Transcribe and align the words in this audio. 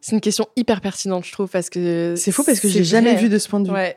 C'est 0.00 0.14
une 0.14 0.20
question 0.20 0.46
hyper 0.54 0.80
pertinente, 0.80 1.24
je 1.26 1.32
trouve, 1.32 1.48
parce 1.48 1.70
que 1.70 2.14
c'est 2.16 2.30
faux 2.30 2.44
parce 2.44 2.60
que 2.60 2.68
j'ai 2.68 2.84
jamais 2.84 3.16
vu 3.16 3.28
de 3.28 3.38
ce 3.38 3.48
point 3.48 3.60
de 3.60 3.68
vue. 3.68 3.74
Ouais. 3.74 3.96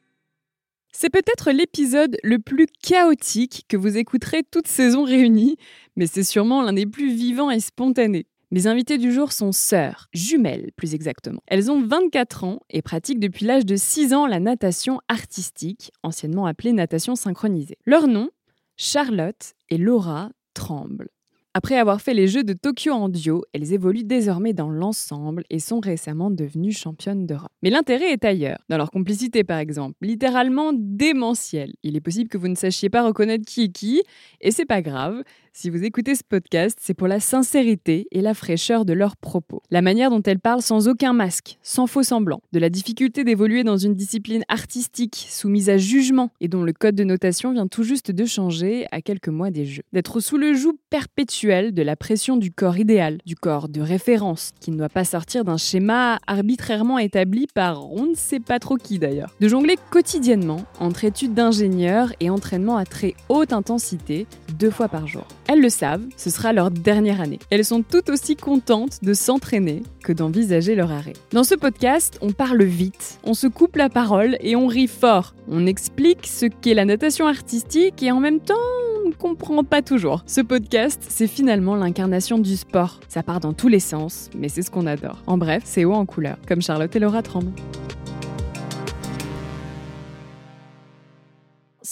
c'est 0.91 1.09
peut-être 1.09 1.51
l'épisode 1.51 2.17
le 2.23 2.39
plus 2.39 2.67
chaotique 2.81 3.65
que 3.67 3.77
vous 3.77 3.97
écouterez 3.97 4.43
toute 4.43 4.67
saison 4.67 5.03
réunie, 5.03 5.57
mais 5.95 6.07
c'est 6.07 6.23
sûrement 6.23 6.61
l'un 6.61 6.73
des 6.73 6.85
plus 6.85 7.13
vivants 7.13 7.51
et 7.51 7.59
spontanés. 7.59 8.27
Mes 8.53 8.67
invités 8.67 8.97
du 8.97 9.13
jour 9.13 9.31
sont 9.31 9.53
sœurs, 9.53 10.07
jumelles 10.13 10.71
plus 10.75 10.93
exactement. 10.93 11.39
Elles 11.47 11.71
ont 11.71 11.81
24 11.81 12.43
ans 12.43 12.59
et 12.69 12.81
pratiquent 12.81 13.21
depuis 13.21 13.45
l'âge 13.45 13.65
de 13.65 13.77
6 13.77 14.13
ans 14.13 14.27
la 14.27 14.41
natation 14.41 14.99
artistique, 15.07 15.91
anciennement 16.03 16.45
appelée 16.45 16.73
natation 16.73 17.15
synchronisée. 17.15 17.77
Leur 17.85 18.07
nom 18.07 18.29
Charlotte 18.75 19.53
et 19.69 19.77
Laura 19.77 20.31
Tremble. 20.53 21.07
Après 21.53 21.75
avoir 21.75 21.99
fait 21.99 22.13
les 22.13 22.29
Jeux 22.29 22.45
de 22.45 22.53
Tokyo 22.53 22.93
en 22.93 23.09
duo, 23.09 23.43
elles 23.51 23.73
évoluent 23.73 24.05
désormais 24.05 24.53
dans 24.53 24.69
l'ensemble 24.69 25.43
et 25.49 25.59
sont 25.59 25.81
récemment 25.81 26.31
devenues 26.31 26.71
championnes 26.71 27.25
d'Europe. 27.25 27.51
Mais 27.61 27.69
l'intérêt 27.69 28.13
est 28.13 28.23
ailleurs, 28.23 28.59
dans 28.69 28.77
leur 28.77 28.89
complicité 28.89 29.43
par 29.43 29.59
exemple, 29.59 29.97
littéralement 30.01 30.71
démentielle. 30.73 31.73
Il 31.83 31.97
est 31.97 32.01
possible 32.01 32.29
que 32.29 32.37
vous 32.37 32.47
ne 32.47 32.55
sachiez 32.55 32.89
pas 32.89 33.05
reconnaître 33.05 33.43
qui 33.45 33.63
est 33.63 33.71
qui, 33.73 34.01
et 34.39 34.51
c'est 34.51 34.65
pas 34.65 34.81
grave, 34.81 35.23
si 35.53 35.69
vous 35.69 35.83
écoutez 35.83 36.15
ce 36.15 36.23
podcast, 36.27 36.79
c'est 36.81 36.95
pour 36.95 37.07
la 37.07 37.19
sincérité 37.19 38.07
et 38.11 38.21
la 38.21 38.33
fraîcheur 38.33 38.83
de 38.83 38.93
leurs 38.93 39.15
propos. 39.15 39.61
La 39.69 39.83
manière 39.83 40.09
dont 40.09 40.23
elles 40.23 40.39
parlent 40.39 40.61
sans 40.61 40.87
aucun 40.87 41.13
masque, 41.13 41.59
sans 41.61 41.85
faux 41.85 42.01
semblant, 42.01 42.41
de 42.51 42.57
la 42.57 42.69
difficulté 42.69 43.23
d'évoluer 43.23 43.63
dans 43.63 43.77
une 43.77 43.93
discipline 43.93 44.43
artistique 44.47 45.27
soumise 45.29 45.69
à 45.69 45.77
jugement 45.77 46.31
et 46.39 46.47
dont 46.47 46.63
le 46.63 46.73
code 46.73 46.95
de 46.95 47.03
notation 47.03 47.51
vient 47.51 47.67
tout 47.67 47.83
juste 47.83 48.09
de 48.09 48.25
changer 48.25 48.87
à 48.91 49.01
quelques 49.01 49.27
mois 49.27 49.51
des 49.51 49.65
Jeux. 49.65 49.83
D'être 49.93 50.19
sous 50.19 50.37
le 50.37 50.55
joug 50.55 50.77
perpétuel 50.89 51.73
de 51.73 51.83
la 51.83 51.95
pression 51.95 52.37
du 52.37 52.51
corps 52.51 52.79
idéal, 52.79 53.19
du 53.27 53.35
corps 53.35 53.69
de 53.69 53.81
référence, 53.81 54.53
qui 54.61 54.71
ne 54.71 54.77
doit 54.77 54.89
pas 54.89 55.05
sortir 55.05 55.43
d'un 55.43 55.57
schéma 55.57 56.17
arbitrairement 56.25 56.97
établi 56.97 57.45
par 57.53 57.91
on 57.91 58.07
ne 58.07 58.15
sait 58.15 58.39
pas 58.39 58.57
trop 58.57 58.77
qui 58.77 58.97
d'ailleurs. 58.97 59.35
De 59.39 59.47
jongler 59.47 59.75
quotidiennement 59.91 60.65
entre 60.79 61.03
études 61.03 61.35
d'ingénieur 61.35 62.13
et 62.19 62.31
entraînement 62.31 62.77
à 62.77 62.85
très 62.85 63.13
haute 63.29 63.53
intensité, 63.53 64.25
deux 64.57 64.71
fois 64.71 64.87
par 64.87 65.07
jour. 65.07 65.27
Elles 65.47 65.61
le 65.61 65.69
savent, 65.69 66.05
ce 66.17 66.29
sera 66.29 66.53
leur 66.53 66.71
dernière 66.71 67.21
année. 67.21 67.39
Elles 67.49 67.65
sont 67.65 67.83
tout 67.83 68.09
aussi 68.09 68.35
contentes 68.35 69.03
de 69.03 69.13
s'entraîner 69.13 69.83
que 70.03 70.13
d'envisager 70.13 70.75
leur 70.75 70.91
arrêt. 70.91 71.13
Dans 71.31 71.43
ce 71.43 71.55
podcast, 71.55 72.17
on 72.21 72.31
parle 72.31 72.63
vite, 72.63 73.19
on 73.23 73.33
se 73.33 73.47
coupe 73.47 73.75
la 73.75 73.89
parole 73.89 74.37
et 74.41 74.55
on 74.55 74.67
rit 74.67 74.87
fort. 74.87 75.33
On 75.49 75.65
explique 75.65 76.27
ce 76.27 76.45
qu'est 76.45 76.73
la 76.73 76.85
natation 76.85 77.27
artistique 77.27 78.01
et 78.03 78.11
en 78.11 78.19
même 78.19 78.39
temps, 78.39 78.55
on 79.03 79.09
ne 79.09 79.13
comprend 79.13 79.63
pas 79.63 79.81
toujours. 79.81 80.23
Ce 80.27 80.41
podcast, 80.41 81.03
c'est 81.09 81.27
finalement 81.27 81.75
l'incarnation 81.75 82.37
du 82.37 82.55
sport. 82.55 82.99
Ça 83.09 83.23
part 83.23 83.39
dans 83.39 83.53
tous 83.53 83.67
les 83.67 83.79
sens, 83.79 84.29
mais 84.37 84.49
c'est 84.49 84.61
ce 84.61 84.71
qu'on 84.71 84.85
adore. 84.85 85.21
En 85.27 85.37
bref, 85.37 85.63
c'est 85.65 85.85
haut 85.85 85.93
en 85.93 86.05
couleur, 86.05 86.37
comme 86.47 86.61
Charlotte 86.61 86.95
et 86.95 86.99
Laura 86.99 87.21
Tremble. 87.21 87.51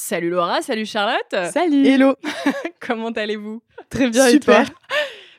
Salut 0.10 0.32
Laura, 0.32 0.64
salut 0.64 0.88
Charlotte. 0.88 1.36
Salut. 1.54 1.86
Hello. 1.86 2.16
Comment 2.80 3.12
allez-vous? 3.12 3.62
Très 3.92 4.10
bien 4.10 4.28
Super. 4.28 4.62
et 4.62 4.66
toi? 4.66 4.74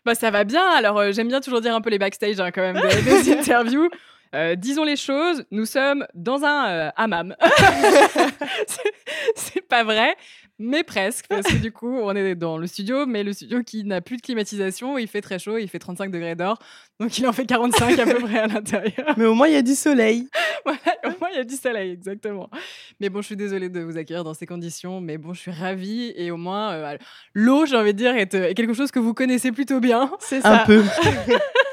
Bah 0.04 0.14
ça 0.14 0.30
va 0.30 0.44
bien. 0.44 0.62
Alors 0.64 0.96
euh, 1.00 1.10
j'aime 1.10 1.26
bien 1.26 1.40
toujours 1.40 1.60
dire 1.60 1.74
un 1.74 1.80
peu 1.80 1.90
les 1.90 1.98
backstage 1.98 2.38
hein, 2.38 2.52
quand 2.52 2.60
même 2.60 2.80
des, 2.80 3.02
des 3.24 3.32
interviews. 3.32 3.90
Euh, 4.32 4.54
disons 4.54 4.84
les 4.84 4.94
choses, 4.94 5.44
nous 5.50 5.66
sommes 5.66 6.06
dans 6.14 6.44
un 6.44 6.68
euh, 6.68 6.90
hammam. 6.94 7.34
C'est- 8.68 8.92
C'est 9.34 9.66
pas 9.66 9.82
vrai, 9.82 10.14
mais 10.62 10.84
presque, 10.84 11.24
parce 11.28 11.46
que 11.46 11.56
du 11.56 11.72
coup, 11.72 11.88
on 12.02 12.14
est 12.14 12.34
dans 12.34 12.58
le 12.58 12.66
studio, 12.66 13.06
mais 13.06 13.24
le 13.24 13.32
studio 13.32 13.62
qui 13.62 13.82
n'a 13.84 14.00
plus 14.02 14.18
de 14.18 14.22
climatisation, 14.22 14.98
il 14.98 15.08
fait 15.08 15.22
très 15.22 15.38
chaud, 15.38 15.56
il 15.56 15.68
fait 15.68 15.78
35 15.78 16.10
degrés 16.10 16.36
d'or, 16.36 16.58
donc 17.00 17.18
il 17.18 17.26
en 17.26 17.32
fait 17.32 17.46
45 17.46 17.98
à 17.98 18.04
peu 18.04 18.14
près 18.20 18.38
à 18.40 18.46
l'intérieur. 18.46 19.14
Mais 19.16 19.24
au 19.24 19.34
moins, 19.34 19.48
il 19.48 19.54
y 19.54 19.56
a 19.56 19.62
du 19.62 19.74
soleil. 19.74 20.28
Voilà, 20.66 20.78
au 21.06 21.18
moins 21.18 21.30
il 21.32 21.36
y 21.38 21.40
a 21.40 21.44
du 21.44 21.56
soleil, 21.56 21.90
exactement. 21.92 22.50
Mais 23.00 23.08
bon, 23.08 23.22
je 23.22 23.26
suis 23.28 23.36
désolée 23.36 23.70
de 23.70 23.80
vous 23.80 23.96
accueillir 23.96 24.24
dans 24.24 24.34
ces 24.34 24.44
conditions, 24.44 25.00
mais 25.00 25.16
bon, 25.16 25.32
je 25.32 25.40
suis 25.40 25.50
ravie 25.50 26.12
et 26.16 26.30
au 26.30 26.36
moins, 26.36 26.72
euh, 26.72 26.98
l'eau, 27.32 27.64
j'ai 27.64 27.76
envie 27.76 27.94
de 27.94 27.98
dire, 27.98 28.14
est, 28.14 28.34
euh, 28.34 28.48
est 28.50 28.54
quelque 28.54 28.74
chose 28.74 28.90
que 28.90 28.98
vous 28.98 29.14
connaissez 29.14 29.52
plutôt 29.52 29.80
bien. 29.80 30.12
C'est 30.18 30.44
Un 30.44 30.58
ça. 30.58 30.64
peu. 30.66 30.82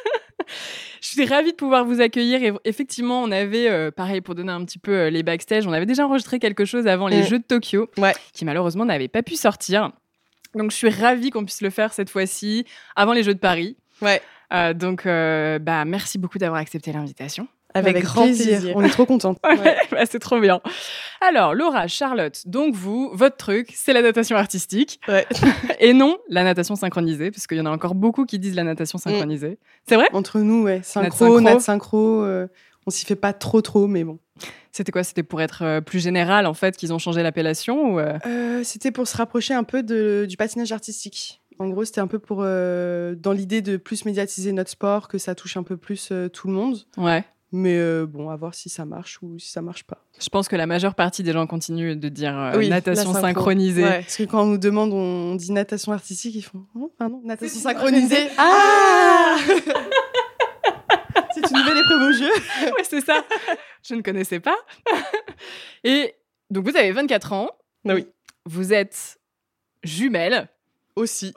Suis 1.24 1.26
ravie 1.34 1.52
de 1.52 1.56
pouvoir 1.56 1.84
vous 1.86 2.00
accueillir. 2.02 2.44
Et 2.44 2.54
effectivement, 2.66 3.22
on 3.24 3.32
avait, 3.32 3.70
euh, 3.70 3.90
pareil, 3.92 4.22
pour 4.22 4.36
donner 4.36 4.52
un 4.52 4.64
petit 4.66 4.78
peu 4.80 4.92
euh, 4.92 5.10
les 5.10 5.24
backstage, 5.24 5.66
on 5.66 5.74
avait 5.74 5.86
déjà 5.86 6.06
enregistré 6.06 6.38
quelque 6.40 6.64
chose 6.66 6.86
avant 6.88 7.08
les 7.08 7.22
Mm. 7.22 7.26
Jeux 7.28 7.40
de 7.40 7.44
Tokyo, 7.44 7.90
Ouais. 7.98 8.14
qui 8.34 8.46
malheureusement 8.46 8.86
n'avait 8.86 9.08
pas 9.08 9.24
pu 9.24 9.36
sortir. 9.36 9.92
Donc, 10.56 10.72
je 10.72 10.76
suis 10.76 10.90
ravie 10.90 11.30
qu'on 11.32 11.44
puisse 11.44 11.62
le 11.62 11.70
faire 11.70 11.92
cette 11.94 12.10
fois-ci, 12.10 12.66
avant 12.96 13.14
les 13.14 13.24
Jeux 13.24 13.34
de 13.34 13.40
Paris. 13.40 13.78
Ouais. 14.02 14.22
Euh, 14.54 14.74
donc, 14.74 15.04
bah, 15.06 15.86
merci 15.86 16.18
beaucoup 16.20 16.38
d'avoir 16.38 16.60
accepté 16.62 16.92
l'invitation. 16.92 17.48
Avec, 17.78 18.04
grand 18.04 18.24
plaisir. 18.24 18.74
On 18.76 18.84
est 18.84 18.90
trop 18.90 19.06
contente. 19.06 19.38
Ouais. 19.48 19.76
Bah, 19.92 20.06
c'est 20.10 20.20
trop 20.20 20.40
bien. 20.40 20.62
Alors, 21.22 21.54
Laura, 21.56 21.88
Charlotte, 21.88 22.42
donc 22.46 22.76
vous, 22.76 23.10
votre 23.14 23.38
truc, 23.38 23.72
c'est 23.76 23.94
la 23.94 24.02
natation 24.02 24.36
artistique. 24.38 25.00
Ouais. 25.08 25.26
Et 25.80 25.94
non 25.94 26.18
la 26.30 26.44
natation 26.44 26.76
synchronisée, 26.76 27.32
parce 27.32 27.48
qu'il 27.48 27.58
y 27.58 27.62
en 27.62 27.66
a 27.66 27.72
encore 27.72 27.96
beaucoup 27.96 28.26
qui 28.26 28.40
disent 28.40 28.56
la 28.56 28.64
natation 28.64 28.98
synchronisée. 28.98 29.58
C'est 29.88 29.96
vrai? 29.96 30.08
Entre 30.14 30.40
nous, 30.40 30.64
ouais. 30.64 30.82
synchro. 30.84 31.12
Synchro, 31.18 31.42
nat 31.42 31.60
synchro. 31.60 32.24
euh, 32.24 32.48
on 32.86 32.92
s'y 32.92 33.06
fait 33.06 33.16
pas 33.16 33.34
trop, 33.34 33.62
trop, 33.62 33.88
mais 33.88 34.04
bon. 34.04 34.20
C'était 34.72 34.92
quoi? 34.92 35.04
C'était 35.04 35.24
pour 35.24 35.42
être 35.42 35.64
euh, 35.64 35.82
plus 35.82 36.00
général, 36.00 36.46
en 36.46 36.54
fait, 36.54 36.78
qu'ils 36.78 36.94
ont 36.94 37.00
changé 37.00 37.24
l'appellation 37.24 37.94
ou 37.96 38.00
euh, 38.00 38.18
Euh, 38.28 38.62
C'était 38.64 38.92
pour 38.92 39.08
se 39.08 39.18
rapprocher 39.18 39.54
un 39.56 39.64
peu 39.64 39.82
de, 39.84 40.26
du 40.30 40.38
patinage 40.38 40.72
artistique. 40.72 41.42
En 41.60 41.68
gros, 41.70 41.84
c'était 41.86 42.02
un 42.02 42.08
peu 42.08 42.20
pour 42.20 42.42
euh, 42.44 43.16
dans 43.16 43.32
l'idée 43.32 43.62
de 43.64 43.78
plus 43.78 44.06
médiatiser 44.06 44.52
notre 44.52 44.70
sport, 44.70 45.08
que 45.08 45.18
ça 45.18 45.34
touche 45.34 45.58
un 45.58 45.64
peu 45.64 45.76
plus 45.76 46.10
euh, 46.12 46.30
tout 46.30 46.48
le 46.48 46.54
monde. 46.54 46.78
Ouais. 46.98 47.26
Mais 47.54 47.78
euh, 47.78 48.06
bon, 48.06 48.30
à 48.30 48.36
voir 48.36 48.54
si 48.54 48.68
ça 48.68 48.84
marche 48.86 49.20
ou 49.22 49.40
si 49.40 49.50
ça 49.50 49.62
marche 49.62 49.86
pas. 49.86 50.04
Je 50.20 50.28
pense 50.28 50.50
que 50.50 50.58
la 50.58 50.66
majeure 50.66 50.96
partie 50.96 51.24
des 51.24 51.32
gens 51.32 51.48
continuent 51.48 51.96
de 51.96 52.10
dire 52.10 52.38
euh, 52.38 52.58
Oui, 52.58 52.68
natation 52.68 53.14
synchronisée. 53.14 53.84
Ouais. 53.84 54.02
Parce 54.02 54.18
que 54.18 54.24
quand 54.24 54.44
on 54.44 54.48
nous 54.48 54.58
demande, 54.58 54.92
on 54.92 55.36
dit 55.36 55.54
natation 55.54 55.94
artistique, 55.94 56.36
ils 56.36 56.42
font 56.42 56.66
oh, 56.76 56.94
pardon, 56.98 57.22
natation 57.24 57.60
synchronisée. 57.60 58.28
Ah 58.38 59.38
C'est 61.34 61.50
une 61.52 61.58
nouvelle 61.58 61.78
épreuve 61.78 62.02
au 62.02 62.12
jeu. 62.12 62.30
Ouais, 62.78 62.84
c'est 62.84 63.02
ça. 63.02 63.24
Je 63.84 63.96
ne 63.96 64.02
connaissais 64.02 64.40
pas. 64.40 64.58
Et 65.84 66.16
donc, 66.50 66.68
vous 66.68 66.76
avez 66.76 66.92
24 66.92 67.34
ans. 67.34 67.50
Ah 67.88 67.94
oui. 67.94 68.08
Vous 68.46 68.74
êtes 68.74 69.20
jumelles. 69.84 70.50
Aussi. 70.96 71.32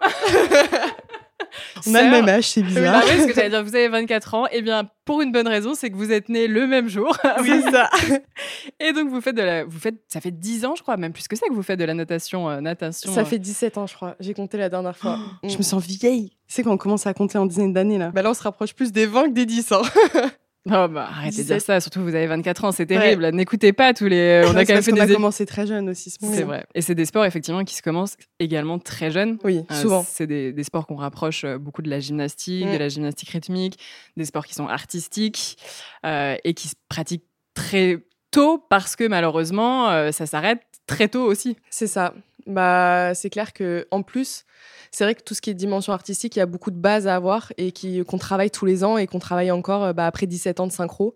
On 1.87 1.95
a 1.95 2.03
le 2.03 2.11
même 2.11 2.29
âge, 2.29 2.49
c'est 2.49 2.61
Oui, 2.61 2.67
bizarre. 2.67 3.03
oui, 3.05 3.21
ce 3.23 3.27
que 3.27 3.35
j'allais 3.35 3.51
dire, 3.51 3.63
vous 3.63 3.75
avez 3.75 3.89
24 3.89 4.35
ans. 4.35 4.47
Eh 4.53 4.63
bien, 4.63 4.89
pour 5.05 5.23
une 5.23 5.33
bonne 5.33 5.49
raison, 5.49 5.75
c'est 5.75 5.91
que 5.91 5.97
vous 5.97 6.13
êtes 6.13 6.29
nés 6.29 6.47
le 6.47 6.67
même 6.67 6.89
jour. 6.89 7.17
C'est 7.45 7.63
ça. 7.71 7.91
Et 8.81 8.93
donc, 8.93 9.09
vous 9.09 9.21
faites 9.21 9.37
de 9.37 9.43
la, 9.43 9.65
vous 9.65 9.79
faites, 9.79 9.97
ça 10.09 10.21
fait 10.21 10.31
10 10.31 10.65
ans, 10.65 10.75
je 10.77 10.83
crois, 10.83 10.97
même 10.97 11.13
plus 11.13 11.27
que 11.27 11.37
ça, 11.37 11.47
que 11.49 11.53
vous 11.53 11.63
faites 11.63 11.79
de 11.79 11.85
la 11.85 11.95
natation, 11.95 12.49
euh, 12.49 12.61
natation. 12.61 13.13
Ça 13.13 13.23
euh, 13.23 13.25
fait 13.25 13.39
17 13.39 13.79
ans, 13.79 13.87
je 13.87 13.95
crois. 13.95 14.17
J'ai 14.21 14.35
compté 14.35 14.59
la 14.59 14.69
dernière 14.69 14.97
fois. 14.97 15.19
Je 15.43 15.57
me 15.57 15.63
sens 15.63 15.85
vieille. 15.85 16.37
C'est 16.47 16.63
quand 16.63 16.73
on 16.73 16.77
commence 16.77 17.07
à 17.07 17.15
compter 17.15 17.39
en 17.39 17.47
dizaines 17.47 17.73
d'années, 17.73 17.99
là. 17.99 18.11
Bah 18.13 18.23
là, 18.23 18.31
on 18.31 18.35
se 18.35 18.43
rapproche 18.43 18.75
plus 18.75 18.93
des 18.93 19.07
20 19.07 19.29
que 19.29 19.33
des 19.35 19.47
10 19.47 19.73
ans. 19.73 19.83
Oh, 20.67 20.89
bah, 20.89 21.09
arrêtez 21.11 21.39
de 21.39 21.43
dire 21.47 21.57
17. 21.57 21.61
ça, 21.63 21.81
surtout 21.81 22.03
vous 22.03 22.15
avez 22.15 22.27
24 22.27 22.65
ans, 22.67 22.73
c'est 22.73 22.85
terrible. 22.85 23.27
N'écoutez 23.31 23.73
pas 23.73 23.95
tous 23.95 24.07
les. 24.07 24.43
On 24.47 24.55
a 24.57 24.65
quand 24.67 24.75
même 24.75 24.83
fait 24.83 24.93
des. 24.93 25.01
a 25.01 25.07
commencé 25.07 25.47
très 25.47 25.67
jeune 25.67 25.89
aussi. 25.89 26.11
C'est 26.11 26.43
vrai. 26.43 26.67
Et 26.75 26.83
c'est 26.83 26.95
des 26.95 27.07
sports, 27.07 27.25
effectivement, 27.25 27.65
qui 27.65 27.75
se 27.75 27.81
commencent 27.83 28.17
également 28.39 28.79
très 28.79 29.11
jeunes. 29.11 29.39
Oui, 29.43 29.65
Euh, 29.71 29.75
souvent. 29.75 30.05
c'est 30.07 30.27
des, 30.27 30.53
des 30.53 30.65
sports 30.65 30.87
qu'on 30.87 30.97
rapproche 30.97 31.45
euh, 31.45 31.57
beaucoup 31.57 31.81
de 31.81 31.89
la 31.89 31.99
gymnastique, 31.99 32.71
de 32.71 32.77
la 32.77 32.89
gymnastique 32.91 33.31
rythmique, 33.31 33.79
des 34.19 34.25
sports 34.27 34.45
qui 34.45 34.53
sont 34.55 34.67
artistiques 34.69 35.57
euh, 36.05 36.37
et 36.45 36.53
qui 36.53 36.69
se 36.69 36.75
pratiquent 36.91 37.27
très 37.55 37.99
tôt 38.31 38.59
parce 38.69 38.97
que 38.97 39.05
malheureusement, 39.09 39.89
euh, 39.91 40.13
ça 40.13 40.27
s'arrête 40.27 40.61
très 40.87 41.09
tôt 41.09 41.23
aussi. 41.25 41.57
C'est 41.71 41.87
ça. 41.87 42.13
Bah, 42.47 43.13
c'est 43.15 43.31
clair 43.31 43.53
que 43.53 43.87
en 43.91 44.03
plus, 44.03 44.45
c'est 44.91 45.05
vrai 45.05 45.15
que 45.15 45.23
tout 45.23 45.35
ce 45.35 45.41
qui 45.41 45.51
est 45.51 45.55
dimension 45.55 45.93
artistique, 45.93 46.37
il 46.37 46.39
y 46.41 46.43
a 46.43 46.47
beaucoup 46.47 46.71
de 46.71 46.77
bases 46.79 47.07
à 47.07 47.15
avoir 47.17 47.53
et 47.59 47.73
qui, 47.73 48.05
qu'on 48.05 48.19
travaille 48.19 48.51
tous 48.51 48.67
les 48.67 48.83
ans 48.85 48.97
et 48.99 49.07
qu'on 49.07 49.19
travaille 49.19 49.51
encore 49.51 49.85
euh, 49.85 49.93
bah, 49.93 50.07
après 50.07 50.27
17 50.27 50.61
ans 50.61 50.67
de 50.67 50.73
synchro. 50.73 51.15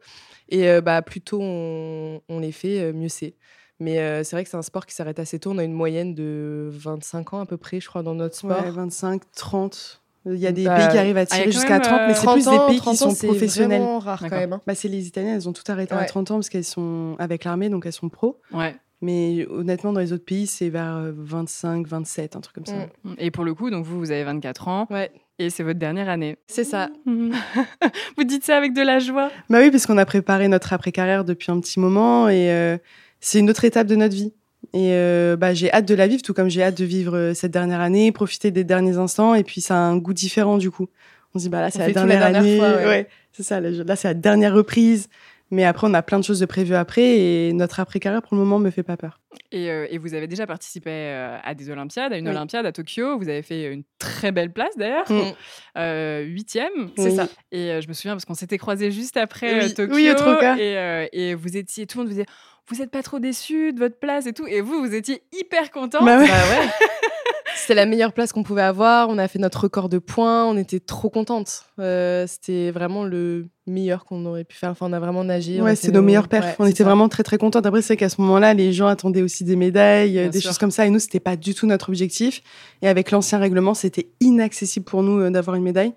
Et 0.49 0.69
euh, 0.69 0.81
bah, 0.81 1.00
plus 1.03 1.21
tôt 1.21 1.41
on, 1.41 2.21
on 2.29 2.38
les 2.38 2.53
fait, 2.53 2.81
euh, 2.81 2.93
mieux 2.93 3.09
c'est. 3.09 3.35
Mais 3.81 3.99
euh, 3.99 4.23
c'est 4.23 4.37
vrai 4.37 4.44
que 4.44 4.50
c'est 4.50 4.56
un 4.56 4.62
sport 4.62 4.87
qui 4.87 4.94
s'arrête 4.94 5.19
assez 5.19 5.38
tôt. 5.41 5.50
On 5.50 5.59
a 5.59 5.65
une 5.65 5.73
moyenne 5.73 6.15
de 6.15 6.69
25 6.73 7.35
ans 7.35 7.41
à 7.41 7.47
peu 7.47 7.56
près, 7.56 7.81
je 7.81 7.88
crois, 7.88 8.03
dans 8.05 8.15
notre 8.15 8.37
sport. 8.37 8.62
Ouais, 8.62 8.71
25, 8.71 9.23
30. 9.35 10.00
Il 10.27 10.37
y 10.37 10.47
a 10.47 10.53
des 10.53 10.65
Bah, 10.65 10.77
pays 10.77 10.88
qui 10.88 10.97
arrivent 10.97 11.17
à 11.19 11.23
ah, 11.23 11.27
tirer 11.27 11.50
jusqu'à 11.50 11.75
même, 11.75 11.82
30, 11.82 12.00
mais 12.06 12.15
c'est 12.15 12.20
30 12.23 12.35
plus 12.35 12.49
ans, 12.49 12.53
des 12.53 12.67
pays 12.73 12.79
30 12.79 12.97
qui 12.97 13.03
ans, 13.05 13.11
sont 13.11 13.15
c'est 13.17 13.27
professionnels. 13.27 13.81
vraiment 13.82 13.99
rare 13.99 14.20
quand 14.20 14.31
même. 14.31 14.53
hein. 14.55 14.61
Bah, 14.67 14.75
c'est 14.75 14.88
les 14.88 15.06
Italiennes, 15.06 15.35
elles 15.35 15.49
ont 15.49 15.53
tout 15.53 15.65
arrêté 15.69 15.93
à 15.93 15.99
Ouais. 15.99 16.06
30 16.06 16.31
ans 16.31 16.35
parce 16.37 16.49
qu'elles 16.49 16.65
sont 16.65 17.17
avec 17.19 17.44
l'armée, 17.44 17.69
donc 17.69 17.85
elles 17.85 17.93
sont 17.93 18.09
pros. 18.09 18.41
Ouais. 18.53 18.75
Mais 19.05 19.47
honnêtement, 19.51 19.93
dans 19.93 20.01
les 20.01 20.15
autres 20.15 20.25
pays, 20.25 20.47
c'est 20.47 20.71
vers 20.71 20.97
euh, 20.97 21.12
25, 21.15 21.87
27, 21.87 22.37
un 22.37 22.41
truc 22.41 22.55
comme 22.55 22.65
ça. 22.65 22.89
Mm. 23.05 23.15
Et 23.19 23.31
pour 23.31 23.45
le 23.45 23.53
coup, 23.53 23.69
donc 23.69 23.85
vous, 23.85 23.99
vous 23.99 24.11
avez 24.11 24.25
24 24.25 24.69
ans 24.69 24.87
Ouais, 24.89 25.12
et 25.39 25.51
c'est 25.51 25.62
votre 25.62 25.79
dernière 25.79 26.09
année. 26.09 26.39
c'est 26.47 26.65
ça. 26.65 26.89
vous 27.06 28.25
dites 28.25 28.45
ça 28.45 28.56
avec 28.56 28.73
de 28.73 28.81
la 28.81 29.01
joie. 29.01 29.31
Bah 29.51 29.59
oui, 29.61 29.71
parce 29.71 29.85
qu'on 29.85 29.99
a 29.99 30.06
préparé 30.06 30.49
notre 30.49 30.73
après-carrière 30.73 31.25
depuis 31.25 31.53
un 31.53 31.61
petit 31.61 31.79
moment 31.79 32.31
et 32.31 32.51
euh, 32.51 32.79
c'est 33.21 33.41
une 33.41 33.51
autre 33.51 33.67
étape 33.67 33.87
de 33.87 33.97
notre 33.97 34.15
vie. 34.15 34.33
Et 34.73 34.93
euh, 34.93 35.37
bah, 35.37 35.53
j'ai 35.53 35.71
hâte 35.71 35.87
de 35.87 35.95
la 35.95 36.06
vivre, 36.06 36.23
tout 36.23 36.33
comme 36.33 36.49
j'ai 36.49 36.62
hâte 36.62 36.79
de 36.79 36.85
vivre 36.87 37.15
euh, 37.15 37.35
cette 37.35 37.51
dernière 37.51 37.81
année, 37.81 38.11
profiter 38.11 38.51
des 38.51 38.65
derniers 38.65 38.97
instants. 38.97 39.35
Et 39.35 39.45
puis, 39.45 39.61
ça 39.61 39.75
a 39.75 39.81
un 39.81 39.99
goût 39.99 40.15
différent 40.15 40.56
du 40.56 40.71
coup. 40.71 40.89
On 41.35 41.39
se 41.39 41.45
dit, 41.45 41.51
bah 41.51 41.61
là, 41.61 41.71
c'est 41.71 41.81
la 41.81 41.91
dernière 41.91 42.21
dernière 42.21 42.41
année. 42.41 42.61
ouais. 42.87 43.09
c'est 43.33 43.43
ça. 43.43 43.61
Là, 43.61 43.97
c'est 43.97 44.09
la 44.09 44.15
dernière 44.15 44.55
reprise. 44.55 45.09
Mais 45.55 45.65
après, 45.65 45.87
on 45.89 45.95
a 45.95 46.03
plein 46.03 46.19
de 46.19 46.25
choses 46.25 46.41
de 46.41 46.47
prévues 46.47 46.75
après. 46.75 47.03
Et 47.19 47.53
notre 47.53 47.79
après-carrière, 47.81 48.23
pour 48.23 48.35
le 48.35 48.41
moment, 48.43 48.59
me 48.59 48.71
fait 48.71 48.83
pas 48.83 48.97
peur. 48.97 49.21
Et, 49.53 49.71
euh, 49.71 49.87
et 49.89 49.99
vous 49.99 50.15
avez 50.15 50.27
déjà 50.27 50.47
participé 50.47 50.91
euh, 50.91 51.37
à 51.43 51.55
des 51.55 51.71
Olympiades, 51.71 52.12
à 52.12 52.19
une 52.19 52.27
Oui. 52.27 52.35
Olympiade 52.35 52.67
à 52.67 52.73
Tokyo. 52.73 53.19
Vous 53.19 53.29
avez 53.29 53.43
fait 53.43 53.73
une 53.73 53.85
très 53.99 54.33
belle 54.33 54.53
place 54.53 54.77
d'ailleurs, 54.77 55.05
Mm. 55.11 55.33
Euh, 55.79 56.23
huitième. 56.23 56.91
C'est 56.97 57.11
Oui. 57.11 57.17
ça. 57.17 57.29
Et 57.53 57.71
euh, 57.71 57.81
je 57.81 57.89
me 57.89 57.93
souviens 57.93 58.12
parce 58.15 58.25
qu'on 58.25 58.35
s'était 58.35 58.59
croisés 58.59 58.91
juste 58.91 59.17
après 59.17 59.65
Oui. 59.65 59.75
Tokyo. 59.75 59.95
Oui, 59.95 60.11
au 60.11 60.15
Troca. 60.15 60.56
Et, 60.59 60.77
euh, 60.77 61.06
et 61.12 61.35
vous 61.35 61.56
étiez, 61.56 61.87
tout 61.87 61.99
le 61.99 62.05
monde 62.05 62.09
vous 62.12 62.15
disait, 62.19 62.27
vous 62.69 62.77
n'êtes 62.77 62.91
pas 62.91 63.03
trop 63.03 63.19
déçus 63.19 63.73
de 63.73 63.79
votre 63.79 63.99
place 63.99 64.27
et 64.27 64.33
tout. 64.33 64.47
Et 64.47 64.61
vous, 64.61 64.81
vous 64.81 64.95
étiez 64.95 65.23
hyper 65.39 65.71
content. 65.71 66.05
Bah 66.05 66.19
ouais. 66.19 66.27
Bah 66.27 66.33
ouais. 66.33 66.69
C'était 67.56 67.75
la 67.75 67.87
meilleure 67.87 68.12
place 68.12 68.33
qu'on 68.33 68.43
pouvait 68.43 68.62
avoir. 68.62 69.09
On 69.09 69.17
a 69.19 69.29
fait 69.29 69.39
notre 69.39 69.62
record 69.62 69.89
de 69.89 69.99
points. 69.99 70.45
On 70.47 70.56
était 70.56 70.81
trop 70.81 71.09
contentes. 71.11 71.65
Euh, 71.79 72.27
C'était 72.27 72.71
vraiment 72.71 73.05
le 73.05 73.47
meilleur 73.67 74.05
qu'on 74.05 74.25
aurait 74.27 74.45
pu 74.45 74.57
faire. 74.57 74.71
Enfin, 74.71 74.87
on 74.89 74.93
a 74.93 75.01
vraiment 75.01 75.25
nagé. 75.25 75.61
Ouais, 75.61 75.75
c'est 75.77 75.91
nos 75.93 76.03
meilleurs 76.03 76.29
perfs. 76.29 76.47
ouais, 76.47 76.55
on 76.59 76.67
était 76.67 76.79
ça. 76.79 76.85
vraiment 76.85 77.09
très 77.09 77.23
très 77.23 77.39
contents. 77.39 77.61
Après, 77.61 77.83
c'est 77.83 77.97
qu'à 77.97 78.09
ce 78.09 78.21
moment-là, 78.21 78.53
les 78.55 78.73
gens 78.73 78.87
attendaient 78.87 79.23
aussi 79.23 79.45
des 79.45 79.57
médailles, 79.57 80.13
Bien 80.13 80.29
des 80.29 80.41
sûr. 80.41 80.51
choses 80.51 80.59
comme 80.59 80.71
ça. 80.71 80.87
Et 80.87 80.91
nous, 80.91 80.99
c'était 80.99 81.21
pas 81.21 81.37
du 81.37 81.55
tout 81.55 81.67
notre 81.67 81.89
objectif. 81.89 82.43
Et 82.83 82.89
avec 82.89 83.11
l'ancien 83.11 83.39
règlement, 83.39 83.75
c'était 83.75 84.09
inaccessible 84.21 84.85
pour 84.85 85.03
nous 85.03 85.19
euh, 85.21 85.31
d'avoir 85.31 85.57
une 85.57 85.63
médaille. 85.63 85.93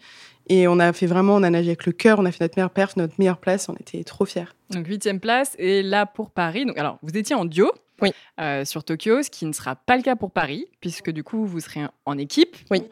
Et 0.50 0.68
on 0.68 0.80
a 0.80 0.94
fait 0.94 1.08
vraiment, 1.08 1.36
on 1.36 1.44
a 1.44 1.50
nagé 1.50 1.68
avec 1.70 1.86
le 1.86 1.92
cœur, 1.92 2.20
on 2.20 2.26
a 2.26 2.32
fait 2.32 2.42
notre 2.44 2.58
meilleure 2.58 2.70
perf, 2.70 2.96
notre 2.96 3.16
meilleure 3.20 3.38
place. 3.38 3.68
On 3.68 3.74
était 3.76 4.04
trop 4.06 4.24
fiers. 4.26 4.46
Donc 4.70 4.88
huitième 4.88 5.20
place. 5.20 5.54
Et 5.60 5.84
là 5.84 6.06
pour 6.06 6.32
Paris. 6.32 6.66
Donc 6.66 6.78
alors 6.78 7.00
vous 7.04 7.18
étiez 7.18 7.36
en 7.36 7.44
duo. 7.44 7.70
Oui. 8.02 8.12
euh, 8.40 8.64
sur 8.66 8.84
Tokyo, 8.84 9.24
ce 9.24 9.30
qui 9.30 9.46
ne 9.46 9.54
sera 9.54 9.76
pas 9.76 9.98
le 9.98 10.04
cas 10.04 10.16
pour 10.16 10.32
Paris, 10.32 10.66
puisque 10.82 11.10
du 11.12 11.24
coup 11.24 11.46
vous 11.46 11.60
serez 11.60 11.82
en 12.06 12.18
équipe. 12.18 12.56
Oui. 12.72 12.84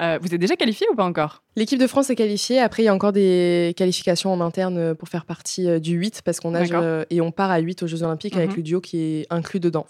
Euh, 0.00 0.18
vous 0.20 0.34
êtes 0.34 0.40
déjà 0.40 0.56
qualifié 0.56 0.86
ou 0.92 0.94
pas 0.96 1.04
encore? 1.04 1.42
L'équipe 1.56 1.78
de 1.78 1.86
France 1.86 2.10
est 2.10 2.16
qualifiée. 2.16 2.60
Après, 2.60 2.82
il 2.82 2.86
y 2.86 2.88
a 2.88 2.94
encore 2.94 3.12
des 3.12 3.74
qualifications 3.76 4.32
en 4.32 4.40
interne 4.40 4.94
pour 4.94 5.08
faire 5.08 5.24
partie 5.24 5.68
euh, 5.68 5.78
du 5.78 5.92
8 5.94 6.22
parce 6.24 6.40
qu'on 6.40 6.52
nage 6.52 6.70
et 7.10 7.20
on 7.20 7.30
part 7.32 7.50
à 7.50 7.58
8 7.58 7.82
aux 7.82 7.86
Jeux 7.86 8.02
Olympiques 8.02 8.36
avec 8.36 8.50
Mhm. 8.50 8.56
le 8.56 8.62
duo 8.62 8.80
qui 8.80 8.98
est 9.00 9.26
inclus 9.30 9.60
dedans. 9.60 9.86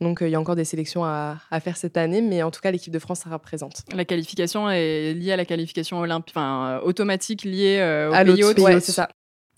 Donc, 0.00 0.18
il 0.20 0.30
y 0.30 0.34
a 0.34 0.40
encore 0.40 0.56
des 0.56 0.64
sélections 0.64 1.04
à, 1.04 1.36
à 1.52 1.60
faire 1.60 1.76
cette 1.76 1.96
année, 1.96 2.22
mais 2.22 2.42
en 2.42 2.50
tout 2.50 2.60
cas, 2.60 2.72
l'équipe 2.72 2.92
de 2.92 2.98
France 2.98 3.20
sera 3.20 3.38
présente. 3.38 3.82
La 3.94 4.04
qualification 4.04 4.68
est 4.68 5.14
liée 5.14 5.30
à 5.30 5.36
la 5.36 5.44
qualification 5.44 6.00
olympique, 6.00 6.34
enfin 6.36 6.80
automatique 6.82 7.44
liée 7.44 7.78
euh, 7.78 8.10
au 8.10 8.14
à 8.14 8.24
pays 8.24 8.42
hôte. 8.42 8.58
ouais, 8.58 8.80
c'est 8.80 8.90
ça. 8.90 9.08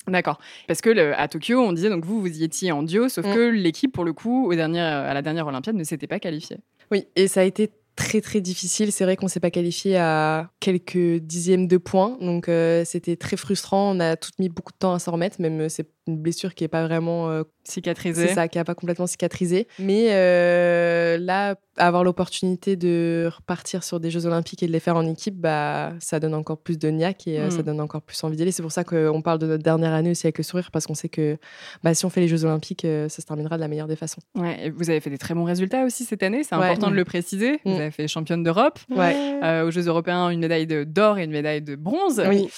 D'accord. 0.08 0.38
Parce 0.68 0.80
que 0.80 0.90
le- 0.90 1.18
à 1.18 1.28
Tokyo, 1.28 1.58
on 1.60 1.72
disait 1.72 1.88
donc 1.90 2.04
vous 2.04 2.20
vous 2.20 2.28
y 2.40 2.44
étiez 2.44 2.72
en 2.72 2.82
duo, 2.82 3.08
sauf 3.08 3.26
Mm. 3.26 3.34
que 3.34 3.48
l'équipe 3.50 3.92
pour 3.92 4.04
le 4.04 4.12
coup 4.12 4.46
au 4.50 4.54
dernier, 4.54 4.80
à 4.80 5.14
la 5.14 5.22
dernière 5.22 5.46
Olympiade 5.46 5.76
ne 5.76 5.84
s'était 5.84 6.06
pas 6.06 6.18
qualifiée. 6.18 6.58
Oui, 6.90 7.06
et 7.16 7.26
ça 7.28 7.40
a 7.40 7.44
été 7.44 7.70
très 7.96 8.20
très 8.20 8.40
difficile. 8.40 8.90
C'est 8.92 9.04
vrai 9.04 9.14
qu'on 9.16 9.28
s'est 9.28 9.38
pas 9.40 9.50
qualifié 9.52 9.96
à 9.96 10.50
quelques 10.60 11.20
dixièmes 11.22 11.68
de 11.68 11.76
points, 11.76 12.18
donc 12.20 12.48
euh, 12.48 12.84
c'était 12.84 13.16
très 13.16 13.36
frustrant. 13.36 13.92
On 13.96 14.00
a 14.00 14.16
tout 14.16 14.30
mis 14.40 14.48
beaucoup 14.48 14.72
de 14.72 14.78
temps 14.78 14.92
à 14.94 14.98
s'en 14.98 15.12
remettre, 15.12 15.40
même 15.40 15.60
euh, 15.60 15.68
c'est 15.68 15.86
une 16.06 16.18
blessure 16.18 16.54
qui 16.54 16.64
est 16.64 16.68
pas 16.68 16.86
vraiment 16.86 17.30
euh, 17.30 17.44
Cicatrisée. 17.66 18.28
C'est 18.28 18.34
ça, 18.34 18.46
qui 18.46 18.58
a 18.58 18.64
pas 18.64 18.74
complètement 18.74 19.06
cicatrisé. 19.06 19.66
Mais 19.78 20.08
euh, 20.10 21.16
là, 21.18 21.54
avoir 21.78 22.04
l'opportunité 22.04 22.76
de 22.76 23.30
repartir 23.34 23.82
sur 23.82 24.00
des 24.00 24.10
Jeux 24.10 24.26
Olympiques 24.26 24.62
et 24.62 24.66
de 24.66 24.72
les 24.72 24.80
faire 24.80 24.96
en 24.96 25.06
équipe, 25.08 25.34
bah, 25.36 25.94
ça 26.00 26.20
donne 26.20 26.34
encore 26.34 26.58
plus 26.58 26.78
de 26.78 26.88
niaque 26.90 27.26
et 27.26 27.40
euh, 27.40 27.46
Mm. 27.46 27.50
ça 27.50 27.62
donne 27.62 27.80
encore 27.80 28.02
plus 28.02 28.22
envie 28.22 28.36
d'y 28.36 28.42
aller. 28.42 28.52
C'est 28.52 28.62
pour 28.62 28.70
ça 28.70 28.84
qu'on 28.84 29.22
parle 29.22 29.38
de 29.38 29.46
notre 29.46 29.62
dernière 29.62 29.94
année 29.94 30.10
aussi 30.10 30.26
avec 30.26 30.36
le 30.36 30.44
sourire, 30.44 30.70
parce 30.72 30.86
qu'on 30.86 30.94
sait 30.94 31.08
que 31.08 31.38
bah, 31.82 31.94
si 31.94 32.04
on 32.04 32.10
fait 32.10 32.20
les 32.20 32.28
Jeux 32.28 32.44
Olympiques, 32.44 32.82
ça 32.82 33.08
se 33.08 33.22
terminera 33.26 33.56
de 33.56 33.62
la 33.62 33.68
meilleure 33.68 33.88
des 33.88 33.96
façons. 33.96 34.20
Ouais, 34.34 34.70
vous 34.76 34.90
avez 34.90 35.00
fait 35.00 35.08
des 35.10 35.16
très 35.18 35.32
bons 35.32 35.44
résultats 35.44 35.84
aussi 35.86 36.04
cette 36.04 36.22
année, 36.22 36.42
c'est 36.44 36.54
Ouais. 36.54 36.66
important 36.66 36.88
de 36.88 36.92
Mm. 36.92 36.96
le 36.96 37.04
préciser. 37.06 37.60
Vous 37.64 37.72
Mm. 37.72 37.80
avez 37.80 37.90
fait 37.90 38.08
championne 38.08 38.42
d'Europe, 38.42 38.78
Ouais. 38.90 39.62
aux 39.62 39.70
Jeux 39.70 39.86
européens 39.86 40.28
une 40.28 40.40
médaille 40.40 40.66
d'or 40.86 41.16
et 41.18 41.24
une 41.24 41.30
médaille 41.32 41.62
de 41.62 41.76
bronze, 41.76 42.22
Oui. 42.28 42.48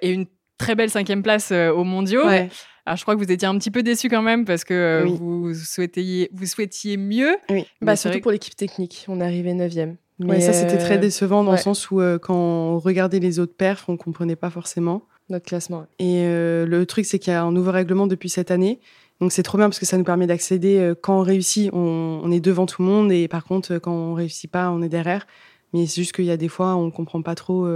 et 0.00 0.10
une 0.10 0.24
très 0.58 0.74
belle 0.74 0.90
cinquième 0.90 1.22
place 1.22 1.50
euh, 1.52 1.70
aux 1.72 1.84
mondiaux. 1.84 2.24
Ouais. 2.26 2.48
Alors 2.84 2.96
je 2.96 3.02
crois 3.02 3.14
que 3.16 3.20
vous 3.24 3.30
étiez 3.32 3.48
un 3.48 3.58
petit 3.58 3.70
peu 3.70 3.82
déçu 3.82 4.08
quand 4.08 4.22
même 4.22 4.44
parce 4.44 4.64
que 4.64 4.74
euh, 4.74 5.04
Oui. 5.04 5.16
vous, 5.18 5.54
souhaitiez, 5.54 6.30
vous 6.32 6.46
souhaitiez 6.46 6.96
mieux. 6.96 7.36
Oui. 7.50 7.66
Mais 7.80 7.86
Bah, 7.86 7.96
surtout 7.96 8.18
que- 8.18 8.22
pour 8.22 8.32
l'équipe 8.32 8.54
technique. 8.56 9.04
On 9.08 9.20
est 9.20 9.24
arrivé 9.24 9.52
9e. 9.54 9.96
Ouais, 10.20 10.40
ça, 10.40 10.52
c'était 10.54 10.78
très 10.78 10.96
euh, 10.96 11.00
décevant 11.00 11.44
dans 11.44 11.50
ouais. 11.50 11.56
le 11.58 11.62
sens 11.62 11.90
où, 11.90 12.00
euh, 12.00 12.18
quand 12.18 12.34
on 12.34 12.78
regardait 12.78 13.18
les 13.18 13.38
autres 13.38 13.54
perfs, 13.54 13.86
on 13.88 13.96
comprenait 13.98 14.36
pas 14.36 14.48
forcément. 14.50 15.02
Notre 15.28 15.44
classement. 15.44 15.84
Et 15.98 16.22
euh, 16.24 16.64
le 16.64 16.86
truc, 16.86 17.04
c'est 17.04 17.18
qu'il 17.18 17.32
y 17.32 17.36
a 17.36 17.42
un 17.42 17.52
nouveau 17.52 17.70
règlement 17.72 18.06
depuis 18.06 18.30
cette 18.30 18.50
année. 18.50 18.80
Donc 19.20 19.32
c'est 19.32 19.42
trop 19.42 19.58
bien 19.58 19.68
parce 19.68 19.78
que 19.78 19.84
ça 19.86 19.98
nous 19.98 20.04
permet 20.04 20.26
d'accéder. 20.26 20.78
euh, 20.78 20.94
quand 20.94 21.18
on 21.18 21.22
réussit, 21.22 21.68
on, 21.74 22.20
on 22.22 22.30
est 22.30 22.40
devant 22.40 22.64
tout 22.66 22.82
le 22.82 22.88
monde. 22.88 23.10
Et 23.12 23.28
par 23.28 23.44
contre, 23.44 23.76
quand 23.78 23.92
on 23.92 24.14
réussit 24.14 24.50
pas, 24.50 24.70
on 24.70 24.80
est 24.80 24.88
derrière. 24.88 25.26
Mais 25.74 25.86
c'est 25.86 26.00
juste 26.00 26.12
qu'il 26.12 26.24
y 26.26 26.30
a 26.30 26.36
des 26.38 26.48
fois, 26.48 26.76
on 26.76 26.90
comprend 26.90 27.20
pas 27.20 27.34
trop 27.34 27.66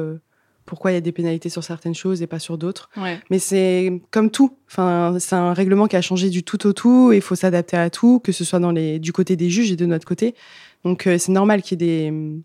pourquoi 0.67 0.93
il 0.93 0.95
y 0.95 0.97
a 0.97 1.01
des 1.01 1.13
pénalités 1.13 1.49
sur 1.49 1.65
certaines 1.65 1.95
choses 1.95 2.23
et 2.23 2.27
pas 2.27 2.39
sur 2.39 2.59
d'autres. 2.59 2.91
Ouais. 2.97 3.19
Mais 3.31 3.39
c'est 3.39 4.01
comme 4.11 4.31
tout. 4.31 4.57
Enfin, 4.69 5.17
c'est 5.19 5.35
un 5.35 5.53
règlement 5.53 5.87
qui 5.87 5.97
a 5.97 6.01
changé 6.03 6.31
du 6.31 6.43
tout 6.45 6.67
au 6.67 6.73
tout. 6.73 7.13
et 7.13 7.17
Il 7.17 7.23
faut 7.23 7.35
s'adapter 7.35 7.77
à 7.77 7.91
tout, 7.91 8.21
que 8.21 8.33
ce 8.33 8.45
soit 8.45 8.61
dans 8.61 8.71
les, 8.71 8.99
du 8.99 9.13
côté 9.13 9.37
des 9.37 9.51
juges 9.51 9.73
et 9.73 9.77
de 9.77 9.87
notre 9.87 10.07
côté. 10.07 10.35
Donc 10.85 11.07
euh, 11.07 11.19
c'est 11.19 11.33
normal 11.33 11.63
qu'il 11.63 11.81
y 11.83 11.85
ait 11.85 12.11
des, 12.11 12.43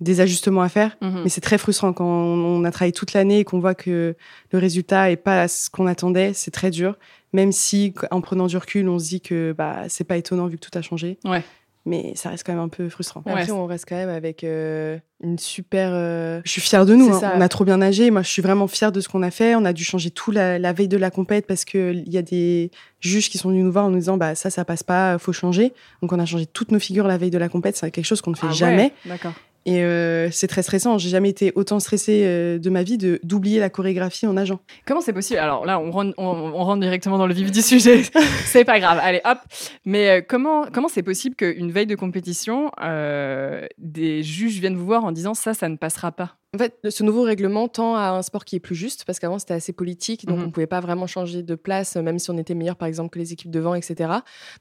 des 0.00 0.20
ajustements 0.20 0.62
à 0.62 0.68
faire. 0.68 0.96
Mhm. 1.00 1.22
Mais 1.24 1.28
c'est 1.28 1.40
très 1.40 1.58
frustrant 1.58 1.92
quand 1.92 2.04
on 2.04 2.60
on 2.62 2.64
a 2.64 2.70
travaillé 2.70 2.92
toute 2.92 3.12
l'année 3.14 3.40
et 3.40 3.44
qu'on 3.44 3.58
voit 3.58 3.74
que 3.74 4.14
le 4.50 4.58
résultat 4.58 5.10
est 5.10 5.16
pas 5.16 5.48
ce 5.48 5.70
qu'on 5.70 5.86
attendait. 5.86 6.32
C'est 6.34 6.50
très 6.50 6.70
dur. 6.70 6.96
Même 7.32 7.50
si, 7.52 7.94
en 8.10 8.20
prenant 8.20 8.46
du 8.46 8.56
recul, 8.58 8.88
on 8.88 8.98
se 8.98 9.08
dit 9.08 9.20
que 9.22 9.54
bah, 9.56 9.84
c'est 9.88 10.04
pas 10.04 10.18
étonnant 10.18 10.48
vu 10.48 10.58
que 10.58 10.68
tout 10.68 10.78
a 10.78 10.82
changé. 10.82 11.18
Ouais. 11.24 11.42
Mais 11.84 12.12
ça 12.14 12.30
reste 12.30 12.44
quand 12.46 12.52
même 12.52 12.62
un 12.62 12.68
peu 12.68 12.88
frustrant. 12.88 13.22
Ouais, 13.26 13.32
Après, 13.32 13.46
c'est- 13.46 13.50
on 13.52 13.66
reste 13.66 13.86
quand 13.88 13.96
même 13.96 14.08
avec 14.08 14.44
euh, 14.44 14.98
une 15.22 15.36
super. 15.38 15.90
euh, 15.92 16.40
Je 16.44 16.50
suis 16.52 16.60
fière 16.60 16.86
de 16.86 16.94
nous. 16.94 17.12
Hein. 17.12 17.32
On 17.36 17.40
a 17.40 17.48
trop 17.48 17.64
bien 17.64 17.78
nagé. 17.78 18.10
Moi, 18.12 18.22
je 18.22 18.28
suis 18.28 18.40
vraiment 18.42 18.68
fière 18.68 18.92
de 18.92 19.00
ce 19.00 19.08
qu'on 19.08 19.22
a 19.22 19.32
fait. 19.32 19.56
On 19.56 19.64
a 19.64 19.72
dû 19.72 19.82
changer 19.82 20.10
tout 20.12 20.30
la, 20.30 20.60
la 20.60 20.72
veille 20.72 20.86
de 20.86 20.96
la 20.96 21.10
compète 21.10 21.46
parce 21.46 21.64
qu'il 21.64 22.04
y 22.08 22.18
a 22.18 22.22
des 22.22 22.70
juges 23.00 23.28
qui 23.30 23.38
sont 23.38 23.48
venus 23.48 23.64
nous 23.64 23.72
voir 23.72 23.86
en 23.86 23.90
nous 23.90 23.98
disant 23.98 24.16
bah, 24.16 24.36
ça, 24.36 24.48
ça 24.48 24.64
passe 24.64 24.84
pas, 24.84 25.18
faut 25.18 25.32
changer. 25.32 25.72
Donc, 26.02 26.12
on 26.12 26.18
a 26.20 26.24
changé 26.24 26.46
toutes 26.46 26.70
nos 26.70 26.78
figures 26.78 27.08
la 27.08 27.18
veille 27.18 27.30
de 27.30 27.38
la 27.38 27.48
compète. 27.48 27.76
C'est 27.76 27.90
quelque 27.90 28.04
chose 28.06 28.20
qu'on 28.20 28.30
ne 28.30 28.36
fait 28.36 28.46
Ah 28.46 28.50
ouais, 28.50 28.56
jamais. 28.56 28.92
D'accord. 29.04 29.32
Et 29.64 29.82
euh, 29.84 30.30
c'est 30.30 30.48
très 30.48 30.62
stressant. 30.62 30.98
J'ai 30.98 31.08
jamais 31.08 31.28
été 31.28 31.52
autant 31.54 31.78
stressée 31.80 32.22
euh, 32.24 32.58
de 32.58 32.68
ma 32.70 32.82
vie 32.82 32.98
de 32.98 33.20
d'oublier 33.22 33.60
la 33.60 33.70
chorégraphie 33.70 34.26
en 34.26 34.32
nageant. 34.32 34.58
Comment 34.86 35.00
c'est 35.00 35.12
possible? 35.12 35.38
Alors 35.38 35.64
là, 35.66 35.78
on 35.78 35.90
rentre, 35.90 36.14
on, 36.18 36.24
on 36.26 36.64
rentre 36.64 36.80
directement 36.80 37.16
dans 37.18 37.26
le 37.28 37.34
vif 37.34 37.50
du 37.52 37.62
sujet. 37.62 38.02
c'est 38.46 38.64
pas 38.64 38.80
grave. 38.80 38.98
Allez, 39.02 39.20
hop. 39.24 39.38
Mais 39.84 40.08
euh, 40.08 40.20
comment 40.26 40.66
comment 40.72 40.88
c'est 40.88 41.02
possible 41.04 41.36
qu'une 41.36 41.70
veille 41.70 41.86
de 41.86 41.94
compétition, 41.94 42.70
euh, 42.82 43.66
des 43.78 44.22
juges 44.22 44.58
viennent 44.58 44.76
vous 44.76 44.86
voir 44.86 45.04
en 45.04 45.12
disant 45.12 45.34
ça, 45.34 45.54
ça 45.54 45.68
ne 45.68 45.76
passera 45.76 46.12
pas? 46.12 46.36
En 46.54 46.58
fait, 46.58 46.74
ce 46.90 47.02
nouveau 47.02 47.22
règlement 47.22 47.66
tend 47.66 47.94
à 47.96 48.10
un 48.10 48.20
sport 48.20 48.44
qui 48.44 48.56
est 48.56 48.60
plus 48.60 48.74
juste, 48.74 49.06
parce 49.06 49.18
qu'avant 49.18 49.38
c'était 49.38 49.54
assez 49.54 49.72
politique, 49.72 50.26
donc 50.26 50.36
Mhm. 50.38 50.44
on 50.48 50.50
pouvait 50.50 50.66
pas 50.66 50.80
vraiment 50.80 51.06
changer 51.06 51.42
de 51.42 51.54
place, 51.54 51.96
même 51.96 52.18
si 52.18 52.30
on 52.30 52.36
était 52.36 52.54
meilleur 52.54 52.76
par 52.76 52.88
exemple 52.88 53.08
que 53.08 53.18
les 53.18 53.32
équipes 53.32 53.50
devant, 53.50 53.74
etc. 53.74 54.10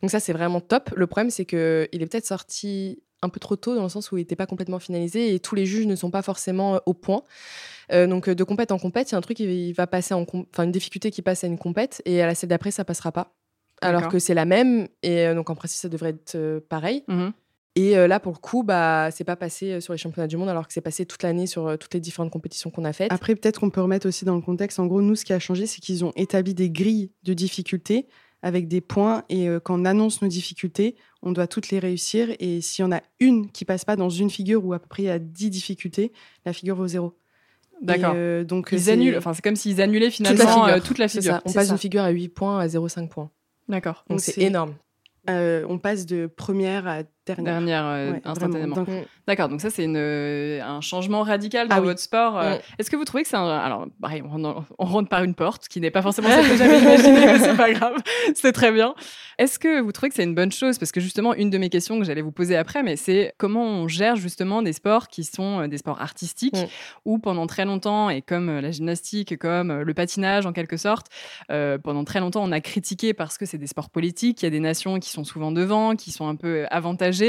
Donc 0.02 0.10
ça 0.10 0.22
c'est 0.22 0.32
vraiment 0.32 0.62
top. 0.62 0.92
Le 0.96 1.06
problème 1.08 1.32
c'est 1.32 1.44
que 1.44 1.90
il 1.92 2.02
est 2.02 2.06
peut-être 2.06 2.26
sorti 2.26 3.02
un 3.22 3.30
peu 3.30 3.40
trop 3.40 3.56
tôt 3.56 3.76
dans 3.76 3.84
le 3.84 3.90
sens 3.90 4.12
où 4.12 4.18
il 4.18 4.22
n'était 4.22 4.36
pas 4.36 4.46
complètement 4.46 4.80
finalisé 4.80 5.34
et 5.34 5.40
tous 5.40 5.56
les 5.56 5.66
juges 5.66 5.86
ne 5.86 5.96
sont 5.96 6.12
pas 6.12 6.22
forcément 6.22 6.76
euh, 6.76 6.80
au 6.86 6.94
point. 6.94 7.24
Euh, 7.92 8.08
donc 8.08 8.30
euh, 8.30 8.36
de 8.36 8.44
compète 8.44 8.72
en 8.72 8.80
compète, 8.80 9.12
il 9.12 9.14
y 9.14 9.16
a 9.16 9.18
un 9.18 9.22
truc 9.22 9.38
qui 9.38 9.74
va 9.74 9.88
passer 9.88 10.14
en, 10.14 10.24
enfin 10.24 10.64
une 10.64 10.72
difficulté 10.72 11.12
qui 11.12 11.22
passe 11.22 11.44
à 11.44 11.48
une 11.48 11.58
compète 11.58 12.02
et 12.06 12.22
à 12.22 12.28
la 12.28 12.36
celle 12.36 12.50
d'après 12.50 12.72
ça 12.72 12.86
passera 12.86 13.12
pas. 13.12 13.34
Alors 13.84 14.10
que 14.10 14.20
c'est 14.20 14.36
la 14.36 14.46
même 14.46 14.88
et 15.02 15.34
donc 15.34 15.50
en 15.50 15.56
principe 15.56 15.80
ça 15.80 15.90
devrait 15.90 16.12
être 16.12 16.60
pareil. 16.70 17.04
Mhm. 17.08 17.34
Et 17.76 17.96
là, 17.96 18.20
pour 18.20 18.34
le 18.34 18.38
coup, 18.38 18.64
bah, 18.64 19.10
c'est 19.12 19.24
pas 19.24 19.38
passé 19.38 19.82
sur 19.82 19.94
les 19.94 19.98
championnats 19.98 20.28
du 20.28 20.38
monde, 20.38 20.50
alors 20.50 20.68
que 20.68 20.74
c'est 20.74 20.82
passé 20.82 21.06
toute 21.06 21.24
l'année 21.24 21.48
sur 21.48 21.80
toutes 21.80 21.94
les 21.96 22.00
différentes 22.00 22.30
compétitions 22.30 22.70
qu'on 22.70 22.86
a 22.86 22.94
faites. 22.94 23.12
Après, 23.12 23.34
peut-être 23.34 23.62
qu'on 23.62 23.72
peut 23.72 23.82
remettre 23.82 24.08
aussi 24.08 24.24
dans 24.24 24.36
le 24.36 24.42
contexte. 24.42 24.78
En 24.78 24.86
gros, 24.86 25.02
nous, 25.02 25.16
ce 25.16 25.26
qui 25.26 25.34
a 25.34 25.40
changé, 25.40 25.66
c'est 25.66 25.80
qu'ils 25.80 26.06
ont 26.06 26.12
établi 26.16 26.54
des 26.54 26.70
grilles 26.70 27.12
de 27.24 27.34
difficulté 27.34 28.08
avec 28.44 28.68
des 28.68 28.82
points. 28.82 29.24
Et 29.30 29.48
euh, 29.50 29.60
quand 29.60 29.80
on 29.80 29.86
annonce 29.86 30.22
nos 30.22 30.28
difficultés, 30.28 30.96
on 31.22 31.32
doit 31.32 31.48
toutes 31.48 31.70
les 31.70 31.80
réussir. 31.80 32.30
Et 32.40 32.62
s'il 32.62 32.84
y 32.84 32.86
en 32.88 32.92
a 32.92 33.02
une 33.20 33.50
qui 33.52 33.66
passe 33.66 33.86
pas 33.86 33.96
dans 33.96 34.10
une 34.10 34.30
figure 34.30 34.66
où 34.66 34.74
à 34.74 34.80
peu 34.80 34.88
près 34.88 35.04
il 35.04 35.08
y 35.08 35.10
a 35.10 35.20
10 35.20 35.50
difficultés, 35.50 36.12
la 36.46 36.54
figure 36.54 36.76
vaut 36.76 36.88
zéro. 36.88 37.14
D'accord. 37.82 38.14
Euh, 38.16 38.44
donc 38.44 38.70
Ils 38.72 38.90
annulent, 38.92 39.18
enfin 39.18 39.34
c'est 39.34 39.42
comme 39.42 39.56
s'ils 39.56 39.82
annulaient 39.82 40.12
Toute 40.12 40.20
la 40.22 40.30
finalement 40.36 40.64
figure. 40.66 40.76
euh, 40.76 40.80
toute 40.86 40.98
la 41.00 41.08
figure. 41.08 41.32
ça. 41.34 41.42
On 41.46 41.52
passe 41.52 41.68
ça. 41.68 41.74
une 41.74 41.80
figure 41.80 42.04
à 42.04 42.10
8 42.10 42.30
points 42.30 42.60
à 42.60 42.68
0,5 42.68 43.08
points. 43.10 43.32
D'accord. 43.70 44.06
Donc 44.10 44.20
c'est 44.22 44.34
c'est- 44.34 44.42
énorme. 44.42 44.76
euh, 45.30 45.66
on 45.68 45.80
passe 45.80 46.06
de 46.06 46.28
première 46.28 46.88
à 46.88 47.04
dernière. 47.36 47.54
Dernière 47.54 47.86
euh, 47.86 48.12
Ouais, 48.14 48.22
instantanément. 48.26 48.86
D'accord, 49.28 49.50
donc 49.50 49.62
ça 49.62 49.70
c'est 49.70 49.86
euh, 49.88 50.62
un 50.62 50.82
changement 50.82 51.22
radical 51.24 51.68
dans 51.68 51.76
Ah 51.76 51.80
oui. 51.82 51.88
votre 51.88 52.00
sport. 52.00 52.38
euh. 52.40 52.56
Mm. 52.56 52.60
Est-ce 52.80 52.90
que 52.92 52.96
vous 52.96 53.06
trouvez 53.06 53.24
que 53.24 53.30
c'est 53.30 53.38
un... 53.38 53.48
Alors, 53.48 53.86
pareil, 54.02 54.22
on 54.26 54.30
rentre, 54.30 54.64
on 54.78 54.86
rentre 54.86 55.10
par 55.10 55.24
une 55.24 55.36
porte, 55.36 55.68
qui 55.68 55.80
n'est 55.82 55.92
pas 55.92 56.02
forcément 56.02 56.30
celle 56.30 56.48
que 56.50 56.58
j'avais 56.58 56.80
imaginée, 56.82 57.26
mais 57.26 57.40
c'est 57.40 57.56
pas 57.58 57.72
grave, 57.72 57.96
c'est 58.36 58.52
très 58.52 58.72
bien. 58.72 58.94
Est-ce 59.38 59.58
que 59.60 59.80
vous 59.82 59.92
trouvez 59.92 60.10
que 60.10 60.16
c'est 60.16 60.24
une 60.24 60.36
bonne 60.36 60.52
chose? 60.52 60.78
Parce 60.78 60.92
que 60.92 61.00
justement, 61.00 61.34
une 61.34 61.50
de 61.50 61.58
mes 61.58 61.70
questions 61.70 61.98
que 62.00 62.06
j'allais 62.06 62.22
vous 62.22 62.32
poser 62.32 62.56
après, 62.58 62.84
mais 62.84 62.96
c'est 62.96 63.34
comment 63.38 63.64
on 63.64 63.88
gère 63.88 64.16
justement 64.16 64.62
des 64.62 64.74
sports 64.74 65.08
qui 65.08 65.24
sont 65.24 65.68
des 65.68 65.78
sports 65.78 66.02
artistiques, 66.02 66.56
Mm. 66.56 66.66
où 67.06 67.20
pendant 67.20 67.48
très 67.48 67.66
longtemps, 67.66 68.10
et 68.10 68.22
comme 68.22 68.60
la 68.60 68.72
gymnastique, 68.72 69.38
comme 69.38 69.82
le 69.82 69.94
patinage 69.94 70.46
en 70.46 70.52
quelque 70.54 70.78
sorte, 70.78 71.08
euh, 71.52 71.78
pendant 71.78 72.04
très 72.04 72.20
longtemps, 72.20 72.44
on 72.44 72.52
a 72.52 72.60
critiqué 72.62 73.14
parce 73.14 73.38
que 73.38 73.46
c'est 73.46 73.58
des 73.58 73.68
sports 73.68 73.90
politiques, 73.90 74.42
il 74.42 74.46
y 74.46 74.48
a 74.48 74.52
des 74.52 74.60
nations 74.60 75.00
qui 75.00 75.10
sont 75.10 75.24
souvent 75.24 75.52
devant, 75.52 75.96
qui 75.96 76.12
sont 76.12 76.28
un 76.28 76.36
peu 76.36 76.66
avantagées, 76.72 77.21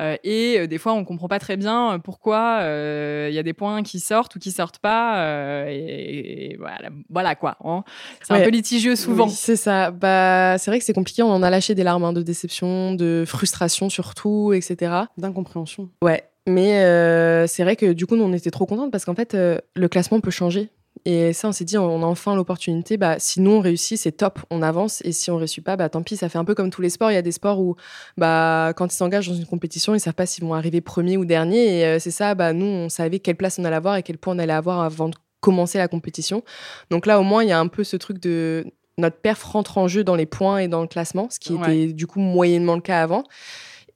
euh, 0.00 0.16
et 0.24 0.56
euh, 0.58 0.66
des 0.66 0.78
fois, 0.78 0.92
on 0.94 1.04
comprend 1.04 1.28
pas 1.28 1.38
très 1.38 1.56
bien 1.56 1.94
euh, 1.94 1.98
pourquoi 1.98 2.58
euh, 2.62 3.28
il 3.30 3.34
y 3.34 3.38
a 3.38 3.42
des 3.42 3.52
points 3.52 3.82
qui 3.82 4.00
sortent 4.00 4.36
ou 4.36 4.38
qui 4.38 4.50
sortent 4.50 4.78
pas. 4.78 5.18
euh, 5.24 5.66
et, 5.68 6.52
et 6.52 6.56
voilà, 6.56 6.90
voilà 7.10 7.34
quoi. 7.34 7.56
hein. 7.64 7.84
C'est 8.22 8.34
un 8.34 8.40
peu 8.42 8.50
litigieux 8.50 8.96
souvent. 8.96 9.26
Oui, 9.26 9.32
c'est 9.32 9.56
ça. 9.56 9.90
Bah, 9.90 10.56
c'est 10.58 10.70
vrai 10.70 10.78
que 10.78 10.84
c'est 10.84 10.92
compliqué. 10.94 11.22
On 11.22 11.30
en 11.30 11.42
a 11.42 11.50
lâché 11.50 11.74
des 11.74 11.84
larmes 11.84 12.04
hein, 12.04 12.12
de 12.12 12.22
déception, 12.22 12.94
de 12.94 13.24
frustration 13.26 13.88
surtout, 13.90 14.52
etc. 14.52 14.92
D'incompréhension. 15.18 15.88
Ouais. 16.02 16.24
Mais 16.46 16.84
euh, 16.84 17.46
c'est 17.46 17.62
vrai 17.62 17.74
que 17.74 17.92
du 17.94 18.04
coup, 18.06 18.16
nous, 18.16 18.24
on 18.24 18.32
était 18.34 18.50
trop 18.50 18.66
contentes 18.66 18.90
parce 18.92 19.06
qu'en 19.06 19.14
fait, 19.14 19.34
euh, 19.34 19.58
le 19.74 19.88
classement 19.88 20.20
peut 20.20 20.30
changer. 20.30 20.68
Et 21.06 21.32
ça, 21.34 21.48
on 21.48 21.52
s'est 21.52 21.64
dit, 21.64 21.76
on 21.76 22.02
a 22.02 22.06
enfin 22.06 22.34
l'opportunité. 22.34 22.96
Bah, 22.96 23.16
si 23.18 23.40
nous, 23.40 23.50
on 23.50 23.60
réussit, 23.60 23.98
c'est 23.98 24.12
top, 24.12 24.38
on 24.50 24.62
avance. 24.62 25.02
Et 25.04 25.12
si 25.12 25.30
on 25.30 25.36
réussit 25.36 25.62
pas, 25.62 25.76
bah, 25.76 25.88
tant 25.90 26.02
pis, 26.02 26.16
ça 26.16 26.28
fait 26.30 26.38
un 26.38 26.44
peu 26.44 26.54
comme 26.54 26.70
tous 26.70 26.80
les 26.80 26.88
sports. 26.88 27.10
Il 27.10 27.14
y 27.14 27.18
a 27.18 27.22
des 27.22 27.32
sports 27.32 27.60
où, 27.60 27.76
bah, 28.16 28.72
quand 28.76 28.92
ils 28.92 28.96
s'engagent 28.96 29.28
dans 29.28 29.34
une 29.34 29.44
compétition, 29.46 29.94
ils 29.94 30.00
savent 30.00 30.14
pas 30.14 30.24
s'ils 30.26 30.44
vont 30.44 30.54
arriver 30.54 30.80
premier 30.80 31.16
ou 31.18 31.24
dernier. 31.26 31.80
Et 31.80 31.84
euh, 31.84 31.98
c'est 31.98 32.10
ça, 32.10 32.34
bah, 32.34 32.52
nous, 32.54 32.64
on 32.64 32.88
savait 32.88 33.18
quelle 33.18 33.36
place 33.36 33.58
on 33.58 33.64
allait 33.64 33.76
avoir 33.76 33.96
et 33.96 34.02
quel 34.02 34.16
point 34.18 34.34
on 34.34 34.38
allait 34.38 34.52
avoir 34.54 34.80
avant 34.80 35.08
de 35.10 35.16
commencer 35.40 35.76
la 35.76 35.88
compétition. 35.88 36.42
Donc 36.90 37.04
là, 37.04 37.20
au 37.20 37.22
moins, 37.22 37.42
il 37.42 37.50
y 37.50 37.52
a 37.52 37.60
un 37.60 37.68
peu 37.68 37.84
ce 37.84 37.96
truc 37.98 38.18
de 38.18 38.64
notre 38.96 39.16
perf 39.16 39.42
rentre 39.42 39.76
en 39.76 39.88
jeu 39.88 40.04
dans 40.04 40.14
les 40.16 40.24
points 40.26 40.58
et 40.58 40.68
dans 40.68 40.80
le 40.80 40.86
classement, 40.86 41.28
ce 41.30 41.38
qui 41.38 41.52
Ouais. 41.52 41.80
était 41.84 41.92
du 41.92 42.06
coup 42.06 42.20
moyennement 42.20 42.76
le 42.76 42.80
cas 42.80 43.02
avant. 43.02 43.24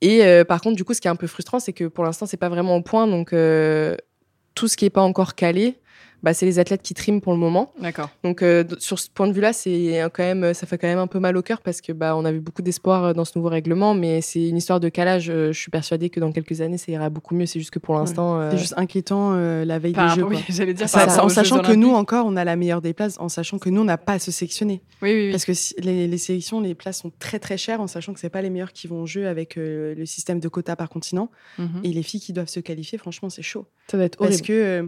Et 0.01 0.23
euh, 0.25 0.43
par 0.43 0.61
contre, 0.61 0.75
du 0.75 0.83
coup, 0.83 0.93
ce 0.93 1.01
qui 1.01 1.07
est 1.07 1.11
un 1.11 1.15
peu 1.15 1.25
frustrant, 1.27 1.59
c'est 1.59 1.73
que 1.73 1.85
pour 1.85 2.03
l'instant, 2.03 2.25
c'est 2.27 2.37
pas 2.37 2.49
vraiment 2.49 2.75
au 2.75 2.81
point. 2.83 3.07
Donc, 3.07 3.33
euh, 3.33 3.95
tout 4.53 4.67
ce 4.67 4.77
qui 4.77 4.85
est 4.85 4.89
pas 4.89 5.01
encore 5.01 5.33
calé, 5.35 5.79
bah, 6.23 6.33
c'est 6.33 6.45
les 6.45 6.59
athlètes 6.59 6.81
qui 6.81 6.93
triment 6.93 7.21
pour 7.21 7.33
le 7.33 7.39
moment. 7.39 7.73
D'accord. 7.81 8.09
Donc, 8.23 8.41
euh, 8.43 8.63
sur 8.79 8.99
ce 8.99 9.09
point 9.09 9.27
de 9.27 9.33
vue-là, 9.33 9.53
c'est 9.53 10.01
quand 10.13 10.23
même, 10.23 10.53
ça 10.53 10.65
fait 10.67 10.77
quand 10.77 10.87
même 10.87 10.99
un 10.99 11.07
peu 11.07 11.19
mal 11.19 11.35
au 11.37 11.41
cœur 11.41 11.61
parce 11.61 11.81
que 11.81 11.91
bah, 11.93 12.15
on 12.15 12.25
avait 12.25 12.39
beaucoup 12.39 12.61
d'espoir 12.61 13.03
euh, 13.05 13.13
dans 13.13 13.25
ce 13.25 13.33
nouveau 13.37 13.49
règlement, 13.49 13.93
mais 13.93 14.21
c'est 14.21 14.47
une 14.47 14.57
histoire 14.57 14.79
de 14.79 14.89
calage. 14.89 15.29
Euh, 15.29 15.51
Je 15.51 15.59
suis 15.59 15.71
persuadée 15.71 16.09
que 16.09 16.19
dans 16.19 16.31
quelques 16.31 16.61
années, 16.61 16.77
ça 16.77 16.91
ira 16.91 17.09
beaucoup 17.09 17.35
mieux. 17.35 17.45
C'est 17.45 17.59
juste 17.59 17.71
que 17.71 17.79
pour 17.79 17.95
l'instant, 17.95 18.39
euh, 18.39 18.51
C'est 18.51 18.57
juste 18.57 18.73
inquiétant 18.77 19.33
euh, 19.33 19.65
la 19.65 19.79
veille 19.79 19.93
Par 19.93 20.13
des 20.15 20.21
Jeux. 20.21 20.25
quoi. 20.27 20.35
oui, 20.37 20.43
j'allais 20.49 20.73
dire 20.73 20.87
Ça- 20.89 20.99
par 20.99 21.07
ça- 21.09 21.11
rapport 21.15 21.25
en 21.25 21.29
sachant 21.29 21.59
que 21.59 21.71
nous 21.73 21.91
encore, 21.91 22.25
on 22.25 22.35
a 22.35 22.43
la 22.43 22.55
meilleure 22.55 22.81
des 22.81 22.93
places, 22.93 23.15
en 23.19 23.29
sachant 23.29 23.57
que 23.59 23.69
nous, 23.69 23.81
on 23.81 23.85
n'a 23.85 23.97
pas 23.97 24.13
à 24.13 24.19
se 24.19 24.31
sélectionner. 24.31 24.81
Oui, 25.01 25.11
oui, 25.13 25.25
oui. 25.27 25.31
Parce 25.31 25.45
que 25.45 25.53
si- 25.53 25.73
les, 25.79 26.07
les 26.07 26.17
sélections, 26.17 26.59
les 26.61 26.75
places 26.75 26.99
sont 26.99 27.11
très 27.19 27.39
très 27.39 27.57
chères, 27.57 27.81
en 27.81 27.87
sachant 27.87 28.13
que 28.13 28.19
c'est 28.19 28.29
pas 28.29 28.41
les 28.41 28.49
meilleurs 28.49 28.73
qui 28.73 28.87
vont 28.87 29.01
au 29.01 29.05
jeu 29.05 29.27
avec 29.27 29.57
euh, 29.57 29.95
le 29.95 30.05
système 30.05 30.39
de 30.39 30.47
quotas 30.47 30.75
par 30.75 30.89
continent. 30.89 31.29
Mhm. 31.57 31.81
Et 31.83 31.89
les 31.93 32.03
filles 32.03 32.19
qui 32.21 32.33
doivent 32.33 32.47
se 32.49 32.59
qualifier, 32.59 32.97
franchement, 32.97 33.29
c'est 33.29 33.41
chaud. 33.41 33.65
ça 33.89 33.97
va 33.97 34.03
être 34.03 34.17
Parce 34.17 34.29
horrible. 34.31 34.47
que 34.47 34.53
euh, 34.53 34.83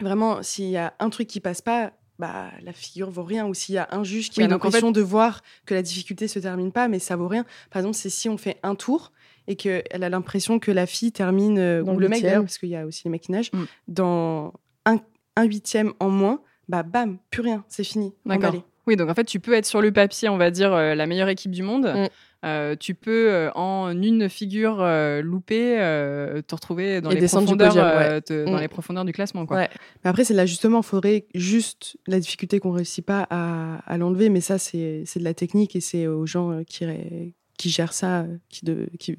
vraiment, 0.00 0.42
s'il 0.42 0.68
y 0.70 0.76
a 0.76 0.94
un 0.98 1.10
truc 1.10 1.28
qui 1.28 1.40
passe 1.40 1.62
pas, 1.62 1.92
bah, 2.18 2.50
la 2.62 2.72
figure 2.72 3.10
vaut 3.10 3.24
rien. 3.24 3.46
Ou 3.46 3.54
s'il 3.54 3.74
y 3.74 3.78
a 3.78 3.88
un 3.92 4.04
juge 4.04 4.30
qui 4.30 4.40
Oui, 4.40 4.44
a 4.44 4.48
donc 4.48 4.62
en 4.64 4.68
l'impression 4.68 4.90
de 4.90 5.00
voir 5.02 5.42
que 5.66 5.74
la 5.74 5.82
difficulté 5.82 6.28
se 6.28 6.38
termine 6.38 6.72
pas, 6.72 6.88
mais 6.88 6.98
ça 6.98 7.16
vaut 7.16 7.28
rien. 7.28 7.44
Par 7.70 7.80
exemple, 7.80 7.96
c'est 7.96 8.10
si 8.10 8.28
on 8.28 8.36
fait 8.38 8.58
un 8.62 8.74
tour 8.74 9.12
et 9.48 9.56
qu'elle 9.56 10.02
a 10.02 10.08
l'impression 10.08 10.58
que 10.58 10.70
la 10.70 10.86
fille 10.86 11.12
termine, 11.12 11.58
euh, 11.58 11.82
ou 11.82 11.98
le 11.98 12.08
mec 12.08 12.22
d'ailleurs, 12.22 12.42
parce 12.42 12.58
qu'il 12.58 12.70
y 12.70 12.76
a 12.76 12.84
aussi 12.86 13.02
les 13.04 13.10
mecs 13.10 13.22
qui 13.22 13.32
nagent, 13.32 13.52
Mm. 13.52 13.64
dans 13.88 14.52
un, 14.86 14.98
un 15.36 15.44
huitième 15.44 15.92
en 16.00 16.08
moins, 16.08 16.40
bah 16.68 16.82
bam, 16.82 17.18
plus 17.30 17.42
rien, 17.42 17.64
c'est 17.68 17.84
fini. 17.84 18.12
D'accord. 18.24 18.54
Oui, 18.88 18.96
donc 18.96 19.08
en 19.10 19.14
fait, 19.14 19.24
tu 19.24 19.38
peux 19.40 19.52
être 19.54 19.66
sur 19.66 19.80
le 19.82 19.92
papier, 19.92 20.28
on 20.28 20.36
va 20.36 20.50
dire, 20.50 20.72
euh, 20.72 20.94
la 20.94 21.06
meilleure 21.06 21.28
équipe 21.28 21.50
du 21.50 21.62
monde. 21.62 21.86
Mm. 21.94 22.06
Euh, 22.46 22.76
tu 22.78 22.94
peux, 22.94 23.28
euh, 23.32 23.50
en 23.54 23.90
une 23.90 24.28
figure 24.28 24.76
euh, 24.80 25.20
loupée, 25.20 25.76
euh, 25.80 26.42
te 26.42 26.54
retrouver 26.54 27.00
dans, 27.00 27.10
Et 27.10 27.18
les 27.18 27.26
profondeurs, 27.26 27.68
podium, 27.68 27.86
ouais. 27.86 28.20
te- 28.20 28.44
dans 28.44 28.56
Mm. 28.56 28.60
les 28.60 28.68
profondeurs 28.68 29.04
du 29.04 29.12
classement. 29.12 29.46
Quoi. 29.46 29.56
Ouais. 29.56 29.68
Mais 30.04 30.10
après, 30.10 30.24
c'est 30.24 30.32
de 30.34 30.38
l'ajustement. 30.38 30.80
Il 30.80 30.86
faudrait 30.86 31.26
juste 31.34 31.96
la 32.06 32.20
difficulté 32.20 32.60
qu'on 32.60 32.70
réussit 32.70 33.04
pas 33.04 33.26
à, 33.30 33.78
à 33.86 33.98
l'enlever. 33.98 34.28
Mais 34.28 34.40
ça, 34.40 34.58
c'est 34.58 35.02
de 35.16 35.24
la 35.24 35.34
technique 35.34 35.74
et 35.76 35.80
c'est 35.80 36.06
aux 36.06 36.26
gens 36.26 36.62
qui, 36.66 36.84
qui 37.58 37.68
gèrent 37.70 37.92
ça, 37.92 38.26
qui, 38.48 38.64
de, 38.64 38.88
qui, 38.98 39.16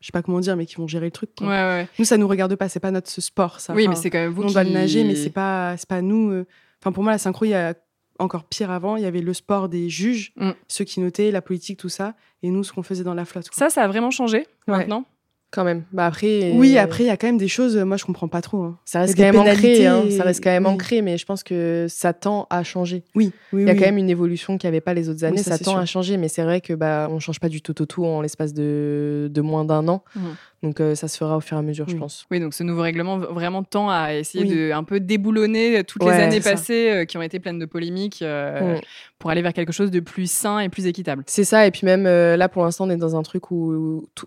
je 0.00 0.06
sais 0.06 0.12
pas 0.12 0.22
comment 0.22 0.40
dire, 0.40 0.56
mais 0.56 0.64
qui 0.64 0.76
vont 0.76 0.86
gérer 0.86 1.04
le 1.06 1.10
truc. 1.10 1.30
quoi. 1.36 1.48
Ouais, 1.48 1.52
ouais. 1.62 1.88
Nous, 1.98 2.04
ça 2.06 2.16
nous 2.16 2.28
regarde 2.28 2.54
pas. 2.56 2.68
C'est 2.70 2.80
pas 2.80 2.90
notre 2.90 3.10
sport, 3.10 3.60
ça. 3.60 3.74
Oui, 3.74 3.82
Enfin, 3.82 3.90
mais 3.90 3.96
c'est 3.96 4.08
quand 4.10 4.18
même 4.20 4.32
vous 4.32 4.44
on 4.44 4.46
qui... 4.46 4.54
doit 4.54 4.64
le 4.64 4.70
nager, 4.70 5.04
mais 5.04 5.16
c'est 5.16 5.28
pas, 5.30 5.76
c'est 5.76 5.88
pas 5.88 6.00
nous. 6.00 6.44
Enfin, 6.80 6.92
pour 6.92 7.02
moi, 7.02 7.12
la 7.12 7.18
synchro, 7.18 7.44
il 7.44 7.50
y 7.50 7.54
a 7.54 7.74
encore 8.20 8.44
pire 8.44 8.70
avant. 8.70 8.96
Il 8.96 9.02
y 9.02 9.06
avait 9.06 9.20
le 9.22 9.34
sport 9.34 9.68
des 9.68 9.88
juges, 9.88 10.32
Mm. 10.36 10.50
ceux 10.68 10.84
qui 10.84 11.00
notaient, 11.00 11.30
la 11.30 11.42
politique, 11.42 11.78
tout 11.78 11.88
ça. 11.88 12.14
Et 12.42 12.50
nous, 12.50 12.64
ce 12.64 12.72
qu'on 12.72 12.82
faisait 12.82 13.04
dans 13.04 13.14
la 13.14 13.24
flotte. 13.24 13.48
quoi. 13.48 13.56
Ça, 13.56 13.70
ça 13.70 13.82
a 13.84 13.88
vraiment 13.88 14.10
changé 14.10 14.46
Ouais. 14.68 14.78
maintenant? 14.78 15.04
Quand 15.52 15.64
même. 15.64 15.82
Bah 15.92 16.06
après. 16.06 16.52
Oui, 16.54 16.76
euh, 16.78 16.82
après, 16.82 17.02
il 17.02 17.06
y 17.08 17.10
a 17.10 17.16
quand 17.16 17.26
même 17.26 17.36
des 17.36 17.48
choses, 17.48 17.76
euh, 17.76 17.84
moi, 17.84 17.96
je 17.96 18.04
comprends 18.04 18.28
pas 18.28 18.40
trop. 18.40 18.58
hein. 18.62 18.78
Ça 18.84 19.00
reste 19.00 19.14
Il 19.14 19.20
y 19.20 19.24
quand 19.24 19.32
même 19.32 19.40
ancré. 19.48 19.84
hein. 19.86 20.04
Ça 20.16 20.22
reste 20.22 20.44
quand 20.44 20.50
même 20.50 20.64
oui. 20.64 20.72
ancré, 20.72 21.02
mais 21.02 21.18
je 21.18 21.26
pense 21.26 21.42
que 21.42 21.86
ça 21.88 22.12
tend 22.12 22.46
à 22.50 22.62
changer. 22.62 23.02
Oui, 23.16 23.32
oui, 23.52 23.62
Il 23.62 23.66
y 23.66 23.70
a 23.70 23.72
oui. 23.72 23.78
quand 23.80 23.86
même 23.86 23.98
une 23.98 24.10
évolution 24.10 24.58
qu'il 24.58 24.68
n'y 24.68 24.74
avait 24.74 24.80
pas 24.80 24.94
les 24.94 25.08
autres 25.08 25.24
années. 25.24 25.42
ça, 25.42 25.58
tend 25.58 25.72
sûr. 25.72 25.80
à 25.80 25.86
changer, 25.86 26.18
mais 26.18 26.28
c'est 26.28 26.42
vrai 26.44 26.60
que 26.60 26.72
bah 26.72 27.08
on 27.10 27.18
change 27.18 27.40
pas 27.40 27.48
du 27.48 27.62
tout 27.62 27.82
au 27.82 27.86
tout 27.86 28.04
en 28.04 28.20
l'espace 28.20 28.54
de, 28.54 29.28
de 29.28 29.40
moins 29.40 29.64
d'un 29.64 29.88
an. 29.88 30.04
Mhm. 30.14 30.22
Donc 30.62 30.80
euh, 30.80 30.94
ça 30.94 31.08
se 31.08 31.16
fera 31.16 31.36
au 31.36 31.40
fur 31.40 31.56
et 31.56 31.60
à 31.60 31.62
mesure, 31.62 31.88
je 31.88 31.96
pense. 31.96 32.26
Oui, 32.30 32.38
donc 32.38 32.54
ce 32.54 32.62
nouveau 32.62 32.82
règlement 32.82 33.18
vraiment 33.18 33.64
tend 33.64 33.88
à 33.90 34.14
essayer 34.14 34.44
Oui. 34.44 34.50
de 34.54 34.70
un 34.72 34.84
peu 34.84 35.00
déboulonner 35.00 35.82
toutes 35.84 36.04
Ouais, 36.04 36.16
les 36.16 36.22
années 36.22 36.40
passées 36.40 36.90
euh, 36.90 37.04
qui 37.06 37.16
ont 37.18 37.22
été 37.22 37.40
pleines 37.40 37.58
de 37.58 37.66
polémiques 37.66 38.22
euh, 38.22 38.76
Mm. 38.76 38.80
pour 39.18 39.30
aller 39.30 39.42
vers 39.42 39.52
quelque 39.54 39.72
chose 39.72 39.90
de 39.90 40.00
plus 40.00 40.30
sain 40.30 40.60
et 40.60 40.68
plus 40.68 40.86
équitable. 40.86 41.24
C'est 41.26 41.44
ça, 41.44 41.66
et 41.66 41.70
puis 41.70 41.86
même 41.86 42.06
euh, 42.06 42.36
là 42.36 42.48
pour 42.48 42.62
l'instant 42.62 42.86
on 42.86 42.90
est 42.90 42.96
dans 42.96 43.16
un 43.16 43.22
truc 43.22 43.50
où 43.50 44.06
tout- 44.14 44.26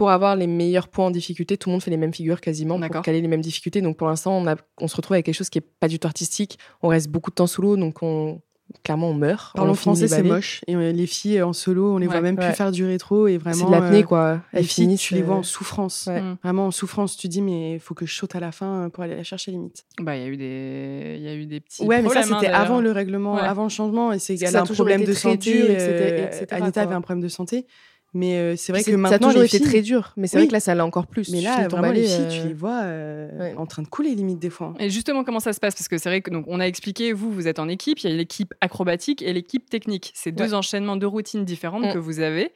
pour 0.00 0.08
avoir 0.10 0.34
les 0.34 0.46
meilleurs 0.46 0.88
points 0.88 1.04
en 1.08 1.10
difficulté, 1.10 1.58
tout 1.58 1.68
le 1.68 1.72
monde 1.72 1.82
fait 1.82 1.90
les 1.90 1.98
mêmes 1.98 2.14
figures 2.14 2.40
quasiment 2.40 2.80
pour 2.80 3.02
caler 3.02 3.20
les 3.20 3.28
mêmes 3.28 3.42
difficultés. 3.42 3.82
Donc 3.82 3.98
pour 3.98 4.06
l'instant 4.08 4.32
on, 4.32 4.46
a- 4.46 4.56
on 4.80 4.88
se 4.88 4.96
retrouve 4.96 5.12
avec 5.16 5.26
quelque 5.26 5.34
chose 5.34 5.50
qui 5.50 5.58
est 5.58 5.66
pas 5.78 5.88
du 5.88 5.98
tout 5.98 6.06
artistique. 6.08 6.58
On 6.82 6.88
reste 6.88 7.08
beaucoup 7.10 7.28
de 7.30 7.34
temps 7.34 7.46
sous 7.46 7.60
l'eau, 7.60 7.76
donc 7.76 8.02
on 8.02 8.40
clairement 8.82 9.10
on 9.10 9.14
meurt. 9.14 9.54
Parlons 9.56 9.74
français, 9.74 10.08
c'est 10.08 10.22
moche. 10.22 10.62
Et 10.68 10.74
euh, 10.74 10.90
les 10.92 11.06
filles 11.06 11.36
euh, 11.40 11.46
en 11.48 11.52
solo, 11.52 11.92
on 11.92 11.98
les 11.98 12.06
Ouais, 12.06 12.12
voit 12.12 12.20
même 12.22 12.38
ouais. 12.38 12.46
plus 12.46 12.54
faire 12.56 12.72
du 12.72 12.86
rétro. 12.86 13.26
Et 13.26 13.36
vraiment, 13.36 13.56
C'est 13.58 13.66
de 13.66 13.70
l'apnée 13.72 13.98
euh, 14.04 14.06
quoi. 14.06 14.40
Les 14.54 14.62
filles, 14.62 14.84
finissent, 14.84 15.00
tu 15.02 15.14
les 15.16 15.22
vois 15.22 15.34
en 15.36 15.42
souffrance. 15.42 16.06
ouais. 16.06 16.22
Mm. 16.22 16.38
Vraiment 16.42 16.66
en 16.68 16.70
souffrance. 16.70 17.16
Tu 17.18 17.28
dis, 17.28 17.42
mais 17.42 17.74
il 17.74 17.80
faut 17.80 17.92
que 17.94 18.06
je 18.06 18.14
saute 18.14 18.34
à 18.36 18.40
la 18.40 18.52
fin 18.52 18.88
pour 18.88 19.02
aller 19.04 19.16
la 19.16 19.22
chercher 19.24 19.50
limite. 19.50 19.84
Bah, 20.00 20.16
il 20.16 20.22
y 20.22 20.24
a 20.24 20.28
eu 20.28 20.36
des, 20.38 21.14
il 21.18 21.22
y 21.24 21.28
a 21.28 21.34
eu 21.34 21.44
des 21.44 21.60
petits 21.60 21.82
Ouais, 21.82 22.00
mais 22.00 22.08
ça, 22.08 22.20
problèmes, 22.20 22.32
hein, 22.32 22.38
c'était 22.40 22.52
avant 22.54 22.80
le 22.80 22.90
règlement, 22.92 23.34
Ouais. 23.34 23.40
avant 23.42 23.64
le 23.64 23.68
changement. 23.70 24.12
Et 24.14 24.18
c'est 24.20 24.36
qu'elle 24.36 24.56
a 24.56 24.62
un 24.62 24.64
problème 24.66 25.04
de 25.04 25.12
santé. 25.12 25.52
dur, 25.52 25.64
etc., 25.68 26.28
etc., 26.30 26.46
Anita 26.52 26.70
quoi. 26.72 26.82
avait 26.84 26.94
un 26.94 27.00
problème 27.02 27.22
de 27.22 27.28
santé. 27.28 27.66
Mais 28.12 28.38
euh, 28.38 28.54
c'est 28.56 28.72
vrai 28.72 28.82
que 28.82 28.90
ça 28.90 28.94
a 28.94 28.98
maintenant, 28.98 29.28
toujours 29.28 29.44
été 29.44 29.58
filles, 29.58 29.66
très 29.66 29.82
dur, 29.82 30.12
mais 30.16 30.26
c'est 30.26 30.36
Oui. 30.36 30.42
vrai 30.42 30.48
que 30.48 30.52
là 30.54 30.60
ça 30.60 30.74
l'est 30.74 30.80
encore 30.80 31.06
plus. 31.06 31.30
Mais 31.30 31.40
là, 31.40 31.68
vraiment, 31.68 31.92
les 31.92 32.02
filles, 32.02 32.26
euh, 32.28 32.42
tu 32.42 32.48
les 32.48 32.54
vois 32.54 32.80
euh, 32.82 33.38
ouais. 33.38 33.54
en 33.56 33.66
train 33.66 33.82
de 33.82 33.86
couler 33.88 34.14
limite 34.16 34.40
des 34.40 34.50
fois. 34.50 34.74
Et 34.80 34.90
justement, 34.90 35.22
comment 35.22 35.38
ça 35.38 35.52
se 35.52 35.60
passe? 35.60 35.74
Parce 35.76 35.86
que 35.86 35.96
c'est 35.96 36.08
vrai 36.08 36.20
que 36.20 36.30
donc 36.30 36.44
on 36.48 36.58
a 36.58 36.64
expliqué, 36.64 37.12
vous, 37.12 37.30
vous 37.30 37.46
êtes 37.46 37.60
en 37.60 37.68
équipe, 37.68 38.00
il 38.00 38.10
y 38.10 38.12
a 38.12 38.16
l'équipe 38.16 38.52
acrobatique 38.60 39.22
et 39.22 39.32
l'équipe 39.32 39.70
technique. 39.70 40.10
C'est 40.14 40.32
deux 40.32 40.48
Ouais. 40.50 40.54
enchaînements 40.54 40.96
de 40.96 41.06
routines 41.06 41.44
différentes 41.44 41.84
Mm. 41.84 41.92
que 41.92 41.98
vous 41.98 42.18
avez. 42.18 42.52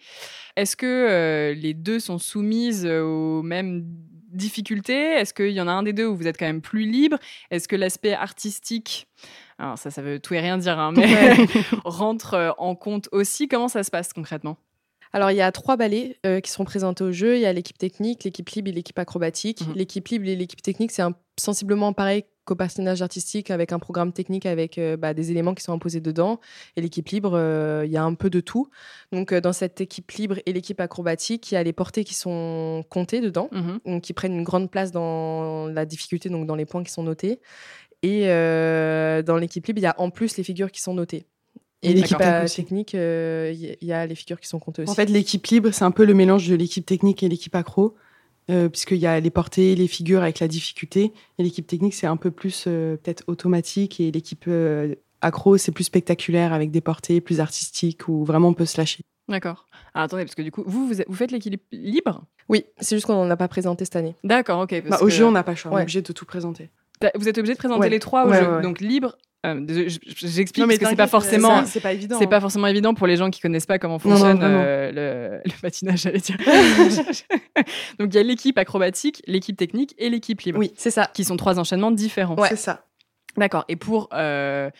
Est-ce 0.56 0.76
que 0.76 0.86
euh, 0.86 1.54
les 1.54 1.72
deux 1.74 2.00
sont 2.00 2.18
soumises 2.18 2.84
euh, 2.84 3.02
aux 3.02 3.42
mêmes 3.42 3.84
difficultés? 4.32 5.12
Est-ce 5.14 5.32
qu'il 5.32 5.50
y 5.50 5.60
en 5.60 5.68
a 5.68 5.72
un 5.72 5.82
des 5.84 5.92
deux 5.92 6.06
où 6.06 6.16
vous 6.16 6.26
êtes 6.26 6.36
quand 6.38 6.46
même 6.46 6.60
plus 6.62 6.84
libre? 6.90 7.18
Est-ce 7.52 7.68
que 7.68 7.76
l'aspect 7.76 8.12
artistique, 8.12 9.06
alors 9.58 9.78
ça, 9.78 9.90
ça 9.92 10.02
veut 10.02 10.18
tout 10.18 10.34
et 10.34 10.40
rien 10.40 10.58
dire, 10.58 10.78
hein, 10.78 10.92
mais 10.96 11.06
rentre 11.84 12.34
euh, 12.34 12.50
en 12.58 12.74
compte 12.74 13.08
aussi? 13.12 13.46
Comment 13.48 13.68
ça 13.68 13.84
se 13.84 13.90
passe 13.92 14.12
concrètement? 14.12 14.58
Alors, 15.14 15.30
il 15.30 15.36
y 15.36 15.42
a 15.42 15.52
trois 15.52 15.76
ballets 15.76 16.16
euh, 16.26 16.40
qui 16.40 16.50
seront 16.50 16.64
présentés 16.64 17.04
au 17.04 17.12
jeu. 17.12 17.36
Il 17.36 17.40
y 17.40 17.46
a 17.46 17.52
l'équipe 17.52 17.78
technique, 17.78 18.24
l'équipe 18.24 18.48
libre 18.50 18.68
et 18.68 18.72
l'équipe 18.72 18.98
acrobatique. 18.98 19.60
Mhm. 19.60 19.74
L'équipe 19.76 20.08
libre 20.08 20.26
et 20.26 20.34
l'équipe 20.34 20.60
technique, 20.60 20.90
c'est 20.90 21.04
sensiblement 21.38 21.92
pareil 21.92 22.24
qu'au 22.44 22.56
patinage 22.56 23.00
artistique 23.00 23.52
avec 23.52 23.70
un 23.72 23.78
programme 23.78 24.12
technique 24.12 24.44
avec 24.44 24.76
euh, 24.76 24.96
bah, 24.96 25.14
des 25.14 25.30
éléments 25.30 25.54
qui 25.54 25.62
sont 25.62 25.72
imposés 25.72 26.00
dedans. 26.00 26.40
Et 26.76 26.80
l'équipe 26.80 27.08
libre, 27.08 27.34
euh, 27.34 27.84
il 27.86 27.92
y 27.92 27.96
a 27.96 28.02
un 28.02 28.14
peu 28.14 28.28
de 28.28 28.40
tout. 28.40 28.68
Donc, 29.12 29.32
dans 29.32 29.52
cette 29.52 29.80
équipe 29.80 30.10
libre 30.10 30.40
et 30.46 30.52
l'équipe 30.52 30.80
acrobatique, 30.80 31.52
il 31.52 31.54
y 31.54 31.58
a 31.58 31.62
les 31.62 31.72
portées 31.72 32.02
qui 32.02 32.14
sont 32.14 32.84
comptées 32.90 33.20
dedans, 33.20 33.48
Mhm. 33.52 33.78
donc 33.86 34.02
qui 34.02 34.14
prennent 34.14 34.34
une 34.34 34.42
grande 34.42 34.68
place 34.68 34.90
dans 34.90 35.68
la 35.68 35.86
difficulté, 35.86 36.28
donc 36.28 36.48
dans 36.48 36.56
les 36.56 36.66
points 36.66 36.82
qui 36.82 36.90
sont 36.90 37.04
notés. 37.04 37.38
Et 38.02 38.28
euh, 38.30 39.22
dans 39.22 39.36
l'équipe 39.36 39.64
libre, 39.64 39.78
il 39.78 39.84
y 39.84 39.86
a 39.86 39.94
en 39.98 40.10
plus 40.10 40.36
les 40.36 40.42
figures 40.42 40.72
qui 40.72 40.82
sont 40.82 40.92
notées. 40.92 41.24
Et 41.84 41.94
l'équipe 41.94 42.18
euh, 42.20 42.46
technique, 42.46 42.94
euh, 42.94 43.52
il 43.54 43.76
y, 43.80 43.86
y 43.86 43.92
a 43.92 44.06
les 44.06 44.14
figures 44.14 44.40
qui 44.40 44.48
sont 44.48 44.58
comptées 44.58 44.82
aussi. 44.82 44.90
En 44.90 44.94
fait, 44.94 45.06
l'équipe 45.06 45.46
libre, 45.46 45.70
c'est 45.72 45.84
un 45.84 45.90
peu 45.90 46.04
le 46.04 46.14
mélange 46.14 46.48
de 46.48 46.54
l'équipe 46.54 46.84
technique 46.86 47.22
et 47.22 47.28
l'équipe 47.28 47.54
accro, 47.54 47.94
euh, 48.50 48.68
puisqu'il 48.68 48.98
y 48.98 49.06
a 49.06 49.18
les 49.20 49.30
portées, 49.30 49.74
les 49.74 49.88
figures 49.88 50.22
avec 50.22 50.40
la 50.40 50.48
difficulté. 50.48 51.12
Et 51.38 51.42
l'équipe 51.42 51.66
technique, 51.66 51.94
c'est 51.94 52.06
un 52.06 52.16
peu 52.16 52.30
plus 52.30 52.64
euh, 52.66 52.96
peut-être 52.96 53.22
automatique. 53.26 54.00
Et 54.00 54.10
l'équipe 54.10 54.44
euh, 54.48 54.94
accro, 55.20 55.56
c'est 55.56 55.72
plus 55.72 55.84
spectaculaire 55.84 56.52
avec 56.52 56.70
des 56.70 56.80
portées 56.80 57.20
plus 57.20 57.40
artistiques 57.40 58.08
où 58.08 58.24
vraiment 58.24 58.48
on 58.48 58.54
peut 58.54 58.66
se 58.66 58.76
lâcher. 58.78 59.02
D'accord. 59.28 59.66
Alors 59.94 60.04
attendez, 60.04 60.24
parce 60.24 60.34
que 60.34 60.42
du 60.42 60.50
coup, 60.50 60.62
vous, 60.66 60.86
vous, 60.86 60.94
vous 61.06 61.14
faites 61.14 61.30
l'équilibre 61.30 61.62
libre? 61.72 62.24
Oui, 62.50 62.66
c'est 62.78 62.96
juste 62.96 63.06
qu'on 63.06 63.14
n'en 63.24 63.30
a 63.30 63.36
pas 63.36 63.48
présenté 63.48 63.86
cette 63.86 63.96
année. 63.96 64.14
D'accord, 64.22 64.60
ok. 64.60 64.68
parce 64.82 64.90
Bah, 64.90 64.98
au 65.00 65.06
que- 65.06 65.10
jeu, 65.12 65.24
on 65.24 65.30
n'a 65.32 65.42
pas 65.42 65.52
le 65.52 65.56
choix. 65.56 65.72
On 65.72 65.78
est 65.78 65.82
obligé 65.82 66.02
de 66.02 66.12
tout 66.12 66.26
présenter. 66.26 66.68
T'as- 67.00 67.10
Vous 67.14 67.26
êtes 67.28 67.38
obligé 67.38 67.54
de 67.54 67.58
présenter 67.58 67.80
Ouais. 67.80 67.88
les 67.88 68.00
trois 68.00 68.26
au 68.26 68.30
Ouais, 68.30 68.40
jeu. 68.40 68.46
ouais, 68.50 68.56
ouais. 68.56 68.62
Donc 68.62 68.80
libre. 68.80 69.16
Euh, 69.44 69.88
J'explique 70.16 70.66
parce 70.66 70.78
que 70.78 70.86
c'est 70.88 70.96
pas 70.96 71.06
forcément. 71.06 71.64
c'est- 71.66 71.80
pas 71.80 71.92
évident. 71.92 72.16
C'est 72.18 72.24
hein. 72.24 72.28
pas 72.28 72.40
forcément 72.40 72.66
évident 72.66 72.94
pour 72.94 73.06
les 73.06 73.16
gens 73.16 73.30
qui 73.30 73.40
connaissent 73.40 73.66
pas 73.66 73.78
comment 73.78 73.98
Non, 74.04 74.10
non, 74.10 74.16
fonctionne 74.16 74.40
euh, 74.42 74.90
le, 74.92 75.40
le 75.50 75.60
patinage, 75.60 76.00
j'allais 76.02 76.18
dire. 76.20 76.36
Donc 77.98 78.12
il 78.12 78.14
y 78.14 78.18
a 78.18 78.22
l'équipe 78.22 78.58
acrobatique, 78.58 79.22
l'équipe 79.26 79.56
technique 79.56 79.94
et 79.98 80.08
l'équipe 80.10 80.40
libre. 80.42 80.58
Oui. 80.58 80.72
C'est 80.76 80.90
ça. 80.90 81.10
Qui 81.12 81.24
sont 81.24 81.36
trois 81.36 81.58
enchaînements 81.58 81.90
différents. 81.90 82.36
Ouais. 82.36 82.48
C'est 82.48 82.56
ça. 82.56 82.84
D'accord. 83.36 83.64
Et 83.68 83.76
pour 83.76 84.08
euh, 84.12 84.70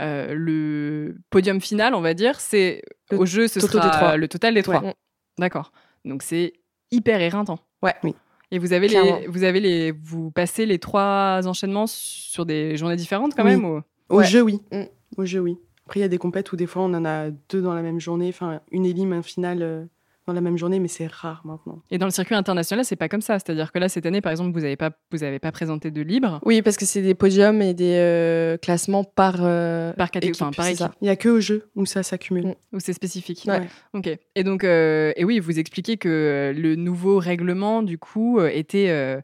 euh, 0.00 0.34
le 0.34 1.16
podium 1.30 1.60
final, 1.60 1.94
on 1.94 2.00
va 2.00 2.14
dire, 2.14 2.40
c'est 2.40 2.82
au 3.10 3.26
jeu, 3.26 3.48
ce 3.48 3.60
total 3.60 3.70
sera 3.82 3.90
des 3.90 3.96
trois. 3.96 4.16
le 4.16 4.28
total 4.28 4.54
des 4.54 4.62
trois. 4.62 4.82
Ouais. 4.82 4.94
D'accord. 5.38 5.72
Donc 6.04 6.22
c'est 6.22 6.52
hyper 6.90 7.20
éreintant. 7.20 7.58
Ouais. 7.82 7.94
Oui. 8.02 8.14
Et 8.50 8.58
vous 8.58 8.74
avez 8.74 8.88
Clairement. 8.88 9.18
les, 9.20 9.26
vous 9.28 9.44
avez 9.44 9.60
les, 9.60 9.92
vous 9.92 10.30
passez 10.30 10.66
les 10.66 10.78
trois 10.78 11.40
enchaînements 11.46 11.86
sur 11.86 12.44
des 12.44 12.76
journées 12.76 12.96
différentes 12.96 13.34
quand 13.34 13.44
Oui. 13.44 13.52
même. 13.52 13.64
ou- 13.64 13.80
Au 14.12 14.18
Ouais. 14.18 14.26
jeu, 14.26 14.42
oui. 14.42 14.60
Mm. 14.70 14.82
Au 15.16 15.24
jeu, 15.24 15.40
oui. 15.40 15.56
Après, 15.86 16.00
il 16.00 16.02
y 16.02 16.06
a 16.06 16.08
des 16.08 16.18
compètes 16.18 16.52
où 16.52 16.56
des 16.56 16.66
fois, 16.66 16.82
on 16.82 16.94
en 16.94 17.04
a 17.04 17.30
deux 17.50 17.60
dans 17.60 17.74
la 17.74 17.82
même 17.82 17.98
journée. 18.00 18.28
Enfin, 18.28 18.60
une 18.70 18.86
élim, 18.86 19.12
un 19.12 19.22
final 19.22 19.58
euh, 19.62 19.84
dans 20.26 20.32
la 20.32 20.40
même 20.40 20.56
journée, 20.56 20.78
mais 20.78 20.86
c'est 20.88 21.08
rare 21.10 21.42
maintenant. 21.44 21.82
Et 21.90 21.98
dans 21.98 22.06
le 22.06 22.12
circuit 22.12 22.36
international, 22.36 22.84
c'est 22.84 22.94
pas 22.96 23.08
comme 23.08 23.20
ça. 23.20 23.38
C'est-à-dire 23.40 23.72
que 23.72 23.78
là, 23.80 23.88
cette 23.88 24.06
année, 24.06 24.20
par 24.20 24.30
exemple, 24.30 24.52
vous 24.52 24.60
n'avez 24.60 24.76
pas, 24.76 24.92
vous 25.10 25.24
avez 25.24 25.40
pas 25.40 25.50
présenté 25.50 25.90
de 25.90 26.00
libre 26.00 26.40
Oui, 26.44 26.62
parce 26.62 26.76
que 26.76 26.84
c'est 26.86 27.02
des 27.02 27.14
podiums 27.14 27.60
et 27.60 27.74
des 27.74 27.96
euh, 27.96 28.56
classements 28.58 29.02
par, 29.02 29.38
euh, 29.40 29.92
par 29.94 30.10
catégorie, 30.12 30.30
équipe, 30.30 30.42
enfin, 30.42 30.52
par 30.52 30.66
équipe. 30.68 30.92
Il 31.00 31.08
y 31.08 31.10
a 31.10 31.16
que 31.16 31.28
au 31.28 31.40
jeu 31.40 31.68
où 31.74 31.84
ça 31.84 32.02
s'accumule. 32.04 32.46
Mm. 32.46 32.54
ou 32.76 32.80
c'est 32.80 32.92
spécifique. 32.92 33.44
Ouais. 33.48 33.66
Ok. 33.94 34.08
Et 34.36 34.44
donc, 34.44 34.62
euh, 34.62 35.12
et 35.16 35.24
oui, 35.24 35.40
vous 35.40 35.58
expliquez 35.58 35.96
que 35.96 36.54
le 36.56 36.76
nouveau 36.76 37.18
règlement, 37.18 37.82
du 37.82 37.98
coup, 37.98 38.40
était 38.40 38.90
euh, 38.90 39.20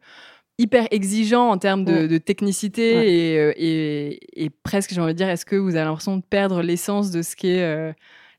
hyper 0.58 0.86
exigeant 0.90 1.48
en 1.50 1.58
termes 1.58 1.84
de, 1.84 1.92
Ouais. 1.92 2.08
de 2.08 2.18
technicité 2.18 2.96
Ouais. 2.96 3.08
et, 3.12 3.38
euh, 3.38 3.52
et, 3.56 4.44
et 4.44 4.50
presque, 4.50 4.92
j'ai 4.92 5.00
envie 5.00 5.12
de 5.12 5.18
dire, 5.18 5.28
est-ce 5.28 5.46
que 5.46 5.56
vous 5.56 5.76
avez 5.76 5.84
l'impression 5.84 6.16
de 6.16 6.22
perdre 6.22 6.62
l'essence 6.62 7.10
de 7.10 7.22
ce 7.22 7.36
qu'est 7.36 7.62
euh, 7.62 7.92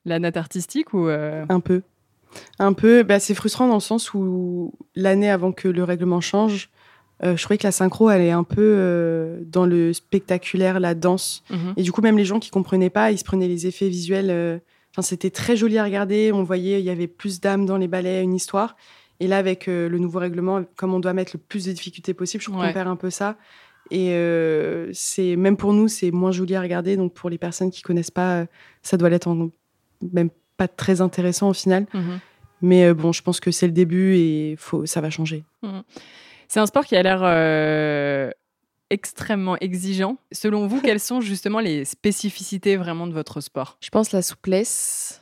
la 0.06 0.20
natte 0.20 0.38
artistique 0.38 0.94
ou 0.94 1.08
euh, 1.08 1.46
Un 1.50 1.60
peu. 1.62 1.82
Un 2.60 2.74
peu. 2.74 3.04
Bah, 3.04 3.20
c'est 3.20 3.34
frustrant 3.34 3.68
dans 3.68 3.76
le 3.76 3.80
sens 3.80 4.14
où 4.14 4.74
l'année 4.96 5.30
avant 5.30 5.52
que 5.52 5.68
le 5.68 5.84
règlement 5.84 6.22
change, 6.22 6.70
euh, 7.24 7.36
je 7.36 7.44
trouvais 7.44 7.58
que 7.58 7.66
la 7.68 7.72
synchro, 7.72 8.10
elle 8.10 8.22
est 8.22 8.32
un 8.32 8.44
peu 8.44 9.40
dans 9.46 9.66
le 9.66 9.94
spectaculaire, 9.94 10.80
la 10.80 10.94
danse. 10.96 11.44
mhm. 11.50 11.74
Et 11.78 11.84
du 11.84 11.92
coup, 11.92 12.02
même 12.02 12.18
les 12.18 12.26
gens 12.26 12.40
qui 12.40 12.50
comprenaient 12.50 12.90
pas, 12.90 13.12
ils 13.12 13.18
se 13.18 13.24
prenaient 13.24 13.48
les 13.48 13.66
effets 13.68 13.90
visuels. 13.90 14.62
Enfin, 14.92 15.02
c'était 15.04 15.30
très 15.30 15.56
joli 15.56 15.78
à 15.78 15.84
regarder. 15.84 16.32
On 16.34 16.44
voyait, 16.44 16.80
il 16.80 16.86
y 16.86 16.90
avait 16.90 17.08
plus 17.08 17.40
d'âme 17.40 17.66
dans 17.66 17.78
les 17.78 17.88
ballets, 17.88 18.24
une 18.24 18.34
histoire. 18.36 18.76
Et 19.20 19.28
là, 19.28 19.38
avec 19.38 19.68
euh, 19.68 19.90
le 19.90 19.98
nouveau 20.00 20.20
règlement, 20.20 20.64
comme 20.78 20.94
on 20.94 21.00
doit 21.00 21.14
mettre 21.14 21.32
le 21.36 21.40
plus 21.40 21.66
de 21.66 21.72
difficultés 21.72 22.14
possible, 22.14 22.42
je 22.44 22.50
trouve 22.50 22.62
Ouais. 22.62 22.68
qu'on 22.68 22.74
perd 22.74 22.88
un 22.88 22.96
peu 22.96 23.10
ça. 23.10 23.38
Et 23.92 24.12
euh, 24.12 24.90
c'est 24.94 25.36
même 25.36 25.58
pour 25.58 25.74
nous, 25.74 25.88
c'est 25.88 26.12
moins 26.12 26.32
joli 26.32 26.56
à 26.56 26.62
regarder. 26.62 26.96
Donc 26.96 27.14
pour 27.14 27.30
les 27.30 27.38
personnes 27.38 27.72
qui 27.72 27.82
connaissent 27.82 28.12
pas, 28.12 28.42
euh, 28.42 28.46
ça 28.84 28.98
doit 28.98 29.10
l'être 29.10 29.28
en- 29.28 29.50
même 30.14 30.30
pas 30.58 30.68
très 30.68 31.02
intéressant 31.02 31.50
au 31.50 31.54
final. 31.54 31.86
Mhm. 31.94 32.20
Mais 32.62 32.86
euh, 32.86 32.94
bon, 32.94 33.12
je 33.12 33.22
pense 33.22 33.40
que 33.40 33.52
c'est 33.52 33.66
le 33.68 33.72
début 33.74 34.16
et 34.16 34.56
faut, 34.58 34.86
ça 34.86 35.02
va 35.02 35.10
changer. 35.10 35.44
C'est 36.48 36.60
un 36.60 36.66
sport 36.66 36.86
qui 36.86 36.96
a 36.96 37.04
l'air 37.04 37.22
euh, 37.24 38.30
extrêmement 38.90 39.56
exigeant. 39.58 40.18
Selon 40.32 40.68
vous, 40.68 40.82
quelles 40.84 41.00
sont 41.00 41.22
justement 41.22 41.60
les 41.60 41.84
spécificités 41.86 42.76
vraiment 42.78 43.08
de 43.08 43.14
votre 43.14 43.42
sport? 43.42 43.78
Je 43.82 43.90
pense 43.90 44.12
la 44.12 44.22
souplesse. 44.22 45.22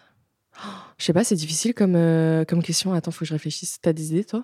Oh, 0.58 0.70
Je 0.98 1.06
sais 1.06 1.14
pas, 1.14 1.24
c'est 1.24 1.36
difficile 1.36 1.74
comme, 1.74 1.96
euh, 1.96 2.44
comme 2.46 2.62
question. 2.64 2.94
Attends, 2.94 3.12
faut 3.12 3.20
que 3.20 3.26
je 3.26 3.34
réfléchisse. 3.34 3.80
T'as 3.82 3.94
des 3.94 4.12
idées, 4.12 4.24
toi? 4.26 4.44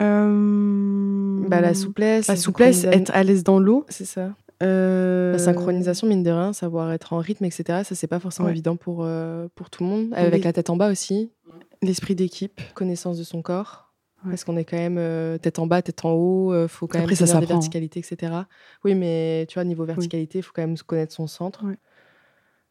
Euh, 0.00 1.46
Bah, 1.48 1.60
la 1.60 1.74
souplesse. 1.74 2.26
la 2.28 2.36
souplesse, 2.36 2.84
être 2.84 3.10
à 3.14 3.22
l'aise 3.22 3.44
dans 3.44 3.58
l'eau. 3.58 3.84
C'est 3.88 4.04
ça. 4.04 4.34
Euh, 4.62 5.32
La 5.32 5.38
synchronisation, 5.38 6.06
mine 6.06 6.22
de 6.22 6.30
rien, 6.30 6.52
savoir 6.52 6.92
être 6.92 7.12
en 7.12 7.18
rythme, 7.18 7.44
etc. 7.44 7.82
Ça, 7.84 7.94
c'est 7.94 8.06
pas 8.06 8.20
forcément 8.20 8.46
Ouais. 8.46 8.52
évident 8.52 8.76
pour, 8.76 9.06
pour 9.54 9.70
tout 9.70 9.84
le 9.84 9.88
monde. 9.90 10.08
Avec 10.14 10.34
Oui. 10.34 10.40
la 10.42 10.52
tête 10.52 10.70
en 10.70 10.76
bas 10.76 10.90
aussi. 10.90 11.30
L'esprit 11.82 12.14
d'équipe. 12.14 12.60
Connaissance 12.74 13.18
de 13.18 13.24
son 13.24 13.42
corps. 13.42 13.92
Ouais. 14.24 14.30
Parce 14.30 14.44
qu'on 14.44 14.56
est 14.56 14.64
quand 14.64 14.78
même 14.78 15.38
tête 15.40 15.58
en 15.58 15.66
bas, 15.66 15.82
tête 15.82 16.04
en 16.04 16.12
haut. 16.12 16.66
faut 16.68 16.86
quand 16.86 16.98
Après, 16.98 17.08
même 17.10 17.16
ça 17.16 17.24
des 17.26 17.30
s'apprend. 17.32 17.46
verticalités, 17.46 18.00
etc. 18.00 18.32
Oui, 18.84 18.94
mais 18.94 19.44
tu 19.48 19.54
vois, 19.54 19.64
niveau 19.64 19.84
verticalité, 19.84 20.38
il 20.38 20.42
faut 20.42 20.52
quand 20.54 20.62
même 20.62 20.78
connaître 20.78 21.12
son 21.12 21.26
centre. 21.26 21.64
Ouais. 21.66 21.76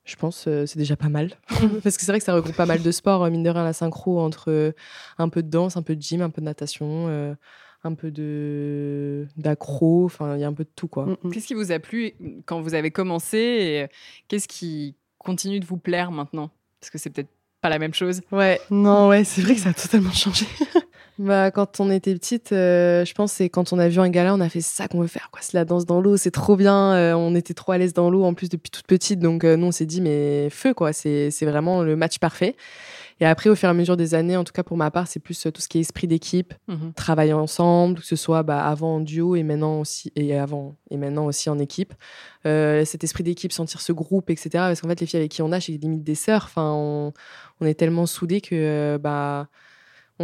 Je 0.06 0.16
pense 0.16 0.46
euh, 0.48 0.66
c'est 0.66 0.78
déjà 0.78 0.96
pas 0.96 1.10
mal. 1.10 1.32
Parce 1.84 1.98
que 1.98 2.04
c'est 2.04 2.12
vrai 2.12 2.20
que 2.20 2.26
ça 2.26 2.34
regroupe 2.34 2.56
pas 2.56 2.66
mal 2.66 2.82
de 2.82 2.92
sports, 2.92 3.24
euh, 3.24 3.30
mine 3.30 3.44
de 3.44 3.50
rien, 3.50 3.63
la 3.63 3.74
synchro, 3.74 4.20
entre 4.20 4.52
euh, 4.52 4.72
un 5.18 5.30
peu 5.30 5.44
de 5.44 5.50
danse, 5.50 5.78
un 5.78 5.82
peu 5.82 5.96
de 5.96 6.02
gym, 6.02 6.22
un 6.22 6.30
peu 6.30 6.42
de 6.42 6.46
natation, 6.46 7.08
euh, 7.08 7.34
un 7.84 7.94
peu 7.94 8.12
de 8.12 9.28
d'accro. 9.38 10.06
Enfin, 10.06 10.36
il 10.36 10.42
y 10.42 10.44
a 10.44 10.48
un 10.48 10.54
peu 10.54 10.63
de 10.63 10.72
tout, 10.76 10.88
quoi. 10.88 11.06
Mm, 11.06 11.18
mm. 11.24 11.32
Qu'est-ce 11.32 11.48
qui 11.48 11.54
vous 11.54 11.72
a 11.72 11.80
plu 11.80 12.13
quand 12.46 12.62
vous 12.62 12.74
avez 12.74 12.92
commencé 12.92 13.38
et 13.38 13.88
qu'est-ce 14.28 14.48
qui 14.48 14.96
continue 15.18 15.60
de 15.60 15.66
vous 15.66 15.78
plaire 15.78 16.12
maintenant? 16.12 16.52
Parce 16.80 16.89
que 16.89 16.98
c'est 16.98 17.10
peut-être 17.10 17.32
pas 17.63 17.69
la 17.69 17.80
même 17.80 17.93
chose. 17.95 18.21
Ouais. 18.32 18.60
Non, 18.69 19.08
ouais, 19.08 19.23
c'est 19.23 19.41
vrai 19.41 19.56
que 19.56 19.62
ça 19.62 19.69
a 19.69 19.73
totalement 19.73 20.12
changé. 20.12 20.45
Bah, 21.19 21.52
quand 21.52 21.80
on 21.80 21.91
était 21.91 22.15
petite, 22.15 22.54
euh, 22.54 23.06
je 23.06 23.13
pense 23.13 23.34
c'est 23.34 23.47
quand 23.47 23.71
on 23.71 23.78
a 23.78 23.88
vu 23.88 23.99
un 23.99 24.10
gala, 24.10 24.34
on 24.34 24.39
a 24.39 24.49
fait 24.49 24.62
ça 24.62 24.88
qu'on 24.88 24.99
veut 24.99 25.08
faire. 25.08 25.30
quoi. 25.32 25.41
C'est 25.43 25.54
la 25.54 25.63
danse 25.63 25.86
dans 25.86 26.02
l'eau, 26.02 26.17
c'est 26.17 26.32
trop 26.32 26.56
bien. 26.56 26.93
euh, 26.95 27.13
on 27.13 27.36
était 27.36 27.54
trop 27.54 27.71
à 27.71 27.78
l'aise 27.78 27.93
dans 27.93 28.10
l'eau 28.10 28.23
en 28.23 28.34
plus 28.34 28.49
depuis 28.49 28.71
toute 28.71 28.88
petite. 28.88 29.19
Donc, 29.19 29.43
euh, 29.43 29.56
nous, 29.56 29.67
on 29.67 29.71
s'est 29.71 29.86
dit, 29.86 30.02
mais 30.02 30.49
feu, 30.49 30.73
quoi. 30.73 30.91
C'est 30.91 31.30
vraiment 31.43 31.84
le 31.84 31.95
match 31.95 32.17
parfait. 32.17 32.56
Et 33.19 33.26
après, 33.26 33.49
au 33.49 33.56
fur 33.56 33.67
et 33.67 33.71
à 33.71 33.73
mesure 33.73 33.95
des 33.95 34.15
années, 34.15 34.36
en 34.38 34.43
tout 34.43 34.52
cas 34.54 34.63
pour 34.63 34.76
ma 34.76 34.89
part, 34.91 35.08
c'est 35.08 35.19
plus 35.19 35.45
euh, 35.45 35.52
tout 35.52 35.62
ce 35.62 35.67
qui 35.67 35.78
est 35.78 35.82
esprit 35.82 36.08
d'équipe, 36.08 36.54
Mhm. 36.67 36.93
travailler 36.93 37.34
ensemble, 37.34 37.99
que 37.99 38.06
ce 38.06 38.15
soit 38.15 38.43
bah, 38.43 38.65
avant 38.65 38.95
en 38.95 38.99
duo 38.99 39.36
et 39.36 39.43
maintenant 39.43 39.80
aussi 39.82 40.12
et 40.15 40.38
avant 40.38 40.76
et 40.89 40.97
maintenant 40.97 41.26
aussi 41.26 41.49
en 41.49 41.60
équipe. 41.60 41.93
Euh, 42.45 42.84
cet 42.86 43.04
esprit 43.04 43.23
d'équipe, 43.23 43.52
sentir 43.52 43.80
ce 43.82 43.91
groupe, 43.93 44.30
etc. 44.30 44.49
Parce 44.54 44.82
qu'en 44.82 44.88
fait, 44.88 44.99
les 44.99 45.06
filles 45.06 45.19
avec 45.19 45.32
qui 45.32 45.41
on 45.41 45.52
a, 45.52 45.60
c'est 45.62 45.71
limite 45.73 46.04
des 46.04 46.15
sœurs. 46.15 46.43
Enfin, 46.45 46.71
on, 46.73 47.13
on 47.62 47.65
est 47.65 47.76
tellement 47.76 48.06
soudés 48.06 48.41
que 48.41 48.56
euh, 48.56 48.97
bah 48.97 49.47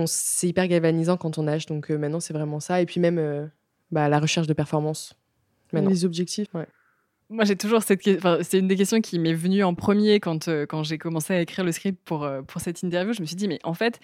c'est 0.06 0.47
hyper 0.47 0.67
galvanisant 0.67 1.17
quand 1.17 1.38
on 1.38 1.43
nage. 1.43 1.65
Donc 1.65 1.91
euh, 1.91 1.97
maintenant, 1.97 2.19
c'est 2.19 2.34
vraiment 2.34 2.60
ça. 2.60 2.82
Et 2.82 2.86
puis 2.86 2.99
même 2.99 3.49
bah, 3.91 4.08
la 4.10 4.19
recherche 4.19 4.47
de 4.47 4.54
performance. 4.54 5.13
Maintenant. 5.73 5.89
Les 5.89 6.06
objectifs. 6.06 6.47
Moi, 7.32 7.46
j'ai 7.46 7.56
toujours 7.56 7.84
cette 7.84 8.02
question. 8.02 8.18
Enfin, 8.18 8.39
c'est 8.44 8.58
une 8.58 8.68
des 8.68 8.76
questions 8.76 9.02
qui 9.02 9.20
m'est 9.20 9.36
venue 9.36 9.63
en 9.63 9.76
premier 9.76 10.20
quand, 10.20 10.48
euh, 10.48 10.65
quand 10.65 10.82
j'ai 10.84 10.98
commencé 10.98 11.32
à 11.32 11.42
écrire 11.42 11.63
le 11.63 11.72
script 11.72 12.00
pour, 12.04 12.24
euh, 12.24 12.42
pour 12.42 12.60
cette 12.60 12.82
interview. 12.82 13.13
Je 13.13 13.22
me 13.22 13.28
suis 13.28 13.36
dit, 13.36 13.48
mais 13.48 13.60
en 13.63 13.76
fait, 13.76 14.00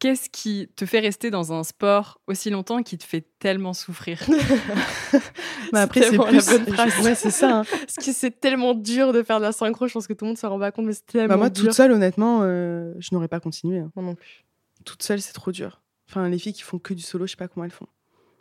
qu'est-ce 0.00 0.28
qui 0.28 0.68
te 0.74 0.84
fait 0.84 0.98
rester 0.98 1.30
dans 1.30 1.52
un 1.52 1.62
sport 1.62 2.20
aussi 2.26 2.50
longtemps 2.50 2.82
qui 2.82 2.98
te 2.98 3.04
fait 3.04 3.24
tellement 3.38 3.74
souffrir? 3.74 4.20
Mais 5.72 5.78
après, 5.78 6.02
c'est 6.02 6.08
tellement 6.10 6.24
la 6.26 6.32
plus. 6.32 6.50
bonne 6.50 6.66
phrase. 6.74 6.92
Ouais, 7.04 7.14
c'est 7.14 7.30
ça. 7.30 7.58
hein. 7.60 7.64
Parce 7.70 7.94
que 8.06 8.12
c'est 8.12 8.40
tellement 8.40 8.74
dur 8.74 9.12
de 9.12 9.22
faire 9.22 9.38
de 9.38 9.44
la 9.44 9.52
synchro. 9.52 9.86
Je 9.86 9.92
pense 9.92 10.06
que 10.08 10.12
tout 10.12 10.24
le 10.24 10.30
monde 10.30 10.38
s'en 10.38 10.48
rend 10.50 10.58
pas 10.58 10.72
compte, 10.72 10.86
mais 10.86 10.92
c'est 10.94 11.06
tellement 11.06 11.28
Bah, 11.28 11.36
moi, 11.36 11.50
dur. 11.50 11.66
toute 11.66 11.74
seule, 11.74 11.92
honnêtement, 11.92 12.40
euh, 12.42 12.92
je 12.98 13.10
n'aurais 13.12 13.28
pas 13.28 13.38
continué. 13.40 13.78
hein. 13.78 13.90
Moi 13.94 14.04
non 14.04 14.14
plus. 14.16 14.44
Toute 14.84 15.02
seule, 15.04 15.20
c'est 15.20 15.32
trop 15.32 15.52
dur. 15.52 15.80
Enfin, 16.10 16.28
les 16.28 16.38
filles 16.38 16.52
qui 16.52 16.62
font 16.62 16.78
que 16.80 16.92
du 16.92 17.02
solo, 17.02 17.26
je 17.26 17.30
sais 17.32 17.36
pas 17.36 17.46
comment 17.48 17.64
elles 17.64 17.70
font. 17.70 17.86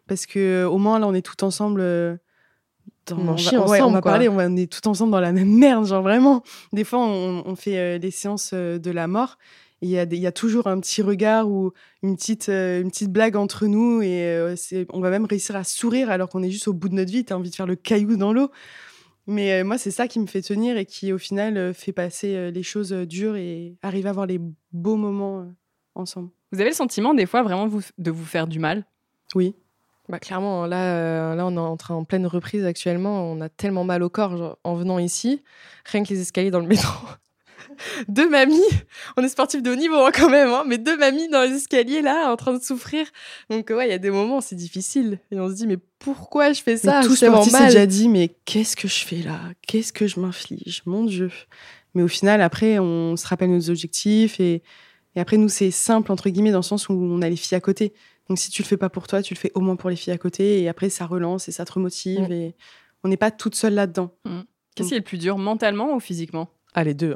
Parce 0.07 0.25
que 0.25 0.65
au 0.65 0.77
moins, 0.79 0.97
là, 0.99 1.07
on 1.07 1.13
est 1.13 1.21
tout 1.21 1.43
ensemble. 1.43 2.19
Dans- 3.07 3.17
On 3.17 3.27
en 3.27 3.31
va- 3.31 3.37
chie 3.37 3.57
ouais, 3.57 3.81
on 3.81 3.91
va 3.91 4.01
quoi. 4.01 4.11
parler, 4.11 4.29
on, 4.29 4.35
va- 4.35 4.47
on 4.47 4.55
est 4.55 4.71
tout 4.71 4.87
ensemble 4.87 5.11
dans 5.11 5.19
la 5.19 5.31
même 5.31 5.49
merde, 5.57 5.85
genre 5.85 6.01
vraiment. 6.01 6.43
Des 6.71 6.83
fois, 6.83 6.99
on, 6.99 7.43
on 7.45 7.55
fait 7.55 7.77
euh, 7.77 7.97
les 7.97 8.11
séances 8.11 8.51
euh, 8.53 8.77
de 8.79 8.91
la 8.91 9.07
mort. 9.07 9.37
Il 9.81 9.89
y, 9.89 9.97
a 9.99 10.05
des- 10.05 10.15
il 10.15 10.21
y 10.21 10.27
a 10.27 10.31
toujours 10.31 10.67
un 10.67 10.79
petit 10.79 11.01
regard 11.01 11.49
ou 11.49 11.71
une 12.03 12.15
petite, 12.15 12.47
euh, 12.47 12.81
une 12.81 12.89
petite 12.89 13.11
blague 13.11 13.35
entre 13.35 13.67
nous 13.67 14.01
et 14.01 14.23
euh, 14.23 14.55
c'est- 14.55 14.85
on 14.93 15.01
va 15.01 15.09
même 15.09 15.25
réussir 15.25 15.55
à 15.57 15.63
sourire 15.65 16.09
alors 16.09 16.29
qu'on 16.29 16.41
est 16.41 16.49
juste 16.51 16.69
au 16.69 16.73
bout 16.73 16.87
de 16.87 16.93
notre 16.95 17.11
vie. 17.11 17.25
T'as 17.25 17.35
envie 17.35 17.49
de 17.49 17.55
faire 17.55 17.67
le 17.67 17.75
caillou 17.75 18.15
dans 18.15 18.31
l'eau. 18.31 18.49
Mais 19.27 19.53
euh, 19.61 19.63
moi, 19.65 19.77
c'est 19.77 19.91
ça 19.91 20.07
qui 20.07 20.19
me 20.19 20.25
fait 20.27 20.41
tenir 20.41 20.77
et 20.77 20.85
qui, 20.85 21.11
au 21.13 21.17
final, 21.17 21.57
euh, 21.57 21.73
fait 21.73 21.91
passer 21.93 22.35
euh, 22.35 22.51
les 22.51 22.63
choses 22.63 22.91
euh, 22.93 23.05
dures 23.05 23.35
et 23.37 23.75
arriver 23.81 24.07
à 24.07 24.11
avoir 24.11 24.25
les 24.25 24.39
beaux 24.73 24.95
moments 24.97 25.39
euh, 25.41 25.45
ensemble. 25.95 26.29
Vous 26.51 26.59
avez 26.59 26.69
le 26.69 26.75
sentiment, 26.75 27.13
des 27.13 27.25
fois, 27.25 27.41
vraiment 27.41 27.67
vous- 27.67 27.81
de 27.97 28.11
vous 28.11 28.25
faire 28.25 28.47
du 28.47 28.59
mal? 28.59 28.85
Oui. 29.35 29.55
Bah, 30.09 30.19
clairement, 30.19 30.65
là, 30.65 30.95
euh, 30.95 31.35
là, 31.35 31.45
on 31.45 31.55
est 31.55 31.59
en 31.59 31.77
train 31.77 31.95
en 31.95 32.03
pleine 32.03 32.27
reprise 32.27 32.65
actuellement. 32.65 33.31
On 33.31 33.39
a 33.41 33.49
tellement 33.49 33.83
mal 33.83 34.03
au 34.03 34.09
corps 34.09 34.35
genre, 34.35 34.57
en 34.63 34.75
venant 34.75 34.99
ici. 34.99 35.41
Rien 35.85 36.03
que 36.03 36.09
les 36.09 36.21
escaliers 36.21 36.51
dans 36.51 36.59
le 36.59 36.67
métro. 36.67 37.07
deux 38.07 38.29
mamies, 38.29 38.59
on 39.17 39.23
est 39.23 39.29
sportifs 39.29 39.61
de 39.61 39.71
haut 39.71 39.75
niveau 39.75 39.95
hein, 39.95 40.11
quand 40.13 40.29
même, 40.29 40.49
hein, 40.49 40.63
mais 40.67 40.77
deux 40.77 40.97
mamies 40.97 41.29
dans 41.29 41.41
les 41.41 41.55
escaliers 41.55 42.01
là, 42.01 42.31
en 42.31 42.35
train 42.35 42.53
de 42.53 42.61
souffrir. 42.61 43.07
Donc 43.49 43.69
ouais, 43.69 43.87
il 43.87 43.91
y 43.91 43.93
a 43.93 43.97
des 43.97 44.11
moments, 44.11 44.41
c'est 44.41 44.55
difficile. 44.55 45.19
Et 45.31 45.39
on 45.39 45.49
se 45.49 45.55
dit, 45.55 45.67
mais 45.67 45.77
pourquoi 45.99 46.53
je 46.53 46.61
fais 46.61 46.77
ça? 46.77 46.99
Mais 46.99 47.07
tout 47.07 47.15
sportif 47.15 47.53
s'est 47.53 47.65
déjà 47.65 47.85
dit, 47.85 48.09
mais 48.09 48.35
qu'est-ce 48.45 48.75
que 48.75 48.87
je 48.87 49.05
fais 49.05 49.21
là? 49.21 49.39
Qu'est-ce 49.67 49.93
que 49.93 50.07
je 50.07 50.19
m'inflige? 50.19 50.83
Mon 50.85 51.03
Dieu. 51.03 51.31
Mais 51.93 52.03
au 52.03 52.07
final, 52.07 52.41
après, 52.41 52.79
on 52.79 53.15
se 53.15 53.27
rappelle 53.27 53.51
nos 53.51 53.69
objectifs 53.69 54.39
et, 54.39 54.63
et 55.15 55.19
après, 55.19 55.37
nous, 55.37 55.49
c'est 55.49 55.71
simple, 55.71 56.11
entre 56.11 56.29
guillemets, 56.29 56.51
dans 56.51 56.59
le 56.59 56.63
sens 56.63 56.89
où 56.89 56.93
on 56.93 57.21
a 57.21 57.29
les 57.29 57.35
filles 57.35 57.55
à 57.55 57.61
côté. 57.61 57.93
Donc, 58.29 58.39
si 58.39 58.49
tu 58.49 58.61
le 58.61 58.67
fais 58.67 58.77
pas 58.77 58.89
pour 58.89 59.07
toi, 59.07 59.21
tu 59.21 59.33
le 59.33 59.39
fais 59.39 59.51
au 59.53 59.59
moins 59.59 59.75
pour 59.75 59.89
les 59.89 59.95
filles 59.95 60.13
à 60.13 60.17
côté. 60.17 60.61
Et 60.61 60.69
après, 60.69 60.89
ça 60.89 61.05
relance 61.05 61.47
et 61.49 61.51
ça 61.51 61.65
te 61.65 61.73
remotive. 61.73 62.29
Mm. 62.29 62.31
Et 62.31 62.55
on 63.03 63.09
n'est 63.09 63.17
pas 63.17 63.31
toute 63.31 63.55
seule 63.55 63.73
là-dedans. 63.73 64.13
Qu'est-ce 64.75 64.89
qui 64.89 64.93
est 64.95 64.99
le 64.99 65.03
plus 65.03 65.17
dur, 65.17 65.37
mentalement 65.37 65.93
ou 65.95 65.99
physiquement? 65.99 66.49
Ah, 66.73 66.83
les 66.83 66.93
deux. 66.93 67.15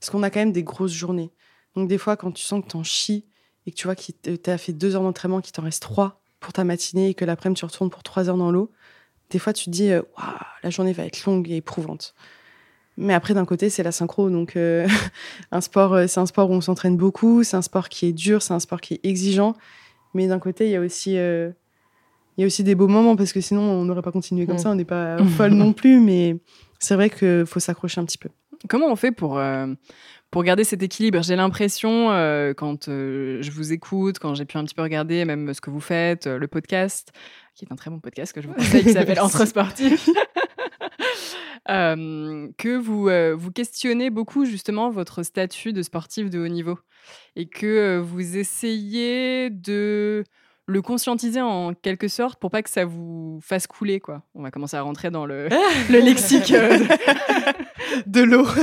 Parce 0.00 0.10
qu'on 0.10 0.22
a 0.22 0.30
quand 0.30 0.40
même 0.40 0.52
des 0.52 0.64
grosses 0.64 0.92
journées. 0.92 1.30
Donc, 1.76 1.88
des 1.88 1.98
fois, 1.98 2.16
quand 2.16 2.32
tu 2.32 2.42
sens 2.42 2.62
que 2.64 2.68
t'en 2.68 2.82
chies 2.82 3.26
et 3.66 3.70
que 3.70 3.76
tu 3.76 3.86
vois 3.86 3.94
que 3.94 4.36
tu 4.36 4.50
as 4.50 4.58
fait 4.58 4.72
deux 4.72 4.96
heures 4.96 5.02
d'entraînement, 5.02 5.40
qu'il 5.40 5.52
t'en 5.52 5.62
reste 5.62 5.82
trois 5.82 6.20
pour 6.40 6.52
ta 6.52 6.64
matinée 6.64 7.10
et 7.10 7.14
que 7.14 7.24
l'après-midi, 7.24 7.60
tu 7.60 7.64
retournes 7.64 7.90
pour 7.90 8.02
trois 8.02 8.28
heures 8.28 8.36
dans 8.36 8.50
l'eau, 8.50 8.72
des 9.32 9.38
fois, 9.38 9.52
tu 9.52 9.66
te 9.66 9.70
dis, 9.70 9.90
euh, 9.90 10.02
Waouh, 10.18 10.38
la 10.62 10.70
journée 10.70 10.92
va 10.92 11.04
être 11.04 11.24
longue 11.24 11.50
et 11.50 11.56
éprouvante. 11.56 12.14
Mais 12.98 13.14
après, 13.14 13.32
d'un 13.32 13.46
côté, 13.46 13.70
c'est 13.70 13.82
la 13.82 13.92
synchro. 13.92 14.28
Donc, 14.28 14.56
euh, 14.56 14.86
un 15.52 15.60
sport, 15.60 15.94
euh, 15.94 16.06
c'est 16.06 16.20
un 16.20 16.26
sport 16.26 16.50
où 16.50 16.54
on 16.54 16.60
s'entraîne 16.60 16.96
beaucoup. 16.96 17.42
C'est 17.42 17.56
un 17.56 17.62
sport 17.62 17.88
qui 17.88 18.06
est 18.06 18.12
dur. 18.12 18.42
C'est 18.42 18.52
un 18.52 18.60
sport 18.60 18.80
qui 18.80 18.94
est 18.94 19.00
exigeant. 19.04 19.54
Mais 20.14 20.26
d'un 20.26 20.38
côté, 20.38 20.66
il 20.66 20.70
y 20.72 20.76
a 20.76 20.80
aussi, 20.80 21.16
euh, 21.18 21.50
il 22.36 22.42
y 22.42 22.44
a 22.44 22.46
aussi 22.46 22.64
des 22.64 22.74
beaux 22.74 22.88
moments 22.88 23.16
parce 23.16 23.32
que 23.32 23.40
sinon, 23.40 23.62
on 23.62 23.84
n'aurait 23.84 24.02
pas 24.02 24.12
continué 24.12 24.46
comme 24.46 24.56
Mm. 24.56 24.58
ça. 24.58 24.70
On 24.70 24.74
n'est 24.74 24.84
pas 24.84 25.16
folle 25.36 25.52
non 25.52 25.72
plus. 25.72 26.00
Mais 26.00 26.36
c'est 26.78 26.94
vrai 26.94 27.10
qu'il 27.10 27.44
faut 27.46 27.60
s'accrocher 27.60 28.00
un 28.00 28.04
petit 28.04 28.18
peu. 28.18 28.28
Comment 28.68 28.86
on 28.86 28.96
fait 28.96 29.10
pour, 29.12 29.38
euh, 29.38 29.66
pour 30.30 30.44
garder 30.44 30.62
cet 30.64 30.82
équilibre? 30.82 31.22
J'ai 31.22 31.34
l'impression, 31.36 32.10
euh, 32.12 32.54
quand 32.54 32.88
euh, 32.88 33.38
je 33.42 33.50
vous 33.50 33.72
écoute, 33.72 34.18
quand 34.20 34.34
j'ai 34.34 34.44
pu 34.44 34.56
un 34.56 34.64
petit 34.64 34.74
peu 34.74 34.82
regarder 34.82 35.24
même 35.24 35.52
ce 35.52 35.60
que 35.60 35.70
vous 35.70 35.80
faites, 35.80 36.26
le 36.26 36.46
podcast, 36.46 37.10
qui 37.56 37.64
est 37.64 37.72
un 37.72 37.76
très 37.76 37.90
bon 37.90 37.98
podcast 37.98 38.32
que 38.32 38.40
je 38.40 38.46
vous 38.48 38.54
conseille, 38.54 38.84
qui 38.84 38.92
s'appelle 38.92 39.18
Entre 39.20 39.44
Sportifs, 39.46 40.08
euh, 41.70 42.48
que 42.58 42.76
vous, 42.76 43.08
euh, 43.08 43.34
vous 43.36 43.50
questionnez 43.50 44.10
beaucoup 44.10 44.44
justement 44.44 44.90
votre 44.90 45.22
statut 45.22 45.72
de 45.72 45.82
sportif 45.82 46.28
de 46.30 46.38
haut 46.40 46.48
niveau 46.48 46.78
et 47.36 47.46
que 47.48 47.66
euh, 47.66 48.00
vous 48.00 48.36
essayez 48.36 49.50
de 49.50 50.24
le 50.66 50.80
conscientiser 50.82 51.40
en 51.40 51.74
quelque 51.74 52.08
sorte 52.08 52.38
pour 52.40 52.50
pas 52.50 52.62
que 52.62 52.70
ça 52.70 52.84
vous 52.84 53.38
fasse 53.42 53.66
couler 53.66 54.00
quoi. 54.00 54.22
On 54.34 54.42
va 54.42 54.50
commencer 54.50 54.76
à 54.76 54.82
rentrer 54.82 55.10
dans 55.10 55.26
le, 55.26 55.48
le 55.90 55.98
lexique. 55.98 56.52
euh, 56.52 56.78
de- 56.78 56.86
de 58.06 58.22
l'eau. 58.22 58.46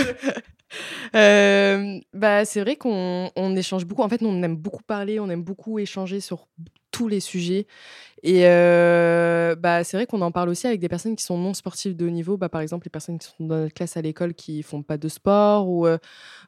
Euh, 1.15 1.99
bah, 2.13 2.45
c'est 2.45 2.62
vrai 2.62 2.75
qu'on 2.75 3.31
on 3.35 3.55
échange 3.55 3.85
beaucoup. 3.85 4.03
En 4.03 4.09
fait, 4.09 4.21
on 4.21 4.43
aime 4.43 4.55
beaucoup 4.55 4.83
parler, 4.83 5.19
on 5.19 5.27
aime 5.29 5.43
beaucoup 5.43 5.79
échanger 5.79 6.19
sur 6.19 6.47
tous 6.99 7.07
les 7.07 7.21
sujets. 7.21 7.65
Et 8.23 8.41
euh, 8.43 9.55
bah, 9.55 9.85
c'est 9.85 9.95
vrai 9.95 10.05
qu'on 10.05 10.21
en 10.21 10.31
parle 10.31 10.49
aussi 10.49 10.67
avec 10.67 10.81
des 10.81 10.89
personnes 10.89 11.15
qui 11.15 11.23
sont 11.23 11.38
non 11.38 11.53
sportives 11.53 11.95
de 11.95 12.05
haut 12.05 12.09
niveau. 12.09 12.35
Bah, 12.35 12.49
par 12.49 12.59
exemple, 12.59 12.85
les 12.85 12.89
personnes 12.89 13.17
qui 13.17 13.27
sont 13.27 13.45
dans 13.45 13.55
notre 13.55 13.73
classe 13.73 13.95
à 13.95 14.01
l'école 14.01 14.33
qui 14.33 14.62
font 14.63 14.83
pas 14.83 14.97
de 14.97 15.07
sport 15.07 15.69
ou 15.69 15.88
euh, 15.88 15.97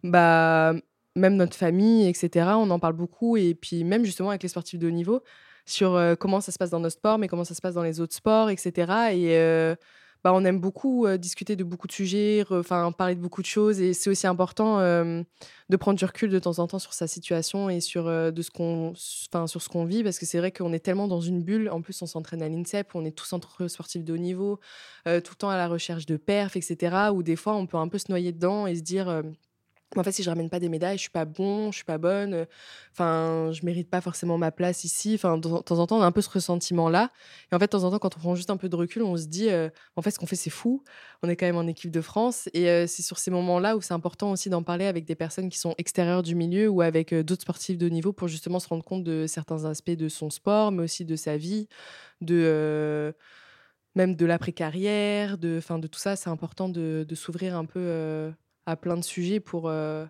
bah, 0.03 0.73
même 1.15 1.37
notre 1.37 1.55
famille, 1.55 2.05
etc. 2.09 2.49
On 2.57 2.69
en 2.69 2.79
parle 2.79 2.95
beaucoup. 2.95 3.37
Et 3.37 3.55
puis, 3.55 3.85
même 3.85 4.03
justement 4.03 4.29
avec 4.29 4.43
les 4.43 4.49
sportifs 4.49 4.77
de 4.77 4.87
haut 4.89 4.91
niveau, 4.91 5.23
sur 5.65 5.95
euh, 5.95 6.15
comment 6.15 6.41
ça 6.41 6.51
se 6.51 6.57
passe 6.57 6.71
dans 6.71 6.81
notre 6.81 6.97
sports, 6.97 7.17
mais 7.17 7.29
comment 7.29 7.45
ça 7.45 7.53
se 7.55 7.61
passe 7.61 7.75
dans 7.75 7.83
les 7.83 8.01
autres 8.01 8.15
sports, 8.15 8.49
etc. 8.49 9.13
Et 9.13 9.75
bah, 10.23 10.33
on 10.33 10.43
aime 10.45 10.59
beaucoup 10.59 11.05
euh, 11.05 11.17
discuter 11.17 11.55
de 11.55 11.63
beaucoup 11.63 11.87
de 11.87 11.91
sujets, 11.91 12.43
enfin 12.49 12.91
parler 12.91 13.15
de 13.15 13.21
beaucoup 13.21 13.41
de 13.41 13.47
choses. 13.47 13.79
Et 13.81 13.93
c'est 13.93 14.09
aussi 14.09 14.27
important 14.27 14.79
de 15.71 15.77
prendre 15.77 15.97
du 15.97 16.05
recul 16.05 16.29
de 16.29 16.37
temps 16.37 16.59
en 16.59 16.67
temps 16.67 16.79
sur 16.79 16.93
sa 16.93 17.07
situation 17.07 17.69
et 17.69 17.79
sur, 17.79 18.07
euh, 18.07 18.29
de 18.29 18.41
ce 18.41 18.51
qu'on, 18.51 18.93
enfin, 19.33 19.47
sur 19.47 19.61
ce 19.61 19.69
qu'on 19.69 19.85
vit, 19.85 20.03
parce 20.03 20.19
que 20.19 20.25
c'est 20.25 20.37
vrai 20.37 20.51
qu'on 20.51 20.73
est 20.73 20.79
tellement 20.79 21.07
dans 21.07 21.21
une 21.21 21.41
bulle. 21.41 21.69
En 21.69 21.81
plus, 21.81 21.99
on 22.01 22.05
s'entraîne 22.05 22.43
à 22.43 22.49
l'INSEP, 22.49 22.93
on 22.93 23.05
est 23.05 23.15
tous 23.15 23.31
entre 23.33 23.67
sportifs 23.67 24.03
de 24.03 24.13
haut 24.13 24.17
niveau, 24.17 24.59
euh, 25.07 25.21
tout 25.21 25.31
le 25.33 25.37
temps 25.37 25.49
à 25.49 25.57
la 25.57 25.67
recherche 25.67 26.05
de 26.05 26.17
perfs, 26.17 26.57
etc. 26.57 27.09
Où 27.13 27.23
des 27.23 27.37
fois, 27.37 27.55
on 27.55 27.65
peut 27.65 27.77
un 27.77 27.87
peu 27.87 27.97
se 27.97 28.11
noyer 28.11 28.33
dedans 28.33 28.67
et 28.67 28.75
se 28.75 28.81
dire. 28.81 29.23
En 29.97 30.03
fait, 30.03 30.11
si 30.13 30.23
je 30.23 30.29
ramène 30.29 30.49
pas 30.49 30.59
des 30.59 30.69
médailles, 30.69 30.97
je 30.97 31.01
suis 31.01 31.09
pas 31.09 31.25
bon, 31.25 31.71
je 31.71 31.77
suis 31.77 31.85
pas 31.85 31.97
bonne. 31.97 32.33
euh, 32.33 32.45
Enfin, 32.93 33.51
je 33.51 33.65
mérite 33.65 33.89
pas 33.89 33.99
forcément 33.99 34.37
ma 34.37 34.51
place 34.51 34.83
ici. 34.85 35.13
Enfin, 35.15 35.37
de 35.37 35.47
temps 35.61 35.79
en 35.79 35.87
temps, 35.87 35.97
on 35.97 36.01
a 36.01 36.05
un 36.05 36.11
peu 36.11 36.21
ce 36.21 36.29
ressentiment-là. 36.29 37.11
Et 37.51 37.55
en 37.55 37.59
fait, 37.59 37.65
de 37.65 37.71
temps 37.71 37.83
en 37.83 37.91
temps, 37.91 37.99
quand 37.99 38.15
on 38.15 38.19
prend 38.19 38.35
juste 38.35 38.49
un 38.49 38.57
peu 38.57 38.69
de 38.69 38.75
recul, 38.75 39.03
on 39.03 39.17
se 39.17 39.25
dit, 39.25 39.49
euh, 39.49 39.69
en 39.97 40.01
fait, 40.01 40.11
ce 40.11 40.19
qu'on 40.19 40.25
fait, 40.25 40.37
c'est 40.37 40.49
fou. 40.49 40.83
On 41.23 41.29
est 41.29 41.35
quand 41.35 41.45
même 41.45 41.57
en 41.57 41.67
équipe 41.67 41.91
de 41.91 42.01
France. 42.01 42.49
Et 42.53 42.69
euh, 42.69 42.87
c'est 42.87 43.01
sur 43.03 43.17
ces 43.17 43.31
moments-là 43.31 43.75
où 43.75 43.81
c'est 43.81 43.93
important 43.93 44.31
aussi 44.31 44.49
d'en 44.49 44.63
parler 44.63 44.85
avec 44.85 45.05
des 45.05 45.15
personnes 45.15 45.49
qui 45.49 45.59
sont 45.59 45.75
extérieures 45.77 46.23
du 46.23 46.35
milieu 46.35 46.69
ou 46.69 46.81
avec 46.81 47.13
d'autres 47.13 47.41
sportifs 47.41 47.77
de 47.77 47.89
niveau 47.89 48.13
pour 48.13 48.27
justement 48.29 48.59
se 48.59 48.69
rendre 48.69 48.83
compte 48.85 49.03
de 49.03 49.27
certains 49.27 49.65
aspects 49.65 49.91
de 49.91 50.07
son 50.07 50.29
sport, 50.29 50.71
mais 50.71 50.83
aussi 50.83 51.03
de 51.05 51.15
sa 51.17 51.35
vie, 51.37 51.67
de. 52.21 53.13
même 53.95 54.15
de 54.15 54.25
l'après-carrière, 54.25 55.37
de, 55.37 55.59
fin, 55.59 55.79
de 55.79 55.87
tout 55.87 55.99
ça, 55.99 56.15
c'est 56.15 56.29
important 56.29 56.69
de, 56.69 57.05
s'ouvrir 57.13 57.57
un 57.57 57.65
peu 57.65 58.31
à 58.65 58.75
plein 58.75 58.97
de 58.97 59.03
sujets 59.03 59.39
pour. 59.39 59.69
euh, 59.69 60.05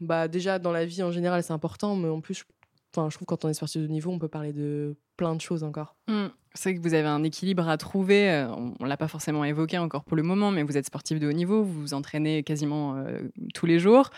bah, 0.00 0.28
déjà, 0.28 0.58
dans 0.58 0.72
la 0.72 0.84
vie 0.86 1.02
en 1.02 1.12
général, 1.12 1.42
c'est 1.42 1.52
important, 1.52 1.94
mais 1.96 2.08
en 2.08 2.20
plus, 2.20 2.44
enfin, 2.94 3.08
je 3.10 3.16
trouve 3.16 3.26
que 3.26 3.34
quand 3.34 3.44
on 3.44 3.48
est 3.48 3.54
sportif 3.54 3.80
de 3.82 3.86
haut 3.86 3.90
niveau, 3.90 4.10
on 4.10 4.18
peut 4.18 4.28
parler 4.28 4.52
de 4.52 4.96
plein 5.16 5.34
de 5.34 5.40
choses 5.40 5.62
encore. 5.64 5.96
Mm. 6.08 6.26
C'est 6.54 6.70
vrai 6.70 6.78
que 6.78 6.82
vous 6.82 6.94
avez 6.94 7.06
un 7.06 7.22
équilibre 7.22 7.68
à 7.68 7.76
trouver. 7.76 8.28
euh, 8.28 8.48
On 8.48 8.74
ne 8.82 8.88
l'a 8.88 8.96
pas 8.96 9.06
forcément 9.06 9.44
évoqué 9.44 9.78
encore 9.78 10.02
pour 10.02 10.16
le 10.16 10.24
moment, 10.24 10.50
mais 10.50 10.64
vous 10.64 10.76
êtes 10.76 10.86
sportif 10.86 11.20
de 11.20 11.28
haut 11.28 11.32
niveau, 11.32 11.62
vous 11.62 11.80
vous 11.80 11.94
entraînez 11.94 12.42
quasiment 12.42 12.96
euh, 12.96 13.28
tous 13.54 13.66
les 13.66 13.78
jours. 13.78 14.10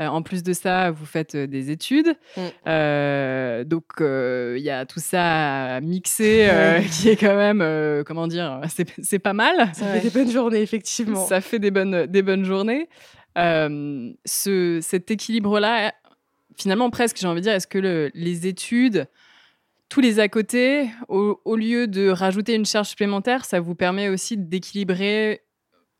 Euh, 0.00 0.06
en 0.06 0.22
plus 0.22 0.42
de 0.42 0.54
ça, 0.54 0.90
vous 0.90 1.04
faites 1.04 1.36
des 1.36 1.70
études. 1.70 2.16
Mm. 2.36 2.40
Euh, 2.68 3.64
donc, 3.64 3.84
il 4.00 4.62
y 4.62 4.70
a 4.70 4.86
tout 4.86 5.00
ça 5.00 5.74
à 5.76 5.80
mixer 5.80 6.48
qui 6.92 7.10
est 7.10 7.16
quand 7.16 7.36
même, 7.36 8.04
comment 8.04 8.26
dire, 8.26 8.60
c'est 8.68 8.94
c'est 9.02 9.18
pas 9.18 9.34
mal. 9.34 9.70
Ça 9.74 9.92
fait 9.92 10.00
des 10.00 10.10
bonnes 10.10 10.30
journées, 10.30 10.62
effectivement. 10.62 11.26
Ça 11.26 11.40
fait 11.40 11.58
des 11.58 11.70
bonnes, 11.70 12.06
des 12.06 12.22
bonnes 12.22 12.44
journées. 12.44 12.88
Euh, 13.36 14.12
ce, 14.24 14.78
cet 14.80 15.10
équilibre-là, 15.10 15.92
finalement, 16.56 16.90
presque, 16.90 17.16
j'ai 17.18 17.26
envie 17.26 17.40
de 17.40 17.46
dire, 17.46 17.52
est-ce 17.52 17.66
que 17.66 17.78
le- 17.78 18.10
les 18.14 18.46
études, 18.46 19.06
tous 19.88 20.00
les 20.00 20.18
à 20.18 20.28
côté, 20.28 20.90
au, 21.08 21.56
lieu 21.56 21.86
de 21.86 22.08
rajouter 22.08 22.54
une 22.54 22.66
charge 22.66 22.88
supplémentaire, 22.88 23.44
ça 23.44 23.60
vous 23.60 23.74
permet 23.74 24.08
aussi 24.08 24.36
d'équilibrer 24.36 25.42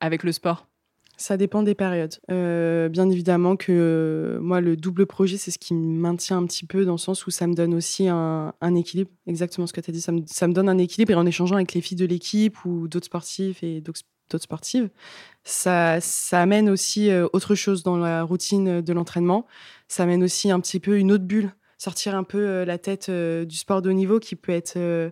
avec 0.01 0.23
le 0.25 0.33
sport? 0.33 0.67
Ça 1.19 1.39
dépend 1.39 1.63
des 1.63 1.75
périodes. 1.75 2.17
Euh, 2.31 2.91
bien 2.91 3.09
évidemment 3.09 3.57
que 3.57 3.73
euh, 3.73 4.41
moi, 4.41 4.61
le 4.61 4.77
double 4.77 5.07
projet, 5.07 5.39
c'est 5.39 5.51
ce 5.51 5.59
qui 5.59 5.73
me 5.73 5.99
maintient 5.99 6.37
un 6.37 6.47
petit 6.47 6.67
peu 6.67 6.85
dans 6.85 6.93
le 6.93 6.99
sens 6.99 7.27
où 7.27 7.31
ça 7.31 7.47
me 7.47 7.55
donne 7.55 7.73
aussi 7.73 8.09
un, 8.09 8.53
équilibre. 8.75 9.11
Exactement 9.27 9.67
ce 9.67 9.73
que 9.73 9.81
tu 9.81 9.91
as 9.91 9.95
dit. 9.95 10.03
Ça 10.03 10.13
me, 10.13 10.53
donne 10.53 10.69
un 10.69 10.77
équilibre 10.77 11.13
et 11.13 11.15
en 11.15 11.25
échangeant 11.25 11.57
avec 11.57 11.73
les 11.73 11.81
filles 11.81 11.97
de 11.97 12.05
l'équipe 12.05 12.63
ou 12.67 12.87
d'autres 12.87 13.07
sportifs 13.07 13.63
et 13.63 13.81
d'autres 14.31 14.45
sportives, 14.45 14.91
ça, 15.45 16.01
ça 16.01 16.41
amène 16.43 16.69
aussi 16.69 17.11
euh, 17.11 17.27
autre 17.33 17.55
chose 17.55 17.83
dans 17.83 17.97
la 17.97 18.23
routine 18.23 18.81
de 18.81 18.93
l'entraînement. 18.93 19.47
Ça 19.89 20.03
amène 20.03 20.25
aussi 20.25 20.51
un 20.51 20.61
petit 20.61 20.81
peu 20.81 20.99
une 20.99 21.13
autre 21.13 21.25
bulle, 21.25 21.53
sortir 21.79 22.15
un 22.17 22.25
peu 22.25 22.39
euh, 22.39 22.65
la 22.65 22.79
tête 22.79 23.09
euh, 23.09 23.45
du 23.45 23.57
sport 23.57 23.83
de 23.83 23.91
haut 23.91 23.95
niveau 23.95 24.19
qui 24.19 24.35
peut 24.35 24.53
être 24.53 24.77
euh, 24.77 25.11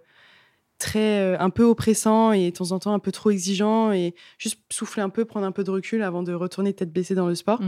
très 0.79 1.20
euh, 1.20 1.37
un 1.38 1.50
peu 1.50 1.62
oppressant 1.62 2.33
et 2.33 2.50
de 2.50 2.57
temps 2.57 2.72
en 2.72 2.79
temps 2.81 2.94
un 2.94 2.98
peu 2.98 3.12
trop 3.12 3.31
exigeant 3.31 3.92
et 3.92 4.14
juste 4.38 4.61
souffler 4.70 5.03
un 5.03 5.11
peu, 5.11 5.24
prendre 5.24 5.46
un 5.46 5.53
peu 5.53 5.62
de 5.62 5.70
recul 5.70 6.03
avant 6.03 6.22
de 6.24 6.33
retourner 6.33 6.72
tête 6.74 6.92
baissée 6.92 7.14
dans 7.14 7.29
le 7.29 7.35
sport. 7.37 7.61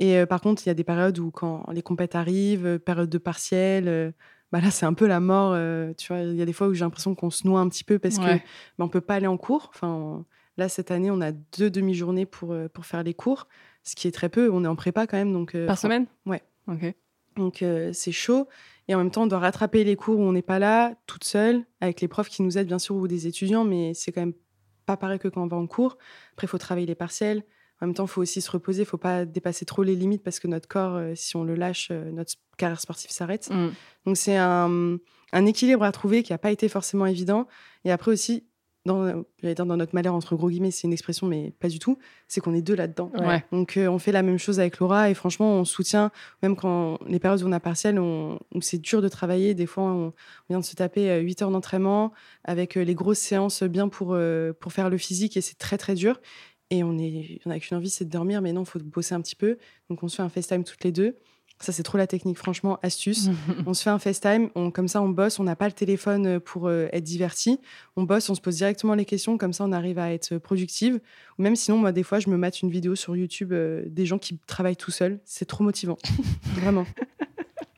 Et 0.00 0.16
euh, 0.18 0.26
par 0.26 0.40
contre, 0.40 0.62
il 0.66 0.68
y 0.68 0.70
a 0.70 0.74
des 0.74 0.82
périodes 0.82 1.18
où 1.20 1.30
quand 1.30 1.64
les 1.72 1.82
compètes 1.82 2.16
arrivent, 2.16 2.66
euh, 2.66 2.78
période 2.80 3.08
de 3.08 3.18
partiel, 3.18 3.86
euh, 3.86 4.10
bah 4.50 4.60
là 4.60 4.72
c'est 4.72 4.86
un 4.86 4.94
peu 4.94 5.06
la 5.06 5.20
mort. 5.20 5.52
euh, 5.54 5.92
tu 5.96 6.08
vois, 6.12 6.22
il 6.22 6.34
y 6.34 6.42
a 6.42 6.44
des 6.44 6.52
fois 6.52 6.66
où 6.66 6.74
j'ai 6.74 6.84
l'impression 6.84 7.14
qu'on 7.14 7.30
se 7.30 7.46
noie 7.46 7.60
un 7.60 7.68
petit 7.68 7.84
peu 7.84 8.00
parce 8.00 8.16
Ouais. 8.18 8.40
que 8.40 8.44
bah, 8.78 8.84
on 8.84 8.88
peut 8.88 9.00
pas 9.00 9.14
aller 9.14 9.28
en 9.28 9.36
cours. 9.36 9.70
Enfin, 9.72 10.24
là 10.56 10.68
cette 10.68 10.90
année, 10.90 11.10
on 11.10 11.20
a 11.20 11.32
deux 11.32 11.70
demi-journées 11.70 12.26
pour 12.26 12.52
euh, 12.52 12.68
pour 12.68 12.86
faire 12.86 13.02
les 13.02 13.14
cours, 13.14 13.48
ce 13.82 13.94
qui 13.94 14.08
est 14.08 14.12
très 14.12 14.28
peu. 14.28 14.50
On 14.50 14.64
est 14.64 14.68
en 14.68 14.76
prépa 14.76 15.06
quand 15.06 15.16
même, 15.16 15.32
donc 15.32 15.54
euh, 15.54 15.66
Par 15.66 15.78
semaine? 15.78 16.06
ouais. 16.26 16.42
Ok. 16.66 16.94
donc 17.36 17.62
euh, 17.62 17.90
c'est 17.92 18.12
chaud. 18.12 18.48
Et 18.88 18.94
en 18.94 18.98
même 18.98 19.10
temps, 19.10 19.22
on 19.22 19.26
doit 19.26 19.38
rattraper 19.38 19.82
les 19.84 19.96
cours 19.96 20.18
où 20.18 20.22
on 20.22 20.32
n'est 20.32 20.42
pas 20.42 20.58
là, 20.58 20.94
toute 21.06 21.24
seule, 21.24 21.64
avec 21.80 22.00
les 22.00 22.08
profs 22.08 22.28
qui 22.28 22.42
nous 22.42 22.58
aident 22.58 22.66
bien 22.66 22.78
sûr 22.78 22.96
ou 22.96 23.08
des 23.08 23.26
étudiants, 23.26 23.64
mais 23.64 23.92
c'est 23.94 24.12
quand 24.12 24.20
même 24.20 24.34
pas 24.86 24.96
pareil 24.98 25.18
que 25.18 25.28
quand 25.28 25.42
on 25.42 25.46
va 25.46 25.56
en 25.56 25.66
cours. 25.66 25.96
Après, 26.32 26.46
il 26.46 26.50
faut 26.50 26.58
travailler 26.58 26.86
les 26.86 26.94
partiels. 26.94 27.42
En 27.80 27.86
même 27.86 27.94
temps, 27.94 28.04
il 28.04 28.08
faut 28.10 28.20
aussi 28.22 28.40
se 28.42 28.50
reposer. 28.50 28.82
Il 28.82 28.86
faut 28.86 28.98
pas 28.98 29.24
dépasser 29.24 29.64
trop 29.64 29.82
les 29.82 29.94
limites 29.96 30.22
parce 30.22 30.38
que 30.38 30.46
notre 30.48 30.68
corps, 30.68 30.94
euh, 30.96 31.12
si 31.14 31.34
on 31.36 31.44
le 31.44 31.54
lâche, 31.54 31.88
euh, 31.90 32.10
notre 32.12 32.34
carrière 32.58 32.80
sportive 32.80 33.10
s'arrête. 33.10 33.48
Mm. 33.50 33.68
Donc 34.06 34.16
c'est 34.18 34.36
un, 34.36 34.98
un 35.32 35.46
équilibre 35.46 35.82
à 35.82 35.90
trouver 35.92 36.22
qui 36.22 36.32
n'a 36.32 36.38
pas 36.38 36.50
été 36.50 36.68
forcément 36.68 37.06
évident. 37.06 37.46
Et 37.84 37.90
après 37.90 38.10
aussi, 38.12 38.44
dans, 38.86 39.24
dire 39.42 39.66
dans 39.66 39.76
notre 39.76 39.94
malheur, 39.94 40.14
entre 40.14 40.36
gros 40.36 40.50
guillemets, 40.50 40.70
c'est 40.70 40.86
une 40.86 40.92
expression, 40.92 41.26
mais 41.26 41.52
pas 41.58 41.68
du 41.68 41.78
tout, 41.78 41.98
c'est 42.28 42.40
qu'on 42.40 42.52
est 42.54 42.60
deux 42.62 42.74
là-dedans. 42.74 43.10
Ouais. 43.18 43.44
Donc 43.50 43.76
euh, 43.76 43.86
on 43.88 43.98
fait 43.98 44.12
la 44.12 44.22
même 44.22 44.38
chose 44.38 44.60
avec 44.60 44.78
Laura 44.78 45.08
et 45.10 45.14
franchement, 45.14 45.52
on 45.54 45.64
soutient, 45.64 46.10
même 46.42 46.54
quand 46.54 46.98
les 47.06 47.18
périodes 47.18 47.42
où 47.42 47.46
on 47.48 47.52
a 47.52 47.60
partiel, 47.60 47.98
on- 47.98 48.38
où 48.54 48.60
c'est 48.60 48.78
dur 48.78 49.00
de 49.00 49.08
travailler, 49.08 49.54
des 49.54 49.66
fois 49.66 49.84
on, 49.84 50.06
on 50.08 50.12
vient 50.50 50.60
de 50.60 50.64
se 50.64 50.74
taper 50.74 51.10
euh, 51.10 51.20
8 51.20 51.42
heures 51.42 51.50
d'entraînement 51.50 52.12
avec 52.44 52.76
euh, 52.76 52.84
les 52.84 52.94
grosses 52.94 53.18
séances 53.20 53.62
bien 53.62 53.88
pour, 53.88 54.12
euh, 54.12 54.52
pour 54.52 54.72
faire 54.72 54.90
le 54.90 54.98
physique 54.98 55.36
et 55.36 55.40
c'est 55.40 55.56
très 55.58 55.78
très 55.78 55.94
dur. 55.94 56.20
Et 56.70 56.82
on 56.82 56.98
est, 56.98 57.40
on 57.46 57.50
a 57.50 57.58
qu'une 57.58 57.76
envie, 57.76 57.90
c'est 57.90 58.04
de 58.06 58.10
dormir, 58.10 58.40
mais 58.42 58.52
non, 58.52 58.62
il 58.62 58.66
faut 58.66 58.78
bosser 58.80 59.14
un 59.14 59.20
petit 59.20 59.36
peu. 59.36 59.58
Donc 59.90 60.02
on 60.02 60.08
se 60.08 60.16
fait 60.16 60.22
un 60.22 60.28
FaceTime 60.28 60.64
toutes 60.64 60.82
les 60.84 60.92
deux. 60.92 61.16
Ça, 61.64 61.72
c'est 61.72 61.82
trop 61.82 61.96
la 61.96 62.06
technique, 62.06 62.36
franchement, 62.36 62.78
astuce. 62.82 63.30
on 63.66 63.72
se 63.72 63.82
fait 63.82 63.88
un 63.88 63.98
FaceTime, 63.98 64.50
on, 64.54 64.70
comme 64.70 64.86
ça, 64.86 65.00
on 65.00 65.08
bosse, 65.08 65.40
on 65.40 65.44
n'a 65.44 65.56
pas 65.56 65.64
le 65.64 65.72
téléphone 65.72 66.26
euh, 66.26 66.38
pour 66.38 66.68
euh, 66.68 66.88
être 66.92 67.04
diverti. 67.04 67.58
On 67.96 68.02
bosse, 68.02 68.28
on 68.28 68.34
se 68.34 68.42
pose 68.42 68.56
directement 68.56 68.94
les 68.94 69.06
questions, 69.06 69.38
comme 69.38 69.54
ça, 69.54 69.64
on 69.64 69.72
arrive 69.72 69.98
à 69.98 70.12
être 70.12 70.36
productive. 70.36 71.00
Ou 71.38 71.42
même 71.42 71.56
sinon, 71.56 71.78
moi, 71.78 71.90
des 71.90 72.02
fois, 72.02 72.20
je 72.20 72.28
me 72.28 72.36
mate 72.36 72.60
une 72.60 72.68
vidéo 72.68 72.96
sur 72.96 73.16
YouTube 73.16 73.54
des 73.54 74.04
gens 74.04 74.18
qui 74.18 74.38
travaillent 74.46 74.76
tout 74.76 74.90
seuls. 74.90 75.20
C'est 75.24 75.46
trop 75.46 75.64
motivant, 75.64 75.96
vraiment. 76.60 76.84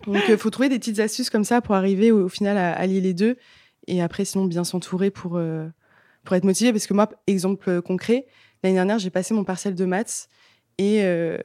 Donc, 0.04 0.24
il 0.28 0.36
faut 0.36 0.50
trouver 0.50 0.68
des 0.68 0.80
petites 0.80 0.98
astuces 0.98 1.30
comme 1.30 1.44
ça 1.44 1.60
pour 1.60 1.76
arriver 1.76 2.10
au, 2.10 2.28
final 2.28 2.58
à 2.58 2.72
allier 2.72 3.00
les 3.00 3.14
deux. 3.14 3.36
Et 3.86 4.02
après, 4.02 4.24
sinon, 4.24 4.46
bien 4.46 4.64
s'entourer 4.64 5.10
pour, 5.10 5.40
pour 6.24 6.36
être 6.36 6.44
motivé. 6.44 6.72
Parce 6.72 6.88
que 6.88 6.94
moi, 6.94 7.08
exemple 7.28 7.82
concret, 7.82 8.26
l'année 8.64 8.74
dernière, 8.74 8.98
j'ai 8.98 9.10
passé 9.10 9.32
mon 9.32 9.44
partiel 9.44 9.76
de 9.76 9.84
maths 9.84 10.28
et 10.78 11.00
euh, 11.02 11.38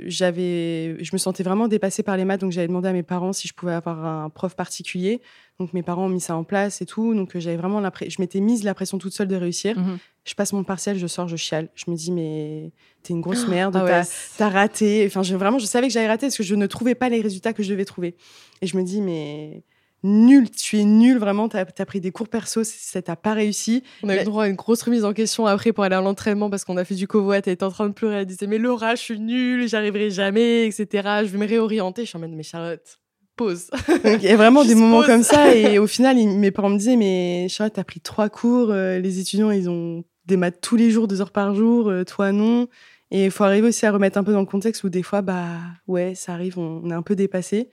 j'avais, 0.00 0.96
je 1.04 1.10
me 1.12 1.18
sentais 1.18 1.42
vraiment 1.42 1.68
dépassée 1.68 2.02
par 2.02 2.16
les 2.16 2.24
maths, 2.24 2.40
donc 2.40 2.50
j'avais 2.50 2.66
demandé 2.66 2.88
à 2.88 2.92
mes 2.94 3.02
parents 3.02 3.34
si 3.34 3.46
je 3.46 3.52
pouvais 3.52 3.74
avoir 3.74 4.04
un 4.06 4.30
prof 4.30 4.56
particulier. 4.56 5.20
Donc 5.60 5.74
mes 5.74 5.82
parents 5.82 6.06
ont 6.06 6.08
mis 6.08 6.20
ça 6.20 6.34
en 6.34 6.44
place 6.44 6.80
et 6.80 6.86
tout. 6.86 7.14
Donc 7.14 7.36
j'avais 7.38 7.58
vraiment 7.58 7.82
je 7.82 8.16
m'étais 8.20 8.40
mise 8.40 8.64
la 8.64 8.72
pression 8.72 8.96
toute 8.96 9.12
seule 9.12 9.28
de 9.28 9.36
réussir. 9.36 9.78
Mmh 9.78 9.98
je 10.26 10.34
passe 10.34 10.54
mon 10.54 10.64
partiel, 10.64 10.98
je 10.98 11.06
sors, 11.06 11.28
je 11.28 11.36
chiale. 11.36 11.68
Je 11.74 11.90
me 11.90 11.96
dis 11.96 12.10
mais 12.10 12.72
t'es 13.02 13.12
une 13.12 13.20
grosse 13.20 13.46
merde, 13.46 13.76
ah 13.86 14.02
t'as, 14.38 14.48
raté. 14.48 15.04
Enfin 15.06 15.22
je, 15.22 15.36
vraiment, 15.36 15.58
je 15.58 15.66
savais 15.66 15.88
que 15.88 15.92
j'avais 15.92 16.08
raté 16.08 16.28
parce 16.28 16.38
que 16.38 16.42
je 16.42 16.54
ne 16.54 16.66
trouvais 16.66 16.94
pas 16.94 17.10
les 17.10 17.20
résultats 17.20 17.52
que 17.52 17.62
je 17.62 17.68
devais 17.68 17.84
trouver. 17.84 18.16
Et 18.62 18.66
je 18.66 18.74
me 18.78 18.82
dis 18.82 19.02
mais 19.02 19.62
nul, 20.04 20.50
tu 20.50 20.78
es 20.78 20.84
nul, 20.84 21.18
vraiment, 21.18 21.48
tu 21.48 21.56
as, 21.56 21.64
pris 21.64 22.00
des 22.00 22.12
cours 22.12 22.28
perso, 22.28 22.62
ça 22.62 23.02
t'a 23.02 23.16
pas 23.16 23.32
réussi. 23.32 23.82
On 24.02 24.08
a 24.10 24.20
eu 24.20 24.24
droit 24.24 24.44
à 24.44 24.48
une 24.48 24.54
grosse 24.54 24.82
remise 24.82 25.04
en 25.04 25.14
question 25.14 25.46
après 25.46 25.72
pour 25.72 25.82
aller 25.82 25.96
à 25.96 26.02
l'entraînement 26.02 26.50
parce 26.50 26.64
qu'on 26.64 26.76
a 26.76 26.84
fait 26.84 26.94
du 26.94 27.08
covoit, 27.08 27.36
elle 27.36 27.52
était 27.52 27.64
en 27.64 27.70
train 27.70 27.88
de 27.88 27.94
pleurer, 27.94 28.16
elle 28.16 28.26
disait 28.26 28.46
mais 28.46 28.58
Laura, 28.58 28.94
je 28.94 29.00
suis 29.00 29.18
nulle, 29.18 29.66
j'arriverai 29.66 30.10
jamais, 30.10 30.66
etc. 30.66 30.86
Je 31.24 31.28
vais 31.28 31.38
me 31.38 31.46
réorienter. 31.46 32.02
Je 32.02 32.08
suis 32.08 32.16
en 32.18 32.20
mode 32.20 32.32
mais 32.32 32.42
Charlotte, 32.42 32.98
pause. 33.34 33.70
Il 34.04 34.22
y 34.22 34.28
a 34.28 34.36
vraiment 34.36 34.64
des 34.66 34.74
moments 34.74 35.02
comme 35.02 35.22
ça 35.22 35.54
et 35.54 35.78
au 35.80 35.86
final, 35.86 36.16
mes 36.16 36.50
parents 36.50 36.70
me 36.70 36.78
disaient 36.78 36.96
mais 36.96 37.48
Charlotte, 37.48 37.74
t'as 37.74 37.84
pris 37.84 38.00
trois 38.00 38.28
cours, 38.28 38.70
euh, 38.70 38.98
les 38.98 39.18
étudiants, 39.20 39.50
ils 39.50 39.70
ont 39.70 40.04
des 40.26 40.36
maths 40.36 40.60
tous 40.60 40.76
les 40.76 40.90
jours, 40.90 41.08
deux 41.08 41.22
heures 41.22 41.32
par 41.32 41.54
jour, 41.54 41.88
euh, 41.88 42.04
toi 42.04 42.30
non. 42.30 42.68
Et 43.10 43.26
il 43.26 43.30
faut 43.30 43.44
arriver 43.44 43.68
aussi 43.68 43.86
à 43.86 43.92
remettre 43.92 44.18
un 44.18 44.24
peu 44.24 44.32
dans 44.32 44.40
le 44.40 44.46
contexte 44.46 44.84
où 44.84 44.88
des 44.90 45.02
fois, 45.02 45.22
bah 45.22 45.58
ouais, 45.86 46.14
ça 46.14 46.32
arrive, 46.32 46.58
on, 46.58 46.82
on 46.84 46.90
est 46.90 46.94
un 46.94 47.02
peu 47.02 47.14
dépassé 47.14 47.70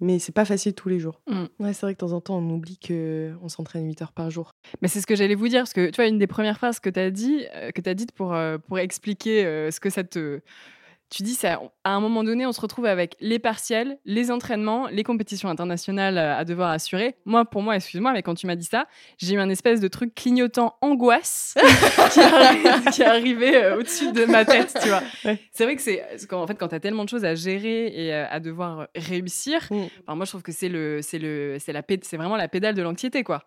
mais 0.00 0.18
c'est 0.18 0.32
pas 0.32 0.44
facile 0.44 0.74
tous 0.74 0.88
les 0.88 0.98
jours. 0.98 1.20
Mmh. 1.26 1.44
Ouais, 1.58 1.72
c'est 1.72 1.82
vrai 1.82 1.94
que 1.94 2.04
de 2.04 2.06
temps 2.08 2.12
en 2.14 2.20
temps, 2.20 2.38
on 2.38 2.50
oublie 2.50 2.78
qu'on 2.78 3.48
s'entraîne 3.48 3.86
8 3.86 4.02
heures 4.02 4.12
par 4.12 4.30
jour. 4.30 4.52
Mais 4.80 4.88
c'est 4.88 5.00
ce 5.00 5.06
que 5.06 5.16
j'allais 5.16 5.34
vous 5.34 5.48
dire, 5.48 5.60
parce 5.60 5.72
que 5.72 5.90
tu 5.90 5.96
vois, 5.96 6.06
une 6.06 6.18
des 6.18 6.26
premières 6.26 6.56
phrases 6.56 6.80
que 6.80 6.90
tu 6.90 7.00
as 7.00 7.10
dit, 7.10 7.44
euh, 7.54 7.70
que 7.70 7.88
as 7.88 7.94
dites 7.94 8.12
pour, 8.12 8.34
euh, 8.34 8.58
pour 8.58 8.78
expliquer 8.78 9.44
euh, 9.44 9.70
ce 9.70 9.80
que 9.80 9.90
ça 9.90 10.04
te 10.04 10.40
tu 11.10 11.22
dis 11.22 11.34
ça, 11.34 11.60
à 11.84 11.90
un 11.90 12.00
moment 12.00 12.22
donné, 12.22 12.44
on 12.44 12.52
se 12.52 12.60
retrouve 12.60 12.86
avec 12.86 13.16
les 13.20 13.38
partiels, 13.38 13.98
les 14.04 14.30
entraînements, 14.30 14.88
les 14.88 15.02
compétitions 15.02 15.48
internationales 15.48 16.18
à 16.18 16.44
devoir 16.44 16.70
assurer. 16.70 17.16
Moi, 17.24 17.44
pour 17.44 17.62
moi, 17.62 17.76
excuse-moi, 17.76 18.12
mais 18.12 18.22
quand 18.22 18.34
tu 18.34 18.46
m'as 18.46 18.56
dit 18.56 18.66
ça, 18.66 18.86
j'ai 19.16 19.34
eu 19.34 19.38
un 19.38 19.48
espèce 19.48 19.80
de 19.80 19.88
truc 19.88 20.14
clignotant 20.14 20.76
angoisse 20.82 21.54
qui, 22.92 23.02
est 23.02 23.04
arrivé 23.04 23.56
euh, 23.56 23.78
au-dessus 23.78 24.12
de 24.12 24.24
ma 24.26 24.44
tête, 24.44 24.76
tu 24.82 24.88
vois. 24.88 25.02
C'est 25.52 25.64
vrai 25.64 25.76
que 25.76 25.82
c'est 25.82 26.02
en 26.32 26.46
fait 26.46 26.54
quand 26.54 26.68
tu 26.68 26.74
as 26.74 26.80
tellement 26.80 27.04
de 27.04 27.08
choses 27.08 27.24
à 27.24 27.34
gérer 27.34 27.86
et 27.86 28.12
euh, 28.12 28.26
à 28.30 28.40
devoir 28.40 28.88
réussir, 28.94 29.66
mm. 29.70 30.14
moi 30.14 30.24
je 30.24 30.30
trouve 30.30 30.42
que 30.42 30.52
c'est 30.52 30.68
le 30.68 31.00
c'est 31.02 31.18
le 31.18 31.56
c'est 31.58 31.72
la 31.72 31.82
c'est 32.02 32.16
vraiment 32.16 32.36
la 32.36 32.48
pédale 32.48 32.74
de 32.74 32.82
l'anxiété 32.82 33.24
quoi. 33.24 33.42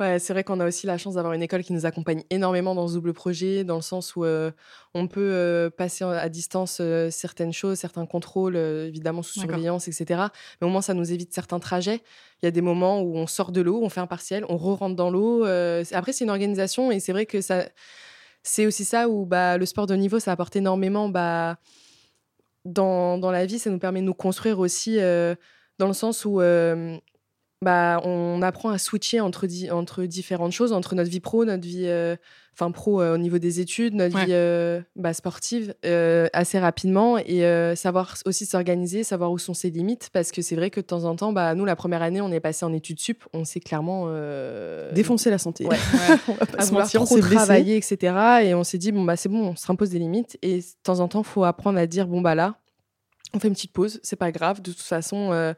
Ouais, 0.00 0.18
c'est 0.18 0.32
vrai 0.32 0.44
qu'on 0.44 0.60
a 0.60 0.66
aussi 0.66 0.86
la 0.86 0.96
chance 0.96 1.16
d'avoir 1.16 1.34
une 1.34 1.42
école 1.42 1.62
qui 1.62 1.74
nous 1.74 1.84
accompagne 1.84 2.22
énormément 2.30 2.74
dans 2.74 2.88
ce 2.88 2.94
double 2.94 3.12
projet, 3.12 3.64
dans 3.64 3.76
le 3.76 3.82
sens 3.82 4.16
où 4.16 4.24
euh, 4.24 4.50
on 4.94 5.06
peut 5.08 5.20
euh, 5.20 5.68
passer 5.68 6.04
à 6.04 6.26
distance 6.30 6.78
euh, 6.80 7.10
certaines 7.10 7.52
choses, 7.52 7.78
certains 7.78 8.06
contrôles, 8.06 8.56
évidemment 8.56 9.22
sous 9.22 9.38
surveillance, 9.38 9.88
etc. 9.88 10.22
Mais 10.60 10.66
au 10.66 10.70
moins, 10.70 10.80
ça 10.80 10.94
nous 10.94 11.12
évite 11.12 11.34
certains 11.34 11.58
trajets. 11.58 12.00
Il 12.42 12.46
y 12.46 12.48
a 12.48 12.50
des 12.50 12.62
moments 12.62 13.02
où 13.02 13.14
on 13.14 13.26
sort 13.26 13.52
de 13.52 13.60
l'eau, 13.60 13.78
on 13.82 13.90
fait 13.90 14.00
un 14.00 14.06
partiel, 14.06 14.46
on 14.48 14.56
re-rentre 14.56 14.96
dans 14.96 15.10
l'eau. 15.10 15.44
après, 15.44 16.14
c'est 16.14 16.24
une 16.24 16.30
organisation 16.30 16.90
et 16.90 16.98
c'est 16.98 17.12
vrai 17.12 17.26
que 17.26 17.42
ça, 17.42 17.64
c'est 18.42 18.64
aussi 18.64 18.86
ça 18.86 19.06
où 19.06 19.26
bah, 19.26 19.58
le 19.58 19.66
sport 19.66 19.86
de 19.86 19.94
niveau, 19.96 20.18
ça 20.18 20.32
apporte 20.32 20.56
énormément 20.56 21.10
bah, 21.10 21.58
dans, 22.64 23.18
dans 23.18 23.30
la 23.30 23.44
vie. 23.44 23.58
Ça 23.58 23.68
nous 23.68 23.78
permet 23.78 24.00
de 24.00 24.06
nous 24.06 24.14
construire 24.14 24.60
aussi 24.60 24.96
dans 24.96 25.88
le 25.88 25.92
sens 25.92 26.24
où 26.24 26.40
bah, 27.62 28.00
on 28.04 28.40
apprend 28.40 28.70
à 28.70 28.78
switcher 28.78 29.20
entre, 29.20 29.46
entre 29.70 30.04
différentes 30.04 30.52
choses, 30.52 30.72
entre 30.72 30.94
notre 30.94 31.10
vie 31.10 31.20
pro, 31.20 31.44
notre 31.44 31.66
vie 31.66 31.84
euh, 31.86 32.16
enfin 32.54 32.70
pro 32.70 33.02
euh, 33.02 33.14
au 33.14 33.18
niveau 33.18 33.38
des 33.38 33.60
études, 33.60 33.94
notre 33.94 34.16
vie 34.18 34.32
euh, 34.32 34.80
bah, 34.96 35.12
sportive 35.12 35.74
assez 36.32 36.58
rapidement 36.58 37.18
et 37.18 37.44
savoir 37.76 38.14
aussi 38.24 38.46
s'organiser, 38.46 39.04
savoir 39.04 39.30
où 39.30 39.38
sont 39.38 39.52
ses 39.52 39.68
limites 39.68 40.08
parce 40.12 40.32
que 40.32 40.40
c'est 40.40 40.56
vrai 40.56 40.70
que 40.70 40.80
de 40.80 40.86
temps 40.86 41.04
en 41.04 41.16
temps, 41.16 41.32
bah, 41.32 41.54
nous 41.54 41.66
la 41.66 41.76
première 41.76 42.00
année 42.00 42.22
on 42.22 42.32
est 42.32 42.40
passé 42.40 42.64
en 42.64 42.72
études 42.72 42.98
sup, 43.00 43.24
on 43.34 43.44
s'est 43.44 43.60
clairement 43.60 44.06
défoncer 44.92 45.28
la 45.28 45.38
santé, 45.38 45.66
ouais. 45.66 45.76
on 46.28 46.32
va 46.32 46.46
pas 46.46 46.64
se 46.64 46.72
mentir, 46.72 47.04
trop 47.04 47.20
travailler, 47.20 47.76
etc. 47.76 48.14
Et 48.42 48.54
on 48.54 48.64
s'est 48.64 48.78
dit 48.78 48.90
bon 48.90 49.04
bah 49.04 49.16
c'est 49.16 49.28
bon, 49.28 49.48
on 49.48 49.56
se 49.56 49.70
impose 49.70 49.90
des 49.90 49.98
limites 49.98 50.38
et 50.40 50.60
de 50.60 50.64
temps 50.82 51.00
en 51.00 51.08
temps 51.08 51.22
faut 51.22 51.44
apprendre 51.44 51.78
à 51.78 51.86
dire 51.86 52.06
bon 52.06 52.22
bah 52.22 52.34
là 52.34 52.56
on 53.32 53.38
fait 53.38 53.48
une 53.48 53.54
petite 53.54 53.72
pause, 53.72 54.00
c'est 54.02 54.16
pas 54.16 54.32
grave, 54.32 54.60
de 54.60 54.72
toute 54.72 54.80
façon 54.80 55.30
euh, 55.32 55.54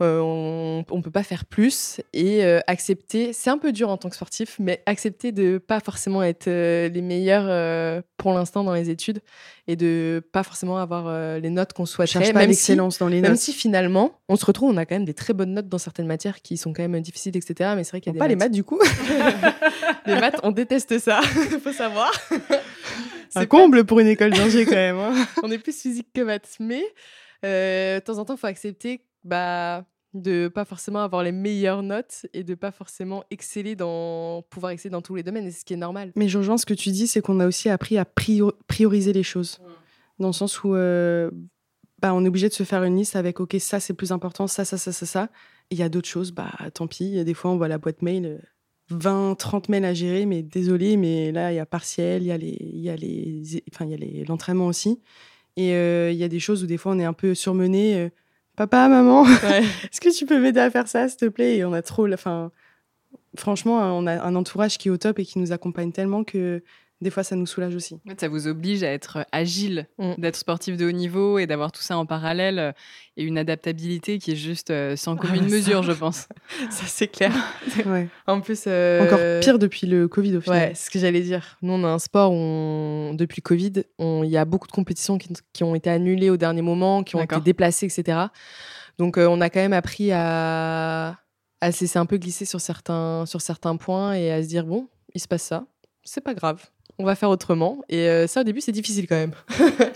on 0.00 0.84
ne 0.90 1.02
peut 1.02 1.10
pas 1.10 1.22
faire 1.22 1.44
plus 1.44 2.00
et 2.12 2.44
euh, 2.44 2.60
accepter, 2.66 3.32
c'est 3.32 3.50
un 3.50 3.58
peu 3.58 3.72
dur 3.72 3.88
en 3.88 3.96
tant 3.96 4.08
que 4.08 4.16
sportif, 4.16 4.56
mais 4.58 4.82
accepter 4.86 5.32
de 5.32 5.58
pas 5.58 5.80
forcément 5.80 6.22
être 6.22 6.48
euh, 6.48 6.88
les 6.88 7.02
meilleurs 7.02 8.02
pour 8.16 8.32
l'instant 8.32 8.64
dans 8.64 8.74
les 8.74 8.90
études 8.90 9.20
et 9.66 9.76
de 9.76 10.22
pas 10.32 10.42
forcément 10.42 10.78
avoir 10.78 11.38
les 11.38 11.50
notes 11.50 11.72
qu'on 11.72 11.86
souhaiterait. 11.86 12.32
même 12.32 12.48
l'excellence 12.48 12.98
dans 12.98 13.08
les 13.08 13.20
notes. 13.20 13.30
Même 13.30 13.36
si 13.36 13.52
finalement, 13.52 14.18
on 14.28 14.36
se 14.36 14.44
retrouve, 14.44 14.70
on 14.70 14.76
a 14.76 14.84
quand 14.84 14.94
même 14.94 15.04
des 15.04 15.14
très 15.14 15.32
bonnes 15.32 15.54
notes 15.54 15.68
dans 15.68 15.78
certaines 15.78 16.06
matières 16.06 16.42
qui 16.42 16.56
sont 16.56 16.72
quand 16.72 16.86
même 16.86 17.00
difficiles, 17.00 17.36
etc. 17.36 17.72
Mais 17.76 17.84
c'est 17.84 17.90
vrai 17.90 18.00
qu'il 18.00 18.12
y 18.12 18.16
a 18.16 18.18
pas 18.18 18.28
les 18.28 18.36
maths 18.36 18.52
du 18.52 18.64
coup. 18.64 18.80
les 20.06 20.14
maths, 20.14 20.40
on 20.42 20.50
déteste 20.50 20.98
ça, 20.98 21.22
faut 21.62 21.72
savoir. 21.72 22.12
C'est 23.30 23.46
comble 23.46 23.84
pour 23.84 24.00
une 24.00 24.08
école 24.08 24.30
d'ingé 24.30 24.64
quand 24.64 24.72
même. 24.72 24.98
Hein. 24.98 25.14
on 25.42 25.50
est 25.50 25.58
plus 25.58 25.78
physique 25.78 26.08
que 26.14 26.20
maths, 26.20 26.56
mais 26.60 26.82
de 27.42 28.00
temps 28.00 28.18
en 28.18 28.24
temps, 28.24 28.34
il 28.34 28.40
faut 28.40 28.46
accepter 28.46 29.02
bah, 29.24 29.84
de 30.14 30.48
pas 30.48 30.64
forcément 30.64 31.00
avoir 31.00 31.22
les 31.22 31.32
meilleures 31.32 31.82
notes 31.82 32.26
et 32.32 32.44
de 32.44 32.54
pas 32.54 32.70
forcément 32.70 33.24
exceller 33.30 33.74
dans 33.74 34.42
pouvoir 34.48 34.70
exceller 34.72 34.92
dans 34.92 35.02
tous 35.02 35.16
les 35.16 35.22
domaines, 35.22 35.50
ce 35.50 35.64
qui 35.64 35.74
est 35.74 35.78
normal. 35.78 36.12
Mais 36.16 36.28
je 36.28 36.38
rejoins 36.38 36.56
ce 36.56 36.66
que 36.66 36.74
tu 36.74 36.90
dis, 36.90 37.06
c'est 37.06 37.20
qu'on 37.20 37.40
a 37.40 37.46
aussi 37.46 37.68
appris 37.68 37.98
à 37.98 38.04
prioriser 38.04 39.12
les 39.12 39.24
choses, 39.24 39.60
dans 40.18 40.28
le 40.28 40.32
sens 40.32 40.62
où 40.62 40.74
euh, 40.74 41.30
bah, 42.00 42.14
on 42.14 42.24
est 42.24 42.28
obligé 42.28 42.48
de 42.48 42.54
se 42.54 42.62
faire 42.62 42.84
une 42.84 42.96
liste 42.96 43.16
avec 43.16 43.40
ok 43.40 43.56
ça 43.58 43.80
c'est 43.80 43.94
plus 43.94 44.12
important, 44.12 44.46
ça 44.46 44.64
ça 44.64 44.78
ça 44.78 44.92
ça 44.92 45.06
ça. 45.06 45.28
Il 45.70 45.78
y 45.78 45.82
a 45.82 45.88
d'autres 45.88 46.08
choses, 46.08 46.30
bah 46.30 46.52
tant 46.74 46.86
pis. 46.86 47.24
Des 47.24 47.34
fois 47.34 47.50
on 47.50 47.56
voit 47.56 47.68
la 47.68 47.78
boîte 47.78 48.02
mail. 48.02 48.40
20, 48.90 49.32
euh, 49.32 49.34
30 49.34 49.70
mails 49.70 49.84
à 49.86 49.94
gérer, 49.94 50.26
mais 50.26 50.42
désolé, 50.42 50.98
mais 50.98 51.32
là, 51.32 51.50
il 51.50 51.56
y 51.56 51.58
a 51.58 51.64
partiel, 51.64 52.22
il 52.22 52.26
y 52.26 52.32
a 52.32 52.36
les, 52.36 52.58
il 52.60 52.80
y 52.80 52.90
a 52.90 52.96
les, 52.96 53.42
enfin, 53.72 53.86
il 53.86 53.90
y 53.90 53.94
a 53.94 53.96
les, 53.96 54.24
l'entraînement 54.26 54.66
aussi. 54.66 55.00
Et 55.56 55.72
euh, 55.72 56.10
il 56.12 56.18
y 56.18 56.24
a 56.24 56.28
des 56.28 56.38
choses 56.38 56.62
où 56.62 56.66
des 56.66 56.76
fois, 56.76 56.92
on 56.92 56.98
est 56.98 57.04
un 57.04 57.14
peu 57.14 57.34
surmené 57.34 58.10
papa, 58.56 58.88
maman, 58.88 59.24
est-ce 59.26 60.00
que 60.00 60.16
tu 60.16 60.26
peux 60.26 60.40
m'aider 60.40 60.60
à 60.60 60.70
faire 60.70 60.88
ça, 60.88 61.08
s'il 61.08 61.18
te 61.18 61.26
plaît? 61.26 61.56
Et 61.56 61.64
on 61.64 61.72
a 61.72 61.82
trop, 61.82 62.12
enfin, 62.12 62.50
franchement, 63.36 63.78
on 63.96 64.06
a 64.06 64.22
un 64.22 64.34
entourage 64.34 64.78
qui 64.78 64.88
est 64.88 64.90
au 64.90 64.96
top 64.96 65.18
et 65.18 65.24
qui 65.24 65.38
nous 65.38 65.52
accompagne 65.52 65.92
tellement 65.92 66.24
que 66.24 66.62
des 67.04 67.10
fois, 67.10 67.22
ça 67.22 67.36
nous 67.36 67.44
soulage 67.44 67.74
aussi. 67.74 68.00
ça 68.18 68.28
vous 68.28 68.48
oblige 68.48 68.82
à 68.82 68.90
être 68.90 69.26
agile, 69.30 69.86
mm. 69.98 70.14
d'être 70.16 70.36
sportif 70.36 70.78
de 70.78 70.86
haut 70.86 70.90
niveau 70.90 71.38
et 71.38 71.46
d'avoir 71.46 71.70
tout 71.70 71.82
ça 71.82 71.98
en 71.98 72.06
parallèle 72.06 72.58
euh, 72.58 72.72
et 73.18 73.24
une 73.24 73.36
adaptabilité 73.36 74.18
qui 74.18 74.32
est 74.32 74.36
juste 74.36 74.70
euh, 74.70 74.96
sans 74.96 75.14
ah, 75.14 75.18
commune 75.20 75.44
mesure, 75.44 75.82
je 75.82 75.92
pense. 75.92 76.28
ça, 76.70 76.84
c'est 76.86 77.08
clair. 77.08 77.32
En 78.26 78.40
plus. 78.40 78.64
Euh, 78.66 79.04
Encore 79.04 79.40
pire 79.42 79.58
depuis 79.58 79.86
le 79.86 80.08
Covid, 80.08 80.36
au 80.36 80.40
final. 80.40 80.68
Ouais, 80.68 80.72
c'est 80.74 80.86
ce 80.86 80.90
que 80.90 80.98
j'allais 80.98 81.20
dire. 81.20 81.58
Nous, 81.60 81.74
on 81.74 81.84
a 81.84 81.88
un 81.88 81.98
sport 81.98 82.32
où, 82.32 83.14
depuis 83.14 83.42
le 83.44 83.46
Covid, 83.46 83.72
il 83.98 84.30
y 84.30 84.38
a 84.38 84.46
beaucoup 84.46 84.66
de 84.66 84.72
compétitions 84.72 85.18
qui, 85.18 85.62
ont 85.62 85.74
été 85.74 85.90
annulées 85.90 86.30
au 86.30 86.38
dernier 86.38 86.62
moment, 86.62 87.02
qui 87.02 87.16
ont 87.16 87.22
été 87.22 87.38
déplacées, 87.40 87.84
etc. 87.86 88.18
Donc, 88.98 89.18
on 89.18 89.40
a 89.42 89.50
quand 89.50 89.60
même 89.60 89.74
appris 89.74 90.10
à, 90.10 91.18
à 91.60 91.72
se 91.72 91.82
laisser 91.82 91.98
un 91.98 92.06
peu 92.06 92.16
glisser 92.16 92.46
sur 92.46 92.62
certains, 92.62 93.26
sur 93.26 93.42
certains 93.42 93.76
points 93.76 94.14
et 94.14 94.32
à 94.32 94.42
se 94.42 94.48
dire 94.48 94.64
bon, 94.64 94.88
il 95.14 95.20
se 95.20 95.28
passe 95.28 95.42
ça, 95.42 95.66
c'est 96.02 96.22
pas 96.22 96.34
grave 96.34 96.64
on 96.98 97.04
va 97.04 97.14
faire 97.14 97.30
autrement. 97.30 97.82
Et 97.88 98.08
euh, 98.08 98.26
ça, 98.26 98.42
au 98.42 98.44
début, 98.44 98.60
c'est 98.60 98.72
difficile 98.72 99.06
quand 99.06 99.16
même. 99.16 99.32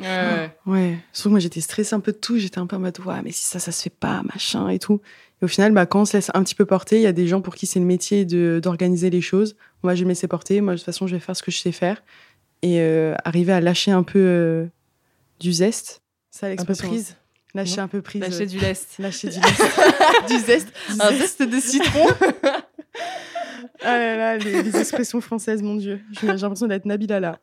ouais, 0.00 0.50
ouais. 0.66 0.98
Surtout 1.12 1.28
que 1.28 1.32
moi, 1.32 1.40
j'étais 1.40 1.60
stressée 1.60 1.94
un 1.94 2.00
peu 2.00 2.12
de 2.12 2.16
tout. 2.16 2.38
J'étais 2.38 2.58
un 2.58 2.66
peu 2.66 2.76
en 2.76 2.80
mode, 2.80 2.98
ouais, 3.00 3.22
mais 3.22 3.32
si 3.32 3.44
ça, 3.44 3.58
ça 3.58 3.72
se 3.72 3.82
fait 3.82 3.90
pas, 3.90 4.22
machin 4.22 4.68
et 4.68 4.78
tout. 4.78 5.00
Et 5.40 5.44
au 5.44 5.48
final, 5.48 5.72
bah, 5.72 5.86
quand 5.86 6.02
on 6.02 6.04
se 6.04 6.16
laisse 6.16 6.30
un 6.34 6.42
petit 6.42 6.54
peu 6.54 6.64
porter, 6.64 6.96
il 6.96 7.02
y 7.02 7.06
a 7.06 7.12
des 7.12 7.28
gens 7.28 7.40
pour 7.40 7.54
qui 7.54 7.66
c'est 7.66 7.78
le 7.78 7.86
métier 7.86 8.24
d'organiser 8.24 9.10
les 9.10 9.20
choses. 9.20 9.56
Moi, 9.82 9.94
je 9.94 10.00
vais 10.00 10.06
me 10.06 10.10
laisser 10.10 10.26
porter. 10.26 10.60
Moi, 10.60 10.74
de 10.74 10.78
toute 10.78 10.86
façon, 10.86 11.06
je 11.06 11.14
vais 11.14 11.20
faire 11.20 11.36
ce 11.36 11.42
que 11.42 11.50
je 11.50 11.58
sais 11.58 11.72
faire. 11.72 12.02
Et 12.62 12.80
euh, 12.80 13.14
arriver 13.24 13.52
à 13.52 13.60
lâcher 13.60 13.92
un 13.92 14.02
peu 14.02 14.18
euh, 14.18 14.66
du 15.38 15.52
zeste. 15.52 16.02
Ça, 16.30 16.48
l'expression. 16.48 16.88
prise. 16.88 17.16
Lâcher 17.54 17.80
un 17.80 17.88
peu 17.88 18.02
prise. 18.02 18.20
Lâcher 18.20 18.46
du 18.46 18.58
lest. 18.58 18.98
Lâcher 18.98 19.28
du 19.28 19.40
lest. 19.40 19.62
du 20.28 20.38
zeste. 20.38 20.68
Un 21.00 21.12
zeste 21.12 21.42
de 21.42 21.60
citron. 21.60 22.06
Ah 23.82 23.98
là 23.98 24.16
là, 24.16 24.36
les, 24.38 24.76
expressions 24.76 25.20
françaises, 25.20 25.62
mon 25.62 25.76
Dieu. 25.76 26.00
J'ai 26.20 26.26
l'impression 26.26 26.66
d'être 26.66 26.84
Nabila 26.84 27.20
là. 27.20 27.38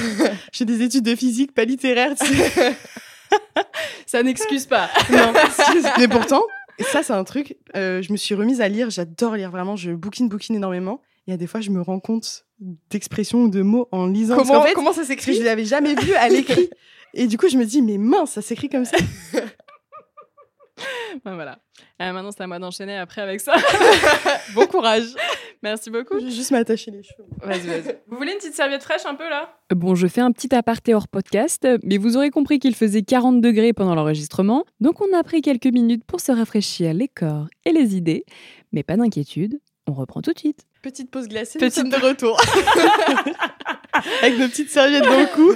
J'ai 0.52 0.64
des 0.64 0.82
études 0.82 1.04
de 1.04 1.14
physique, 1.14 1.54
pas 1.54 1.64
littéraire. 1.64 2.14
Tu 2.20 2.26
sais. 2.26 2.76
ça 4.06 4.22
n'excuse 4.22 4.66
pas. 4.66 4.88
non, 5.10 5.32
mais 5.98 6.08
pourtant, 6.08 6.42
ça, 6.80 7.02
c'est 7.02 7.12
un 7.12 7.24
truc. 7.24 7.56
euh, 7.76 8.02
je 8.02 8.12
me 8.12 8.16
suis 8.16 8.34
remise 8.34 8.60
à 8.60 8.68
lire. 8.68 8.90
J'adore 8.90 9.36
lire 9.36 9.50
vraiment. 9.50 9.76
Je 9.76 9.92
bouquine, 9.92 10.28
bouquine 10.28 10.56
énormément. 10.56 11.00
Il 11.26 11.30
y 11.30 11.34
a 11.34 11.36
des 11.36 11.46
fois, 11.46 11.60
je 11.60 11.70
me 11.70 11.80
rends 11.80 12.00
compte 12.00 12.44
d'expressions 12.90 13.42
ou 13.42 13.48
de 13.48 13.62
mots 13.62 13.88
en 13.92 14.06
lisant. 14.06 14.36
Comment, 14.36 14.62
fait, 14.62 14.74
comment 14.74 14.92
ça 14.92 15.04
s'écrit 15.04 15.34
je 15.34 15.42
l'avais 15.42 15.64
jamais 15.64 15.94
vu 15.94 16.14
à 16.14 16.28
l'écrit. 16.28 16.70
Et 17.14 17.26
du 17.26 17.38
coup, 17.38 17.48
je 17.48 17.56
me 17.56 17.64
dis, 17.64 17.82
mais 17.82 17.98
mince, 17.98 18.32
ça 18.32 18.42
s'écrit 18.42 18.68
comme 18.68 18.84
ça. 18.84 18.96
Ben 21.24 21.34
voilà. 21.34 21.58
Euh, 22.02 22.12
maintenant, 22.12 22.30
c'est 22.30 22.42
à 22.42 22.46
moi 22.46 22.58
d'enchaîner 22.58 22.96
après 22.98 23.22
avec 23.22 23.40
ça. 23.40 23.54
bon 24.54 24.66
courage. 24.66 25.04
Merci 25.62 25.88
beaucoup. 25.90 26.18
Je 26.20 26.26
vais 26.26 26.30
juste 26.30 26.50
m'attacher 26.50 26.90
les 26.90 27.02
cheveux. 27.02 27.26
Vas-y, 27.42 27.66
vas-y. 27.66 27.98
Vous 28.06 28.16
voulez 28.18 28.32
une 28.32 28.38
petite 28.38 28.54
serviette 28.54 28.82
fraîche 28.82 29.06
un 29.06 29.14
peu 29.14 29.28
là? 29.28 29.56
Bon, 29.74 29.94
je 29.94 30.06
fais 30.06 30.20
un 30.20 30.30
petit 30.32 30.54
aparté 30.54 30.94
hors 30.94 31.08
podcast, 31.08 31.66
mais 31.82 31.96
vous 31.96 32.16
aurez 32.16 32.30
compris 32.30 32.58
qu'il 32.58 32.74
faisait 32.74 33.02
40 33.02 33.40
degrés 33.40 33.72
pendant 33.72 33.94
l'enregistrement, 33.94 34.64
donc 34.80 35.00
on 35.00 35.16
a 35.16 35.22
pris 35.22 35.40
quelques 35.40 35.66
minutes 35.66 36.04
pour 36.04 36.20
se 36.20 36.32
rafraîchir 36.32 36.92
les 36.92 37.08
corps 37.08 37.46
et 37.64 37.72
les 37.72 37.96
idées. 37.96 38.24
Mais 38.72 38.82
pas 38.82 38.96
d'inquiétude, 38.96 39.58
on 39.86 39.94
reprend 39.94 40.20
tout 40.20 40.32
de 40.32 40.38
suite. 40.38 40.64
Petite 40.82 41.10
pause 41.10 41.28
glacée, 41.28 41.58
Petite- 41.58 41.84
nous 41.84 41.90
sommes 41.90 42.00
de 42.00 42.06
retour. 42.06 42.38
Avec 44.22 44.38
nos 44.38 44.48
petites 44.48 44.70
serviettes 44.70 45.04
dans 45.04 45.18
le 45.18 45.26
cou. 45.34 45.52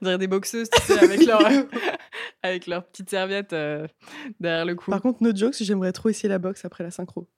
On 0.00 0.04
dirait 0.04 0.18
des 0.18 0.26
boxeuses, 0.26 0.70
tu 0.70 0.80
sais, 0.82 0.98
avec 0.98 1.24
leur, 1.26 1.40
avec 2.42 2.66
leur 2.66 2.84
petite 2.86 3.10
serviette 3.10 3.52
euh, 3.52 3.86
derrière 4.40 4.64
le 4.64 4.74
cou. 4.74 4.90
Par 4.90 5.02
contre, 5.02 5.22
no 5.22 5.34
jokes, 5.34 5.56
j'aimerais 5.60 5.92
trop 5.92 6.08
essayer 6.08 6.28
la 6.28 6.38
boxe 6.38 6.64
après 6.64 6.82
la 6.84 6.90
synchro. 6.90 7.28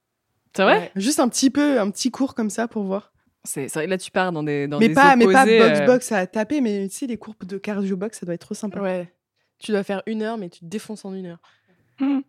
C'est 0.55 0.63
vrai 0.63 0.91
Juste 0.95 1.19
un 1.19 1.27
petit 1.29 1.49
peu, 1.49 1.79
un 1.79 1.89
petit 1.89 2.11
cours 2.11 2.35
comme 2.35 2.49
ça 2.49 2.67
pour 2.67 2.83
voir. 2.83 3.11
C'est 3.43 3.67
vrai 3.73 3.87
là, 3.87 3.97
tu 3.97 4.09
pars 4.11 4.31
dans 4.31 4.43
des 4.43 4.67
dans 4.67 4.79
mais, 4.79 4.87
des 4.87 4.93
pas, 4.93 5.15
mais 5.17 5.25
pas 5.25 5.45
box 5.45 5.79
euh, 5.81 5.85
box 5.85 6.11
à 6.13 6.25
taper, 6.27 6.61
mais 6.61 6.87
tu 6.87 6.95
sais, 6.95 7.07
les 7.07 7.17
cours 7.17 7.35
de 7.45 7.57
cardio 7.57 7.97
box, 7.97 8.19
ça 8.19 8.25
doit 8.25 8.35
être 8.35 8.41
trop 8.41 8.53
sympa. 8.53 8.79
Ouais. 8.79 9.13
Tu 9.59 9.71
dois 9.71 9.83
faire 9.83 10.01
une 10.05 10.21
heure, 10.21 10.37
mais 10.37 10.47
tu 10.49 10.59
te 10.61 10.65
défonces 10.65 11.03
en 11.03 11.13
une 11.13 11.25
heure. 11.25 11.39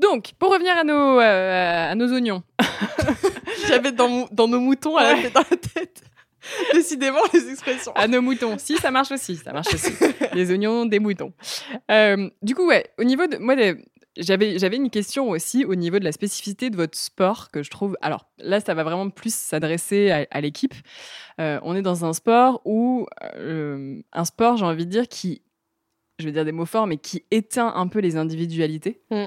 Donc, 0.00 0.32
pour 0.38 0.52
revenir 0.52 0.76
à 0.76 0.84
nos, 0.84 1.20
euh, 1.20 1.90
à 1.90 1.94
nos 1.94 2.12
oignons. 2.12 2.42
J'avais 3.68 3.92
dans, 3.92 4.08
mon- 4.08 4.28
dans 4.32 4.48
nos 4.48 4.60
moutons 4.60 4.96
à 4.96 5.12
Ouais. 5.14 5.30
dans 5.30 5.44
la 5.50 5.56
tête. 5.56 6.02
Décidément, 6.74 7.20
les 7.32 7.50
expressions. 7.50 7.92
À 7.94 8.08
nos 8.08 8.22
moutons. 8.22 8.56
Si, 8.58 8.76
ça 8.76 8.90
marche 8.90 9.10
aussi. 9.12 9.36
Ça 9.36 9.52
marche 9.52 9.72
aussi. 9.74 9.92
Les 10.34 10.50
oignons, 10.50 10.86
des 10.86 10.98
moutons. 10.98 11.32
Euh, 11.90 12.28
du 12.42 12.54
coup, 12.54 12.66
ouais, 12.66 12.86
au 12.98 13.04
niveau 13.04 13.26
de. 13.26 13.36
Moi, 13.38 13.54
j'avais, 14.16 14.58
j'avais 14.58 14.76
une 14.76 14.90
question 14.90 15.28
aussi 15.30 15.64
au 15.64 15.74
niveau 15.74 15.98
de 15.98 16.04
la 16.04 16.12
spécificité 16.12 16.70
de 16.70 16.76
votre 16.76 16.98
sport 16.98 17.50
que 17.50 17.62
je 17.62 17.70
trouve. 17.70 17.96
Alors 18.00 18.26
là, 18.38 18.60
ça 18.60 18.74
va 18.74 18.82
vraiment 18.84 19.10
plus 19.10 19.34
s'adresser 19.34 20.10
à, 20.10 20.26
à 20.30 20.40
l'équipe. 20.40 20.74
Euh, 21.40 21.58
on 21.62 21.74
est 21.76 21.82
dans 21.82 22.04
un 22.04 22.12
sport 22.12 22.60
où. 22.64 23.06
euh, 23.36 24.00
un 24.12 24.24
sport, 24.24 24.56
j'ai 24.56 24.64
envie 24.64 24.86
de 24.86 24.90
dire, 24.90 25.08
qui. 25.08 25.42
Je 26.20 26.26
vais 26.26 26.32
dire 26.32 26.44
des 26.44 26.52
mots 26.52 26.66
forts, 26.66 26.86
mais 26.86 26.96
qui 26.96 27.24
éteint 27.30 27.72
un 27.74 27.88
peu 27.88 27.98
les 27.98 28.16
individualités. 28.16 29.00
Mm. 29.10 29.24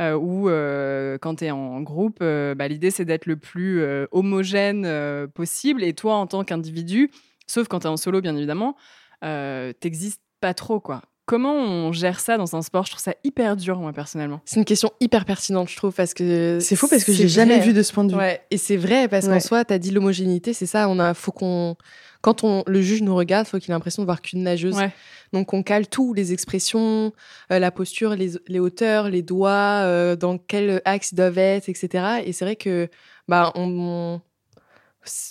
Euh, 0.00 0.14
où, 0.14 0.48
euh, 0.48 1.18
quand 1.20 1.36
tu 1.36 1.46
es 1.46 1.50
en 1.50 1.80
groupe, 1.80 2.18
euh, 2.22 2.54
bah, 2.54 2.68
l'idée, 2.68 2.92
c'est 2.92 3.04
d'être 3.04 3.26
le 3.26 3.36
plus 3.36 3.80
euh, 3.80 4.06
homogène 4.12 4.84
euh, 4.86 5.26
possible. 5.26 5.82
Et 5.82 5.92
toi, 5.92 6.14
en 6.14 6.28
tant 6.28 6.44
qu'individu, 6.44 7.10
sauf 7.48 7.66
quand 7.66 7.80
tu 7.80 7.88
es 7.88 7.90
en 7.90 7.96
solo, 7.96 8.20
bien 8.20 8.36
évidemment, 8.36 8.76
euh, 9.24 9.72
t'existes 9.72 10.22
pas 10.40 10.54
trop, 10.54 10.78
quoi. 10.78 11.02
Comment 11.26 11.52
on 11.52 11.92
gère 11.92 12.20
ça 12.20 12.38
dans 12.38 12.56
un 12.56 12.62
sport? 12.62 12.86
Je 12.86 12.92
trouve 12.92 13.02
ça 13.02 13.14
hyper 13.24 13.56
dur, 13.56 13.78
moi, 13.80 13.92
personnellement. 13.92 14.40
C'est 14.44 14.60
une 14.60 14.64
question 14.64 14.92
hyper 15.00 15.24
pertinente, 15.24 15.68
je 15.68 15.76
trouve, 15.76 15.92
parce 15.92 16.14
que. 16.14 16.58
C'est 16.60 16.76
faux 16.76 16.86
parce 16.86 17.04
que 17.04 17.10
l'ai 17.10 17.28
jamais 17.28 17.58
vu 17.58 17.74
de 17.74 17.82
ce 17.82 17.92
point 17.92 18.04
de 18.04 18.12
vue. 18.12 18.18
Ouais, 18.18 18.40
et 18.52 18.56
c'est 18.56 18.78
vrai 18.78 19.08
parce 19.08 19.26
qu'en 19.26 19.40
soi, 19.40 19.64
tu 19.64 19.74
as 19.74 19.78
dit 19.78 19.90
l'homogénéité, 19.90 20.54
c'est 20.54 20.64
ça. 20.64 20.88
On 20.88 20.98
a, 21.00 21.12
faut 21.12 21.32
qu'on, 21.32 21.76
quand 22.20 22.44
on, 22.44 22.64
le 22.66 22.82
juge 22.82 23.02
nous 23.02 23.14
regarde, 23.14 23.46
faut 23.46 23.58
qu'il 23.58 23.70
ait 23.70 23.74
l'impression 23.74 24.02
de 24.02 24.06
voir 24.06 24.22
qu'une 24.22 24.42
nageuse. 24.42 24.76
Ouais. 24.76 24.92
Donc 25.32 25.54
on 25.54 25.62
cale 25.62 25.86
tout, 25.86 26.14
les 26.14 26.32
expressions, 26.32 27.12
euh, 27.52 27.58
la 27.58 27.70
posture, 27.70 28.14
les, 28.14 28.32
les 28.48 28.58
hauteurs, 28.58 29.08
les 29.08 29.22
doigts, 29.22 29.82
euh, 29.84 30.16
dans 30.16 30.38
quel 30.38 30.82
axe 30.84 31.12
ils 31.12 31.16
doivent 31.16 31.38
être, 31.38 31.68
etc. 31.68 32.22
Et 32.24 32.32
c'est 32.32 32.44
vrai 32.44 32.56
que 32.56 32.88
bah 33.28 33.52
on, 33.54 34.20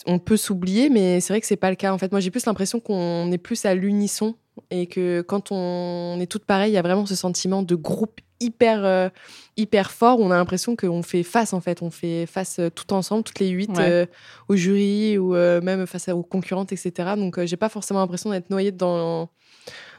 on 0.06 0.20
peut 0.20 0.38
s'oublier, 0.38 0.90
mais 0.90 1.20
c'est 1.20 1.34
vrai 1.34 1.42
que 1.42 1.48
c'est 1.48 1.56
pas 1.56 1.70
le 1.70 1.76
cas. 1.76 1.92
En 1.92 1.98
fait, 1.98 2.12
moi 2.12 2.22
j'ai 2.22 2.32
plus 2.32 2.46
l'impression 2.46 2.80
qu'on 2.80 3.32
est 3.32 3.38
plus 3.38 3.66
à 3.66 3.74
l'unisson 3.76 4.36
et 4.72 4.88
que 4.88 5.22
quand 5.22 5.52
on 5.52 6.18
est 6.20 6.28
toutes 6.28 6.46
pareilles, 6.46 6.72
il 6.72 6.76
y 6.76 6.80
a 6.80 6.82
vraiment 6.82 7.06
ce 7.06 7.16
sentiment 7.16 7.64
de 7.64 7.76
groupe 7.76 8.22
hyper 8.40 8.86
euh, 8.86 9.10
hyper 9.58 9.92
fort 9.92 10.20
on 10.20 10.30
a 10.32 10.36
l'impression 10.36 10.76
qu'on 10.76 11.02
fait 11.04 11.24
face 11.24 11.54
en 11.54 11.62
fait, 11.62 11.82
on 11.82 11.90
fait 11.92 12.26
face 12.26 12.60
euh, 12.60 12.70
tout 12.70 12.94
ensemble, 12.94 13.24
toutes 13.24 13.40
les 13.40 13.50
huit 13.50 13.70
Ouais. 13.72 13.90
euh, 13.90 14.06
au 14.48 14.56
jury 14.56 15.18
ou 15.18 15.36
euh, 15.36 15.62
même 15.62 15.86
face 15.88 16.08
aux 16.10 16.24
concurrentes, 16.24 16.72
etc. 16.72 17.14
Donc 17.18 17.38
euh, 17.40 17.46
j'ai 17.46 17.58
pas 17.58 17.70
forcément 17.70 18.00
l'impression 18.00 18.30
d'être 18.32 18.50
noyée 18.50 18.72
dans 18.72 19.30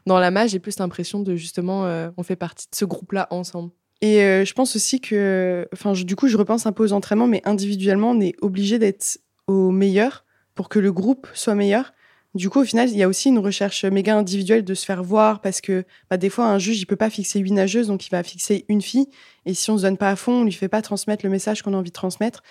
dans 0.06 0.18
la 0.18 0.30
masse, 0.30 0.52
j'ai 0.52 0.58
plus 0.58 0.78
l'impression 0.78 1.20
de 1.20 1.36
justement 1.36 1.84
euh, 1.84 2.10
on 2.16 2.22
fait 2.22 2.36
partie 2.36 2.66
de 2.70 2.74
ce 2.76 2.84
groupe-là 2.84 3.26
ensemble. 3.30 3.70
Et 4.00 4.22
euh, 4.22 4.44
je 4.44 4.54
pense 4.54 4.76
aussi 4.76 5.00
que, 5.00 5.66
enfin, 5.72 5.92
du 5.92 6.14
coup, 6.14 6.28
je 6.28 6.36
repense 6.36 6.66
un 6.66 6.72
peu 6.72 6.84
aux 6.84 6.92
entraînements, 6.92 7.26
mais 7.26 7.42
individuellement, 7.44 8.12
on 8.12 8.20
est 8.20 8.34
obligé 8.40 8.78
d'être 8.78 9.18
au 9.48 9.70
meilleur 9.72 10.24
pour 10.54 10.68
que 10.68 10.78
le 10.78 10.92
groupe 10.92 11.26
soit 11.34 11.56
meilleur. 11.56 11.92
Du 12.38 12.48
coup, 12.50 12.60
au 12.60 12.64
final, 12.64 12.88
il 12.88 12.96
y 12.96 13.02
a 13.02 13.08
aussi 13.08 13.28
une 13.30 13.40
recherche 13.40 13.84
méga 13.84 14.16
individuelle 14.16 14.64
de 14.64 14.72
se 14.74 14.84
faire 14.86 15.02
voir 15.02 15.40
parce 15.40 15.60
que 15.60 15.84
bah, 16.08 16.16
des 16.16 16.30
fois, 16.30 16.46
un 16.46 16.58
juge, 16.58 16.80
il 16.80 16.86
peut 16.86 16.94
pas 16.96 17.10
fixer 17.10 17.40
huit 17.40 17.50
nageuses, 17.50 17.88
donc 17.88 18.06
il 18.06 18.10
va 18.10 18.22
fixer 18.22 18.64
une 18.68 18.80
fille. 18.80 19.08
Et 19.44 19.54
si 19.54 19.70
on 19.72 19.76
se 19.76 19.82
donne 19.82 19.96
pas 19.96 20.10
à 20.10 20.14
fond, 20.16 20.32
on 20.42 20.44
lui 20.44 20.52
fait 20.52 20.68
pas 20.68 20.80
transmettre 20.80 21.24
le 21.26 21.30
message 21.30 21.62
qu'on 21.62 21.74
a 21.74 21.76
envie 21.76 21.90
de 21.90 21.94
transmettre, 21.94 22.44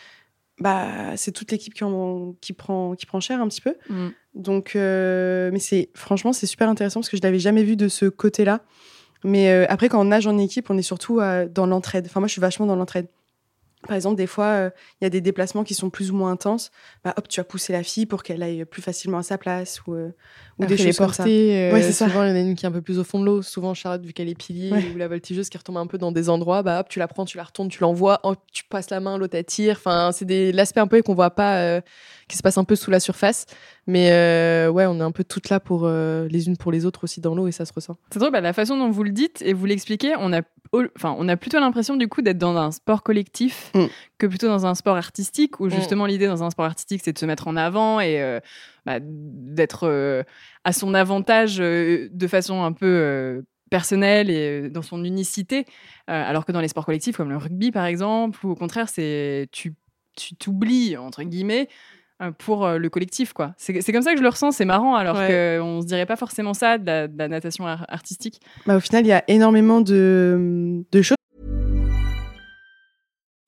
bah, 0.59 1.15
c'est 1.15 1.31
toute 1.31 1.51
l'équipe 1.51 1.73
qui, 1.73 1.85
en- 1.85 2.35
qui, 2.41 2.51
prend, 2.51 2.95
qui 2.95 3.05
prend 3.05 3.21
cher 3.21 3.39
un 3.41 3.47
petit 3.47 3.61
peu. 3.61 3.75
Mm. 3.89 4.07
Donc, 4.35 4.75
euh, 4.75 5.49
mais 5.53 5.59
c'est 5.59 5.89
franchement, 5.95 6.33
c'est 6.33 6.47
super 6.47 6.67
intéressant 6.67 6.99
parce 6.99 7.09
que 7.09 7.15
je 7.17 7.21
l'avais 7.23 7.39
jamais 7.39 7.63
vu 7.63 7.75
de 7.77 7.87
ce 7.87 8.07
côté-là. 8.07 8.61
Mais 9.23 9.49
euh, 9.49 9.65
après, 9.69 9.87
quand 9.89 10.01
on 10.01 10.05
nage 10.05 10.27
en 10.27 10.37
équipe, 10.37 10.69
on 10.69 10.77
est 10.77 10.81
surtout 10.83 11.19
euh, 11.21 11.47
dans 11.47 11.65
l'entraide. 11.65 12.05
Enfin, 12.07 12.19
moi, 12.19 12.27
je 12.27 12.33
suis 12.33 12.41
vachement 12.41 12.65
dans 12.65 12.75
l'entraide. 12.75 13.07
Par 13.87 13.95
exemple, 13.95 14.15
des 14.17 14.27
fois, 14.27 14.45
euh, 14.45 14.69
il 15.01 15.05
y 15.05 15.07
a 15.07 15.09
des 15.09 15.21
déplacements 15.21 15.63
qui 15.63 15.73
sont 15.73 15.89
plus 15.89 16.11
ou 16.11 16.15
moins 16.15 16.31
intenses. 16.31 16.71
Bah, 17.03 17.13
hop, 17.17 17.27
tu 17.27 17.39
vas 17.39 17.43
pousser 17.45 17.73
la 17.73 17.83
fille 17.83 18.05
pour 18.05 18.23
qu'elle 18.23 18.43
aille 18.43 18.65
plus 18.65 18.81
facilement 18.81 19.17
à 19.17 19.23
sa 19.23 19.37
place 19.37 19.81
ou, 19.87 19.93
euh, 19.93 20.09
ou 20.59 20.65
des 20.65 20.73
Après, 20.73 20.77
choses 20.87 20.97
comme 20.97 21.13
ça. 21.13 21.23
euh, 21.25 21.73
Ouais, 21.73 21.81
ça. 21.91 22.07
souvent 22.07 22.23
il 22.23 22.29
y 22.29 22.31
en 22.31 22.35
a 22.35 22.39
une 22.39 22.55
qui 22.55 22.65
est 22.65 22.69
un 22.69 22.71
peu 22.71 22.81
plus 22.81 22.99
au 22.99 23.03
fond 23.03 23.19
de 23.19 23.25
l'eau, 23.25 23.41
souvent 23.41 23.73
Charlotte 23.73 24.05
vu 24.05 24.13
qu'elle 24.13 24.29
est 24.29 24.35
pilier 24.37 24.71
Ouais. 24.71 24.91
ou 24.93 24.97
la 24.97 25.07
voltigeuse 25.07 25.49
qui 25.49 25.57
retombe 25.57 25.77
un 25.77 25.87
peu 25.87 25.97
dans 25.97 26.11
des 26.11 26.29
endroits, 26.29 26.63
bah 26.63 26.79
hop, 26.81 26.89
tu 26.89 26.99
la 26.99 27.07
prends, 27.07 27.25
tu 27.25 27.37
la 27.37 27.43
retournes, 27.43 27.69
tu 27.69 27.79
l'envoies, 27.81 28.19
hop, 28.23 28.39
tu 28.51 28.63
passes 28.65 28.89
la 28.89 28.99
main, 28.99 29.17
l'autre 29.17 29.35
elle 29.37 29.45
tire. 29.45 29.75
Enfin, 29.77 30.11
c'est 30.13 30.25
des 30.25 30.51
l'aspect 30.51 30.79
un 30.81 30.87
peu 30.87 31.01
qu'on 31.01 31.15
voit 31.15 31.31
pas 31.31 31.57
euh, 31.61 31.81
qui 32.27 32.35
se 32.37 32.43
passe 32.43 32.57
un 32.57 32.63
peu 32.63 32.75
sous 32.75 32.91
la 32.91 32.99
surface. 32.99 33.45
Mais 33.87 34.11
euh, 34.11 34.69
ouais, 34.69 34.85
on 34.85 34.99
est 34.99 35.03
un 35.03 35.11
peu 35.11 35.23
toutes 35.23 35.49
là 35.49 35.59
pour 35.59 35.81
euh, 35.85 36.27
les 36.29 36.47
unes 36.47 36.57
pour 36.57 36.71
les 36.71 36.85
autres 36.85 37.05
aussi 37.05 37.21
dans 37.21 37.33
l'eau 37.35 37.47
et 37.47 37.51
ça 37.51 37.65
se 37.65 37.71
ressent. 37.73 37.95
C'est 38.11 38.19
drôle, 38.19 38.31
bah, 38.31 38.41
la 38.41 38.53
façon 38.53 38.77
dont 38.77 38.89
vous 38.89 39.03
le 39.03 39.11
dites 39.11 39.41
et 39.45 39.53
vous 39.53 39.65
l'expliquez, 39.65 40.13
on 40.19 40.33
a, 40.33 40.41
enfin, 40.97 41.15
on 41.17 41.29
a 41.29 41.37
plutôt 41.37 41.59
l'impression 41.59 41.95
du 41.95 42.07
coup 42.09 42.21
d'être 42.21 42.37
dans 42.37 42.57
un 42.57 42.71
sport 42.71 43.01
collectif 43.03 43.71
Mm. 43.73 43.85
que 44.17 44.27
plutôt 44.27 44.47
dans 44.47 44.65
un 44.65 44.75
sport 44.75 44.97
artistique, 44.97 45.59
où 45.61 45.67
Mm. 45.67 45.71
justement 45.71 46.05
l'idée 46.05 46.27
dans 46.27 46.43
un 46.43 46.49
sport 46.49 46.65
artistique 46.65 47.01
c'est 47.03 47.13
de 47.13 47.19
se 47.19 47.25
mettre 47.25 47.47
en 47.47 47.55
avant 47.55 47.99
et 48.01 48.21
euh, 48.21 48.39
bah, 48.85 48.97
d'être 49.01 50.25
à 50.63 50.73
son 50.73 50.93
avantage 50.93 51.57
de 51.57 52.27
façon 52.27 52.63
un 52.63 52.71
peu 52.73 53.43
personnelle 53.69 54.29
et 54.29 54.69
dans 54.69 54.81
son 54.81 55.03
unicité, 55.03 55.65
Euh, 56.09 56.23
alors 56.29 56.45
que 56.45 56.53
dans 56.53 56.61
les 56.61 56.69
sports 56.69 56.85
collectifs 56.85 57.17
comme 57.17 57.29
le 57.29 57.35
rugby 57.37 57.71
par 57.71 57.85
exemple, 57.85 58.45
ou 58.45 58.51
au 58.51 58.55
contraire 58.55 58.87
c'est 58.89 59.47
tu 59.51 59.73
tu 60.15 60.35
t'oublies 60.35 60.95
entre 60.97 61.21
guillemets 61.23 61.67
pour 62.39 62.65
euh, 62.65 62.77
le 62.77 62.89
collectif 62.89 63.33
quoi. 63.33 63.53
C'est 63.57 63.73
comme 63.91 64.01
ça 64.01 64.11
que 64.11 64.17
je 64.17 64.23
le 64.23 64.29
ressens, 64.29 64.51
c'est 64.51 64.65
marrant 64.65 64.95
alors 64.95 65.15
Ouais. 65.17 65.57
qu'on 65.59 65.81
se 65.81 65.87
dirait 65.87 66.05
pas 66.05 66.15
forcément 66.15 66.53
ça 66.53 66.77
de 66.77 66.85
la, 66.85 67.07
de 67.07 67.17
la 67.17 67.27
natation 67.27 67.65
ar- 67.67 67.85
artistique. 67.89 68.41
Bah, 68.65 68.77
au 68.77 68.79
final, 68.79 69.05
il 69.05 69.09
y 69.09 69.13
a 69.13 69.23
énormément 69.27 69.81
de, 69.81 70.83
de 70.91 71.01
choses. 71.01 71.15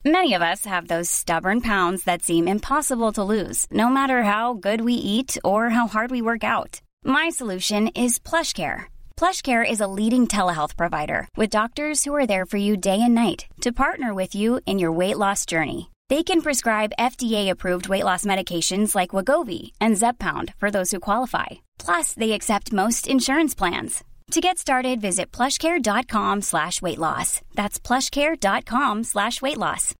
Many 0.05 0.34
of 0.34 0.41
us 0.41 0.65
have 0.65 0.88
those 0.88 1.10
stubborn 1.10 1.60
pounds 1.62 2.03
that 2.05 2.21
seem 2.21 2.47
impossible 2.47 3.12
to 3.13 3.23
lose, 3.23 3.65
no 3.71 3.89
matter 3.89 4.23
how 4.23 4.53
good 4.53 4.82
we 4.82 4.93
eat 4.93 5.38
or 5.43 5.69
how 5.69 5.88
hard 5.88 6.10
we 6.10 6.21
work 6.21 6.43
out. 6.43 6.79
My 7.03 7.29
solution 7.29 7.89
is 7.89 8.17
PlushCare. 8.17 8.86
PlushCare 9.17 9.69
is 9.69 9.82
a 9.82 9.88
leading 9.88 10.25
telehealth 10.27 10.77
provider 10.77 11.27
with 11.36 11.49
doctors 11.49 12.05
who 12.05 12.15
are 12.15 12.25
there 12.25 12.45
for 12.45 12.55
you 12.58 12.77
day 12.77 13.01
and 13.01 13.13
night 13.13 13.47
to 13.62 13.73
partner 13.73 14.13
with 14.13 14.34
you 14.36 14.62
in 14.65 14.79
your 14.79 14.93
weight 14.93 15.17
loss 15.17 15.45
journey. 15.45 15.89
They 16.10 16.24
can 16.24 16.41
prescribe 16.41 16.91
FDA-approved 16.98 17.88
weight 17.88 18.04
loss 18.04 18.26
medications 18.26 18.95
like 18.95 19.12
Wagovi 19.12 19.74
and 19.80 19.95
Zepbound 19.95 20.56
for 20.58 20.72
those 20.72 20.89
who 20.89 21.00
qualify. 21.00 21.60
Plus, 21.78 22.13
they 22.13 22.32
accept 22.32 22.74
most 22.74 23.08
insurance 23.08 23.54
plans. 23.54 24.04
To 24.32 24.41
get 24.41 24.58
started, 24.58 25.02
visit 25.02 25.32
plushcare.com 25.32 26.41
slash 26.41 26.82
weight 26.82 26.98
loss. 26.98 27.41
That's 27.54 27.80
plushcare.com 27.80 29.04
slash 29.04 29.42
weight 29.44 29.58
loss. 29.58 29.94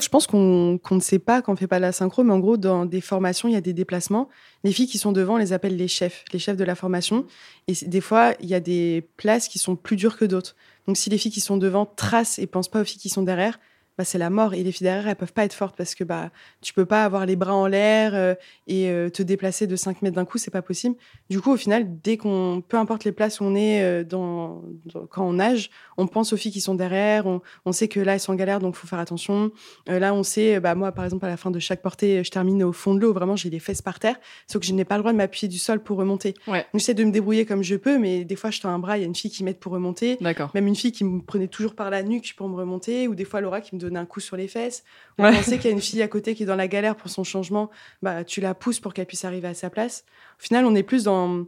Je 0.00 0.08
pense 0.10 0.26
qu'on 0.26 0.78
qu'on 0.78 0.96
ne 0.96 1.00
sait 1.00 1.18
pas 1.18 1.40
quand 1.40 1.54
on 1.54 1.56
fait 1.56 1.66
pas 1.66 1.78
la 1.78 1.90
synchro, 1.90 2.22
mais 2.22 2.34
en 2.34 2.38
gros, 2.38 2.58
dans 2.58 2.84
des 2.84 3.00
formations, 3.00 3.48
il 3.48 3.52
y 3.52 3.56
a 3.56 3.62
des 3.62 3.72
déplacements. 3.72 4.28
Les 4.62 4.72
filles 4.72 4.88
qui 4.88 4.98
sont 4.98 5.12
devant, 5.12 5.34
on 5.34 5.38
les 5.38 5.54
appelle 5.54 5.76
les 5.76 5.88
chefs, 5.88 6.24
les 6.32 6.38
chefs 6.38 6.56
de 6.56 6.64
la 6.64 6.74
formation. 6.74 7.26
Et 7.66 7.72
des 7.86 8.02
fois, 8.02 8.34
il 8.40 8.46
y 8.46 8.54
a 8.54 8.60
des 8.60 9.08
places 9.16 9.48
qui 9.48 9.58
sont 9.58 9.74
plus 9.74 9.96
dures 9.96 10.18
que 10.18 10.26
d'autres. 10.26 10.54
Donc, 10.86 10.98
si 10.98 11.08
les 11.08 11.16
filles 11.16 11.32
qui 11.32 11.40
sont 11.40 11.56
devant 11.56 11.86
tracent 11.86 12.38
et 12.38 12.46
pensent 12.46 12.68
pas 12.68 12.82
aux 12.82 12.84
filles 12.84 13.00
qui 13.00 13.08
sont 13.08 13.22
derrière, 13.22 13.58
bah, 13.98 14.04
c'est 14.04 14.18
la 14.18 14.30
mort. 14.30 14.54
Et 14.54 14.62
les 14.62 14.72
filles 14.72 14.84
derrière, 14.84 15.08
elles 15.08 15.16
peuvent 15.16 15.32
pas 15.32 15.44
être 15.44 15.54
fortes 15.54 15.76
parce 15.76 15.94
que 15.94 16.04
bah, 16.04 16.30
tu 16.60 16.72
peux 16.72 16.84
pas 16.84 17.04
avoir 17.04 17.26
les 17.26 17.36
bras 17.36 17.54
en 17.54 17.66
l'air 17.66 18.14
euh, 18.14 18.34
et 18.66 18.90
euh, 18.90 19.08
te 19.08 19.22
déplacer 19.22 19.66
de 19.66 19.76
5 19.76 20.02
mètres 20.02 20.16
d'un 20.16 20.24
coup, 20.24 20.38
c'est 20.38 20.50
pas 20.50 20.62
possible. 20.62 20.96
Du 21.30 21.40
coup, 21.40 21.52
au 21.52 21.56
final, 21.56 21.86
dès 22.02 22.16
qu'on, 22.16 22.62
peu 22.66 22.76
importe 22.76 23.04
les 23.04 23.12
places 23.12 23.40
où 23.40 23.44
on 23.44 23.54
est 23.54 23.82
euh, 23.82 24.04
dans, 24.04 24.62
quand 25.10 25.26
on 25.26 25.34
nage, 25.34 25.70
on 25.96 26.06
pense 26.06 26.32
aux 26.32 26.36
filles 26.36 26.52
qui 26.52 26.60
sont 26.60 26.74
derrière, 26.74 27.26
on, 27.26 27.40
on 27.64 27.72
sait 27.72 27.88
que 27.88 28.00
là, 28.00 28.14
elles 28.14 28.20
sont 28.20 28.32
en 28.32 28.36
galère, 28.36 28.60
donc 28.60 28.74
faut 28.74 28.86
faire 28.86 28.98
attention. 28.98 29.50
là, 29.86 30.12
on 30.14 30.22
sait, 30.22 30.60
bah, 30.60 30.74
moi, 30.74 30.92
par 30.92 31.04
exemple, 31.04 31.24
à 31.24 31.28
la 31.28 31.36
fin 31.36 31.50
de 31.50 31.58
chaque 31.58 31.82
portée, 31.82 32.22
je 32.22 32.30
termine 32.30 32.62
au 32.64 32.72
fond 32.72 32.94
de 32.94 33.00
l'eau, 33.00 33.12
vraiment, 33.12 33.36
j'ai 33.36 33.50
les 33.50 33.60
fesses 33.60 33.82
par 33.82 33.98
terre, 33.98 34.16
sauf 34.46 34.60
que 34.60 34.66
je 34.66 34.72
n'ai 34.72 34.84
pas 34.84 34.96
le 34.96 35.02
droit 35.02 35.12
de 35.12 35.16
m'appuyer 35.16 35.48
du 35.48 35.58
sol 35.58 35.82
pour 35.82 35.98
remonter. 35.98 36.34
Ouais. 36.46 36.66
J'essaie 36.74 36.94
de 36.94 37.04
me 37.04 37.10
débrouiller 37.10 37.46
comme 37.46 37.62
je 37.62 37.76
peux, 37.76 37.98
mais 37.98 38.24
des 38.24 38.36
fois, 38.36 38.50
je 38.50 38.60
tends 38.60 38.68
un 38.68 38.78
bras, 38.78 38.98
il 38.98 39.00
y 39.00 39.04
a 39.04 39.06
une 39.06 39.14
fille 39.14 39.30
qui 39.30 39.44
m'aide 39.44 39.58
pour 39.58 39.72
remonter. 39.72 40.16
D'accord. 40.20 40.50
Même 40.54 40.66
une 40.66 40.76
fille 40.76 40.92
qui 40.92 41.04
me 41.04 41.22
prenait 41.22 41.48
toujours 41.48 41.74
par 41.74 41.90
la 41.90 42.02
nuque 42.02 42.34
pour 42.36 42.48
me 42.48 42.56
remonter, 42.56 43.08
ou 43.08 43.14
des 43.14 43.24
fois 43.24 43.40
Laura 43.40 43.60
qui 43.60 43.74
me 43.74 43.80
donnait 43.86 43.98
un 43.98 44.06
coup 44.06 44.20
sur 44.20 44.36
les 44.36 44.48
fesses. 44.48 44.84
On 45.18 45.24
Ouais. 45.24 45.42
sait 45.42 45.56
qu'il 45.58 45.66
y 45.66 45.72
a 45.72 45.76
une 45.76 45.80
fille 45.80 46.02
à 46.02 46.08
côté 46.08 46.34
qui 46.34 46.42
est 46.42 46.46
dans 46.46 46.56
la 46.56 46.68
galère 46.68 46.96
pour 46.96 47.10
son 47.10 47.24
changement, 47.24 47.70
bah, 48.02 48.24
tu 48.24 48.40
la 48.40 48.54
pousses 48.54 48.80
pour 48.80 48.92
qu'elle 48.94 49.06
puisse 49.06 49.24
arriver 49.24 49.48
à 49.48 49.54
sa 49.54 49.70
place. 49.70 50.04
Au 50.38 50.42
final, 50.42 50.64
on 50.66 50.74
est 50.74 50.82
plus 50.82 51.04
dans, 51.04 51.44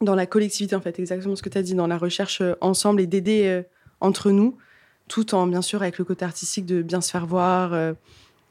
dans 0.00 0.14
la 0.14 0.26
collectivité, 0.26 0.74
en 0.74 0.80
fait, 0.80 0.98
exactement 0.98 1.36
ce 1.36 1.42
que 1.42 1.48
tu 1.48 1.58
as 1.58 1.62
dit, 1.62 1.74
dans 1.74 1.86
la 1.86 1.98
recherche 1.98 2.40
euh, 2.40 2.54
ensemble 2.60 3.00
et 3.00 3.06
d'aider 3.06 3.44
euh, 3.46 3.62
entre 4.00 4.30
nous, 4.30 4.56
tout 5.08 5.34
en, 5.34 5.46
bien 5.46 5.62
sûr, 5.62 5.82
avec 5.82 5.98
le 5.98 6.04
côté 6.04 6.24
artistique 6.24 6.66
de 6.66 6.82
bien 6.82 7.00
se 7.00 7.10
faire 7.10 7.26
voir, 7.26 7.72
euh, 7.74 7.92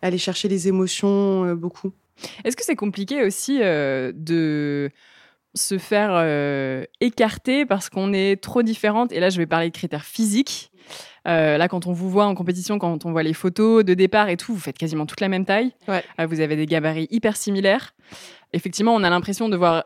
aller 0.01 0.17
chercher 0.17 0.47
les 0.47 0.67
émotions, 0.67 1.53
beaucoup. 1.55 1.91
Est-ce 2.43 2.55
que 2.55 2.63
c'est 2.63 2.75
compliqué 2.75 3.23
aussi 3.23 3.59
de 3.59 4.91
se 5.55 5.77
faire 5.77 6.11
euh, 6.13 6.83
écarter 7.01 7.65
parce 7.65 7.89
qu'on 7.89 8.13
est 8.13 8.41
trop 8.41 8.61
différente 8.61 9.11
Et 9.11 9.19
là, 9.19 9.29
je 9.29 9.37
vais 9.37 9.45
parler 9.47 9.69
de 9.69 9.75
critères 9.75 10.05
physiques. 10.05 10.68
Euh, 11.27 11.57
là, 11.57 11.67
quand 11.67 11.87
on 11.87 11.93
vous 11.93 12.09
voit 12.09 12.25
en 12.25 12.35
compétition, 12.35 12.79
quand 12.79 13.05
on 13.05 13.11
voit 13.11 13.23
les 13.23 13.33
photos 13.33 13.83
de 13.83 13.93
départ 13.93 14.29
et 14.29 14.37
tout, 14.37 14.53
vous 14.53 14.59
faites 14.59 14.77
quasiment 14.77 15.05
toute 15.05 15.21
la 15.21 15.29
même 15.29 15.45
taille. 15.45 15.73
Ouais. 15.87 16.03
Euh, 16.19 16.25
vous 16.25 16.39
avez 16.39 16.55
des 16.55 16.65
gabarits 16.65 17.07
hyper 17.11 17.35
similaires. 17.37 17.93
Effectivement, 18.53 18.95
on 18.95 19.03
a 19.03 19.09
l'impression 19.09 19.49
de 19.49 19.55
voir 19.55 19.83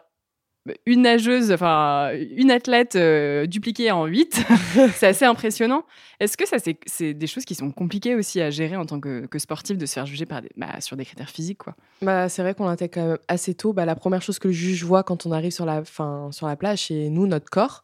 une 0.86 1.02
nageuse, 1.02 1.52
enfin 1.52 2.12
une 2.38 2.50
athlète 2.50 2.96
euh, 2.96 3.46
dupliquée 3.46 3.92
en 3.92 4.06
8. 4.06 4.46
c'est 4.94 5.08
assez 5.08 5.26
impressionnant. 5.26 5.84
Est-ce 6.20 6.38
que 6.38 6.48
ça, 6.48 6.58
c'est, 6.60 7.14
des 7.14 7.28
choses 7.28 7.44
qui 7.44 7.56
sont 7.56 7.72
compliquées 7.72 8.16
aussi 8.16 8.40
à 8.40 8.50
gérer 8.50 8.78
en 8.78 8.86
tant 8.86 9.00
que, 9.00 9.26
que 9.26 9.40
sportif, 9.40 9.78
de 9.78 9.86
se 9.86 9.94
faire 9.94 10.06
juger 10.06 10.26
par 10.26 10.42
des, 10.42 10.50
bah, 10.56 10.80
sur 10.80 10.96
des 10.96 11.04
critères 11.04 11.30
physiques 11.30 11.58
quoi? 11.58 11.76
Bah, 12.02 12.30
c'est 12.30 12.42
vrai 12.42 12.54
qu'on 12.54 12.66
l'intègre 12.66 12.94
quand 12.94 13.08
même 13.08 13.18
assez 13.28 13.54
tôt. 13.54 13.74
Bah, 13.74 13.86
la 13.86 13.96
première 13.96 14.22
chose 14.22 14.40
que 14.40 14.48
le 14.48 14.54
juge 14.54 14.84
voit 14.86 15.04
quand 15.04 15.26
on 15.26 15.32
arrive 15.32 15.52
sur 15.52 15.66
la, 15.66 15.84
fin, 15.84 16.30
sur 16.32 16.48
la 16.48 16.56
plage, 16.56 16.88
c'est 16.88 17.10
nous, 17.10 17.28
notre 17.28 17.50
corps. 17.50 17.84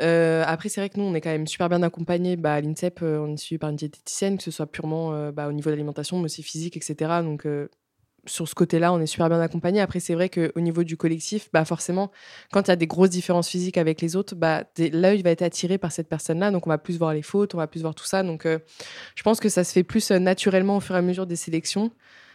Euh, 0.00 0.44
après, 0.46 0.68
c'est 0.68 0.80
vrai 0.80 0.90
que 0.90 0.98
nous, 0.98 1.04
on 1.04 1.14
est 1.14 1.20
quand 1.20 1.30
même 1.30 1.46
super 1.46 1.68
bien 1.68 1.82
accompagnés. 1.82 2.36
Bah, 2.36 2.54
à 2.54 2.60
l'INSEP, 2.60 3.00
euh, 3.02 3.18
on 3.18 3.34
est 3.34 3.36
suivi 3.36 3.58
par 3.58 3.70
une 3.70 3.76
diététicienne, 3.76 4.38
que 4.38 4.44
ce 4.44 4.50
soit 4.50 4.66
purement 4.66 5.12
euh, 5.12 5.32
bah, 5.32 5.48
au 5.48 5.52
niveau 5.52 5.70
de 5.70 5.74
l'alimentation, 5.74 6.18
mais 6.18 6.26
aussi 6.26 6.42
physique, 6.42 6.76
etc. 6.76 7.22
Donc, 7.22 7.46
sur 8.26 8.46
ce 8.46 8.54
côté-là, 8.54 8.92
on 8.92 9.00
est 9.00 9.06
super 9.06 9.28
bien 9.28 9.40
accompagnés. 9.40 9.80
Après, 9.80 10.00
c'est 10.00 10.14
vrai 10.14 10.28
qu'au 10.28 10.60
niveau 10.60 10.84
du 10.84 10.96
collectif, 10.96 11.48
bah, 11.52 11.64
forcément, 11.64 12.10
quand 12.52 12.62
il 12.62 12.68
y 12.68 12.70
a 12.72 12.76
des 12.76 12.86
grosses 12.86 13.10
différences 13.10 13.48
physiques 13.48 13.78
avec 13.78 14.00
les 14.00 14.16
autres, 14.16 14.34
bah, 14.34 14.64
l'œil 14.78 15.22
va 15.22 15.30
être 15.30 15.42
attiré 15.42 15.78
par 15.78 15.92
cette 15.92 16.08
personne-là. 16.08 16.50
Donc, 16.50 16.66
on 16.66 16.70
va 16.70 16.78
plus 16.78 16.98
voir 16.98 17.14
les 17.14 17.22
fautes, 17.22 17.54
on 17.54 17.58
va 17.58 17.66
plus 17.66 17.80
voir 17.80 17.94
tout 17.94 18.04
ça. 18.04 18.22
Donc, 18.22 18.46
je 18.46 19.22
pense 19.22 19.40
que 19.40 19.48
ça 19.48 19.64
se 19.64 19.72
fait 19.72 19.84
plus 19.84 20.10
naturellement 20.10 20.76
au 20.76 20.80
fur 20.80 20.94
et 20.94 20.98
à 20.98 21.02
mesure 21.02 21.26
des 21.26 21.36
sélections. 21.36 21.90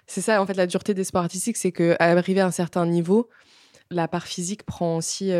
C'est 0.07 0.21
ça, 0.21 0.41
en 0.41 0.45
fait, 0.45 0.55
la 0.55 0.67
dureté 0.67 0.93
des 0.93 1.05
sports 1.05 1.23
artistiques, 1.23 1.57
c'est 1.57 1.71
qu'arriver 1.71 2.41
à 2.41 2.47
un 2.47 2.51
certain 2.51 2.85
niveau, 2.85 3.29
la 3.89 4.07
part 4.09 4.27
physique 4.27 4.63
prend 4.63 4.97
aussi 4.97 5.31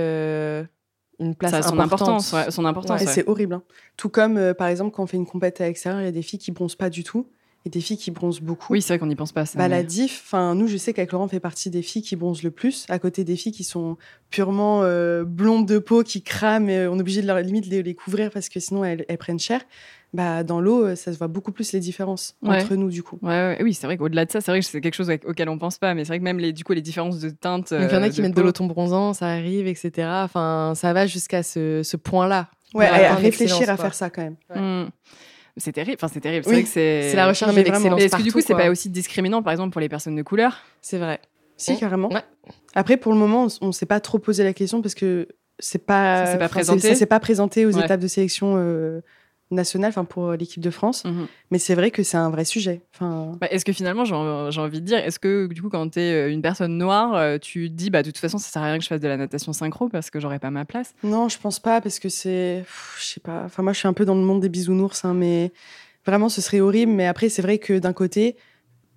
une 1.23 1.35
place 1.35 1.51
Ça 1.51 1.57
a 1.57 1.61
son 1.63 1.79
importante. 1.79 2.01
importance. 2.09 2.33
ouais, 2.33 2.51
son 2.51 2.65
importance 2.65 3.01
Et 3.01 3.05
ouais. 3.05 3.11
c'est 3.11 3.27
horrible. 3.27 3.53
hein. 3.55 3.63
Tout 3.97 4.09
comme, 4.09 4.37
euh, 4.37 4.53
par 4.53 4.67
exemple, 4.67 4.91
quand 4.95 5.03
on 5.03 5.07
fait 5.07 5.17
une 5.17 5.25
compète 5.25 5.59
à 5.61 5.65
l'extérieur, 5.65 6.01
il 6.01 6.05
y 6.05 6.07
a 6.07 6.11
des 6.11 6.21
filles 6.21 6.39
qui 6.39 6.51
bronzent 6.51 6.75
pas 6.75 6.89
du 6.89 7.03
tout 7.03 7.27
et 7.65 7.69
des 7.69 7.79
filles 7.79 7.97
qui 7.97 8.11
bronzent 8.11 8.41
beaucoup. 8.41 8.73
Oui, 8.73 8.81
c'est 8.81 8.89
vrai 8.93 8.99
qu'on 8.99 9.05
n'y 9.07 9.15
pense 9.15 9.31
pas. 9.31 9.45
Ça, 9.45 9.57
Bah, 9.57 9.69
mais- 9.69 9.75
la 9.77 9.83
diff, 9.83 10.21
enfin, 10.25 10.53
nous, 10.53 10.67
je 10.67 10.75
sais 10.75 10.91
qu'avec 10.93 11.13
Laurent, 11.13 11.25
on 11.25 11.27
fait 11.29 11.39
partie 11.39 11.69
des 11.69 11.81
filles 11.81 12.01
qui 12.01 12.15
bronzent 12.17 12.43
le 12.43 12.51
plus, 12.51 12.85
à 12.89 12.99
côté 12.99 13.23
des 13.23 13.37
filles 13.37 13.53
qui 13.53 13.63
sont 13.63 13.95
purement 14.29 14.81
euh, 14.83 15.23
blondes 15.23 15.65
de 15.65 15.79
peau, 15.79 16.03
qui 16.03 16.21
crament, 16.21 16.69
et 16.69 16.87
on 16.87 16.97
est 16.97 17.01
obligé 17.01 17.21
de 17.21 17.27
leur 17.27 17.39
limite 17.39 17.67
les, 17.67 17.81
les 17.81 17.95
couvrir 17.95 18.31
parce 18.31 18.49
que 18.49 18.59
sinon 18.59 18.83
elles, 18.83 19.05
elles 19.07 19.17
prennent 19.17 19.39
cher. 19.39 19.61
Bah, 20.13 20.43
dans 20.43 20.61
l'eau, 20.61 20.85
euh, 20.85 20.95
ça 20.95 21.11
se 21.11 21.17
voit 21.17 21.27
beaucoup 21.27 21.51
plus 21.51 21.71
les 21.71 21.79
différences 21.79 22.35
Ouais. 22.43 22.61
entre 22.61 22.75
nous, 22.75 22.89
du 22.89 23.01
coup. 23.01 23.17
Ouais, 23.23 23.29
ouais, 23.29 23.57
oui, 23.63 23.73
c'est 23.73 23.87
vrai 23.87 23.97
qu'au-delà 23.97 24.25
de 24.25 24.31
ça, 24.31 24.41
c'est 24.41 24.51
vrai 24.51 24.59
que 24.59 24.65
c'est 24.65 24.79
quelque 24.79 24.93
chose 24.93 25.11
auquel 25.25 25.49
on 25.49 25.57
pense 25.57 25.79
pas, 25.79 25.95
mais 25.95 26.03
c'est 26.05 26.09
vrai 26.09 26.19
que 26.19 26.23
même 26.23 26.37
les, 26.37 26.53
du 26.53 26.63
coup, 26.63 26.73
les 26.73 26.81
différences 26.83 27.19
de 27.19 27.29
teinte. 27.31 27.71
Donc, 27.73 27.89
il 27.89 27.93
y 27.95 27.97
en 27.97 28.03
a 28.03 28.07
euh, 28.07 28.09
qui 28.09 28.21
mettent 28.21 28.31
de 28.31 28.35
peau- 28.35 28.43
l'automne 28.45 28.67
bronzant, 28.67 29.13
ça 29.13 29.27
arrive, 29.27 29.65
etc. 29.65 29.91
Enfin, 30.23 30.73
ça 30.75 30.93
va 30.93 31.07
jusqu'à 31.07 31.41
ce, 31.41 31.81
ce 31.83 31.97
point-là. 31.97 32.49
Ouais, 32.75 32.85
à, 32.87 33.15
réfléchir 33.15 33.69
à 33.69 33.77
faire 33.77 33.93
ça 33.95 34.09
quand 34.11 34.21
même. 34.21 34.35
Hmm. 34.53 34.89
C'est 35.57 35.71
terrible. 35.71 35.97
Enfin, 35.99 36.11
c'est 36.13 36.19
terrible. 36.21 36.45
Oui, 36.47 36.65
c'est. 36.65 37.13
La 37.15 37.27
recherche 37.27 37.53
de 37.55 37.61
l'excellence 37.61 38.01
est-ce 38.01 38.15
que 38.15 38.21
du 38.23 38.31
coup, 38.31 38.41
c'est 38.41 38.55
pas 38.55 38.69
aussi 38.69 38.89
discriminant, 38.89 39.41
par 39.43 39.51
exemple, 39.53 39.71
pour 39.71 39.81
les 39.81 39.89
personnes 39.89 40.15
de 40.15 40.23
couleur? 40.23 40.57
C'est 40.81 40.97
vrai. 40.97 41.19
Si, 41.57 41.73
Mm. 41.73 41.77
carrément. 41.77 42.09
Ouais. 42.11 42.21
Après, 42.75 42.97
pour 42.97 43.13
le 43.13 43.17
moment, 43.19 43.47
on, 43.61 43.67
on 43.67 43.71
s'est 43.71 43.85
pas 43.85 43.99
trop 43.99 44.17
posé 44.19 44.43
la 44.43 44.53
question 44.53 44.81
parce 44.81 44.95
que 44.95 45.27
c'est 45.59 45.85
pas. 45.85 46.25
Ça 46.25 46.31
s'est 46.33 46.37
pas 46.39 46.49
présenté. 46.49 46.79
c'est- 46.81 46.89
Ça 46.89 46.95
s'est 46.95 47.05
pas 47.05 47.19
présenté 47.19 47.65
aux 47.67 47.75
Ouais. 47.77 47.83
étapes 47.85 47.99
de 47.99 48.07
sélection 48.07 48.55
euh, 48.57 49.01
nationale, 49.53 49.89
enfin, 49.89 50.05
pour 50.05 50.31
l'équipe 50.33 50.61
de 50.61 50.69
France. 50.69 51.03
Mhm. 51.05 51.27
Mais 51.51 51.59
c'est 51.59 51.75
vrai 51.75 51.91
que 51.91 52.03
c'est 52.03 52.17
un 52.17 52.29
vrai 52.29 52.45
sujet. 52.45 52.81
Enfin, 52.93 53.33
Bah, 53.39 53.47
est-ce 53.51 53.63
que 53.65 53.71
finalement, 53.73 54.05
j'ai 54.05 54.15
en- 54.15 54.51
j'ai 54.51 54.59
envie 54.61 54.81
de 54.81 54.85
dire, 54.85 54.97
est-ce 54.97 55.19
que 55.19 55.47
du 55.47 55.61
coup, 55.61 55.69
quand 55.69 55.89
tu 55.89 55.99
es 55.99 56.31
une 56.31 56.41
personne 56.41 56.77
noire, 56.77 57.15
euh, 57.15 57.37
tu 57.37 57.69
dis, 57.69 57.89
bah, 57.89 58.01
de 58.03 58.09
toute 58.11 58.17
façon, 58.17 58.37
ça 58.37 58.49
sert 58.49 58.61
à 58.61 58.65
rien 58.65 58.77
que 58.77 58.83
je 58.83 58.89
fasse 58.89 58.99
de 59.01 59.07
la 59.07 59.17
natation 59.17 59.53
synchro 59.53 59.89
parce 59.89 60.09
que 60.09 60.19
j'aurais 60.19 60.39
pas 60.39 60.51
ma 60.51 60.65
place? 60.65 60.93
Non, 61.03 61.29
je 61.29 61.37
pense 61.37 61.59
pas 61.59 61.79
parce 61.81 61.99
que 61.99 62.09
c'est, 62.09 62.63
je 62.99 63.03
sais 63.03 63.19
pas. 63.19 63.43
Enfin, 63.45 63.63
moi, 63.63 63.73
je 63.73 63.79
suis 63.79 63.87
un 63.87 63.93
peu 63.93 64.05
dans 64.05 64.15
le 64.15 64.21
monde 64.21 64.41
des 64.41 64.49
bisounours, 64.49 65.05
hein, 65.05 65.13
mais 65.13 65.51
vraiment, 66.05 66.29
ce 66.29 66.41
serait 66.41 66.59
horrible. 66.59 66.91
Mais 66.91 67.05
après, 67.07 67.29
c'est 67.29 67.41
vrai 67.41 67.57
que 67.59 67.77
d'un 67.79 67.93
côté, 67.93 68.35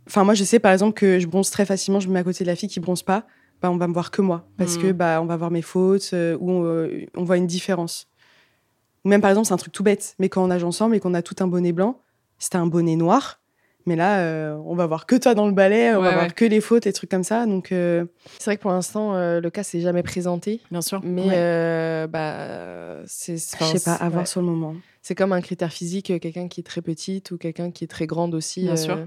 enfin, 0.09 0.25
moi, 0.25 0.35
je 0.35 0.45
sais 0.45 0.59
par 0.59 0.73
exemple 0.73 0.95
que 0.99 1.19
je 1.19 1.27
bronze 1.27 1.51
très 1.51 1.65
facilement. 1.67 2.01
Je 2.01 2.09
me 2.09 2.15
mets 2.15 2.21
à 2.21 2.25
côté 2.25 2.45
de 2.45 2.49
la 2.49 2.57
fille 2.57 2.69
qui 2.69 2.81
bronze 2.81 3.03
pas. 3.03 3.27
Bah, 3.63 3.71
on 3.71 3.79
va 3.79 3.89
me 3.89 3.95
voir 3.95 4.11
que 4.11 4.21
moi 4.21 4.51
parce 4.59 4.77
Mhm. 4.77 4.83
que 4.83 4.93
bah, 4.93 5.19
on 5.23 5.25
va 5.25 5.37
voir 5.39 5.51
mes 5.51 5.63
fautes 5.63 6.11
euh, 6.13 6.37
ou 6.41 6.63
euh, 6.65 7.07
on 7.17 7.25
voit 7.25 7.39
une 7.39 7.47
différence. 7.47 8.07
Ou 9.07 9.09
même 9.09 9.21
par 9.21 9.31
exemple, 9.31 9.47
c'est 9.47 9.55
un 9.55 9.57
truc 9.57 9.73
tout 9.73 9.85
bête, 9.85 10.17
mais 10.19 10.29
quand 10.29 10.43
on 10.43 10.49
nage 10.49 10.65
ensemble 10.65 10.97
et 10.97 11.01
qu'on 11.01 11.15
a 11.15 11.23
tout 11.23 11.37
un 11.39 11.47
bonnet 11.47 11.71
blanc, 11.71 12.01
c'était 12.41 12.57
un 12.57 12.67
bonnet 12.67 12.97
noir. 12.97 13.39
Mais 13.87 13.95
là, 13.95 14.19
euh, 14.19 14.57
on 14.67 14.75
va 14.75 14.85
voir 14.87 15.07
que 15.07 15.15
toi 15.15 15.35
dans 15.37 15.47
le 15.47 15.53
balai, 15.53 15.95
on 15.95 15.99
Ouais, 15.99 16.03
va 16.03 16.09
ouais. 16.09 16.15
voir 16.17 16.35
que 16.35 16.45
les 16.45 16.61
fautes 16.61 16.89
et 16.89 16.93
trucs 16.93 17.09
comme 17.09 17.23
ça. 17.23 17.47
Donc, 17.47 17.71
euh, 17.71 18.05
C'est 18.41 18.47
vrai 18.47 18.57
que 18.57 18.63
pour 18.63 18.73
l'instant, 18.73 19.15
euh, 19.15 19.41
le 19.41 19.49
cas 19.49 19.63
s'est 19.63 19.81
jamais 19.81 20.03
présenté. 20.03 20.61
Bien 20.73 20.83
sûr. 20.83 21.01
Mais 21.05 21.23
Ouais. 21.23 21.35
euh, 21.37 22.07
bah, 22.09 23.05
c'est. 23.07 23.35
je 23.37 23.65
sais 23.79 23.85
pas, 23.85 23.95
à 23.95 24.09
voir 24.09 24.23
ouais. 24.23 24.27
sur 24.27 24.41
le 24.41 24.49
moment. 24.49 24.75
C'est 25.03 25.15
comme 25.15 25.33
un 25.33 25.41
critère 25.41 25.73
physique, 25.73 26.07
quelqu'un 26.21 26.49
qui 26.49 26.63
est 26.63 26.65
très 26.65 26.83
petite 26.83 27.31
ou 27.31 27.39
quelqu'un 27.39 27.71
qui 27.71 27.85
est 27.85 27.87
très 27.87 28.09
grande 28.09 28.35
aussi. 28.35 28.63
Bien 28.65 28.73
euh, 28.73 28.77
sûr. 28.77 28.99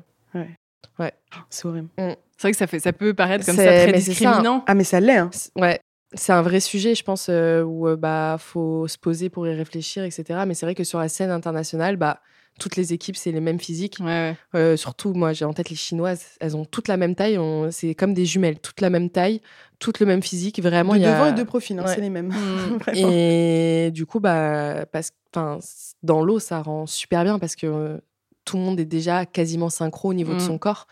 C'est 1.50 1.68
horrible. 1.68 1.90
C'est 1.98 2.44
vrai 2.44 2.52
que 2.52 2.58
ça, 2.58 2.68
fait, 2.68 2.80
ça 2.80 2.94
peut 2.94 3.14
paraître 3.14 3.46
comme 3.46 3.58
ça 3.58 3.64
très 3.64 3.88
mais 3.88 4.00
c'est 4.00 4.14
ça. 4.14 4.30
discriminant. 4.30 4.64
Ah, 4.66 4.76
mais 4.76 4.86
ça 4.86 5.02
l'est. 5.02 5.18
Hein. 5.18 5.30
Ouais. 5.58 5.78
C'est 6.14 6.34
un 6.34 6.42
vrai 6.42 6.60
sujet, 6.60 6.96
je 6.96 7.04
pense, 7.04 7.28
euh, 7.30 7.62
où 7.62 7.88
euh, 7.88 7.96
bah 7.96 8.38
faut 8.40 8.88
se 8.88 8.98
poser 8.98 9.30
pour 9.30 9.48
y 9.48 9.54
réfléchir, 9.54 10.04
etc. 10.04 10.42
Mais 10.48 10.54
c'est 10.56 10.66
vrai 10.66 10.74
que 10.76 10.84
sur 10.84 10.98
la 11.00 11.08
scène 11.10 11.30
internationale, 11.30 11.98
bah 11.98 12.20
toutes 12.60 12.76
les 12.76 12.92
équipes 12.94 13.16
c'est 13.16 13.32
les 13.32 13.40
mêmes 13.40 13.60
physiques. 13.60 13.98
Ouais, 14.02 14.06
ouais. 14.06 14.36
Euh, 14.56 14.76
surtout, 14.76 15.14
moi, 15.14 15.34
j'ai 15.34 15.46
en 15.46 15.54
tête 15.54 15.70
les 15.70 15.76
Chinoises. 15.76 16.26
Elles 16.42 16.58
ont 16.58 16.66
toutes 16.66 16.88
la 16.88 16.98
même 16.98 17.14
taille. 17.16 17.38
on- 17.38 17.70
C'est 17.72 17.94
comme 17.96 18.14
des 18.16 18.26
jumelles, 18.26 18.60
toutes 18.60 18.82
la 18.82 18.90
même 18.90 19.10
taille, 19.12 19.40
toutes 19.78 20.00
le 20.00 20.06
même 20.08 20.24
physique. 20.24 20.60
Vraiment, 20.62 20.94
de 20.94 20.98
il 20.98 21.04
y 21.04 21.06
a... 21.06 21.14
devant 21.14 21.28
et 21.28 21.34
de 21.34 21.44
profil, 21.44 21.78
hein, 21.80 21.86
Ouais. 21.86 21.94
c'est 21.96 22.02
les 22.02 22.10
mêmes. 22.10 22.30
Vraiment. 22.80 23.10
Et 23.14 23.92
du 23.94 24.06
coup, 24.08 24.20
bah, 24.20 24.86
parce, 24.92 25.12
enfin, 25.34 25.60
dans 26.04 26.24
l'eau, 26.24 26.40
ça 26.40 26.62
rend 26.62 26.86
super 26.88 27.24
bien 27.24 27.38
parce 27.40 27.56
que 27.56 27.68
euh, 27.68 27.98
tout 28.46 28.58
le 28.58 28.64
monde 28.64 28.80
est 28.80 28.86
déjà 28.86 29.26
quasiment 29.28 29.70
synchro 29.70 30.10
au 30.10 30.14
niveau 30.16 30.32
de 30.34 30.38
Mm. 30.38 30.48
son 30.48 30.58
corps. 30.58 30.88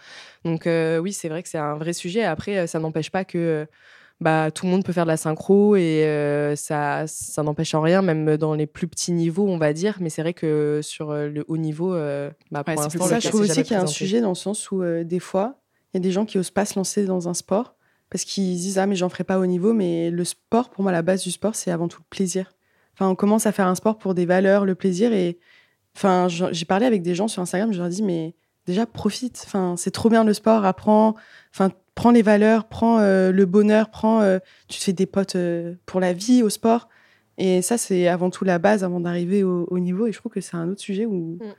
Donc 0.46 0.68
euh, 0.68 1.00
oui, 1.00 1.12
c'est 1.12 1.28
vrai 1.28 1.42
que 1.42 1.50
c'est 1.50 1.58
un 1.58 1.76
vrai 1.76 1.92
sujet. 1.94 2.24
Après, 2.24 2.68
ça 2.68 2.78
n'empêche 2.80 3.10
pas 3.10 3.26
que 3.26 3.38
euh, 3.38 3.66
bah, 4.20 4.50
tout 4.50 4.66
le 4.66 4.72
monde 4.72 4.84
peut 4.84 4.94
faire 4.94 5.06
de 5.06 5.12
la 5.12 5.18
synchro 5.18 5.76
et 5.76 6.04
euh, 6.06 6.56
ça, 6.56 7.06
ça 7.06 7.44
n'empêche 7.44 7.76
en 7.76 7.82
rien, 7.82 8.02
même 8.02 8.38
dans 8.38 8.56
les 8.56 8.66
plus 8.66 8.88
petits 8.88 9.12
niveaux, 9.12 9.48
on 9.48 9.58
va 9.60 9.74
dire. 9.74 9.98
Mais 10.00 10.10
c'est 10.10 10.24
vrai 10.24 10.34
que 10.34 10.80
sur 10.82 11.12
euh, 11.12 11.28
le 11.28 11.46
haut 11.48 11.58
niveau, 11.58 11.94
euh, 11.94 12.32
bah, 12.52 12.64
pour 12.64 12.76
Ouais, 12.76 12.82
l'instant, 12.82 13.06
ça, 13.06 13.20
je 13.20 13.28
trouve 13.30 13.42
aussi 13.42 13.62
qu'il 13.64 13.74
y 13.74 13.80
a 13.80 13.82
un 13.82 13.88
sujet 13.88 14.20
dans 14.22 14.30
le 14.30 14.36
sens 14.36 14.72
où 14.72 14.82
euh, 14.82 15.04
des 15.04 15.20
fois, 15.20 15.60
il 15.94 15.98
y 15.98 16.00
a 16.00 16.02
des 16.02 16.12
gens 16.12 16.26
qui 16.26 16.40
osent 16.40 16.52
pas 16.52 16.66
se 16.66 16.76
lancer 16.80 17.06
dans 17.06 17.30
un 17.30 17.34
sport 17.36 17.76
parce 18.10 18.24
qu'ils 18.24 18.58
se 18.58 18.62
disent 18.64 18.78
ah 18.80 18.88
mais 18.88 18.96
j'en 18.96 19.10
ferai 19.10 19.24
pas 19.24 19.38
au 19.38 19.46
niveau. 19.46 19.74
Mais 19.74 20.10
le 20.10 20.24
sport, 20.24 20.70
pour 20.72 20.82
moi, 20.82 20.92
la 20.92 21.04
base 21.04 21.22
du 21.24 21.32
sport, 21.32 21.54
c'est 21.56 21.70
avant 21.70 21.88
tout 21.88 22.00
le 22.02 22.08
plaisir. 22.10 22.52
Enfin, 22.96 23.08
on 23.10 23.16
commence 23.16 23.46
à 23.46 23.52
faire 23.52 23.68
un 23.68 23.76
sport 23.76 24.00
pour 24.00 24.16
des 24.16 24.26
valeurs, 24.26 24.66
le 24.66 24.74
plaisir 24.74 25.14
et 25.14 25.38
enfin, 25.96 26.28
j'ai 26.28 26.66
parlé 26.66 26.88
avec 26.88 27.04
des 27.04 27.14
gens 27.14 27.28
sur 27.28 27.44
Instagram, 27.44 27.72
je 27.72 27.78
leur 27.78 27.90
dis 27.90 28.02
mais 28.02 28.34
déjà 28.66 28.88
profite. 28.88 29.44
Enfin, 29.46 29.76
c'est 29.78 29.92
trop 29.92 30.10
bien 30.10 30.24
le 30.24 30.34
sport, 30.34 30.66
apprends. 30.66 31.14
Enfin, 31.54 31.70
prends 31.98 32.12
les 32.12 32.22
valeurs, 32.22 32.66
prends 32.66 33.00
euh, 33.00 33.32
le 33.32 33.46
bonheur, 33.46 33.90
prends. 33.90 34.22
euh, 34.22 34.38
tu 34.70 34.78
te 34.80 34.84
fais 34.84 34.94
des 34.94 35.08
potes 35.08 35.36
euh, 35.36 35.74
pour 35.88 36.00
la 36.00 36.14
vie 36.14 36.44
au 36.44 36.50
sport. 36.50 36.88
Et 37.40 37.62
ça, 37.62 37.78
c'est 37.78 38.08
avant 38.08 38.30
tout 38.30 38.46
la 38.46 38.60
base 38.60 38.84
avant 38.84 39.00
d'arriver 39.00 39.44
au, 39.44 39.66
au 39.70 39.80
niveau. 39.80 40.06
Et 40.08 40.12
je 40.12 40.18
trouve 40.20 40.32
que 40.32 40.40
c'est 40.42 40.56
un 40.56 40.70
autre 40.70 40.80
sujet 40.82 41.06
où 41.06 41.38
Mm. 41.42 41.54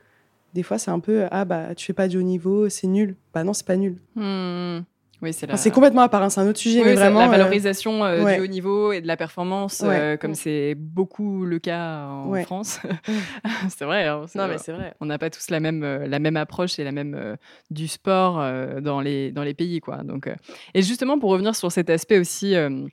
des 0.55 0.63
fois, 0.63 0.77
c'est 0.77 0.91
un 0.91 0.99
peu 0.99 1.25
ah 1.29 1.45
bah 1.45 1.75
tu 1.75 1.85
fais 1.85 1.93
pas 1.93 2.07
du 2.07 2.17
haut 2.17 2.21
niveau, 2.23 2.69
c'est 2.69 2.87
nul. 2.87 3.15
Bah 3.33 3.43
non, 3.43 3.53
c'est 3.53 3.65
pas 3.67 3.77
nul. 3.77 3.97
Hmm. 4.15 4.79
Oui, 5.21 5.33
c'est 5.33 5.51
Enfin, 5.51 5.69
complètement 5.71 6.01
à 6.03 6.07
part, 6.09 6.23
hein, 6.23 6.29
c'est 6.29 6.39
un 6.39 6.47
autre 6.47 6.59
sujet, 6.59 6.79
Oui, 6.79 6.85
mais 6.85 6.93
vraiment. 6.95 7.19
la 7.19 7.27
euh, 7.27 7.29
valorisation 7.31 8.05
euh, 8.05 8.23
ouais. 8.23 8.37
du 8.37 8.41
haut 8.43 8.47
niveau 8.47 8.93
et 8.93 9.01
de 9.01 9.07
la 9.07 9.17
performance, 9.17 9.81
Ouais. 9.81 9.99
euh, 9.99 10.17
comme 10.17 10.33
c'est 10.33 10.75
beaucoup 10.75 11.43
le 11.43 11.59
cas 11.59 12.05
en 12.05 12.29
Ouais. 12.29 12.43
France. 12.43 12.79
c'est 13.69 13.83
vrai. 13.83 14.05
hein, 14.07 14.23
c'est- 14.27 14.39
Non, 14.39 14.47
mais 14.47 14.57
c'est 14.57 14.71
vrai. 14.71 14.93
on 15.01 15.05
n'a 15.07 15.17
pas 15.17 15.29
tous 15.29 15.49
la 15.49 15.59
même, 15.59 15.83
euh, 15.83 16.07
la 16.07 16.19
même 16.19 16.37
approche 16.37 16.79
et 16.79 16.85
la 16.85 16.93
même 16.93 17.15
euh, 17.15 17.35
du 17.69 17.89
sport 17.89 18.39
euh, 18.39 18.79
dans, 18.79 19.01
les, 19.01 19.31
dans 19.31 19.43
les 19.43 19.53
pays. 19.53 19.81
Quoi. 19.81 19.97
Donc, 20.03 20.27
euh, 20.27 20.35
et 20.73 20.81
justement, 20.81 21.19
pour 21.19 21.31
revenir 21.31 21.53
sur 21.55 21.69
cet 21.71 21.89
aspect 21.89 22.17
aussi, 22.19 22.55
euh, 22.55 22.85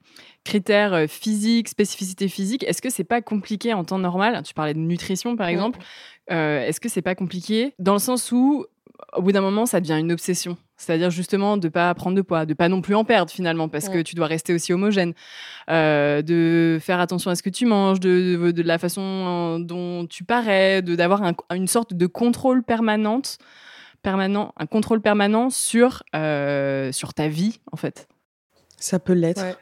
critères 0.45 1.09
physiques, 1.09 1.69
spécificité 1.69 2.27
physique, 2.29 2.65
est-ce 2.65 2.83
que 2.83 2.91
c'est 2.91 3.05
pas 3.05 3.23
compliqué 3.23 3.73
en 3.73 3.85
temps 3.85 3.99
normal? 3.99 4.43
Tu 4.45 4.53
parlais 4.55 4.75
de 4.75 4.79
nutrition, 4.81 5.37
par 5.37 5.47
Ouais. 5.47 5.53
exemple. 5.53 5.79
Euh, 6.33 6.61
est-ce 6.67 6.81
que 6.81 6.89
c'est 6.89 7.03
pas 7.03 7.15
compliqué 7.15 7.75
dans 7.79 7.93
le 7.93 7.99
sens 8.01 8.33
où, 8.33 8.67
au 9.17 9.23
bout 9.23 9.31
d'un 9.33 9.41
moment, 9.43 9.65
ça 9.67 9.81
devient 9.81 9.99
une 10.01 10.11
obsession? 10.13 10.57
C'est-à-dire 10.77 11.11
justement 11.11 11.57
de 11.57 11.69
pas 11.69 11.93
prendre 11.95 12.17
de 12.17 12.23
poids, 12.23 12.47
de 12.47 12.55
pas 12.55 12.69
non 12.69 12.81
plus 12.83 12.95
en 12.95 13.05
perdre 13.05 13.31
finalement, 13.31 13.69
parce 13.69 13.89
que 13.93 14.03
tu 14.03 14.15
dois 14.15 14.27
rester 14.27 14.53
aussi 14.55 14.73
homogène, 14.73 15.15
euh, 15.71 16.23
de 16.23 16.79
faire 16.81 17.01
attention 17.01 17.31
à 17.31 17.35
ce 17.35 17.43
que 17.43 17.51
tu 17.51 17.67
manges, 17.67 18.01
de, 18.01 18.37
de, 18.41 18.51
de 18.51 18.63
la 18.63 18.79
façon 18.79 19.01
euh, 19.03 19.59
dont 19.59 20.07
tu 20.07 20.25
parais, 20.25 20.83
de 20.83 20.95
d'avoir 20.95 21.23
un- 21.23 21.35
une 21.55 21.67
sorte 21.69 21.95
de 21.95 22.07
contrôle 22.07 22.63
permanente, 22.63 23.39
permanent, 24.03 24.53
un 24.59 24.67
contrôle 24.67 25.01
permanent 25.01 25.51
sur 25.51 26.03
euh, 26.15 26.93
sur 26.93 27.15
ta 27.15 27.29
vie 27.29 27.61
en 27.73 27.77
fait. 27.77 28.07
Ça 28.79 28.99
peut 28.99 29.15
l'être. 29.15 29.43
Ouais. 29.43 29.57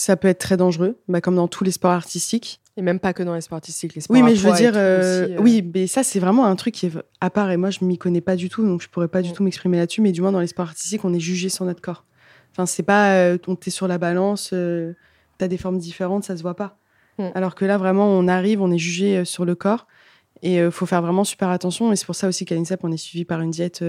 Ça 0.00 0.16
peut 0.16 0.28
être 0.28 0.38
très 0.38 0.56
dangereux, 0.56 0.98
bah, 1.08 1.20
comme 1.20 1.36
dans 1.36 1.46
tous 1.46 1.62
les 1.62 1.72
sports 1.72 1.90
artistiques. 1.90 2.62
Et 2.78 2.80
même 2.80 3.00
pas 3.00 3.12
que 3.12 3.22
dans 3.22 3.34
les 3.34 3.42
sports 3.42 3.56
artistiques, 3.56 3.94
les 3.94 4.00
sports 4.00 4.16
Oui, 4.16 4.22
mais 4.22 4.34
je 4.34 4.48
veux 4.48 4.54
dire, 4.54 4.72
euh, 4.74 5.24
aussi, 5.24 5.34
euh. 5.34 5.40
oui, 5.42 5.70
mais 5.74 5.86
ça, 5.86 6.02
c'est 6.02 6.18
vraiment 6.18 6.46
un 6.46 6.56
truc 6.56 6.72
qui 6.72 6.86
est 6.86 6.92
à 7.20 7.28
part. 7.28 7.50
Et 7.50 7.58
moi, 7.58 7.68
je 7.68 7.84
m'y 7.84 7.98
connais 7.98 8.22
pas 8.22 8.34
du 8.34 8.48
tout, 8.48 8.64
donc 8.64 8.80
je 8.80 8.88
pourrais 8.88 9.08
pas 9.08 9.20
du 9.20 9.34
tout 9.34 9.42
m'exprimer 9.42 9.76
là-dessus. 9.76 10.00
Mais 10.00 10.12
du 10.12 10.22
moins, 10.22 10.32
dans 10.32 10.40
les 10.40 10.46
sports 10.46 10.68
artistiques, 10.68 11.04
on 11.04 11.12
est 11.12 11.20
jugé 11.20 11.50
sur 11.50 11.66
notre 11.66 11.82
corps. 11.82 12.06
Enfin, 12.50 12.64
c'est 12.64 12.82
pas, 12.82 13.12
euh, 13.12 13.36
on 13.46 13.56
t'es 13.56 13.68
sur 13.68 13.88
la 13.88 13.98
balance, 13.98 14.52
euh, 14.54 14.94
t'as 15.36 15.48
des 15.48 15.58
formes 15.58 15.76
différentes, 15.76 16.24
ça 16.24 16.34
se 16.34 16.40
voit 16.40 16.56
pas. 16.56 16.78
Mm. 17.18 17.26
Alors 17.34 17.54
que 17.54 17.66
là, 17.66 17.76
vraiment, 17.76 18.06
on 18.08 18.26
arrive, 18.26 18.62
on 18.62 18.70
est 18.70 18.78
jugé 18.78 19.26
sur 19.26 19.44
le 19.44 19.54
corps. 19.54 19.86
Et 20.40 20.56
il 20.56 20.70
faut 20.70 20.86
faire 20.86 21.02
vraiment 21.02 21.24
super 21.24 21.50
attention. 21.50 21.92
Et 21.92 21.96
c'est 21.96 22.06
pour 22.06 22.14
ça 22.14 22.26
aussi 22.26 22.46
qu'à 22.46 22.54
l'INSEP, 22.54 22.82
on 22.84 22.90
est 22.90 22.96
suivi 22.96 23.26
par 23.26 23.42
une 23.42 23.50
diète 23.50 23.84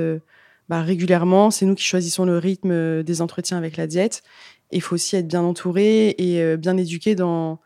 bah, 0.67 0.81
régulièrement. 0.81 1.51
C'est 1.51 1.65
nous 1.65 1.75
qui 1.75 1.85
choisissons 1.85 2.25
le 2.25 2.37
rythme 2.37 3.01
des 3.01 3.21
entretiens 3.21 3.57
avec 3.57 3.77
la 3.77 3.87
diète. 3.87 4.23
Il 4.71 4.81
faut 4.81 4.95
aussi 4.95 5.15
être 5.15 5.27
bien 5.27 5.41
entouré 5.41 6.09
et 6.17 6.41
euh, 6.41 6.57
bien 6.57 6.77
éduqué 6.77 7.15
dans 7.15 7.59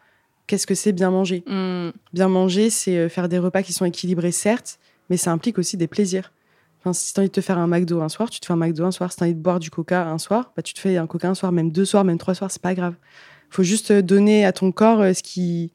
qu'est-ce 0.47 0.68
que 0.68 0.76
c'est 0.76 0.91
bien 0.91 1.12
manger. 1.12 1.43
Hmm. 1.47 1.89
Bien 2.14 2.28
manger, 2.28 2.70
c'est 2.70 2.97
euh, 2.97 3.10
faire 3.10 3.30
des 3.30 3.39
repas 3.39 3.64
qui 3.64 3.74
sont 3.74 3.86
équilibrés, 3.86 4.32
certes, 4.32 4.80
mais 5.10 5.18
ça 5.18 5.32
implique 5.32 5.58
aussi 5.58 5.78
des 5.78 5.88
plaisirs. 5.88 6.32
Enfin, 6.80 6.93
si 6.93 7.14
tu 7.14 7.20
as 7.20 7.22
envie 7.22 7.30
de 7.30 7.34
te 7.34 7.41
faire 7.41 7.58
un 7.58 7.68
McDo 7.68 8.01
un 8.01 8.10
soir, 8.10 8.30
tu 8.30 8.39
te 8.39 8.45
fais 8.45 8.53
un 8.53 8.58
McDo 8.58 8.86
un 8.86 8.91
soir. 8.91 9.12
Si 9.12 9.18
tu 9.18 9.24
as 9.24 9.26
envie 9.26 9.34
de 9.36 9.39
boire 9.41 9.60
du 9.60 9.72
coca 9.72 10.08
un 10.08 10.20
soir, 10.20 10.51
bah, 10.56 10.62
tu 10.62 10.74
te 10.74 10.80
fais 10.80 10.97
un 10.97 11.08
coca 11.08 11.28
un 11.30 11.34
soir, 11.36 11.51
même 11.51 11.72
deux 11.72 11.86
soirs, 11.86 12.03
même 12.03 12.18
trois 12.20 12.36
soirs, 12.36 12.51
c'est 12.51 12.62
pas 12.62 12.76
grave. 12.76 12.93
faut 13.49 13.64
juste 13.64 13.91
euh, 13.91 14.01
donner 14.01 14.45
à 14.45 14.51
ton 14.51 14.72
corps 14.72 14.99
ce 15.16 15.24
qui, 15.24 15.72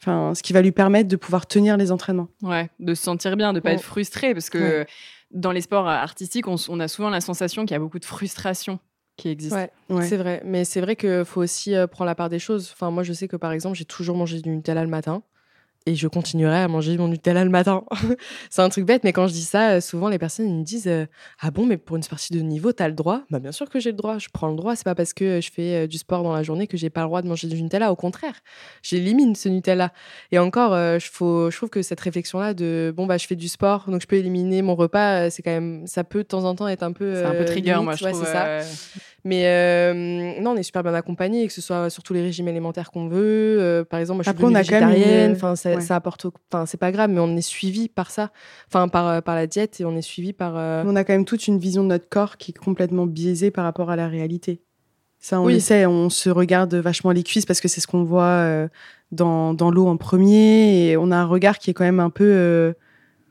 enfin, 0.00 0.34
ce 0.34 0.42
qui 0.42 0.52
va 0.52 0.62
lui 0.62 0.72
permettre 0.72 1.08
de 1.08 1.16
pouvoir 1.16 1.46
tenir 1.46 1.76
les 1.76 1.90
entraînements. 1.92 2.28
Ouais, 2.42 2.68
de 2.78 2.94
se 2.94 3.02
sentir 3.02 3.36
bien, 3.36 3.52
de 3.52 3.60
pas 3.60 3.70
Ouais. 3.70 3.74
être 3.76 3.82
frustré, 3.82 4.34
parce 4.34 4.50
que 4.50 4.58
Ouais. 4.80 4.86
dans 5.32 5.50
les 5.52 5.60
sports 5.62 5.88
artistiques, 5.88 6.46
on, 6.46 6.56
on 6.68 6.78
a 6.80 6.88
souvent 6.88 7.10
la 7.10 7.20
sensation 7.20 7.62
qu'il 7.64 7.72
y 7.72 7.76
a 7.76 7.80
beaucoup 7.80 7.98
de 7.98 8.04
frustration 8.04 8.78
qui 9.20 9.28
existe. 9.28 9.54
Ouais, 9.54 9.70
Ouais. 9.88 10.06
c'est 10.06 10.16
vrai. 10.16 10.42
Mais 10.44 10.64
c'est 10.64 10.80
vrai 10.80 10.96
qu'il 10.96 11.24
faut 11.24 11.40
aussi 11.42 11.74
euh, 11.74 11.86
prendre 11.86 12.06
la 12.08 12.14
part 12.14 12.28
des 12.30 12.38
choses. 12.38 12.70
Enfin, 12.72 12.90
moi, 12.90 13.02
je 13.02 13.12
sais 13.12 13.28
que 13.28 13.36
par 13.36 13.52
exemple, 13.52 13.76
j'ai 13.76 13.84
toujours 13.84 14.16
mangé 14.16 14.40
du 14.40 14.48
Nutella 14.50 14.82
le 14.82 14.90
matin. 14.90 15.22
Et 15.86 15.94
je 15.94 16.06
continuerai 16.08 16.58
à 16.58 16.68
manger 16.68 16.98
mon 16.98 17.08
Nutella 17.08 17.42
le 17.42 17.48
matin. 17.48 17.84
c'est 18.50 18.60
un 18.60 18.68
truc 18.68 18.84
bête, 18.84 19.02
mais 19.02 19.14
quand 19.14 19.26
je 19.26 19.32
dis 19.32 19.42
ça, 19.42 19.70
euh, 19.70 19.80
souvent 19.80 20.10
les 20.10 20.18
personnes 20.18 20.46
ils 20.46 20.54
me 20.54 20.62
disent 20.62 20.86
euh, 20.86 21.06
Ah 21.40 21.50
bon, 21.50 21.64
mais 21.64 21.78
pour 21.78 21.96
une 21.96 22.02
sportive 22.02 22.36
de 22.36 22.42
niveau, 22.42 22.70
t'as 22.74 22.86
le 22.86 22.92
droit? 22.92 23.22
Bah, 23.30 23.38
bien 23.38 23.50
sûr 23.50 23.66
que 23.70 23.80
j'ai 23.80 23.90
le 23.92 23.96
droit. 23.96 24.18
Je 24.18 24.28
prends 24.30 24.48
le 24.50 24.56
droit. 24.56 24.76
C'est 24.76 24.84
pas 24.84 24.94
parce 24.94 25.14
que 25.14 25.40
je 25.40 25.50
fais 25.50 25.74
euh, 25.74 25.86
du 25.86 25.96
sport 25.96 26.22
dans 26.22 26.34
la 26.34 26.42
journée 26.42 26.66
que 26.66 26.76
j'ai 26.76 26.90
pas 26.90 27.00
le 27.00 27.06
droit 27.06 27.22
de 27.22 27.28
manger 27.28 27.48
du 27.48 27.60
Nutella. 27.62 27.90
Au 27.90 27.96
contraire, 27.96 28.34
j'élimine 28.82 29.34
ce 29.34 29.48
Nutella. 29.48 29.90
Et 30.32 30.38
encore, 30.38 30.74
euh, 30.74 30.98
je, 30.98 31.08
faut, 31.10 31.50
je 31.50 31.56
trouve 31.56 31.70
que 31.70 31.80
cette 31.80 32.00
réflexion-là 32.00 32.52
de 32.52 32.92
Bon, 32.94 33.06
bah, 33.06 33.16
je 33.16 33.26
fais 33.26 33.36
du 33.36 33.48
sport, 33.48 33.86
donc 33.90 34.02
je 34.02 34.06
peux 34.06 34.16
éliminer 34.16 34.60
mon 34.60 34.74
repas, 34.74 35.30
c'est 35.30 35.42
quand 35.42 35.50
même. 35.50 35.86
Ça 35.86 36.04
peut 36.04 36.18
de 36.24 36.28
temps 36.28 36.44
en 36.44 36.54
temps 36.54 36.68
être 36.68 36.82
un 36.82 36.92
peu. 36.92 37.14
C'est 37.14 37.24
un 37.24 37.34
peu 37.34 37.46
trigger, 37.46 37.70
limite. 37.72 37.84
moi, 37.84 37.96
je 37.96 38.04
Ouais, 38.04 38.12
trouve. 38.12 38.26
c'est 38.26 38.32
ça. 38.32 38.58
Mais 39.24 39.42
euh, 39.46 40.40
non, 40.40 40.52
on 40.52 40.56
est 40.56 40.62
super 40.62 40.82
bien 40.82 40.94
accompagné, 40.94 41.46
que 41.46 41.52
ce 41.52 41.60
soit 41.60 41.90
sur 41.90 42.02
tous 42.02 42.14
les 42.14 42.22
régimes 42.22 42.48
alimentaires 42.48 42.90
qu'on 42.90 43.08
veut. 43.08 43.58
Euh, 43.60 43.84
par 43.84 44.00
exemple, 44.00 44.16
moi, 44.16 44.22
je 44.24 44.30
suis 44.30 44.36
Après, 44.36 44.46
même 44.50 44.56
végétarienne. 44.62 45.32
Enfin, 45.32 45.56
ça, 45.56 45.74
ouais. 45.74 45.80
ça 45.82 45.96
apporte. 45.96 46.26
Enfin, 46.50 46.64
c'est 46.64 46.78
pas 46.78 46.90
grave, 46.90 47.10
mais 47.10 47.20
on 47.20 47.36
est 47.36 47.42
suivi 47.42 47.88
par 47.88 48.10
ça. 48.10 48.30
Enfin, 48.68 48.88
par, 48.88 49.06
euh, 49.08 49.20
par 49.20 49.34
la 49.34 49.46
diète 49.46 49.80
et 49.80 49.84
on 49.84 49.94
est 49.96 50.02
suivi 50.02 50.32
par. 50.32 50.54
euh, 50.56 50.84
On 50.86 50.96
a 50.96 51.04
quand 51.04 51.12
même 51.12 51.26
toute 51.26 51.46
une 51.48 51.58
vision 51.58 51.82
de 51.82 51.88
notre 51.88 52.08
corps 52.08 52.38
qui 52.38 52.52
est 52.52 52.58
complètement 52.58 53.06
biaisée 53.06 53.50
par 53.50 53.64
rapport 53.64 53.90
à 53.90 53.96
la 53.96 54.08
réalité. 54.08 54.62
Ça, 55.18 55.38
on 55.38 55.44
Oui. 55.44 55.52
le 55.54 55.60
sait, 55.60 55.84
on 55.84 56.08
se 56.08 56.30
regarde 56.30 56.74
vachement 56.74 57.10
les 57.10 57.22
cuisses 57.22 57.44
parce 57.44 57.60
que 57.60 57.68
c'est 57.68 57.82
ce 57.82 57.86
qu'on 57.86 58.04
voit 58.04 58.68
dans, 59.12 59.52
dans 59.52 59.70
l'eau 59.70 59.86
en 59.86 59.98
premier. 59.98 60.88
Et 60.92 60.96
on 60.96 61.10
a 61.10 61.16
un 61.16 61.26
regard 61.26 61.58
qui 61.58 61.68
est 61.70 61.74
quand 61.74 61.84
même 61.84 62.00
un 62.00 62.08
peu 62.08 62.74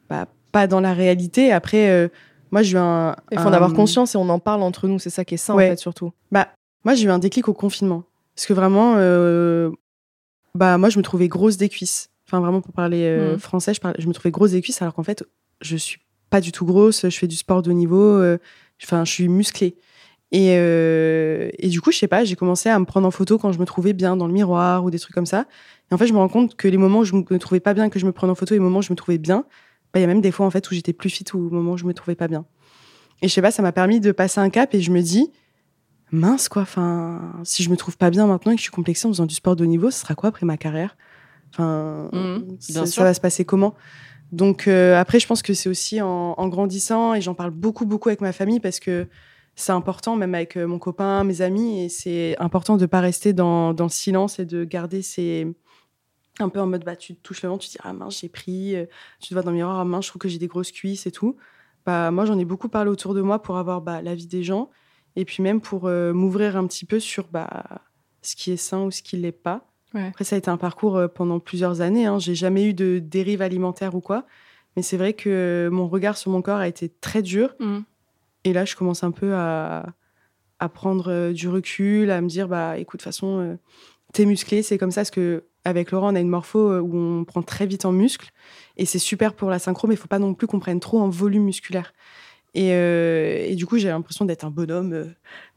bah, 0.07 0.27
pas 0.51 0.67
dans 0.67 0.81
la 0.81 0.93
réalité. 0.93 1.51
Après, 1.51 2.11
moi, 2.51 2.61
j'ai 2.63 2.73
eu 2.73 2.77
un. 2.77 3.15
Il 3.31 3.39
faut 3.39 3.47
en 3.47 3.53
avoir 3.53 3.73
conscience 3.73 4.15
et 4.15 4.17
on 4.17 4.29
en 4.29 4.39
parle 4.39 4.61
entre 4.63 4.87
nous. 4.87 4.99
C'est 4.99 5.09
ça 5.09 5.23
qui 5.25 5.35
est 5.35 5.37
sain, 5.37 5.55
Ouais. 5.55 5.67
en 5.67 5.69
fait, 5.71 5.77
surtout. 5.79 6.11
Bah, 6.31 6.49
moi, 6.83 6.93
j'ai 6.95 7.05
eu 7.05 7.09
un 7.11 7.19
déclic 7.19 7.47
au 7.47 7.53
confinement. 7.53 8.03
Parce 8.35 8.45
que 8.47 8.53
vraiment, 8.53 8.93
euh, 8.97 9.69
bah, 10.55 10.77
moi, 10.77 10.89
je 10.89 10.97
me 10.97 11.03
trouvais 11.03 11.27
grosse 11.27 11.57
des 11.57 11.69
cuisses. 11.69 12.09
Enfin, 12.27 12.39
vraiment, 12.39 12.61
pour 12.61 12.73
parler 12.73 13.03
euh, 13.03 13.33
Mhm. 13.33 13.39
français, 13.39 13.73
je, 13.73 13.81
parlais- 13.81 13.99
je 14.01 14.07
me 14.07 14.13
trouvais 14.13 14.31
grosse 14.31 14.51
des 14.51 14.61
cuisses, 14.61 14.81
alors 14.81 14.93
qu'en 14.93 15.03
fait, 15.03 15.23
je 15.61 15.75
suis 15.77 15.99
pas 16.29 16.41
du 16.41 16.51
tout 16.51 16.65
grosse. 16.65 17.07
Je 17.09 17.17
fais 17.17 17.27
du 17.27 17.35
sport 17.35 17.61
de 17.61 17.69
haut 17.71 17.73
niveau. 17.73 18.01
euh, 18.03 18.37
Enfin, 18.83 19.03
je 19.03 19.11
suis 19.11 19.27
musclée. 19.27 19.75
Et, 20.31 20.53
et 21.59 21.67
du 21.69 21.81
coup, 21.81 21.91
je 21.91 21.97
sais 21.97 22.07
pas, 22.07 22.23
j'ai 22.23 22.35
commencé 22.35 22.69
à 22.69 22.77
me 22.79 22.85
prendre 22.85 23.07
en 23.07 23.11
photo 23.11 23.37
quand 23.37 23.51
je 23.51 23.59
me 23.59 23.65
trouvais 23.65 23.93
bien 23.93 24.15
dans 24.15 24.27
le 24.27 24.33
miroir 24.33 24.83
ou 24.85 24.91
des 24.91 24.99
trucs 24.99 25.13
comme 25.15 25.25
ça. 25.25 25.45
Et 25.91 25.93
en 25.93 25.97
fait, 25.97 26.07
je 26.07 26.13
me 26.13 26.17
rends 26.19 26.29
compte 26.29 26.55
que 26.55 26.67
les 26.67 26.77
moments 26.77 26.99
où 26.99 27.03
je 27.03 27.13
me 27.15 27.37
trouvais 27.39 27.59
pas 27.59 27.73
bien, 27.73 27.89
que 27.89 27.99
je 27.99 28.05
me 28.05 28.11
prenais 28.11 28.31
en 28.31 28.35
photo, 28.35 28.53
et 28.53 28.57
les 28.57 28.63
moments 28.63 28.79
où 28.79 28.83
je 28.83 28.91
me 28.93 28.95
trouvais 28.95 29.17
bien, 29.17 29.43
il 29.95 30.01
y 30.01 30.03
a 30.03 30.07
même 30.07 30.21
des 30.21 30.31
fois 30.31 30.45
en 30.45 30.51
fait 30.51 30.69
où 30.69 30.73
j'étais 30.73 30.93
plus 30.93 31.09
fit 31.09 31.25
ou 31.33 31.37
au 31.37 31.49
moment 31.49 31.73
où 31.73 31.77
je 31.77 31.85
me 31.85 31.93
trouvais 31.93 32.15
pas 32.15 32.27
bien. 32.27 32.45
Et 33.21 33.27
je 33.27 33.33
sais 33.33 33.41
pas, 33.41 33.51
ça 33.51 33.61
m'a 33.61 33.71
permis 33.71 33.99
de 33.99 34.11
passer 34.11 34.39
un 34.39 34.49
cap 34.49 34.73
et 34.73 34.81
je 34.81 34.91
me 34.91 35.01
dis, 35.01 35.31
mince 36.11 36.47
quoi, 36.49 36.61
enfin, 36.61 37.33
si 37.43 37.63
je 37.63 37.69
me 37.69 37.75
trouve 37.77 37.97
pas 37.97 38.09
bien 38.09 38.27
maintenant 38.27 38.51
et 38.51 38.55
que 38.55 38.59
je 38.59 38.63
suis 38.63 38.71
complexée 38.71 39.07
en 39.07 39.11
faisant 39.11 39.25
du 39.25 39.35
sport 39.35 39.55
de 39.55 39.63
haut 39.63 39.67
niveau, 39.67 39.91
ce 39.91 39.99
sera 39.99 40.15
quoi 40.15 40.29
après 40.29 40.45
ma 40.45 40.57
carrière? 40.57 40.95
Enfin, 41.51 42.09
Mhm, 42.13 42.57
ça, 42.59 43.03
va 43.03 43.13
se 43.13 43.19
passer 43.19 43.45
comment? 43.45 43.73
Donc 44.31 44.67
euh, 44.67 44.95
après, 44.95 45.19
je 45.19 45.27
pense 45.27 45.41
que 45.41 45.53
c'est 45.53 45.69
aussi 45.69 46.01
en, 46.01 46.35
en 46.37 46.47
grandissant 46.47 47.15
et 47.15 47.21
j'en 47.21 47.33
parle 47.33 47.51
beaucoup, 47.51 47.85
beaucoup 47.85 48.09
avec 48.09 48.21
ma 48.21 48.31
famille 48.31 48.59
parce 48.59 48.79
que 48.79 49.07
c'est 49.55 49.71
important, 49.71 50.15
même 50.15 50.35
avec 50.35 50.55
euh, 50.55 50.67
mon 50.67 50.79
copain, 50.79 51.23
mes 51.23 51.41
amis, 51.41 51.83
et 51.83 51.89
c'est 51.89 52.37
important 52.39 52.77
de 52.77 52.85
pas 52.85 53.01
rester 53.01 53.33
dans, 53.33 53.73
dans 53.73 53.85
le 53.85 53.89
silence 53.89 54.39
et 54.39 54.45
de 54.45 54.63
garder 54.63 55.01
ces 55.01 55.47
un 56.39 56.49
peu 56.49 56.59
en 56.59 56.67
mode 56.67 56.83
bah 56.83 56.95
tu 56.95 57.15
te 57.15 57.21
touches 57.21 57.43
le 57.43 57.49
ventre, 57.49 57.63
tu 57.63 57.69
te 57.69 57.73
dis 57.73 57.79
ah 57.83 57.93
mince 57.93 58.21
j'ai 58.21 58.29
pris, 58.29 58.75
euh, 58.75 58.85
tu 59.19 59.29
te 59.29 59.33
vois 59.33 59.43
dans 59.43 59.51
le 59.51 59.57
miroir 59.57 59.79
ah 59.79 59.85
mince 59.85 60.05
je 60.05 60.09
trouve 60.11 60.21
que 60.21 60.29
j'ai 60.29 60.39
des 60.39 60.47
grosses 60.47 60.71
cuisses 60.71 61.05
et 61.05 61.11
tout. 61.11 61.37
Bah 61.85 62.11
moi 62.11 62.25
j'en 62.25 62.37
ai 62.37 62.45
beaucoup 62.45 62.69
parlé 62.69 62.89
autour 62.89 63.13
de 63.13 63.21
moi 63.21 63.41
pour 63.41 63.57
avoir 63.57 63.81
bah, 63.81 64.01
l'avis 64.01 64.27
des 64.27 64.43
gens 64.43 64.69
et 65.15 65.25
puis 65.25 65.43
même 65.43 65.61
pour 65.61 65.87
euh, 65.87 66.13
m'ouvrir 66.13 66.57
un 66.57 66.67
petit 66.67 66.85
peu 66.85 66.99
sur 66.99 67.27
bah 67.27 67.81
ce 68.21 68.35
qui 68.35 68.51
est 68.51 68.57
sain 68.57 68.83
ou 68.83 68.91
ce 68.91 69.01
qui 69.01 69.17
l'est 69.17 69.31
pas. 69.31 69.65
Ouais. 69.93 70.07
Après 70.07 70.23
ça 70.23 70.35
a 70.35 70.39
été 70.39 70.49
un 70.49 70.57
parcours 70.57 70.97
euh, 70.97 71.07
pendant 71.07 71.39
plusieurs 71.39 71.81
années. 71.81 72.05
Hein. 72.05 72.19
J'ai 72.19 72.35
jamais 72.35 72.65
eu 72.65 72.73
de 72.73 72.99
dérive 72.99 73.41
alimentaire 73.41 73.95
ou 73.95 74.01
quoi, 74.01 74.25
mais 74.75 74.81
c'est 74.81 74.97
vrai 74.97 75.13
que 75.13 75.69
mon 75.71 75.87
regard 75.87 76.17
sur 76.17 76.31
mon 76.31 76.41
corps 76.41 76.59
a 76.59 76.67
été 76.67 76.89
très 76.89 77.21
dur. 77.21 77.55
Mhm. 77.59 77.83
Et 78.45 78.53
là, 78.53 78.63
je 78.63 78.75
commence 78.75 79.03
un 79.03 79.11
peu 79.11 79.33
à, 79.35 79.93
à 80.59 80.69
prendre 80.69 81.31
du 81.31 81.47
recul, 81.47 82.11
à 82.11 82.21
me 82.21 82.27
dire, 82.27 82.47
bah, 82.47 82.77
écoute, 82.77 82.99
de 82.99 83.03
toute 83.03 83.13
façon, 83.13 83.39
euh, 83.39 83.55
t'es 84.13 84.25
musclé, 84.25 84.61
c'est 84.61 84.77
comme 84.77 84.91
ça. 84.91 85.01
Parce 85.01 85.11
que 85.11 85.45
avec 85.65 85.91
Laurent, 85.91 86.11
on 86.11 86.15
a 86.15 86.19
une 86.19 86.29
morpho 86.29 86.59
euh, 86.59 86.79
où 86.79 86.95
on 86.95 87.25
prend 87.25 87.41
très 87.41 87.65
vite 87.65 87.85
en 87.85 87.91
muscle. 87.91 88.29
Et 88.77 88.85
c'est 88.85 88.99
super 88.99 89.33
pour 89.33 89.49
la 89.49 89.59
synchro, 89.59 89.87
mais 89.87 89.95
il 89.95 89.97
faut 89.97 90.07
pas 90.07 90.19
non 90.19 90.33
plus 90.33 90.47
qu'on 90.47 90.59
prenne 90.59 90.79
trop 90.79 90.99
en 90.99 91.09
volume 91.09 91.43
musculaire. 91.43 91.93
Et, 92.55 92.73
euh, 92.73 93.45
et 93.45 93.55
du 93.55 93.65
coup, 93.65 93.77
j'ai 93.77 93.89
l'impression 93.89 94.25
d'être 94.25 94.43
un 94.43 94.49
bonhomme, 94.49 94.93
euh, 94.93 95.05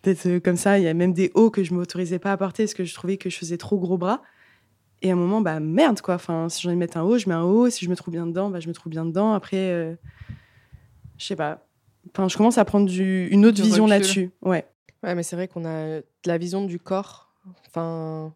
d'être 0.02 0.38
comme 0.40 0.56
ça. 0.56 0.78
Il 0.78 0.84
y 0.84 0.88
a 0.88 0.94
même 0.94 1.12
des 1.12 1.30
hauts 1.34 1.50
que 1.50 1.64
je 1.64 1.72
m'autorisais 1.72 2.18
pas 2.18 2.32
à 2.32 2.36
porter 2.36 2.64
parce 2.64 2.74
que 2.74 2.84
je 2.84 2.94
trouvais 2.94 3.16
que 3.16 3.30
je 3.30 3.38
faisais 3.38 3.56
trop 3.56 3.78
gros 3.78 3.96
bras. 3.96 4.22
Et 5.00 5.10
à 5.10 5.14
un 5.14 5.16
moment, 5.16 5.40
bah 5.40 5.58
merde, 5.58 6.00
quoi. 6.00 6.14
Enfin, 6.14 6.48
si 6.48 6.62
j'ai 6.62 6.68
envie 6.68 6.76
de 6.76 6.80
mettre 6.80 6.96
un 6.96 7.02
haut, 7.02 7.18
je 7.18 7.28
mets 7.28 7.34
un 7.34 7.42
haut. 7.42 7.70
Si 7.70 7.84
je 7.84 7.90
me 7.90 7.96
trouve 7.96 8.12
bien 8.12 8.26
dedans, 8.26 8.50
bah, 8.50 8.60
je 8.60 8.68
me 8.68 8.74
trouve 8.74 8.90
bien 8.90 9.04
dedans. 9.04 9.32
Après, 9.32 9.56
euh, 9.56 9.94
je 11.18 11.24
sais 11.24 11.36
pas. 11.36 11.66
Enfin, 12.10 12.28
je 12.28 12.36
commence 12.36 12.58
à 12.58 12.64
prendre 12.64 12.86
du, 12.86 13.28
une 13.28 13.46
autre 13.46 13.56
Du 13.56 13.62
vision 13.62 13.86
là-dessus. 13.86 14.30
Ouais. 14.42 14.66
Ouais, 15.02 15.14
mais 15.14 15.22
c'est 15.22 15.34
vrai 15.34 15.48
qu'on 15.48 15.64
a 15.64 16.00
de 16.00 16.04
la 16.26 16.38
vision 16.38 16.64
du 16.64 16.78
corps. 16.78 17.32
Enfin. 17.66 18.34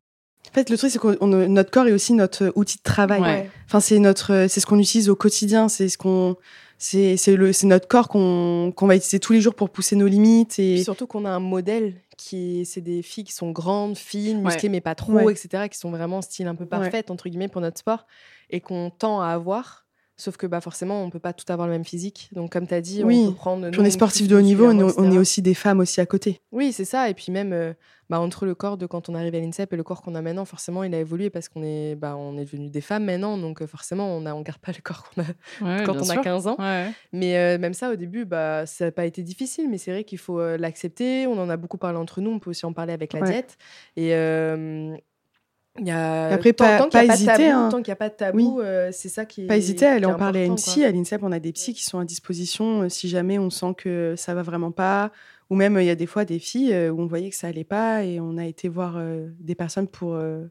En 0.50 0.54
fait, 0.54 0.70
le 0.70 0.78
truc, 0.78 0.90
c'est 0.90 0.98
que 0.98 1.24
notre 1.24 1.70
corps 1.70 1.86
est 1.86 1.92
aussi 1.92 2.12
notre 2.14 2.52
outil 2.54 2.78
de 2.78 2.82
travail. 2.82 3.20
Ouais. 3.20 3.50
Enfin, 3.66 3.80
c'est 3.80 3.98
notre, 3.98 4.46
c'est 4.48 4.60
ce 4.60 4.66
qu'on 4.66 4.78
utilise 4.78 5.08
au 5.10 5.16
quotidien. 5.16 5.68
C'est 5.68 5.88
ce 5.88 5.98
qu'on, 5.98 6.36
c'est, 6.78 7.16
c'est 7.16 7.36
le, 7.36 7.52
c'est 7.52 7.66
notre 7.66 7.88
corps 7.88 8.08
qu'on, 8.08 8.72
qu'on 8.74 8.86
va 8.86 8.96
utiliser 8.96 9.20
tous 9.20 9.32
les 9.32 9.40
jours 9.40 9.54
pour 9.54 9.70
pousser 9.70 9.96
nos 9.96 10.06
limites. 10.06 10.58
Et 10.58 10.74
Et 10.80 10.84
surtout 10.84 11.06
qu'on 11.06 11.24
a 11.24 11.30
un 11.30 11.40
modèle 11.40 11.94
qui, 12.16 12.64
c'est 12.64 12.80
des 12.80 13.02
filles 13.02 13.24
qui 13.24 13.32
sont 13.32 13.50
grandes, 13.50 13.96
fines, 13.98 14.38
Ouais. 14.38 14.44
musclées 14.44 14.68
mais 14.70 14.80
pas 14.80 14.94
trop, 14.94 15.12
Ouais. 15.12 15.32
etc., 15.32 15.68
qui 15.70 15.78
sont 15.78 15.90
vraiment 15.90 16.22
style 16.22 16.46
un 16.46 16.54
peu 16.54 16.64
parfaites 16.66 17.10
entre 17.10 17.28
guillemets 17.28 17.48
pour 17.48 17.60
notre 17.60 17.78
sport 17.78 18.06
et 18.48 18.60
qu'on 18.60 18.90
tend 18.90 19.20
à 19.20 19.28
avoir. 19.28 19.85
Sauf 20.18 20.36
que 20.38 20.46
bah, 20.46 20.62
forcément, 20.62 21.02
on 21.04 21.10
peut 21.10 21.18
pas 21.18 21.32
tout 21.34 21.44
avoir 21.52 21.68
le 21.68 21.74
même 21.74 21.84
physique. 21.84 22.30
Donc, 22.32 22.50
comme 22.52 22.66
tu 22.66 22.72
as 22.74 22.80
dit, 22.80 23.04
Oui. 23.04 23.24
on 23.26 23.30
peut 23.32 23.36
prendre. 23.36 23.70
Puis 23.70 23.80
on 23.80 23.84
est 23.84 23.90
sportif 23.90 24.28
de 24.28 24.36
haut 24.36 24.40
niveau, 24.40 24.66
on 24.66 24.78
est, 24.88 24.98
on 24.98 25.16
aussi 25.18 25.42
des 25.42 25.52
femmes 25.54 25.80
aussi 25.80 26.00
à 26.00 26.06
côté. 26.06 26.40
Oui, 26.52 26.72
c'est 26.72 26.86
ça. 26.86 27.10
Et 27.10 27.14
puis 27.14 27.30
même, 27.30 27.52
euh, 27.52 27.74
bah, 28.08 28.18
entre 28.18 28.46
le 28.46 28.54
corps 28.54 28.78
de 28.78 28.86
quand 28.86 29.10
on 29.10 29.14
arrive 29.14 29.34
à 29.34 29.40
l'INSEP 29.40 29.74
et 29.74 29.76
le 29.76 29.82
corps 29.82 30.00
qu'on 30.00 30.14
a 30.14 30.22
maintenant, 30.22 30.46
forcément, 30.46 30.84
il 30.84 30.94
a 30.94 31.00
évolué 31.00 31.28
parce 31.28 31.50
qu'on 31.50 31.62
est, 31.62 31.96
bah, 31.96 32.16
on 32.16 32.38
est 32.38 32.44
devenu 32.44 32.70
des 32.70 32.80
femmes 32.80 33.04
maintenant. 33.04 33.36
Donc 33.36 33.60
euh, 33.60 33.66
forcément, 33.66 34.16
on 34.16 34.20
ne 34.22 34.30
on 34.30 34.40
garde 34.40 34.58
pas 34.60 34.72
le 34.72 34.80
corps 34.82 35.10
qu'on 35.10 35.20
a 35.20 35.24
Ouais, 35.78 35.84
quand 35.84 35.96
on 35.96 36.08
a 36.08 36.12
sûr. 36.14 36.22
15 36.22 36.46
ans. 36.46 36.56
Ouais. 36.58 36.90
Mais 37.12 37.36
euh, 37.36 37.58
même 37.58 37.74
ça, 37.74 37.90
au 37.92 37.96
début, 37.96 38.24
bah, 38.24 38.64
ça 38.64 38.86
n'a 38.86 38.92
pas 38.92 39.04
été 39.04 39.22
difficile. 39.22 39.68
Mais 39.68 39.76
c'est 39.76 39.90
vrai 39.90 40.04
qu'il 40.04 40.18
faut 40.18 40.40
euh, 40.40 40.56
l'accepter. 40.56 41.26
On 41.26 41.38
en 41.38 41.50
a 41.50 41.58
beaucoup 41.58 41.76
parlé 41.78 41.98
entre 41.98 42.22
nous. 42.22 42.30
On 42.30 42.38
peut 42.38 42.48
aussi 42.50 42.64
en 42.64 42.72
parler 42.72 42.94
avec 42.94 43.12
la 43.12 43.20
Ouais. 43.20 43.30
diète. 43.30 43.58
Et 43.96 44.14
euh, 44.14 44.96
y 45.84 45.90
a, 45.90 46.28
Après, 46.28 46.52
tant, 46.52 46.64
pas- 46.64 46.78
tant 46.78 46.88
pas 46.88 47.06
pas 47.06 47.14
hésiter, 47.14 47.48
hein. 47.50 47.68
tant 47.70 47.78
qu'il 47.78 47.88
n'y 47.90 47.92
a 47.92 47.96
pas 47.96 48.08
de 48.08 48.14
tabou, 48.14 48.60
euh, 48.60 48.90
c'est 48.92 49.08
ça 49.08 49.24
qui 49.26 49.42
est. 49.44 49.46
Pas 49.46 49.56
hésiter 49.56 49.86
à 49.86 49.92
aller 49.94 50.06
en 50.06 50.14
parler 50.14 50.40
à 50.40 50.44
une 50.44 50.54
psy. 50.56 50.80
quoi. 50.80 50.88
À 50.88 50.92
l'INSEP, 50.92 51.22
on 51.22 51.32
a 51.32 51.38
des 51.40 51.52
psys 51.52 51.74
qui 51.74 51.84
sont 51.84 51.98
à 51.98 52.04
disposition 52.04 52.82
euh, 52.82 52.88
si 52.88 53.08
jamais 53.08 53.38
on 53.38 53.50
sent 53.50 53.74
que 53.76 54.14
ça 54.16 54.34
va 54.34 54.42
vraiment 54.42 54.70
pas. 54.72 55.10
Ou 55.50 55.54
même, 55.56 55.76
euh, 55.76 55.82
il 55.82 55.86
y 55.86 55.90
a 55.90 55.94
des 55.94 56.06
fois 56.06 56.24
des 56.24 56.38
filles 56.38 56.72
euh, 56.72 56.90
où 56.90 57.00
on 57.00 57.06
voyait 57.06 57.30
que 57.30 57.36
ça 57.36 57.46
allait 57.48 57.62
pas 57.64 58.02
et 58.04 58.18
on 58.20 58.36
a 58.38 58.46
été 58.46 58.68
voir 58.68 58.94
euh, 58.96 59.28
des 59.38 59.54
personnes 59.54 59.86
pour, 59.86 60.14
euh, 60.14 60.44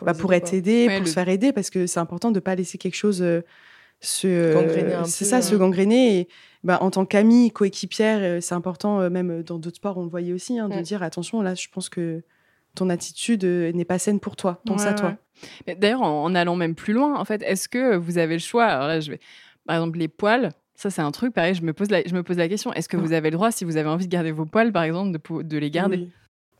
bah, 0.00 0.14
pour 0.14 0.32
aider, 0.32 0.44
être 0.46 0.54
aidées, 0.54 0.86
Ouais, 0.88 0.94
pour 0.96 1.04
le- 1.04 1.08
se 1.08 1.12
faire 1.14 1.28
aider 1.28 1.52
parce 1.52 1.68
que 1.70 1.86
c'est 1.86 2.00
important 2.00 2.30
de 2.30 2.40
pas 2.40 2.54
laisser 2.54 2.78
quelque 2.78 2.94
chose 2.96 3.20
euh, 3.20 3.42
se. 4.00 5.04
C'est 5.06 5.24
ça, 5.24 5.36
hein. 5.38 5.42
se 5.42 5.54
gangréner. 5.56 6.20
Et 6.20 6.28
bah, 6.64 6.78
en 6.80 6.90
tant 6.90 7.04
qu'amie, 7.04 7.50
coéquipière, 7.50 8.18
euh, 8.22 8.40
c'est 8.40 8.54
important, 8.54 9.00
euh, 9.00 9.10
même 9.10 9.42
dans 9.42 9.58
d'autres 9.58 9.76
sports, 9.76 9.98
on 9.98 10.04
le 10.04 10.08
voyait 10.10 10.32
aussi, 10.32 10.58
hein, 10.58 10.68
de 10.68 10.76
Mm. 10.76 10.82
dire 10.82 11.02
attention, 11.02 11.42
là, 11.42 11.54
je 11.54 11.66
pense 11.72 11.88
que 11.88 12.22
ton 12.78 12.90
attitude 12.90 13.44
euh, 13.44 13.72
n'est 13.72 13.84
pas 13.84 13.98
saine 13.98 14.20
pour 14.20 14.36
toi. 14.36 14.60
Pense 14.66 14.86
à 14.86 14.92
toi. 14.94 15.14
ouais. 15.66 15.74
D'ailleurs, 15.76 16.02
en, 16.02 16.24
en 16.24 16.34
allant 16.34 16.56
même 16.56 16.74
plus 16.74 16.92
loin, 16.92 17.18
en 17.18 17.24
fait, 17.24 17.42
est-ce 17.42 17.68
que 17.68 17.96
vous 17.96 18.18
avez 18.18 18.34
le 18.34 18.40
choix? 18.40 18.64
Alors 18.64 18.88
là, 18.88 19.00
je 19.00 19.10
vais, 19.12 19.20
par 19.66 19.76
exemple, 19.76 19.98
les 19.98 20.08
poils. 20.08 20.50
Ça, 20.74 20.90
c'est 20.90 21.02
un 21.02 21.10
truc, 21.10 21.34
pareil, 21.34 21.54
je 21.54 21.62
me 21.62 21.72
pose 21.72 21.90
la, 21.90 22.02
je 22.06 22.14
me 22.14 22.22
pose 22.22 22.36
la 22.36 22.48
question. 22.48 22.72
Est-ce 22.72 22.88
que 22.88 22.96
Ah. 22.96 23.00
vous 23.00 23.12
avez 23.12 23.30
le 23.30 23.36
droit, 23.36 23.50
si 23.50 23.64
vous 23.64 23.76
avez 23.76 23.88
envie 23.88 24.06
de 24.06 24.12
garder 24.12 24.30
vos 24.30 24.44
poils, 24.46 24.72
par 24.72 24.84
exemple, 24.84 25.18
de, 25.44 25.58
les 25.58 25.70
garder? 25.70 25.96
Oui. 25.96 26.10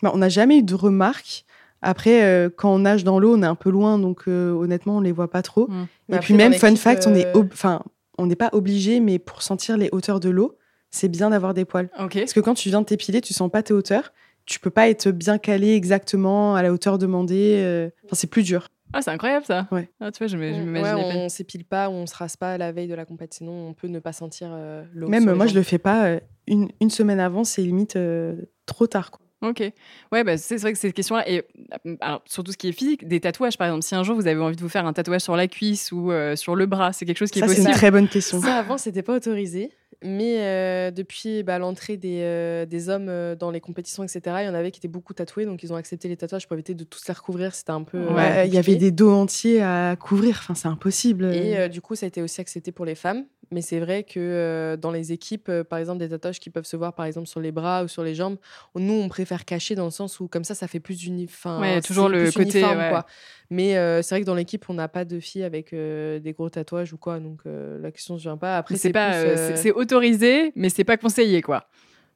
Bah, 0.03 0.11
on 0.15 0.19
n'a 0.19 0.29
jamais 0.29 0.59
eu 0.59 0.63
de 0.63 0.75
remarques. 0.75 1.45
Après, 1.83 2.25
euh, 2.25 2.51
quand 2.55 2.75
on 2.75 2.81
nage 2.81 3.05
dans 3.05 3.21
l'eau, 3.21 3.37
on 3.37 3.43
est 3.43 3.47
un 3.47 3.55
peu 3.55 3.71
loin, 3.71 3.99
donc 4.01 4.23
euh, 4.27 4.51
honnêtement, 4.51 4.97
on 4.97 5.01
les 5.01 5.13
voit 5.13 5.31
pas 5.31 5.43
trop. 5.43 5.69
Mm. 5.69 5.83
Et 5.83 5.87
Mais 6.15 6.19
puis 6.19 6.35
même, 6.35 6.53
fun 6.55 6.75
fact, 6.75 7.07
on 7.07 7.15
est, 7.15 7.33
ob- 7.37 7.51
enfin, 7.53 7.83
on 8.19 8.27
n'est 8.27 8.35
pas 8.37 8.51
obligé, 8.53 8.99
mais 8.99 9.21
pour 9.21 9.43
sentir 9.43 9.77
les 9.77 9.89
hauteurs 9.93 10.19
de 10.19 10.29
l'eau, 10.31 10.57
c'est 10.91 11.09
bien 11.09 11.31
d'avoir 11.31 11.55
des 11.55 11.65
poils. 11.65 11.89
Ok. 12.01 12.15
Parce 12.19 12.33
que 12.33 12.41
quand 12.41 12.55
tu 12.55 12.69
viens 12.71 12.81
de 12.81 12.87
t'épiler, 12.87 13.21
tu 13.21 13.33
sens 13.35 13.49
pas 13.51 13.63
tes 13.63 13.73
hauteurs. 13.75 14.13
Tu 14.49 14.59
peux 14.61 14.71
pas 14.71 14.89
être 14.89 15.11
bien 15.11 15.39
calé 15.39 15.75
exactement 15.75 16.55
à 16.57 16.63
la 16.63 16.73
hauteur 16.73 16.99
demandée. 16.99 17.55
euh, 17.59 17.91
Enfin, 18.07 18.15
c'est 18.17 18.27
plus 18.31 18.43
dur. 18.43 18.69
Ah, 18.95 19.03
c'est 19.03 19.11
incroyable 19.11 19.45
ça. 19.45 19.69
Ouais. 19.71 19.91
Ah, 20.01 20.11
tu 20.11 20.19
vois, 20.19 20.27
je 20.29 20.37
m'imaginais 20.39 20.81
ouais, 20.83 20.83
pas. 20.83 20.97
on 20.97 21.29
s'épile 21.29 21.67
pas, 21.67 21.91
on 21.91 22.07
se 22.07 22.15
rase 22.17 22.37
pas 22.39 22.57
la 22.57 22.73
veille 22.73 22.89
de 22.89 22.95
la 22.95 23.05
compète, 23.05 23.35
sinon 23.35 23.69
on 23.69 23.75
peut 23.75 23.87
ne 23.89 23.99
pas 23.99 24.15
sentir 24.15 24.49
euh, 24.51 24.83
l'eau. 24.95 25.09
Même 25.09 25.31
moi, 25.35 25.47
je 25.47 25.55
le 25.55 25.63
fais 25.63 25.77
pas. 25.79 26.07
euh, 26.07 26.21
une, 26.47 26.71
une 26.81 26.89
semaine 26.89 27.21
avant, 27.21 27.45
c'est 27.45 27.61
limite 27.61 27.97
euh, 27.97 28.37
trop 28.65 28.87
tard. 28.87 29.11
Quoi. 29.11 29.21
Ok. 29.51 29.63
Ouais, 30.11 30.25
bah, 30.25 30.39
c'est 30.39 30.57
vrai 30.57 30.73
que 30.73 30.79
cette 30.79 30.95
question-là, 30.95 31.29
et 31.31 31.45
euh, 31.87 31.97
alors, 32.01 32.23
sur 32.25 32.43
tout 32.43 32.51
ce 32.51 32.57
qui 32.57 32.69
est 32.69 32.73
physique, 32.73 33.07
des 33.07 33.21
tatouages, 33.21 33.59
par 33.59 33.67
exemple, 33.67 33.83
si 33.85 33.95
un 33.95 34.03
jour 34.03 34.17
vous 34.17 34.27
avez 34.27 34.41
envie 34.41 34.57
de 34.57 34.63
vous 34.63 34.71
faire 34.71 34.87
un 34.87 34.95
tatouage 34.95 35.21
sur 35.21 35.37
la 35.37 35.47
cuisse 35.49 35.93
ou 35.93 36.11
euh, 36.11 36.35
sur 36.35 36.57
le 36.57 36.65
bras, 36.65 36.95
c'est 36.95 37.05
quelque 37.05 37.19
chose 37.19 37.31
qui 37.31 37.41
Ça, 37.41 37.45
est 37.45 37.49
c'est 37.51 37.57
une 37.57 37.65
possible. 37.65 37.77
très 37.79 37.91
bonne 37.91 38.09
question. 38.09 38.41
Ça, 38.41 38.57
avant, 38.57 38.79
c'était 38.79 39.03
pas 39.03 39.15
autorisé. 39.15 39.71
Mais 40.05 40.39
euh, 40.43 40.91
depuis 40.93 41.43
bah, 41.43 41.59
l'entrée 41.59 41.97
des, 41.97 42.21
euh, 42.23 42.67
des 42.67 42.89
hommes 42.89 43.09
euh, 43.09 43.35
dans 43.35 43.51
les 43.51 43.61
compétitions, 43.61 44.05
etc., 44.05 44.21
il 44.41 44.47
y 44.47 44.49
en 44.49 44.55
avait 44.55 44.71
qui 44.71 44.79
étaient 44.79 44.87
beaucoup 44.87 45.13
tatoués. 45.13 45.45
Donc, 45.45 45.63
ils 45.65 45.73
ont 45.73 45.77
accepté 45.77 46.07
les 46.09 46.17
tatouages 46.17 46.47
pour 46.47 46.55
éviter 46.55 46.75
de 46.75 46.85
tous 46.85 47.07
les 47.09 47.15
recouvrir. 47.15 47.53
C'était 47.55 47.73
un 47.73 47.83
peu. 47.83 47.99
euh, 47.99 48.15
Ouais, 48.15 48.47
il 48.47 48.55
y 48.55 48.59
avait 48.59 48.77
des 48.77 48.91
dos 48.93 49.11
entiers 49.11 49.61
à 49.63 49.97
couvrir. 49.99 50.37
Enfin, 50.41 50.55
c'est 50.55 50.69
impossible. 50.69 51.35
Et 51.35 51.57
euh, 51.57 51.69
du 51.69 51.81
coup, 51.81 51.97
ça 51.97 52.07
a 52.07 52.09
été 52.09 52.23
aussi 52.23 52.41
accepté 52.41 52.71
pour 52.71 52.85
les 52.85 52.95
femmes. 52.95 53.25
Mais 53.51 53.63
c'est 53.63 53.81
vrai 53.81 54.03
que 54.03 54.21
euh, 54.21 54.77
dans 54.77 54.91
les 54.91 55.11
équipes, 55.11 55.49
euh, 55.49 55.65
par 55.65 55.79
exemple, 55.79 56.01
des 56.01 56.09
tatouages 56.11 56.39
qui 56.39 56.51
peuvent 56.51 56.67
se 56.67 56.77
voir, 56.77 56.93
par 56.93 57.07
exemple, 57.07 57.27
sur 57.27 57.41
les 57.41 57.51
bras 57.51 57.83
ou 57.83 57.89
sur 57.89 58.03
les 58.03 58.15
jambes, 58.15 58.37
nous, 58.77 58.93
on 58.93 59.09
préfère 59.09 59.47
cacher 59.47 59.75
dans 59.75 59.87
le 59.87 59.91
sens 59.91 60.21
où, 60.21 60.29
comme 60.29 60.45
ça, 60.45 60.55
ça 60.55 60.69
fait 60.69 60.81
plus 60.81 61.05
uniforme. 61.07 61.63
Ouais, 61.63 61.81
toujours 61.81 62.11
le 62.11 62.31
côté, 62.31 62.63
ouais. 62.63 62.89
Quoi. 62.91 63.07
Mais 63.49 63.79
euh, 63.79 64.03
c'est 64.03 64.15
vrai 64.15 64.21
que 64.21 64.27
dans 64.27 64.35
l'équipe, 64.35 64.67
on 64.69 64.75
n'a 64.75 64.89
pas 64.89 65.07
de 65.07 65.19
filles 65.19 65.45
avec 65.45 65.73
euh, 65.73 66.19
des 66.19 66.35
gros 66.35 66.51
tatouages 66.51 66.93
ou 66.93 66.99
quoi. 66.99 67.21
Donc, 67.21 67.41
euh, 67.47 67.79
la 67.81 67.91
question 67.91 68.17
ne 68.17 68.21
vient 68.21 68.37
pas. 68.37 68.59
Après, 68.59 68.77
c'est 68.77 68.93
pas, 68.93 69.15
euh, 69.15 69.35
euh, 69.39 69.53
c'est 69.57 69.73
autorisé, 69.93 70.53
mais 70.57 70.69
c'est 70.69 70.85
pas 70.85 70.97
conseillé, 70.97 71.41
quoi. 71.43 71.65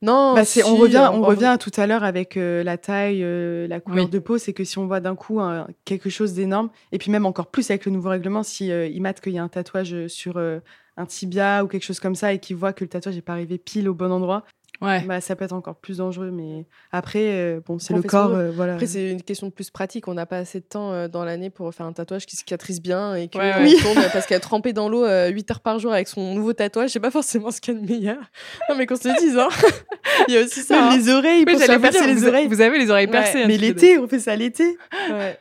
Non, 0.02 0.34
Bah, 0.34 0.44
c'est- 0.44 0.64
on 0.64 0.74
revient, 0.76 0.98
en- 0.98 1.14
on 1.14 1.22
en- 1.22 1.26
revient 1.26 1.44
à 1.46 1.58
tout 1.58 1.70
à 1.76 1.86
l'heure 1.86 2.02
avec 2.02 2.36
euh, 2.36 2.64
la 2.64 2.76
taille, 2.76 3.22
euh, 3.22 3.68
la 3.68 3.78
couleur 3.80 4.06
Oui. 4.06 4.10
de 4.10 4.18
peau. 4.18 4.36
C'est 4.36 4.52
que 4.52 4.64
si 4.64 4.76
on 4.78 4.86
voit 4.86 4.98
d'un 5.00 5.14
coup 5.14 5.40
un- 5.40 5.68
quelque 5.84 6.10
chose 6.10 6.34
d'énorme, 6.34 6.70
et 6.90 6.98
puis 6.98 7.10
même 7.12 7.24
encore 7.24 7.46
plus 7.46 7.70
avec 7.70 7.86
le 7.86 7.92
nouveau 7.92 8.08
règlement, 8.10 8.42
si 8.42 8.72
euh, 8.72 8.88
qu'il 9.22 9.32
y 9.32 9.38
a 9.38 9.42
un 9.44 9.48
tatouage 9.48 9.94
euh, 9.94 10.08
sur 10.08 10.38
euh, 10.38 10.58
un 10.96 11.06
tibia 11.06 11.62
ou 11.64 11.68
quelque 11.68 11.84
chose 11.84 12.00
comme 12.00 12.16
ça, 12.16 12.32
et 12.32 12.40
qu'il 12.40 12.56
voit 12.56 12.72
que 12.72 12.82
le 12.84 12.88
tatouage 12.88 13.14
n'est 13.14 13.22
pas 13.22 13.32
arrivé 13.34 13.58
pile 13.58 13.88
au 13.88 13.94
bon 13.94 14.10
endroit, 14.10 14.42
Ouais. 14.82 15.00
bah, 15.06 15.20
ça 15.20 15.36
peut 15.36 15.44
être 15.44 15.52
encore 15.52 15.76
plus 15.76 15.98
dangereux. 15.98 16.30
Mais 16.30 16.66
après, 16.90 17.20
euh, 17.32 17.60
bon, 17.64 17.78
c'est 17.78 17.94
le 17.94 18.02
corps, 18.02 18.30
euh, 18.34 18.50
voilà. 18.50 18.74
Après, 18.74 18.86
c'est 18.86 19.10
une 19.10 19.22
question 19.22 19.46
de 19.46 19.52
plus 19.52 19.70
pratique. 19.70 20.08
On 20.08 20.14
n'a 20.14 20.26
pas 20.26 20.38
assez 20.38 20.60
de 20.60 20.64
temps 20.64 20.92
euh, 20.92 21.08
dans 21.08 21.24
l'année 21.24 21.50
pour 21.50 21.72
faire 21.72 21.86
un 21.86 21.92
tatouage 21.92 22.26
qui 22.26 22.36
cicatrise 22.36 22.82
bien 22.82 23.14
et 23.14 23.28
qui 23.28 23.38
Ouais, 23.38 23.54
ouais. 23.54 23.74
tourne 23.82 24.02
parce 24.12 24.26
qu'elle 24.26 24.36
a 24.38 24.40
trempé 24.40 24.72
dans 24.72 24.88
l'eau 24.88 25.06
8 25.06 25.50
heures 25.50 25.60
par 25.60 25.78
jour 25.78 25.92
avec 25.92 26.08
son 26.08 26.34
nouveau 26.34 26.52
tatouage. 26.52 26.90
C'est 26.90 27.00
pas 27.00 27.10
forcément 27.10 27.50
ce 27.50 27.60
qu'il 27.60 27.74
y 27.74 27.76
a 27.76 27.80
de 27.80 27.86
meilleur. 27.86 28.18
Non, 28.68 28.76
mais 28.76 28.86
qu'on 28.86 28.96
se 28.96 29.08
le 29.08 29.14
dise, 29.18 29.38
hein. 29.38 29.48
Il 30.28 30.34
y 30.34 30.38
a 30.38 30.42
aussi 30.42 30.60
ça. 30.62 30.88
Hein. 30.88 30.96
les 30.96 31.08
oreilles, 31.08 31.44
Oui, 31.46 31.52
pour 31.54 31.60
se 31.62 31.70
vous 31.72 31.80
percer 31.80 31.98
dire, 31.98 32.06
les 32.08 32.14
vous, 32.14 32.26
oreilles. 32.28 32.46
vous 32.48 32.60
avez 32.60 32.78
les 32.78 32.90
oreilles 32.90 33.06
percées. 33.06 33.42
un 33.42 33.46
Mais 33.46 33.56
l'été, 33.56 33.98
on 33.98 34.06
fait 34.08 34.18
ça 34.18 34.36
l'été. 34.36 34.76
Ouais. 35.10 35.38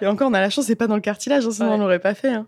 Et 0.00 0.06
encore, 0.06 0.28
on 0.30 0.34
a 0.34 0.40
la 0.40 0.50
chance, 0.50 0.66
c'est 0.66 0.76
pas 0.76 0.86
dans 0.86 0.94
le 0.94 1.00
cartilage, 1.00 1.46
hein, 1.46 1.50
sinon 1.50 1.68
Ouais. 1.70 1.74
on 1.74 1.78
l'aurait 1.78 1.98
pas 1.98 2.14
fait. 2.14 2.28
hein. 2.28 2.46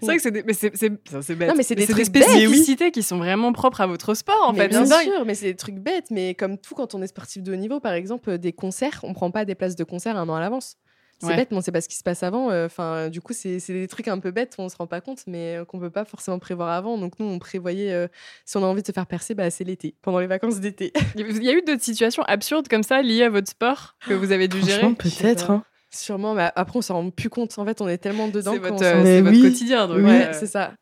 C'est 0.00 0.06
vrai 0.06 0.16
que 0.16 0.22
c'est 0.22 0.30
des, 0.30 0.42
mais 0.42 0.52
c'est, 0.54 0.76
c'est, 0.76 0.88
bête. 0.90 1.48
Non, 1.48 1.54
mais 1.56 1.62
c'est 1.62 1.74
des 1.74 1.86
des 1.86 1.94
bêtes. 1.94 2.06
spécificités 2.06 2.90
qui 2.90 3.02
sont 3.02 3.18
vraiment 3.18 3.52
propres 3.52 3.80
à 3.80 3.86
votre 3.86 4.14
sport, 4.14 4.42
en 4.48 4.52
mais 4.52 4.60
fait. 4.60 4.68
bien 4.68 4.84
sûr, 4.86 5.24
mais 5.24 5.34
c'est 5.34 5.46
des 5.46 5.56
trucs 5.56 5.76
bêtes. 5.78 6.10
Mais 6.10 6.34
comme 6.34 6.58
tout, 6.58 6.74
quand 6.74 6.94
on 6.94 7.02
est 7.02 7.06
sportif 7.06 7.42
de 7.42 7.52
haut 7.52 7.56
niveau, 7.56 7.80
par 7.80 7.92
exemple, 7.92 8.30
euh, 8.30 8.38
des 8.38 8.52
concerts, 8.52 9.00
on 9.02 9.12
prend 9.12 9.30
pas 9.30 9.44
des 9.44 9.54
places 9.54 9.76
de 9.76 9.84
concert 9.84 10.16
un 10.16 10.28
an 10.28 10.34
à 10.34 10.40
l'avance. 10.40 10.76
C'est 11.20 11.28
Ouais. 11.28 11.36
bête, 11.36 11.52
mais 11.52 11.56
on 11.58 11.60
sait 11.60 11.70
pas 11.70 11.80
ce 11.80 11.88
qui 11.88 11.94
se 11.96 12.02
passe 12.02 12.24
avant. 12.24 12.50
euh, 12.50 12.66
Enfin, 12.66 13.08
du 13.08 13.20
coup, 13.20 13.32
c'est 13.32 13.60
c'est 13.60 13.72
des 13.72 13.86
trucs 13.86 14.08
un 14.08 14.18
peu 14.18 14.32
bêtes, 14.32 14.54
on 14.58 14.68
se 14.68 14.74
rend 14.76 14.88
pas 14.88 15.00
compte, 15.00 15.20
mais 15.28 15.56
euh, 15.58 15.64
qu'on 15.64 15.78
peut 15.78 15.88
pas 15.90 16.04
forcément 16.04 16.40
prévoir 16.40 16.70
avant. 16.70 16.98
Donc 16.98 17.20
nous, 17.20 17.26
on 17.26 17.38
prévoyait, 17.38 17.92
euh, 17.92 18.08
si 18.44 18.56
on 18.56 18.64
a 18.64 18.66
envie 18.66 18.82
de 18.82 18.86
se 18.88 18.92
faire 18.92 19.06
percer, 19.06 19.34
bah, 19.34 19.48
c'est 19.48 19.62
l'été, 19.62 19.94
pendant 20.02 20.18
les 20.18 20.26
vacances 20.26 20.58
d'été. 20.58 20.92
Il 21.16 21.44
y 21.44 21.48
a 21.48 21.52
eu 21.52 21.62
d'autres 21.62 21.82
situations 21.82 22.24
absurdes 22.24 22.66
comme 22.66 22.82
ça 22.82 23.02
liées 23.02 23.22
à 23.22 23.30
votre 23.30 23.48
sport 23.48 23.94
que 24.08 24.14
vous 24.14 24.32
avez 24.32 24.48
dû 24.48 24.60
gérer? 24.62 24.92
Peut-être. 24.94 25.50
hein. 25.52 25.64
Sûrement, 25.94 26.34
mais 26.34 26.50
après, 26.54 26.78
on 26.78 26.82
s'en 26.82 26.94
rend 26.94 27.10
plus 27.10 27.28
compte. 27.28 27.56
En 27.58 27.64
fait, 27.64 27.80
on 27.80 27.88
est 27.88 27.98
tellement 27.98 28.28
dedans 28.28 28.52
C'est 28.52 28.60
qu'on 28.60 28.68
votre, 28.70 28.84
euh, 28.84 29.02
c'est 29.04 29.20
votre 29.20 29.36
oui. 29.36 29.42
quotidien. 29.42 29.86
Donc, 29.86 29.98
Oui. 29.98 30.04
Ouais, 30.04 30.28
euh, 30.28 30.32
c'est 30.32 30.46
ça. 30.46 30.72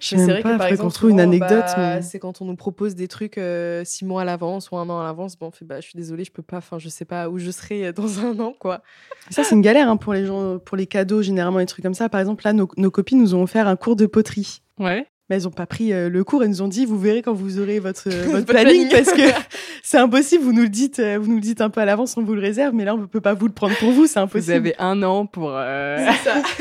Je 0.00 0.08
sais 0.08 0.16
Mais 0.16 0.24
c'est 0.24 0.30
vrai 0.32 0.42
pas, 0.42 0.52
que 0.54 0.58
par 0.58 0.66
exemple, 0.68 0.94
trouve 0.94 1.10
une 1.10 1.20
anecdote. 1.20 1.50
bah, 1.76 1.96
mais... 1.96 2.02
c'est 2.02 2.18
quand 2.18 2.40
on 2.40 2.46
nous 2.46 2.56
propose 2.56 2.94
des 2.94 3.06
trucs 3.06 3.36
euh, 3.36 3.82
six 3.84 4.06
mois 4.06 4.22
à 4.22 4.24
l'avance 4.24 4.70
ou 4.70 4.78
un 4.78 4.88
an 4.88 4.98
à 4.98 5.04
l'avance. 5.04 5.38
Bon, 5.38 5.48
on 5.48 5.50
fait, 5.50 5.66
bah, 5.66 5.76
je 5.80 5.88
suis 5.88 5.96
désolée, 5.98 6.24
je 6.24 6.32
peux 6.32 6.42
pas. 6.42 6.56
Enfin, 6.56 6.78
je 6.78 6.88
sais 6.88 7.04
pas 7.04 7.28
où 7.28 7.38
je 7.38 7.50
serai 7.50 7.88
euh, 7.88 7.92
dans 7.96 8.18
un 8.20 8.38
an, 8.40 8.54
quoi. 8.58 8.82
Ça, 9.28 9.44
c'est 9.44 9.54
une 9.54 9.60
galère 9.60 9.90
hein, 9.90 9.98
pour 9.98 10.14
les 10.14 10.24
gens, 10.24 10.58
pour 10.58 10.78
les 10.78 10.86
cadeaux, 10.86 11.20
généralement, 11.20 11.58
des 11.58 11.66
trucs 11.66 11.82
comme 11.84 11.94
ça. 11.94 12.08
Par 12.08 12.18
exemple, 12.20 12.44
là, 12.46 12.54
nos, 12.54 12.66
nos 12.78 12.90
copines 12.90 13.20
nous 13.20 13.34
ont 13.34 13.42
offert 13.42 13.68
un 13.68 13.76
cours 13.76 13.94
de 13.94 14.06
poterie. 14.06 14.62
Ouais. 14.78 15.06
Mais 15.30 15.36
elles 15.36 15.44
n'ont 15.44 15.50
pas 15.50 15.66
pris 15.66 15.92
euh, 15.92 16.08
le 16.08 16.24
cours. 16.24 16.42
Elles 16.42 16.50
nous 16.50 16.60
ont 16.62 16.68
dit, 16.68 16.84
vous 16.84 16.98
verrez 16.98 17.22
quand 17.22 17.32
vous 17.32 17.60
aurez 17.60 17.78
votre, 17.78 18.08
euh, 18.08 18.10
votre 18.24 18.32
Votre 18.38 18.46
planning, 18.46 18.88
planning. 18.88 19.04
parce 19.06 19.16
que 19.16 19.22
c'est 19.84 19.98
impossible. 19.98 20.42
Vous 20.44 20.52
nous 20.52 20.62
le 20.62 20.68
dites, 20.68 20.98
euh, 20.98 21.18
vous 21.20 21.28
nous 21.28 21.36
le 21.36 21.40
dites 21.40 21.60
un 21.60 21.70
peu 21.70 21.80
à 21.80 21.84
l'avance, 21.84 22.16
on 22.16 22.22
vous 22.24 22.34
le 22.34 22.40
réserve, 22.40 22.74
mais 22.74 22.84
là, 22.84 22.94
on 22.94 22.98
ne 22.98 23.06
peut 23.06 23.20
pas 23.20 23.34
vous 23.34 23.46
le 23.46 23.52
prendre 23.52 23.76
pour 23.78 23.92
vous. 23.92 24.06
C'est 24.06 24.18
Vous 24.18 24.24
impossible. 24.24 24.52
avez 24.52 24.74
un 24.80 25.02
an 25.04 25.26
pour, 25.26 25.50
euh, 25.54 26.04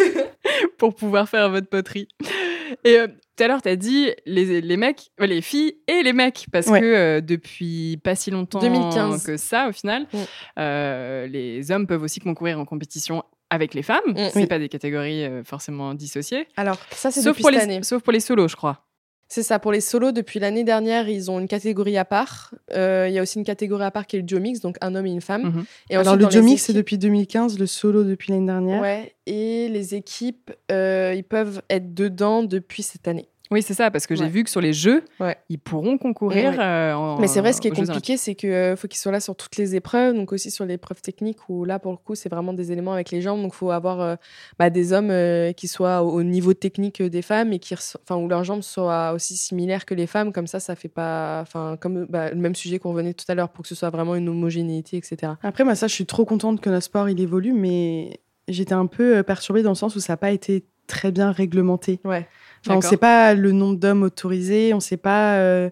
pour 0.78 0.94
pouvoir 0.96 1.28
faire 1.28 1.50
votre 1.50 1.68
poterie. 1.68 2.08
Et 2.86 2.98
tout 3.36 3.44
à 3.44 3.48
l'heure, 3.48 3.62
tu 3.62 3.70
as 3.70 3.76
dit 3.76 4.10
les, 4.26 4.62
les 4.62 4.78
mecs, 4.78 5.10
euh, 5.22 5.26
les 5.26 5.42
filles 5.42 5.74
et 5.88 6.04
les 6.04 6.14
mecs, 6.14 6.46
parce 6.52 6.68
Ouais. 6.68 6.80
que 6.82 6.86
euh, 6.86 7.22
depuis 7.22 7.98
pas 8.04 8.14
si 8.16 8.30
longtemps 8.32 8.60
2015. 8.60 9.24
que 9.26 9.38
ça, 9.38 9.68
au 9.70 9.72
final, 9.72 10.06
les 10.58 11.72
hommes 11.72 11.88
peuvent 11.88 12.04
aussi 12.04 12.20
concourir 12.20 12.60
en 12.60 12.66
compétition 12.66 13.24
avec 13.50 13.74
les 13.74 13.84
femmes. 13.84 14.00
Mm. 14.08 14.16
C'est 14.34 14.40
Oui. 14.42 14.48
pas 14.48 14.60
des 14.60 14.70
catégories 14.70 15.24
euh, 15.26 15.44
forcément 15.44 15.94
dissociées. 15.94 16.48
Alors, 16.58 16.78
ça, 16.92 17.12
c'est 17.12 17.24
depuis 17.24 17.42
pour, 17.42 17.52
cette 17.52 17.60
les, 17.60 17.64
année. 17.76 17.84
sauf 17.84 18.02
pour 18.04 18.14
les 18.14 18.20
solos, 18.20 18.48
je 18.48 18.56
crois. 18.56 18.86
C'est 19.32 19.44
ça, 19.44 19.60
pour 19.60 19.72
les 19.72 19.82
solos, 19.82 20.12
depuis 20.12 20.40
l'année 20.40 20.64
dernière, 20.64 21.08
ils 21.08 21.30
ont 21.30 21.40
une 21.40 21.48
catégorie 21.48 21.98
à 21.98 22.06
part. 22.06 22.52
Euh, 22.74 23.06
Il 23.08 23.14
y 23.14 23.20
a 23.20 23.22
aussi 23.22 23.38
une 23.38 23.46
catégorie 23.46 23.84
à 23.84 23.92
part 23.92 24.08
qui 24.08 24.16
est 24.16 24.20
le 24.20 24.26
duo 24.26 24.40
mix, 24.40 24.60
donc 24.60 24.78
un 24.82 24.96
homme 24.96 25.06
et 25.06 25.12
une 25.12 25.22
femme. 25.22 25.44
Mhm. 25.44 25.66
Et 25.92 25.96
Alors, 25.96 26.08
ensuite, 26.14 26.18
le 26.20 26.24
dans 26.24 26.30
duo 26.32 26.40
les 26.42 26.46
mix, 26.48 26.64
c'est 26.64 26.74
depuis 26.74 26.98
2015, 26.98 27.60
le 27.60 27.68
solo 27.68 28.04
depuis 28.04 28.32
l'année 28.32 28.48
dernière. 28.48 28.82
Ouais, 28.82 29.14
et 29.28 29.70
les 29.70 29.94
équipes, 29.94 30.52
euh, 30.72 31.14
ils 31.16 31.24
peuvent 31.24 31.62
être 31.70 31.94
dedans 31.94 32.42
depuis 32.42 32.82
cette 32.82 33.08
année. 33.08 33.30
Oui, 33.52 33.64
c'est 33.64 33.74
ça, 33.74 33.90
parce 33.90 34.06
que 34.06 34.14
j'ai 34.16 34.26
Ouais. 34.26 34.30
vu 34.30 34.44
que 34.44 34.50
sur 34.50 34.62
les 34.62 34.74
jeux, 34.74 35.04
Ouais. 35.20 35.36
ils 35.50 35.58
pourront 35.58 35.98
concourir. 35.98 36.52
Ouais. 36.52 36.60
euh, 36.60 36.94
en- 36.94 37.20
Mais 37.20 37.28
c'est 37.28 37.40
vrai, 37.40 37.52
ce 37.52 37.60
qui 37.60 37.68
est 37.68 37.72
compliqué, 37.72 38.16
c'est 38.16 38.36
qu'il 38.36 38.76
faut 38.78 38.88
qu'ils 38.88 39.00
soient 39.00 39.12
là 39.12 39.20
sur 39.20 39.36
toutes 39.36 39.56
les 39.58 39.76
épreuves, 39.76 40.14
donc 40.14 40.32
aussi 40.32 40.52
sur 40.52 40.66
l'épreuve 40.66 41.02
technique, 41.02 41.38
où 41.50 41.66
là, 41.66 41.80
pour 41.80 41.92
le 41.92 41.98
coup, 41.98 42.14
c'est 42.14 42.30
vraiment 42.30 42.54
des 42.54 42.72
éléments 42.72 42.94
avec 42.94 43.10
les 43.10 43.22
jambes. 43.22 43.42
Donc, 43.42 43.54
il 43.56 43.58
faut 43.58 43.72
avoir 43.72 44.02
euh, 44.02 44.16
bah, 44.60 44.70
des 44.70 44.94
hommes 44.94 45.10
euh, 45.10 45.52
qui 45.54 45.68
soient 45.68 46.04
au, 46.04 46.12
au 46.12 46.24
niveau 46.24 46.54
technique 46.54 47.02
des 47.02 47.22
femmes 47.24 47.52
et 47.52 47.58
qui, 47.60 47.74
où 48.12 48.28
leurs 48.28 48.44
jambes 48.44 48.62
soient 48.62 49.14
aussi 49.14 49.36
similaires 49.36 49.86
que 49.86 49.96
les 49.96 50.06
femmes. 50.06 50.32
Comme 50.32 50.46
ça, 50.48 50.60
ça 50.60 50.76
fait 50.76 50.88
pas. 50.88 51.40
Enfin, 51.42 51.76
comme 51.82 52.06
bah, 52.06 52.30
le 52.30 52.36
même 52.38 52.54
sujet 52.56 52.78
qu'on 52.78 52.90
revenait 52.92 53.14
tout 53.16 53.26
à 53.30 53.34
l'heure, 53.34 53.50
pour 53.50 53.64
que 53.64 53.68
ce 53.70 53.74
soit 53.76 53.90
vraiment 53.90 54.14
une 54.16 54.30
homogénéité, 54.30 54.98
etc. 54.98 55.34
Après, 55.42 55.64
moi, 55.64 55.74
ça, 55.74 55.88
je 55.88 55.94
suis 55.96 56.06
trop 56.06 56.24
contente 56.26 56.62
que 56.62 56.70
notre 56.70 56.86
sport, 56.86 57.10
il 57.10 57.20
évolue, 57.20 57.54
mais 57.54 58.20
j'étais 58.48 58.74
un 58.74 58.86
peu 58.86 59.18
euh, 59.18 59.24
perturbée 59.24 59.64
dans 59.64 59.70
le 59.72 59.76
sens 59.76 59.96
où 59.96 60.00
ça 60.00 60.14
n'a 60.14 60.18
pas 60.18 60.30
été 60.32 60.66
très 60.86 61.12
bien 61.12 61.32
réglementé. 61.32 62.00
Ouais. 62.04 62.28
Enfin, 62.66 62.74
on 62.76 62.78
ne 62.78 62.82
sait 62.82 62.98
pas 62.98 63.34
le 63.34 63.52
nombre 63.52 63.78
d'hommes 63.78 64.04
autorisés, 64.04 64.74
on 64.74 64.78
ne 64.78 64.82
sait 64.82 64.98
pas. 64.98 65.38
euh, 65.40 65.70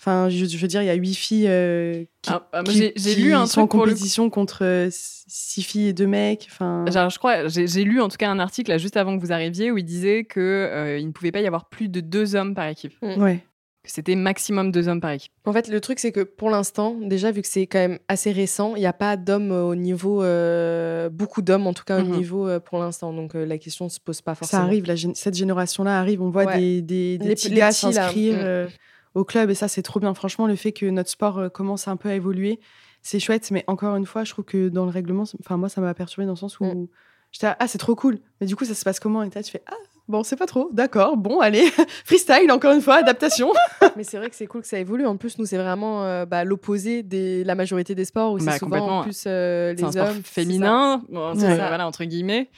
Enfin, 0.00 0.28
je, 0.28 0.44
je 0.44 0.56
veux 0.58 0.68
dire, 0.68 0.80
il 0.80 0.86
y 0.86 0.90
a 0.90 0.94
huit 0.94 1.14
filles 1.16 1.48
euh, 1.48 2.04
qui, 2.22 2.30
Ah, 2.30 2.48
ah, 2.52 2.62
moi, 2.62 2.72
qui- 2.72 2.78
j'ai- 2.78 2.92
j'ai 2.94 3.14
qui 3.16 3.22
lu 3.22 3.34
un 3.34 3.46
sont 3.46 3.62
en 3.62 3.66
compétition 3.66 4.30
contre 4.30 4.64
euh, 4.64 4.88
six 4.92 5.62
filles 5.64 5.88
et 5.88 5.92
deux 5.92 6.06
mecs. 6.06 6.46
Enfin, 6.48 6.84
Genre, 6.88 7.10
je 7.10 7.18
crois, 7.18 7.48
j'ai 7.48 7.66
j'ai 7.66 7.82
lu 7.82 8.00
en 8.00 8.08
tout 8.08 8.16
cas 8.16 8.30
un 8.30 8.38
article 8.38 8.70
là, 8.70 8.78
juste 8.78 8.96
avant 8.96 9.16
que 9.18 9.20
vous 9.20 9.32
arriviez 9.32 9.72
où 9.72 9.76
il 9.78 9.84
disait 9.84 10.22
que 10.22 10.38
euh, 10.38 10.98
il 10.98 11.06
ne 11.08 11.10
pouvait 11.12 11.32
pas 11.32 11.40
y 11.40 11.48
avoir 11.48 11.68
plus 11.68 11.88
de 11.88 11.98
deux 12.00 12.36
hommes 12.36 12.54
par 12.54 12.68
équipe, 12.68 12.94
ouais. 13.02 13.44
Que 13.88 13.94
c'était 13.94 14.14
maximum 14.16 14.70
deux 14.70 14.86
hommes 14.88 15.00
par 15.00 15.10
équipe. 15.10 15.32
En 15.44 15.52
fait, 15.52 15.68
le 15.68 15.80
truc, 15.80 15.98
c'est 15.98 16.12
que 16.12 16.20
pour 16.20 16.50
l'instant, 16.50 16.94
déjà, 17.00 17.30
vu 17.32 17.42
que 17.42 17.48
c'est 17.48 17.66
quand 17.66 17.78
même 17.78 17.98
assez 18.08 18.30
récent, 18.32 18.74
il 18.76 18.80
n'y 18.80 18.86
a 18.86 18.92
pas 18.92 19.16
d'hommes 19.16 19.50
au 19.50 19.74
niveau. 19.74 20.22
euh, 20.22 21.08
beaucoup 21.10 21.42
d'hommes, 21.42 21.66
en 21.66 21.72
tout 21.74 21.84
cas, 21.84 21.98
au 22.00 22.02
niveau 22.06 22.46
euh, 22.48 22.60
pour 22.60 22.78
l'instant. 22.78 23.12
Donc, 23.12 23.34
euh, 23.34 23.44
la 23.46 23.58
question 23.58 23.86
ne 23.86 23.90
se 23.90 23.98
pose 24.00 24.20
pas 24.20 24.34
forcément. 24.34 24.62
Ça 24.62 24.66
arrive, 24.66 24.86
la 24.86 24.94
cette 25.14 25.34
génération-là 25.34 25.98
arrive. 25.98 26.22
On 26.22 26.30
voit 26.30 26.44
Ouais. 26.44 26.58
des, 26.58 26.82
des, 26.82 27.18
des 27.18 27.28
Les- 27.28 27.34
petits 27.34 27.48
les 27.50 27.56
gars 27.56 27.72
s'inscrire 27.72 28.34
Mm. 28.36 28.40
euh, 28.42 28.66
au 29.14 29.24
club 29.24 29.50
et 29.50 29.54
ça, 29.54 29.68
c'est 29.68 29.82
trop 29.82 30.00
bien. 30.00 30.12
Franchement, 30.14 30.46
le 30.46 30.54
fait 30.56 30.72
que 30.72 30.86
notre 30.86 31.10
sport 31.10 31.38
euh, 31.38 31.48
commence 31.48 31.88
un 31.88 31.96
peu 31.96 32.08
à 32.08 32.14
évoluer, 32.14 32.60
c'est 33.02 33.18
chouette. 33.20 33.50
Mais 33.50 33.64
encore 33.68 33.96
une 33.96 34.06
fois, 34.06 34.24
je 34.24 34.32
trouve 34.32 34.44
que 34.44 34.68
dans 34.68 34.84
le 34.84 34.90
règlement, 34.90 35.24
c'est- 35.24 35.38
enfin, 35.40 35.56
moi, 35.56 35.68
ça 35.68 35.80
m'a 35.80 35.94
perturbé 35.94 36.26
dans 36.26 36.32
le 36.32 36.36
sens 36.38 36.60
où 36.60 36.64
Mm. 36.64 36.86
j'étais 37.32 37.46
ah, 37.58 37.66
c'est 37.68 37.78
trop 37.78 37.94
cool. 37.94 38.18
Mais 38.40 38.46
du 38.46 38.54
coup, 38.54 38.64
ça 38.64 38.74
se 38.74 38.84
passe 38.84 39.00
comment? 39.00 39.22
Et 39.22 39.30
là, 39.34 39.42
tu 39.42 39.50
fais, 39.50 39.62
ah, 39.66 39.74
bon, 40.08 40.22
c'est 40.22 40.36
pas 40.36 40.46
trop. 40.46 40.68
D'accord, 40.72 41.16
bon, 41.16 41.40
allez. 41.40 41.68
Freestyle, 42.04 42.50
encore 42.50 42.72
une 42.72 42.80
fois, 42.80 42.96
adaptation. 42.96 43.50
Mais 43.96 44.04
c'est 44.04 44.16
vrai 44.18 44.28
que 44.30 44.36
c'est 44.36 44.46
cool 44.46 44.62
que 44.62 44.68
ça 44.68 44.78
évolue. 44.78 45.06
En 45.06 45.16
plus, 45.16 45.38
nous, 45.38 45.46
c'est 45.46 45.56
vraiment 45.58 46.04
euh, 46.04 46.24
bah, 46.26 46.44
l'opposé 46.44 47.02
de 47.02 47.42
la 47.44 47.54
majorité 47.54 47.94
des 47.94 48.04
sports 48.04 48.32
où 48.32 48.38
Bah, 48.38 48.52
c'est 48.52 48.58
souvent 48.58 48.70
complètement. 48.78 48.98
en 49.00 49.02
plus 49.02 49.24
euh, 49.26 49.72
les 49.74 49.84
un 49.84 49.86
hommes. 49.96 50.20
c'est 50.24 50.26
féminin, 50.26 51.02
bon, 51.08 51.32
c'est 51.36 51.46
Ouais. 51.46 51.56
ça, 51.56 51.68
voilà, 51.68 51.86
entre 51.86 52.04
guillemets, 52.04 52.48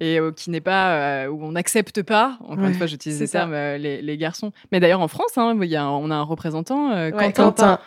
et 0.00 0.20
euh, 0.20 0.30
qui 0.30 0.50
n'est 0.50 0.60
pas, 0.60 0.92
euh, 0.92 1.26
où 1.28 1.42
on 1.44 1.52
n'accepte 1.52 2.02
pas, 2.02 2.38
encore 2.46 2.66
une 2.66 2.74
fois, 2.74 2.86
j'utilise 2.86 3.18
les 3.20 3.28
termes, 3.28 3.52
euh, 3.52 3.78
les, 3.78 4.00
les 4.00 4.16
garçons. 4.16 4.52
Mais 4.70 4.78
d'ailleurs, 4.78 5.00
en 5.00 5.08
France, 5.08 5.36
hein, 5.36 5.58
il 5.60 5.68
y 5.68 5.76
a 5.76 5.88
on 5.90 6.10
a 6.10 6.14
un 6.14 6.22
représentant, 6.22 6.92
euh, 6.92 7.10
Ouais, 7.10 7.32
Quentin, 7.32 7.44
Quentin. 7.44 7.78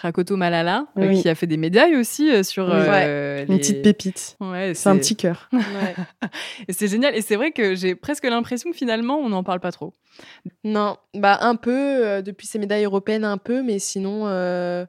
Rakoto 0.00 0.36
Malala, 0.36 0.86
euh, 0.98 1.08
Oui. 1.08 1.22
qui 1.22 1.28
a 1.28 1.34
fait 1.34 1.46
des 1.46 1.56
médailles 1.56 1.96
aussi 1.96 2.30
euh, 2.30 2.42
sur 2.42 2.64
Oui. 2.66 2.72
euh, 2.74 3.44
Une 3.46 3.52
les- 3.54 3.58
petite 3.58 3.82
pépite. 3.82 4.36
Ouais, 4.40 4.72
C'est 4.74 4.88
un 4.88 4.96
petit 4.96 5.16
cœur. 5.16 5.48
Ouais. 5.52 5.94
Et 6.68 6.72
c'est 6.72 6.88
génial. 6.88 7.14
Et 7.14 7.22
c'est 7.22 7.36
vrai 7.36 7.52
que 7.52 7.74
j'ai 7.74 7.94
presque 7.94 8.24
l'impression 8.24 8.70
que 8.70 8.76
finalement, 8.76 9.16
on 9.18 9.28
n'en 9.28 9.42
parle 9.44 9.60
pas 9.60 9.72
trop. 9.72 9.92
Non, 10.64 10.96
bah 11.14 11.38
un 11.42 11.56
peu 11.56 11.72
euh, 11.74 12.22
depuis 12.22 12.46
ces 12.46 12.58
médailles 12.58 12.84
européennes 12.84 13.24
un 13.24 13.38
peu, 13.38 13.62
mais 13.62 13.78
sinon 13.78 14.22
euh, 14.26 14.84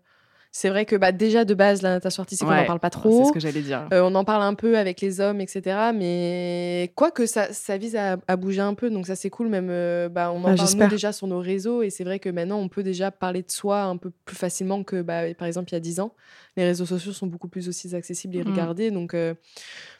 c'est 0.53 0.69
vrai 0.69 0.85
que 0.85 0.95
bah 0.97 1.11
déjà 1.13 1.45
de 1.45 1.53
base 1.53 1.81
la 1.81 1.89
natation 1.91 2.21
artistique 2.21 2.45
on 2.47 2.51
n'en 2.51 2.65
parle 2.65 2.79
pas 2.79 2.87
C'est 2.87 2.99
trop. 2.99 3.25
ce 3.25 3.31
que 3.31 3.39
j'allais 3.39 3.61
dire. 3.61 3.87
Euh, 3.93 4.01
on 4.03 4.13
en 4.15 4.25
parle 4.25 4.43
un 4.43 4.53
peu 4.53 4.77
avec 4.77 4.99
les 4.99 5.21
hommes, 5.21 5.39
etc. 5.39 5.91
Mais 5.95 6.91
quoi 6.95 7.09
que 7.11 7.25
ça, 7.25 7.53
ça 7.53 7.77
vise 7.77 7.95
à, 7.95 8.17
à 8.27 8.35
bouger 8.35 8.59
un 8.61 8.73
peu, 8.73 8.89
donc 8.89 9.07
ça 9.07 9.15
c'est 9.15 9.29
cool. 9.29 9.47
Même 9.47 9.69
euh, 9.69 10.09
bah, 10.09 10.31
on 10.33 10.43
en 10.43 10.51
Ah, 10.51 10.55
parle 10.55 10.73
nous, 10.75 10.87
déjà 10.89 11.13
sur 11.13 11.27
nos 11.27 11.39
réseaux, 11.39 11.81
et 11.83 11.89
c'est 11.89 12.03
vrai 12.03 12.19
que 12.19 12.29
maintenant 12.29 12.59
on 12.59 12.67
peut 12.67 12.83
déjà 12.83 13.11
parler 13.11 13.43
de 13.43 13.51
soi 13.51 13.83
un 13.83 13.95
peu 13.97 14.11
plus 14.25 14.35
facilement 14.35 14.83
que 14.83 15.01
bah, 15.01 15.33
par 15.37 15.47
exemple 15.47 15.69
il 15.69 15.73
y 15.73 15.77
a 15.77 15.79
10 15.79 15.99
ans. 16.01 16.13
Les 16.57 16.65
réseaux 16.65 16.85
sociaux 16.85 17.13
sont 17.13 17.27
beaucoup 17.27 17.47
plus 17.47 17.69
aussi 17.69 17.95
accessibles 17.95 18.35
et 18.35 18.43
Mhm. 18.43 18.51
regardés, 18.51 18.91
donc 18.91 19.13
euh, 19.13 19.33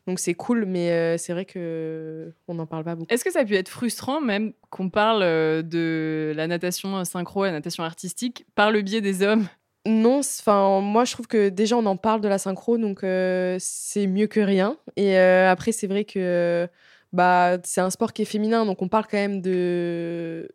donc 0.06 0.20
c'est 0.20 0.34
cool. 0.34 0.66
Mais 0.66 0.92
euh, 0.92 1.18
c'est 1.18 1.32
vrai 1.32 1.46
que 1.46 2.34
on 2.50 2.56
n'en 2.56 2.66
parle 2.66 2.84
pas 2.84 2.96
beaucoup. 2.96 3.08
Est-ce 3.14 3.24
que 3.24 3.32
ça 3.32 3.40
a 3.40 3.46
pu 3.46 3.56
être 3.56 3.70
frustrant 3.70 4.20
même 4.20 4.52
qu'on 4.70 4.90
parle 4.90 5.22
de 5.64 6.34
la 6.36 6.48
natation 6.48 7.04
synchro, 7.06 7.46
la 7.46 7.52
natation 7.52 7.84
artistique, 7.86 8.46
par 8.56 8.70
le 8.72 8.82
biais 8.82 9.00
des 9.02 9.22
hommes? 9.24 9.48
Non, 9.88 10.20
enfin 10.20 10.80
moi 10.82 11.06
je 11.06 11.14
trouve 11.14 11.28
que 11.28 11.50
déjà 11.50 11.76
on 11.76 11.86
en 11.88 11.98
parle 11.98 12.22
de 12.22 12.28
la 12.28 12.38
synchro, 12.38 12.78
donc 12.78 13.04
euh, 13.04 13.58
c'est 13.60 14.06
mieux 14.06 14.28
que 14.28 14.40
rien. 14.40 14.78
Et 14.96 15.18
euh, 15.18 15.50
après 15.50 15.72
c'est 15.72 15.88
vrai 15.88 16.04
que 16.06 16.68
bah 17.14 17.58
c'est 17.64 17.82
un 17.82 17.90
sport 17.90 18.14
qui 18.14 18.22
est 18.22 18.26
féminin, 18.26 18.66
donc 18.66 18.82
on 18.84 18.88
parle 18.88 19.06
quand 19.10 19.18
même 19.18 19.42
de 19.42 20.48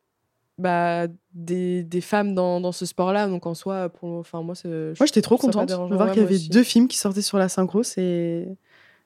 bah 0.58 1.06
des, 1.34 1.82
des 1.82 2.00
femmes 2.00 2.34
dans, 2.34 2.60
dans 2.60 2.72
ce 2.72 2.86
sport-là. 2.86 3.26
Donc 3.26 3.46
en 3.46 3.54
soi, 3.54 3.88
pour 3.88 4.10
enfin 4.18 4.42
moi. 4.42 4.54
Moi, 4.64 4.94
j'étais 5.06 5.20
trop 5.22 5.36
contente 5.36 5.68
de 5.68 5.74
voir 5.74 6.06
Ouais, 6.06 6.12
qu'il 6.12 6.22
y 6.22 6.24
avait 6.24 6.34
aussi. 6.36 6.48
deux 6.48 6.62
films 6.62 6.88
qui 6.88 6.96
sortaient 6.96 7.20
sur 7.20 7.36
la 7.38 7.48
synchro. 7.48 7.82
C'est 7.82 8.46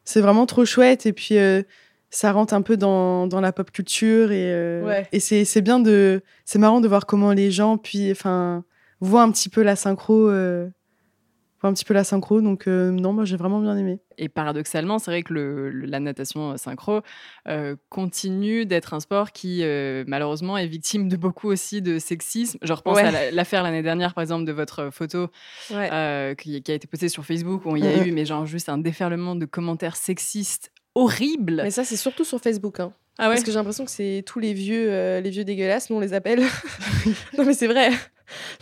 c'est 0.04 0.20
vraiment 0.20 0.46
trop 0.46 0.64
chouette. 0.64 1.06
Et 1.06 1.12
puis, 1.12 1.38
euh, 1.38 1.62
ça 2.10 2.30
rentre 2.32 2.54
un 2.54 2.62
peu 2.62 2.76
dans, 2.76 3.26
dans 3.26 3.40
la 3.40 3.52
pop 3.52 3.70
culture. 3.72 4.30
Et, 4.32 4.80
Ouais. 4.84 5.08
et 5.12 5.18
c'est 5.18 5.44
c'est 5.44 5.60
bien 5.62 5.80
de. 5.80 6.22
C'est 6.44 6.58
marrant 6.60 6.80
de 6.80 6.86
voir 6.88 7.06
comment 7.06 7.32
les 7.32 7.50
gens 7.50 7.78
puis, 7.78 8.12
enfin, 8.12 8.64
voient 9.00 9.22
un 9.22 9.30
petit 9.30 9.48
peu 9.48 9.62
la 9.62 9.76
synchro. 9.76 10.28
euh, 10.28 10.68
un 11.62 11.74
petit 11.74 11.84
peu 11.84 11.92
la 11.92 12.04
synchro. 12.04 12.40
Donc, 12.40 12.66
euh, 12.66 12.90
non, 12.90 13.12
moi, 13.12 13.26
j'ai 13.26 13.36
vraiment 13.36 13.60
bien 13.60 13.76
aimé. 13.76 13.98
Et 14.16 14.30
paradoxalement, 14.30 14.98
c'est 14.98 15.10
vrai 15.10 15.22
que 15.22 15.34
le- 15.34 15.68
le- 15.68 15.84
la 15.86 16.00
natation 16.00 16.56
synchro 16.56 17.02
euh, 17.48 17.76
continue 17.90 18.64
d'être 18.64 18.94
un 18.94 19.00
sport 19.00 19.30
qui, 19.32 19.62
malheureusement, 20.06 20.56
est 20.56 20.66
victime 20.66 21.06
de 21.10 21.18
beaucoup 21.18 21.48
aussi 21.48 21.82
de 21.82 21.98
sexisme. 21.98 22.58
Je 22.62 22.72
repense 22.72 22.96
Ouais. 22.96 23.02
à 23.02 23.10
la- 23.10 23.30
l'affaire 23.30 23.62
l'année 23.62 23.82
dernière, 23.82 24.14
par 24.14 24.22
exemple, 24.22 24.46
de 24.46 24.52
votre 24.52 24.88
photo 24.90 25.28
Ouais. 25.70 26.34
qui, 26.38 26.62
qui 26.62 26.72
a 26.72 26.74
été 26.74 26.86
postée 26.86 27.10
sur 27.10 27.26
Facebook, 27.26 27.66
où 27.66 27.76
il 27.76 27.84
y 27.84 27.88
a 27.88 28.06
eu, 28.06 28.10
mais 28.12 28.24
genre, 28.24 28.46
juste 28.46 28.70
un 28.70 28.78
déferlement 28.78 29.36
de 29.36 29.44
commentaires 29.44 29.96
sexistes 29.96 30.72
horribles. 30.94 31.60
Mais 31.62 31.70
ça 31.70 31.84
c'est 31.84 31.96
surtout 31.98 32.24
sur 32.24 32.40
Facebook. 32.40 32.80
Hein. 32.80 32.92
ah 33.18 33.28
ouais? 33.28 33.34
Parce 33.34 33.44
que 33.44 33.50
j'ai 33.50 33.58
l'impression 33.58 33.84
que 33.84 33.90
c'est 33.90 34.22
tous 34.26 34.38
les 34.38 34.54
vieux, 34.54 34.90
euh, 34.90 35.20
les 35.20 35.28
vieux 35.30 35.44
dégueulasses, 35.44 35.90
nous 35.90 35.96
on 35.96 36.00
les 36.00 36.14
appelle. 36.14 36.40
non 37.38 37.44
mais 37.44 37.52
c'est 37.52 37.66
vrai. 37.66 37.90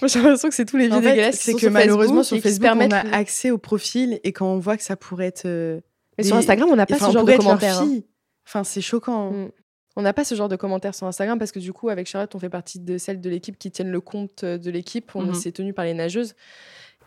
Moi 0.00 0.08
j'ai 0.08 0.18
l'impression 0.20 0.48
que 0.48 0.54
c'est 0.54 0.64
tous 0.64 0.76
les 0.76 0.88
vieux 0.88 1.00
dégueulasses. 1.00 1.36
c'est 1.40 1.52
que 1.54 1.60
sur 1.60 1.70
malheureusement, 1.70 2.22
Facebook 2.22 2.42
sur 2.42 2.50
Facebook, 2.68 2.70
on 2.76 2.90
a 2.90 3.16
accès 3.16 3.50
au 3.50 3.58
profil. 3.58 4.20
Et 4.24 4.32
quand 4.32 4.46
on 4.46 4.58
voit 4.58 4.76
que 4.76 4.82
ça 4.82 4.96
pourrait 4.96 5.26
être. 5.26 5.46
euh, 5.46 5.80
Mais 6.18 6.24
sur 6.24 6.36
Instagram 6.36 6.68
on 6.70 6.76
n'a 6.76 6.86
pas 6.86 6.96
enfin, 6.96 7.08
ce 7.08 7.12
genre 7.12 7.24
de 7.24 7.36
commentaires. 7.36 7.80
hein. 7.80 7.98
Enfin, 8.46 8.64
c'est 8.64 8.80
choquant. 8.80 9.30
Mm. 9.30 9.50
On 9.96 10.02
n'a 10.02 10.12
pas 10.12 10.24
ce 10.24 10.34
genre 10.36 10.48
de 10.48 10.54
commentaires 10.56 10.94
sur 10.94 11.06
Instagram 11.08 11.38
parce 11.38 11.50
que 11.50 11.58
du 11.58 11.72
coup, 11.72 11.88
avec 11.88 12.06
Charlotte, 12.06 12.32
on 12.34 12.38
fait 12.38 12.48
partie 12.48 12.78
de 12.78 12.98
celles 12.98 13.20
de 13.20 13.28
l'équipe 13.28 13.58
qui 13.58 13.70
tiennent 13.72 13.90
le 13.90 14.00
compte 14.00 14.44
euh, 14.44 14.56
de 14.56 14.70
l'équipe. 14.70 15.10
On 15.16 15.22
Mhm. 15.22 15.34
s'est 15.34 15.50
tenu 15.52 15.72
par 15.72 15.84
les 15.84 15.92
nageuses. 15.94 16.34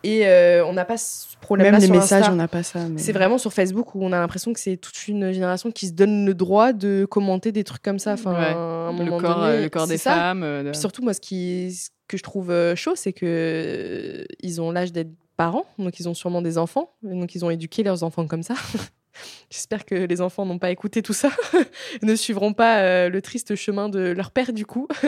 Et 0.04 0.26
euh, 0.26 0.64
on 0.66 0.72
n'a 0.72 0.84
pas 0.84 0.96
ce 0.98 1.36
problème-là 1.40 1.72
Même 1.72 1.80
les 1.80 1.86
sur 1.86 1.94
messages, 1.94 2.22
Insta. 2.22 2.32
on 2.32 2.36
n'a 2.36 2.48
pas 2.48 2.62
ça. 2.64 2.80
mais- 2.88 2.98
C'est 3.00 3.12
vraiment 3.12 3.38
sur 3.38 3.52
Facebook 3.52 3.94
où 3.94 4.04
on 4.04 4.12
a 4.12 4.18
l'impression 4.18 4.52
que 4.52 4.58
c'est 4.58 4.76
toute 4.76 5.06
une 5.06 5.30
génération 5.32 5.70
qui 5.70 5.86
se 5.86 5.92
donne 5.92 6.26
le 6.26 6.34
droit 6.34 6.72
de 6.72 7.06
commenter 7.08 7.52
des 7.52 7.62
trucs 7.64 7.82
comme 7.82 8.00
ça. 8.00 8.12
Enfin, 8.14 8.32
Ouais. 8.34 8.46
à 8.46 8.56
un 8.56 8.92
le 9.04 9.10
corps, 9.20 9.40
donné, 9.40 9.62
le 9.62 9.68
corps 9.68 9.86
des 9.86 9.98
ça. 9.98 10.12
femmes. 10.14 10.42
euh, 10.42 10.64
de- 10.64 10.70
Puis 10.70 10.80
surtout, 10.80 11.02
moi, 11.02 11.14
ce, 11.14 11.20
qui, 11.20 11.72
ce 11.72 11.88
que 12.12 12.18
je 12.18 12.22
trouve 12.22 12.50
euh, 12.50 12.76
chaud, 12.76 12.94
c'est 12.94 13.12
que 13.12 13.26
euh, 13.26 14.24
ils 14.40 14.60
ont 14.60 14.70
l'âge 14.70 14.92
d'être 14.92 15.10
parents, 15.36 15.66
donc 15.78 15.98
ils 15.98 16.08
ont 16.08 16.14
sûrement 16.14 16.42
des 16.42 16.58
enfants, 16.58 16.92
donc 17.02 17.34
ils 17.34 17.44
ont 17.44 17.50
éduqué 17.50 17.82
leurs 17.82 18.02
enfants 18.04 18.26
comme 18.26 18.42
ça. 18.42 18.54
J'espère 19.50 19.84
que 19.84 19.94
les 19.94 20.20
enfants 20.20 20.46
n'ont 20.46 20.58
pas 20.58 20.70
écouté 20.70 21.02
tout 21.02 21.12
ça, 21.12 21.30
ne 22.02 22.14
suivront 22.14 22.52
pas 22.54 22.80
euh, 22.82 23.08
le 23.08 23.20
triste 23.20 23.54
chemin 23.56 23.88
de 23.88 23.98
leur 24.10 24.30
père 24.30 24.52
du 24.52 24.64
coup. 24.66 24.86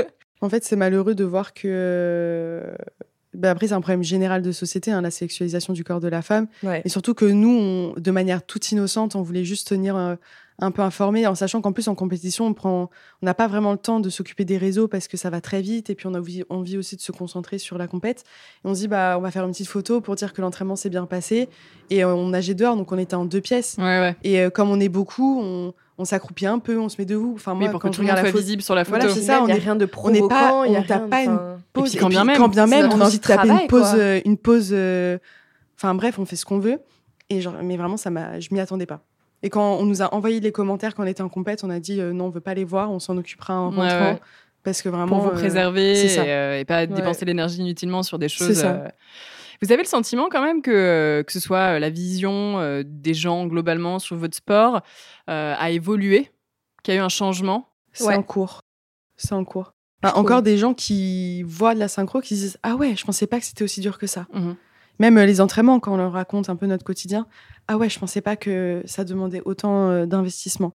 En 0.40 0.50
fait, 0.50 0.62
c'est 0.62 0.76
malheureux 0.76 1.14
de 1.14 1.24
voir 1.24 1.54
que. 1.54 2.62
bah, 3.32 3.50
après, 3.50 3.68
c'est 3.68 3.72
un 3.72 3.80
problème 3.80 4.02
général 4.02 4.42
de 4.42 4.52
société, 4.52 4.90
hein, 4.90 5.00
la 5.00 5.10
sexualisation 5.10 5.72
du 5.72 5.84
corps 5.84 6.00
de 6.00 6.08
la 6.08 6.20
femme. 6.20 6.48
Ouais. 6.62 6.82
Et 6.84 6.90
surtout 6.90 7.14
que 7.14 7.24
nous, 7.24 7.48
on- 7.48 7.94
de 7.98 8.10
manière 8.10 8.44
toute 8.44 8.70
innocente, 8.70 9.16
on 9.16 9.22
voulait 9.22 9.44
juste 9.44 9.68
tenir 9.68 9.96
euh, 9.96 10.16
un 10.60 10.70
peu 10.70 10.82
informé, 10.82 11.26
en 11.26 11.34
sachant 11.34 11.60
qu'en 11.60 11.72
plus, 11.72 11.88
en 11.88 11.94
compétition, 11.96 12.46
on 12.46 12.54
prend, 12.54 12.88
on 13.22 13.26
n'a 13.26 13.34
pas 13.34 13.48
vraiment 13.48 13.72
le 13.72 13.78
temps 13.78 13.98
de 13.98 14.08
s'occuper 14.08 14.44
des 14.44 14.56
réseaux 14.56 14.86
parce 14.86 15.08
que 15.08 15.16
ça 15.16 15.28
va 15.28 15.40
très 15.40 15.60
vite. 15.60 15.90
Et 15.90 15.94
puis, 15.96 16.06
on 16.06 16.14
a 16.14 16.18
envie, 16.18 16.44
envie 16.48 16.78
aussi 16.78 16.94
de 16.96 17.00
se 17.00 17.10
concentrer 17.12 17.58
sur 17.58 17.76
la 17.76 17.88
compète. 17.88 18.20
Et 18.64 18.68
on 18.68 18.74
se 18.74 18.80
dit, 18.80 18.88
bah, 18.88 19.16
on 19.18 19.20
va 19.20 19.30
faire 19.32 19.44
une 19.44 19.50
petite 19.50 19.66
photo 19.68 20.00
pour 20.00 20.14
dire 20.14 20.32
que 20.32 20.40
l'entraînement 20.40 20.76
s'est 20.76 20.90
bien 20.90 21.06
passé. 21.06 21.48
Et 21.90 22.04
euh, 22.04 22.14
on 22.14 22.28
nageait 22.28 22.54
dehors, 22.54 22.76
donc 22.76 22.92
on 22.92 22.98
était 22.98 23.16
en 23.16 23.24
deux 23.24 23.40
pièces. 23.40 23.74
Ouais, 23.78 23.84
ouais. 23.84 24.16
Et 24.22 24.40
euh, 24.40 24.50
comme 24.50 24.70
on 24.70 24.78
est 24.78 24.88
beaucoup, 24.88 25.40
on, 25.42 25.74
on 25.98 26.04
s'accroupit 26.04 26.46
un 26.46 26.60
peu, 26.60 26.78
on 26.78 26.88
se 26.88 26.96
met 27.00 27.04
debout. 27.04 27.32
Enfin, 27.34 27.54
moi, 27.54 27.64
Oui, 27.66 27.70
pour 27.72 27.80
que 27.80 27.88
quand 27.88 27.90
tout 27.90 27.96
je 27.96 28.02
le 28.02 28.06
monde 28.06 28.12
regarde 28.16 28.26
soit 28.28 28.28
la 28.28 28.32
photo, 28.32 28.44
visible 28.44 28.62
sur 28.62 28.74
la 28.76 28.84
photo. 28.84 28.96
Voilà, 28.98 29.12
c'est 29.14 29.22
ça, 29.22 29.42
on 29.42 29.48
est- 29.48 29.54
rien 29.54 29.74
de 29.74 29.88
on 30.04 30.10
n'est 30.10 30.20
pas- 30.20 30.28
provoquant, 30.28 30.64
on 30.70 30.82
tape 30.84 31.10
pas 31.10 31.22
une 31.24 31.38
pause. 31.72 31.90
puis 31.90 31.98
quand 31.98 32.08
bien 32.08 32.22
même, 32.24 32.36
quand 32.36 32.48
bien 32.48 32.66
même, 32.68 32.90
on 32.92 33.00
a 33.00 33.06
envie 33.06 33.18
de 33.18 33.22
taper 33.24 33.48
une 33.48 33.66
pause, 33.66 33.80
quoi. 33.80 33.94
euh, 33.96 34.20
une 34.24 34.36
pause. 34.38 34.68
euh, 34.72 35.18
Enfin 35.76 35.94
bref, 35.96 36.18
on 36.20 36.24
fait 36.24 36.36
ce 36.36 36.44
qu'on 36.46 36.60
veut. 36.60 36.78
Et 37.28 37.40
genre, 37.40 37.54
mais 37.62 37.76
vraiment, 37.76 37.96
ça 37.96 38.10
m'a, 38.10 38.38
je 38.38 38.48
m'y 38.52 38.60
attendais 38.60 38.86
pas. 38.86 39.00
Et 39.44 39.50
quand 39.50 39.76
on 39.76 39.84
nous 39.84 40.02
a 40.02 40.12
envoyé 40.14 40.40
les 40.40 40.50
commentaires 40.52 40.94
quand 40.94 41.04
on 41.04 41.06
était 41.06 41.22
en 41.22 41.28
compète, 41.28 41.62
on 41.62 41.70
a 41.70 41.78
dit 41.78 42.00
euh, 42.00 42.12
non, 42.12 42.24
on 42.26 42.30
veut 42.30 42.40
pas 42.40 42.54
les 42.54 42.64
voir, 42.64 42.90
on 42.90 42.98
s'en 42.98 43.16
occupera 43.18 43.54
en 43.54 43.70
rentrant. 43.70 43.82
ouais. 44.12 44.20
Parce 44.64 44.80
que 44.82 44.88
vraiment. 44.88 45.06
pour 45.06 45.18
vous 45.20 45.28
euh, 45.28 45.32
préserver 45.34 45.92
et, 46.14 46.18
euh, 46.18 46.58
et 46.60 46.64
pas 46.64 46.86
dépenser 46.86 47.26
l'énergie 47.26 47.58
inutilement 47.60 48.02
sur 48.02 48.18
des 48.18 48.30
choses. 48.30 48.54
ça. 48.60 48.70
euh, 48.72 48.88
Vous 49.60 49.70
avez 49.70 49.82
le 49.82 49.88
sentiment 49.88 50.28
quand 50.30 50.42
même 50.42 50.62
que, 50.62 51.22
que 51.26 51.32
ce 51.32 51.38
soit 51.40 51.78
la 51.78 51.90
vision 51.90 52.82
des 52.86 53.12
gens 53.14 53.46
globalement 53.46 53.98
sur 53.98 54.16
votre 54.16 54.34
sport 54.36 54.80
euh, 55.28 55.54
a 55.58 55.70
évolué, 55.70 56.30
qu'il 56.82 56.94
y 56.94 56.96
a 56.96 57.00
eu 57.00 57.04
un 57.04 57.08
changement? 57.10 57.68
C'est 57.92 58.06
Ouais. 58.06 58.16
en 58.16 58.22
cours. 58.22 58.60
C'est 59.16 59.34
en 59.34 59.44
cours. 59.44 59.74
Encore 60.02 60.42
des 60.42 60.56
gens 60.58 60.74
qui 60.74 61.42
voient 61.44 61.74
de 61.74 61.78
la 61.78 61.88
synchro 61.88 62.20
qui 62.20 62.34
se 62.36 62.40
disent 62.42 62.58
ah 62.62 62.74
ouais, 62.76 62.94
je 62.96 63.04
pensais 63.04 63.26
pas 63.26 63.38
que 63.40 63.44
c'était 63.46 63.64
aussi 63.64 63.80
dur 63.82 63.98
que 63.98 64.06
ça. 64.06 64.26
Mhm. 64.32 64.56
Même 65.00 65.18
les 65.18 65.40
entraînements, 65.40 65.80
quand 65.80 65.92
on 65.94 65.96
leur 65.96 66.12
raconte 66.12 66.48
un 66.48 66.56
peu 66.56 66.66
notre 66.66 66.84
quotidien, 66.84 67.26
ah 67.68 67.76
ouais, 67.76 67.88
je 67.88 67.98
pensais 67.98 68.20
pas 68.20 68.36
que 68.36 68.82
ça 68.86 69.04
demandait 69.04 69.42
autant 69.44 69.90
euh, 69.90 70.06
d'investissement. 70.06 70.72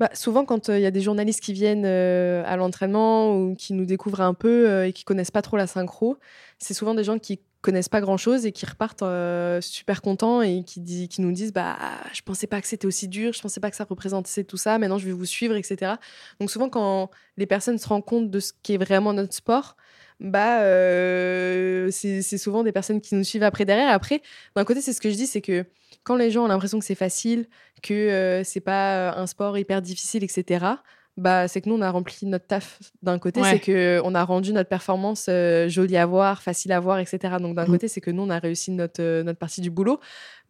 Bah, 0.00 0.10
souvent, 0.12 0.44
quand 0.44 0.68
il 0.68 0.80
y 0.80 0.86
a 0.86 0.90
des 0.90 1.00
journalistes 1.00 1.40
qui 1.40 1.52
viennent 1.52 1.84
euh, 1.86 2.42
à 2.46 2.56
l'entraînement 2.56 3.36
ou 3.36 3.54
qui 3.54 3.74
nous 3.74 3.84
découvrent 3.84 4.22
un 4.22 4.34
peu 4.34 4.68
euh, 4.68 4.88
et 4.88 4.92
qui 4.92 5.04
connaissent 5.04 5.30
pas 5.30 5.42
trop 5.42 5.56
la 5.56 5.68
synchro, 5.68 6.18
c'est 6.58 6.74
souvent 6.74 6.94
des 6.94 7.04
gens 7.04 7.18
qui 7.18 7.40
connaissent 7.64 7.88
pas 7.88 8.00
grand 8.00 8.16
chose 8.18 8.44
et 8.44 8.52
qui 8.52 8.66
repartent 8.66 9.02
euh, 9.02 9.60
super 9.60 10.02
contents 10.02 10.42
et 10.42 10.64
qui, 10.64 11.08
nous 11.18 11.32
disent 11.32 11.52
bah 11.52 11.78
je 12.12 12.20
pensais 12.20 12.46
pas 12.46 12.60
que 12.60 12.66
c'était 12.66 12.86
aussi 12.86 13.08
dur, 13.08 13.32
je 13.32 13.40
pensais 13.40 13.58
pas 13.58 13.70
que 13.70 13.76
ça 13.76 13.84
représentait 13.84 14.44
tout 14.44 14.58
ça, 14.58 14.78
maintenant 14.78 14.98
je 14.98 15.06
vais 15.06 15.12
vous 15.12 15.24
suivre, 15.24 15.54
etc. 15.56 15.92
Donc 16.40 16.50
souvent 16.50 16.68
quand 16.68 17.10
les 17.38 17.46
personnes 17.46 17.78
se 17.78 17.88
rendent 17.88 18.04
compte 18.04 18.30
de 18.30 18.38
ce 18.38 18.52
qui 18.62 18.74
est 18.74 18.76
vraiment 18.76 19.14
notre 19.14 19.32
sport, 19.32 19.76
bah 20.20 20.60
euh, 20.62 21.88
c'est 21.90 22.38
souvent 22.38 22.62
des 22.62 22.72
personnes 22.72 23.00
qui 23.00 23.14
nous 23.14 23.24
suivent 23.24 23.42
après 23.42 23.64
derrière. 23.64 23.90
Après, 23.90 24.22
d'un 24.54 24.64
côté, 24.64 24.80
c'est 24.80 24.92
ce 24.92 25.00
que 25.00 25.10
je 25.10 25.16
dis, 25.16 25.26
c'est 25.26 25.40
que 25.40 25.64
quand 26.04 26.16
les 26.16 26.30
gens 26.30 26.44
ont 26.44 26.48
l'impression 26.48 26.78
que 26.78 26.84
c'est 26.84 26.94
facile, 26.94 27.48
que 27.82 27.94
euh, 27.94 28.44
c'est 28.44 28.60
pas 28.60 29.16
un 29.18 29.26
sport 29.26 29.58
hyper 29.58 29.82
difficile, 29.82 30.22
etc 30.22 30.76
bah, 31.16 31.46
c'est 31.46 31.60
que 31.60 31.68
nous, 31.68 31.76
on 31.76 31.80
a 31.80 31.90
rempli 31.90 32.26
notre 32.26 32.46
taf 32.46 32.80
d'un 33.02 33.20
côté, 33.20 33.40
c'est 33.44 33.60
que 33.60 34.00
on 34.04 34.16
a 34.16 34.24
rendu 34.24 34.52
notre 34.52 34.68
performance 34.68 35.26
euh, 35.28 35.68
jolie 35.68 35.96
à 35.96 36.06
voir, 36.06 36.42
facile 36.42 36.72
à 36.72 36.80
voir, 36.80 36.98
etc. 36.98 37.36
Donc 37.40 37.54
d'un 37.54 37.64
mmh. 37.64 37.66
côté, 37.66 37.88
c'est 37.88 38.00
que 38.00 38.10
nous, 38.10 38.22
on 38.22 38.30
a 38.30 38.38
réussi 38.38 38.72
notre, 38.72 39.00
euh, 39.00 39.22
notre 39.22 39.38
partie 39.38 39.60
du 39.60 39.70
boulot. 39.70 40.00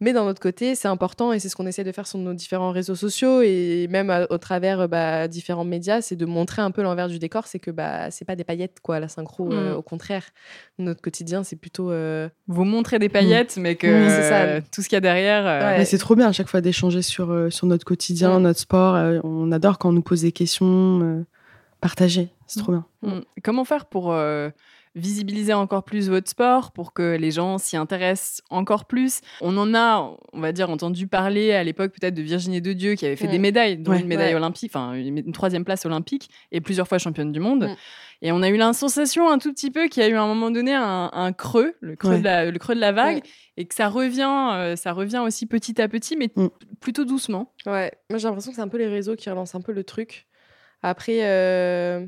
Mais 0.01 0.11
d'un 0.11 0.27
autre 0.27 0.41
côté, 0.41 0.75
c'est 0.75 0.89
important 0.89 1.31
et 1.31 1.39
c'est 1.39 1.47
ce 1.47 1.55
qu'on 1.55 1.67
essaie 1.67 1.85
de 1.85 1.91
faire 1.93 2.05
sur 2.05 2.19
nos 2.19 2.33
différents 2.33 2.71
réseaux 2.71 2.95
sociaux 2.95 3.41
et 3.41 3.87
même 3.89 4.27
au 4.29 4.37
travers 4.37 4.89
bah, 4.89 5.29
différents 5.29 5.63
médias, 5.63 6.01
c'est 6.01 6.17
de 6.17 6.25
montrer 6.25 6.61
un 6.61 6.71
peu 6.71 6.81
l'envers 6.81 7.07
du 7.07 7.17
décor. 7.17 7.47
C'est 7.47 7.59
que 7.59 7.71
bah, 7.71 8.11
c'est 8.11 8.25
pas 8.25 8.35
des 8.35 8.43
paillettes, 8.43 8.79
quoi, 8.81 8.99
la 8.99 9.07
synchro. 9.07 9.49
Euh, 9.53 9.73
mmh. 9.73 9.77
au 9.77 9.81
contraire, 9.83 10.23
notre 10.79 11.01
quotidien, 11.01 11.43
c'est 11.43 11.55
plutôt. 11.55 11.93
Vous 12.47 12.63
montrez 12.65 12.99
des 12.99 13.07
paillettes, 13.07 13.55
mmh. 13.55 13.61
mais 13.61 13.75
que 13.75 14.09
ça. 14.09 14.59
tout 14.59 14.81
ce 14.81 14.89
qu'il 14.89 14.95
y 14.95 14.97
a 14.97 15.01
derrière. 15.01 15.85
c'est 15.85 15.99
trop 15.99 16.15
bien 16.15 16.27
à 16.27 16.31
chaque 16.33 16.49
fois 16.49 16.59
d'échanger 16.59 17.03
sur, 17.03 17.47
sur 17.49 17.67
notre 17.67 17.85
quotidien, 17.85 18.39
notre 18.39 18.59
sport. 18.59 18.95
on 19.23 19.51
adore 19.51 19.77
quand 19.77 19.89
on 19.89 19.93
nous 19.93 20.01
pose 20.01 20.23
des 20.23 20.33
questions 20.33 20.54
euh, 20.63 21.25
partager. 21.81 22.29
C'est 22.47 22.59
trop 22.59 22.71
bien. 22.71 22.85
Mm. 23.01 23.21
Comment 23.43 23.65
faire 23.65 23.85
pour 23.85 24.11
euh, 24.11 24.49
visibiliser 24.95 25.53
encore 25.53 25.83
plus 25.83 26.09
votre 26.09 26.29
sport, 26.29 26.71
pour 26.71 26.93
que 26.93 27.15
les 27.15 27.31
gens 27.31 27.57
s'y 27.57 27.77
intéressent 27.77 28.41
encore 28.49 28.85
plus? 28.85 29.21
On 29.41 29.57
en 29.57 29.73
a, 29.75 30.15
on 30.33 30.39
va 30.39 30.51
dire, 30.51 30.69
entendu 30.69 31.07
parler 31.07 31.51
à 31.51 31.63
l'époque 31.63 31.91
peut-être 31.91 32.13
de 32.13 32.21
Virginie 32.21 32.61
de 32.61 32.73
Dieu 32.73 32.95
qui 32.95 33.05
avait 33.05 33.15
fait 33.15 33.27
des 33.27 33.39
médailles, 33.39 33.77
dont 33.77 33.93
une 33.93 34.07
médaille 34.07 34.35
olympique, 34.35 34.71
enfin 34.73 34.93
une, 34.93 35.31
troisième 35.31 35.65
place 35.65 35.85
olympique 35.85 36.29
et 36.51 36.61
plusieurs 36.61 36.87
fois 36.87 36.97
championne 36.97 37.31
du 37.31 37.39
monde. 37.39 37.65
Mm. 37.65 37.75
Et 38.21 38.31
on 38.31 38.41
a 38.41 38.49
eu 38.49 38.57
la 38.57 38.73
sensation 38.73 39.29
un 39.29 39.37
tout 39.37 39.51
petit 39.53 39.69
peu 39.69 39.87
qu'il 39.87 40.01
y 40.01 40.05
a 40.05 40.09
eu 40.09 40.15
à 40.15 40.23
un 40.23 40.27
moment 40.27 40.49
donné 40.49 40.73
un, 40.73 41.33
creux, 41.33 41.75
le 41.81 41.95
creux, 41.95 42.17
de 42.19 42.23
la, 42.23 42.49
le 42.49 42.57
creux 42.57 42.73
de 42.73 42.79
la 42.79 42.91
vague, 42.91 43.21
et 43.57 43.65
que 43.65 43.75
ça 43.75 43.89
revient, 43.89 44.53
euh, 44.53 44.75
ça 44.75 44.93
revient 44.93 45.21
aussi 45.23 45.45
petit 45.45 45.81
à 45.81 45.87
petit, 45.87 46.15
mais 46.15 46.31
mm. 46.35 46.47
plutôt 46.79 47.05
doucement. 47.05 47.53
Ouais, 47.65 47.91
moi 48.09 48.17
j'ai 48.17 48.27
l'impression 48.27 48.51
que 48.51 48.55
c'est 48.55 48.61
un 48.61 48.67
peu 48.67 48.77
les 48.77 48.87
réseaux 48.87 49.15
qui 49.15 49.29
relancent 49.29 49.55
un 49.55 49.61
peu 49.61 49.73
le 49.73 49.83
truc. 49.83 50.25
Après, 50.85 51.21
euh, 51.23 52.05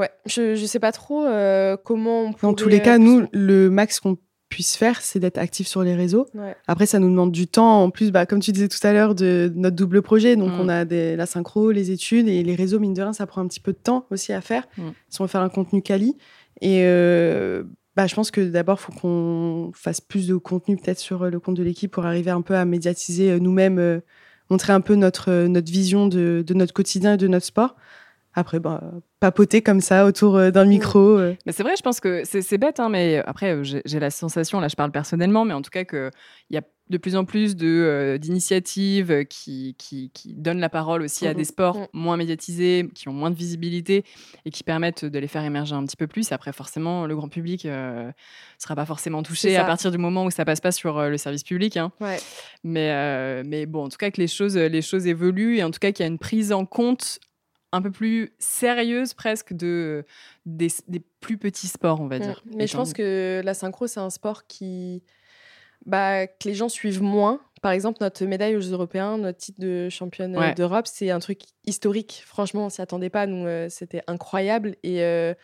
ouais, 0.00 0.10
je, 0.24 0.54
je 0.54 0.64
sais 0.64 0.78
pas 0.78 0.90
trop 0.90 1.26
euh, 1.26 1.76
comment 1.76 2.22
on 2.22 2.34
Dans 2.40 2.54
tous 2.54 2.70
les 2.70 2.80
cas, 2.80 2.96
nous, 2.96 3.26
le 3.32 3.68
max 3.68 4.00
qu'on 4.00 4.16
puisse 4.48 4.76
faire, 4.76 5.02
c'est 5.02 5.18
d'être 5.18 5.36
actif 5.36 5.66
sur 5.66 5.82
les 5.82 5.94
réseaux. 5.94 6.26
Après, 6.66 6.86
ça 6.86 6.98
nous 6.98 7.10
demande 7.10 7.30
du 7.30 7.46
temps. 7.46 7.82
En 7.82 7.90
plus, 7.90 8.10
bah, 8.10 8.24
comme 8.24 8.40
tu 8.40 8.52
disais 8.52 8.68
tout 8.68 8.84
à 8.86 8.94
l'heure, 8.94 9.14
de 9.14 9.52
notre 9.54 9.76
double 9.76 10.00
projet. 10.00 10.34
Donc, 10.34 10.52
mm. 10.52 10.60
on 10.60 10.68
a 10.70 10.86
des, 10.86 11.14
la 11.14 11.26
synchro, 11.26 11.70
les 11.70 11.90
études 11.90 12.26
et 12.26 12.42
les 12.42 12.54
réseaux, 12.54 12.78
mine 12.78 12.94
de 12.94 13.02
rien, 13.02 13.12
ça 13.12 13.26
prend 13.26 13.42
un 13.42 13.46
petit 13.46 13.60
peu 13.60 13.72
de 13.72 13.78
temps 13.78 14.06
aussi 14.10 14.32
à 14.32 14.40
faire 14.40 14.66
mm. 14.78 14.88
si 15.10 15.20
on 15.20 15.24
veut 15.24 15.28
faire 15.28 15.42
un 15.42 15.50
contenu 15.50 15.82
quali. 15.82 16.16
Et 16.62 16.84
euh, 16.84 17.64
bah, 17.96 18.06
je 18.06 18.14
pense 18.14 18.30
que 18.30 18.40
d'abord, 18.40 18.78
il 18.80 18.84
faut 18.84 18.98
qu'on 18.98 19.72
fasse 19.74 20.00
plus 20.00 20.26
de 20.26 20.36
contenu 20.36 20.78
peut-être 20.78 21.00
sur 21.00 21.26
le 21.26 21.38
compte 21.38 21.58
de 21.58 21.62
l'équipe 21.62 21.90
pour 21.90 22.06
arriver 22.06 22.30
un 22.30 22.40
peu 22.40 22.54
à 22.54 22.64
médiatiser 22.64 23.38
nous-mêmes 23.38 24.00
montrer 24.50 24.72
un 24.72 24.80
peu 24.80 24.94
notre, 24.94 25.30
euh, 25.30 25.48
notre 25.48 25.70
vision 25.70 26.06
de, 26.06 26.44
de 26.46 26.54
notre 26.54 26.72
quotidien 26.72 27.14
et 27.14 27.16
de 27.16 27.28
notre 27.28 27.46
sport. 27.46 27.76
Après, 28.34 28.60
bah, 28.60 28.80
papoter 29.20 29.62
comme 29.62 29.80
ça 29.80 30.04
autour 30.04 30.36
euh, 30.36 30.50
d'un 30.50 30.64
micro. 30.64 31.00
Euh. 31.00 31.34
Mais 31.46 31.52
c'est 31.52 31.62
vrai, 31.62 31.74
je 31.76 31.82
pense 31.82 31.98
que 31.98 32.22
c'est 32.24 32.58
bête, 32.58 32.78
hein, 32.78 32.88
mais 32.88 33.22
après, 33.26 33.62
j'ai 33.64 33.98
la 33.98 34.10
sensation, 34.10 34.60
là 34.60 34.68
je 34.68 34.76
parle 34.76 34.92
personnellement, 34.92 35.44
mais 35.44 35.54
en 35.54 35.62
tout 35.62 35.70
cas 35.70 35.84
qu'il 35.84 36.10
y 36.50 36.56
a 36.56 36.62
de 36.90 36.96
plus 36.96 37.16
en 37.16 37.24
plus 37.24 37.56
d'initiatives 37.56 39.26
qui, 39.26 39.74
qui, 39.78 40.10
qui, 40.12 40.34
donnent 40.34 40.60
la 40.60 40.68
parole 40.68 41.02
aussi 41.02 41.26
à 41.26 41.34
des 41.34 41.44
sports 41.44 41.78
mmh. 41.78 41.86
moins 41.92 42.16
médiatisés, 42.16 42.88
qui 42.94 43.08
ont 43.08 43.12
moins 43.12 43.30
de 43.30 43.36
visibilité 43.36 44.04
et 44.44 44.50
qui 44.50 44.62
permettent 44.62 45.04
de 45.04 45.18
les 45.18 45.28
faire 45.28 45.44
émerger 45.44 45.74
un 45.74 45.84
petit 45.84 45.96
peu 45.96 46.06
plus. 46.06 46.32
Après, 46.32 46.52
forcément, 46.52 47.06
le 47.06 47.14
grand 47.16 47.28
public 47.28 47.64
ne 47.64 48.10
sera 48.58 48.74
pas 48.74 48.86
forcément 48.86 49.22
touché 49.22 49.56
à 49.56 49.64
partir 49.64 49.90
du 49.90 49.98
moment 49.98 50.24
où 50.24 50.30
ça 50.30 50.44
passe 50.44 50.60
pas 50.60 50.72
sur 50.72 51.00
le 51.02 51.16
service 51.16 51.44
public. 51.44 51.76
Hein. 51.76 51.92
Ouais. 52.00 52.18
Mais, 52.64 53.42
mais 53.44 53.66
bon, 53.66 53.84
en 53.84 53.88
tout 53.88 53.98
cas, 53.98 54.10
que 54.10 54.20
les 54.20 54.28
choses, 54.28 54.56
les 54.56 54.82
choses 54.82 55.06
évoluent 55.06 55.58
et 55.58 55.64
en 55.64 55.70
tout 55.70 55.80
cas 55.80 55.92
qu'il 55.92 56.04
y 56.04 56.08
a 56.08 56.10
une 56.10 56.18
prise 56.18 56.52
en 56.52 56.64
compte 56.64 57.20
un 57.72 57.82
peu 57.82 57.90
plus 57.90 58.32
sérieuse 58.38 59.14
presque 59.14 59.52
de, 59.52 60.04
des, 60.46 60.70
plus 61.20 61.36
petits 61.36 61.66
sports, 61.66 62.00
on 62.00 62.06
va 62.06 62.18
mmh. 62.18 62.22
dire. 62.22 62.42
Mais 62.56 62.66
je 62.66 62.76
pense 62.76 62.92
que 62.92 63.42
la 63.44 63.54
synchro, 63.54 63.86
c'est 63.86 64.00
un 64.00 64.10
sport 64.10 64.46
qui, 64.46 65.02
bah, 65.88 66.26
que 66.26 66.48
les 66.48 66.54
gens 66.54 66.68
suivent 66.68 67.02
moins. 67.02 67.40
Par 67.62 67.72
exemple, 67.72 67.98
notre 68.00 68.24
médaille 68.24 68.56
aux 68.56 68.60
européens, 68.60 69.18
notre 69.18 69.38
titre 69.38 69.60
de 69.60 69.88
championne 69.88 70.36
euh, 70.36 70.54
d'Europe, 70.54 70.86
c'est 70.86 71.10
un 71.10 71.18
truc 71.18 71.40
historique. 71.64 72.22
Franchement, 72.24 72.66
on 72.66 72.70
s'y 72.70 72.80
attendait 72.80 73.10
pas. 73.10 73.26
Nous, 73.26 73.46
euh, 73.46 73.68
c'était 73.68 74.02
incroyable. 74.06 74.76
Et 74.82 75.02
euh, 75.02 75.34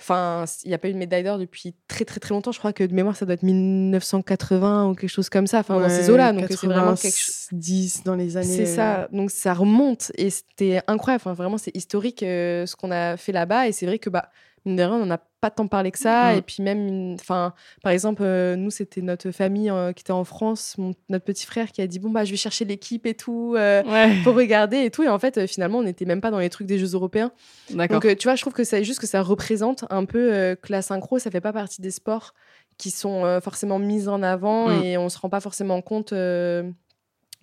Enfin, 0.00 0.44
il 0.62 0.68
n'y 0.68 0.74
a 0.74 0.78
pas 0.78 0.88
eu 0.88 0.92
de 0.92 0.98
médaille 0.98 1.24
d'or 1.24 1.38
depuis 1.38 1.74
très 1.88 2.04
très 2.04 2.20
très 2.20 2.32
longtemps. 2.32 2.52
Je 2.52 2.60
crois 2.60 2.72
que 2.72 2.84
de 2.84 2.94
mémoire, 2.94 3.16
ça 3.16 3.24
doit 3.26 3.34
être 3.34 3.42
1980 3.42 4.90
ou 4.90 4.94
quelque 4.94 5.10
chose 5.10 5.28
comme 5.28 5.48
ça. 5.48 5.58
Enfin, 5.58 5.80
dans 5.80 5.88
ces 5.88 6.08
eaux-là. 6.08 6.32
Donc 6.32 6.46
c'est 6.50 6.68
vraiment 6.68 6.94
quelque 6.94 7.18
chose. 7.18 7.48
10 7.50 8.04
dans 8.04 8.14
les 8.14 8.36
années. 8.36 8.46
C'est 8.46 8.66
ça. 8.66 9.08
Donc 9.10 9.32
ça 9.32 9.54
remonte 9.54 10.12
et 10.14 10.30
c'était 10.30 10.82
incroyable. 10.86 11.22
Enfin, 11.26 11.32
vraiment, 11.32 11.58
c'est 11.58 11.76
historique 11.76 12.20
ce 12.20 12.76
qu'on 12.76 12.92
a 12.92 13.16
fait 13.16 13.32
là-bas. 13.32 13.66
Et 13.66 13.72
c'est 13.72 13.86
vrai 13.86 13.98
que 13.98 14.08
bah, 14.08 14.30
mine 14.68 14.76
de 14.76 14.82
rien, 14.82 14.94
on 14.94 15.06
n'en 15.06 15.14
a 15.14 15.18
pas 15.40 15.50
tant 15.50 15.66
parlé 15.66 15.90
que 15.90 15.98
ça. 15.98 16.34
Et 16.34 16.42
puis 16.42 16.62
même, 16.62 17.14
enfin, 17.14 17.54
par 17.82 17.92
exemple, 17.92 18.22
euh, 18.24 18.56
nous, 18.56 18.70
c'était 18.70 19.02
notre 19.02 19.30
famille 19.30 19.70
euh, 19.70 19.92
qui 19.92 20.02
était 20.02 20.12
en 20.12 20.24
France, 20.24 20.76
notre 21.08 21.24
petit 21.24 21.46
frère 21.46 21.72
qui 21.72 21.80
a 21.80 21.86
dit 21.86 21.98
bon 21.98 22.10
bah 22.10 22.24
je 22.24 22.30
vais 22.30 22.36
chercher 22.36 22.64
l'équipe 22.64 23.06
et 23.06 23.14
tout 23.14 23.54
euh, 23.56 23.82
pour 24.24 24.34
regarder 24.34 24.78
et 24.78 24.90
tout. 24.90 25.02
Et 25.02 25.08
en 25.08 25.18
fait, 25.18 25.46
finalement, 25.46 25.78
on 25.78 25.82
n'était 25.82 26.04
même 26.04 26.20
pas 26.20 26.30
dans 26.30 26.38
les 26.38 26.50
trucs 26.50 26.66
des 26.66 26.78
Jeux 26.78 26.92
européens. 26.94 27.32
Donc 27.70 28.16
tu 28.16 28.28
vois, 28.28 28.34
je 28.34 28.42
trouve 28.42 28.52
que 28.52 28.64
c'est 28.64 28.84
juste 28.84 29.00
que 29.00 29.06
ça 29.06 29.22
représente 29.22 29.84
un 29.90 30.04
peu 30.04 30.56
que 30.60 30.72
la 30.72 30.82
synchro, 30.82 31.18
ça 31.18 31.30
fait 31.30 31.40
pas 31.40 31.52
partie 31.52 31.80
des 31.80 31.90
sports 31.90 32.34
qui 32.76 32.90
sont 32.90 33.40
forcément 33.42 33.78
mis 33.78 34.08
en 34.08 34.22
avant 34.22 34.68
mm. 34.68 34.84
et 34.84 34.98
on 34.98 35.08
se 35.08 35.18
rend 35.18 35.28
pas 35.28 35.40
forcément 35.40 35.82
compte 35.82 36.12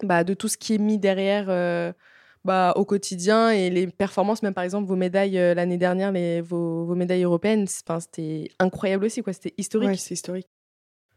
bah, 0.04 0.24
de 0.24 0.34
tout 0.34 0.48
ce 0.48 0.58
qui 0.58 0.76
est 0.76 0.78
mis 0.78 0.98
derrière 0.98 1.46
bah, 2.46 2.74
au 2.76 2.86
quotidien 2.86 3.50
et 3.50 3.72
les 3.72 3.88
performances, 3.88 4.44
même 4.44 4.54
par 4.54 4.64
exemple 4.64 4.88
vos 4.88 4.96
médailles 4.96 5.40
euh, 5.40 5.56
l'année 5.56 5.78
dernière, 5.78 6.12
les, 6.12 6.42
vos, 6.42 6.86
vos 6.86 6.94
médailles 6.94 7.24
européennes, 7.24 7.66
c'était 7.68 8.52
incroyable 8.60 9.06
aussi, 9.06 9.24
quoi. 9.24 9.34
C'était 9.34 9.56
historique. 9.58 10.00
c'est 10.00 10.14
historique. 10.14 10.48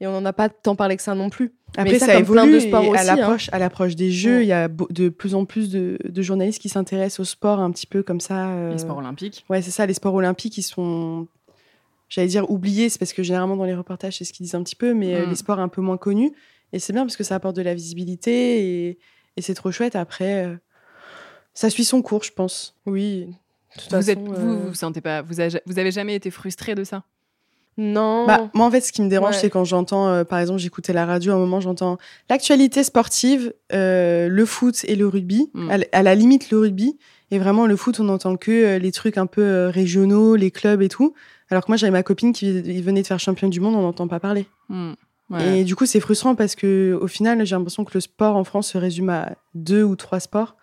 Et 0.00 0.06
on 0.06 0.12
n'en 0.12 0.24
a 0.24 0.32
pas 0.32 0.48
tant 0.48 0.74
parlé 0.74 0.96
que 0.96 1.02
ça 1.02 1.14
non 1.14 1.28
plus. 1.28 1.52
Après, 1.76 1.98
ça, 1.98 2.18
évolue 2.18 2.52
de 2.52 2.60
sport 2.60 2.88
aussi, 2.88 3.10
hein. 3.10 3.36
à 3.52 3.58
l'approche 3.58 3.94
des 3.94 4.10
Jeux, 4.10 4.42
il 4.42 4.46
y 4.46 4.52
a 4.52 4.68
de 4.68 5.08
plus 5.08 5.34
en 5.34 5.44
plus 5.44 5.70
de, 5.70 5.98
de, 6.02 6.22
journalistes 6.22 6.62
qui 6.62 6.68
s'intéressent 6.68 7.20
au 7.20 7.24
sport 7.24 7.58
un 7.58 7.70
petit 7.72 7.86
peu 7.86 8.02
comme 8.02 8.20
ça. 8.20 8.50
Euh, 8.50 8.72
les 8.72 8.78
sports 8.78 8.98
olympiques. 8.98 9.44
Ouais, 9.50 9.60
c'est 9.60 9.72
ça, 9.72 9.84
les 9.86 9.94
sports 9.94 10.14
olympiques, 10.14 10.56
ils 10.56 10.62
sont, 10.62 11.26
j'allais 12.08 12.28
dire 12.28 12.48
oubliés, 12.50 12.88
c'est 12.88 12.98
parce 12.98 13.12
que 13.12 13.24
généralement 13.24 13.56
dans 13.56 13.64
les 13.64 13.74
reportages, 13.74 14.16
c'est 14.16 14.24
ce 14.24 14.32
qu'ils 14.32 14.44
disent 14.44 14.54
un 14.54 14.62
petit 14.62 14.76
peu, 14.76 14.94
mais 14.94 15.14
euh, 15.14 15.26
mm. 15.26 15.30
les 15.30 15.36
sports 15.36 15.58
un 15.58 15.68
peu 15.68 15.82
moins 15.82 15.98
connus. 15.98 16.32
Et 16.72 16.78
c'est 16.78 16.92
bien 16.92 17.02
parce 17.02 17.16
que 17.16 17.24
ça 17.24 17.34
apporte 17.34 17.56
de 17.56 17.62
la 17.62 17.74
visibilité 17.74 18.86
et, 18.86 18.98
et 19.36 19.42
c'est 19.42 19.54
trop 19.54 19.72
chouette. 19.72 19.96
Après, 19.96 20.58
ça 21.58 21.70
suit 21.70 21.84
son 21.84 22.02
cours, 22.02 22.22
je 22.22 22.30
pense. 22.30 22.76
Oui. 22.86 23.26
vous, 23.90 24.10
êtes, 24.10 24.20
vous, 24.20 24.32
euh, 24.32 24.68
vous, 24.68 24.74
sentez 24.74 25.00
pas, 25.00 25.22
vous 25.22 25.40
avez, 25.40 25.60
vous 25.66 25.76
avez 25.80 25.90
jamais 25.90 26.14
été 26.14 26.30
frustré 26.30 26.76
de 26.76 26.84
ça? 26.84 27.02
Non. 27.76 28.26
Bah, 28.28 28.48
moi, 28.54 28.66
en 28.66 28.70
fait, 28.70 28.80
ce 28.80 28.92
qui 28.92 29.02
me 29.02 29.08
dérange, 29.08 29.34
c'est 29.38 29.50
quand 29.50 29.64
j'entends, 29.64 30.06
euh, 30.06 30.22
par 30.22 30.38
exemple, 30.38 30.60
j'écoutais 30.60 30.92
la 30.92 31.04
radio, 31.04 31.32
à 31.32 31.34
un 31.34 31.38
moment, 31.38 31.58
j'entends 31.60 31.98
l'actualité 32.30 32.84
sportive, 32.84 33.52
euh, 33.72 34.28
le 34.28 34.46
foot 34.46 34.84
et 34.84 34.94
le 34.94 35.08
rugby, 35.08 35.50
mm. 35.54 35.70
à, 35.90 36.02
la 36.04 36.14
limite 36.14 36.52
le 36.52 36.60
rugby, 36.60 36.96
et 37.32 37.40
vraiment 37.40 37.66
le 37.66 37.74
foot, 37.74 37.98
on 37.98 38.04
n'entend 38.04 38.36
que 38.36 38.76
les 38.76 38.92
trucs 38.92 39.18
un 39.18 39.26
peu 39.26 39.66
régionaux, 39.66 40.36
les 40.36 40.52
clubs 40.52 40.80
et 40.80 40.88
tout. 40.88 41.12
Alors 41.50 41.64
que 41.64 41.72
moi, 41.72 41.76
j'avais 41.76 41.90
ma 41.90 42.04
copine 42.04 42.32
qui 42.32 42.80
venait 42.82 43.02
de 43.02 43.06
faire 43.08 43.18
championne 43.18 43.50
du 43.50 43.58
monde, 43.58 43.74
on 43.74 43.82
n'entend 43.82 44.06
pas 44.06 44.20
parler. 44.20 44.46
Mm. 44.68 44.92
Et 45.40 45.64
du 45.64 45.74
coup, 45.74 45.86
c'est 45.86 45.98
frustrant 45.98 46.36
parce 46.36 46.54
que 46.54 46.96
au 47.02 47.08
final, 47.08 47.44
j'ai 47.44 47.56
l'impression 47.56 47.84
que 47.84 47.94
le 47.94 48.00
sport 48.00 48.36
en 48.36 48.44
France 48.44 48.68
se 48.68 48.78
résume 48.78 49.08
à 49.08 49.32
deux 49.54 49.82
ou 49.82 49.96
trois 49.96 50.20
sports 50.20 50.54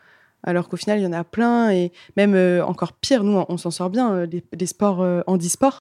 alors 0.45 0.69
qu'au 0.69 0.77
final, 0.77 0.99
il 0.99 1.03
y 1.03 1.07
en 1.07 1.13
a 1.13 1.23
plein, 1.23 1.71
et 1.71 1.91
même 2.15 2.35
euh, 2.35 2.63
encore 2.63 2.93
pire, 2.93 3.23
nous, 3.23 3.43
on, 3.49 3.57
s'en 3.57 3.71
sort 3.71 3.89
bien, 3.89 4.13
euh, 4.13 4.27
les, 4.57 4.65
sports 4.65 5.01
euh, 5.01 5.21
handisport. 5.27 5.79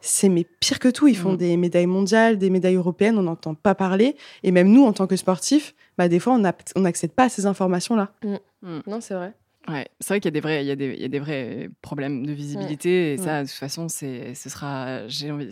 C'est 0.00 0.28
mais 0.28 0.44
pire 0.60 0.78
que 0.78 0.88
tout. 0.88 1.08
Ils 1.08 1.16
font 1.16 1.32
mm. 1.32 1.36
des 1.36 1.56
médailles 1.56 1.86
mondiales, 1.86 2.38
des 2.38 2.50
médailles 2.50 2.76
européennes, 2.76 3.18
on 3.18 3.22
n'entend 3.22 3.54
pas 3.54 3.74
parler. 3.74 4.16
Et 4.42 4.50
même 4.50 4.68
nous, 4.68 4.84
en 4.84 4.92
tant 4.92 5.06
que 5.06 5.16
sportifs, 5.16 5.74
bah, 5.98 6.08
des 6.08 6.18
fois, 6.18 6.34
on 6.34 6.80
n'accède 6.80 7.12
pas 7.12 7.24
à 7.24 7.28
ces 7.28 7.46
informations-là. 7.46 8.12
Mm. 8.22 8.36
Mm. 8.62 8.80
Non, 8.86 9.00
c'est 9.00 9.14
vrai. 9.14 9.34
Ouais, 9.68 9.86
c'est 10.00 10.08
vrai 10.08 10.20
qu'il 10.20 10.26
y 10.26 10.32
a 10.32 10.32
des 10.32 10.40
vrais, 10.40 10.64
il 10.64 10.66
y 10.66 10.72
a 10.72 10.76
des, 10.76 10.92
il 10.94 11.00
y 11.00 11.04
a 11.04 11.08
des 11.08 11.20
vrais 11.20 11.70
problèmes 11.82 12.26
de 12.26 12.32
visibilité 12.32 13.12
et 13.12 13.16
ça, 13.16 13.44
de 13.44 13.48
toute 13.48 13.56
façon, 13.56 13.88
c'est, 13.88 14.34
ce 14.34 14.50
sera, 14.50 15.06
j'ai 15.06 15.30
envie, 15.30 15.50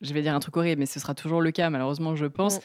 je 0.00 0.14
vais 0.14 0.22
dire 0.22 0.32
un 0.32 0.38
truc 0.38 0.56
horrible, 0.56 0.78
mais 0.78 0.86
ce 0.86 1.00
sera 1.00 1.12
toujours 1.12 1.40
le 1.40 1.50
cas, 1.50 1.68
malheureusement, 1.68 2.14
je 2.14 2.26
pense, 2.26 2.60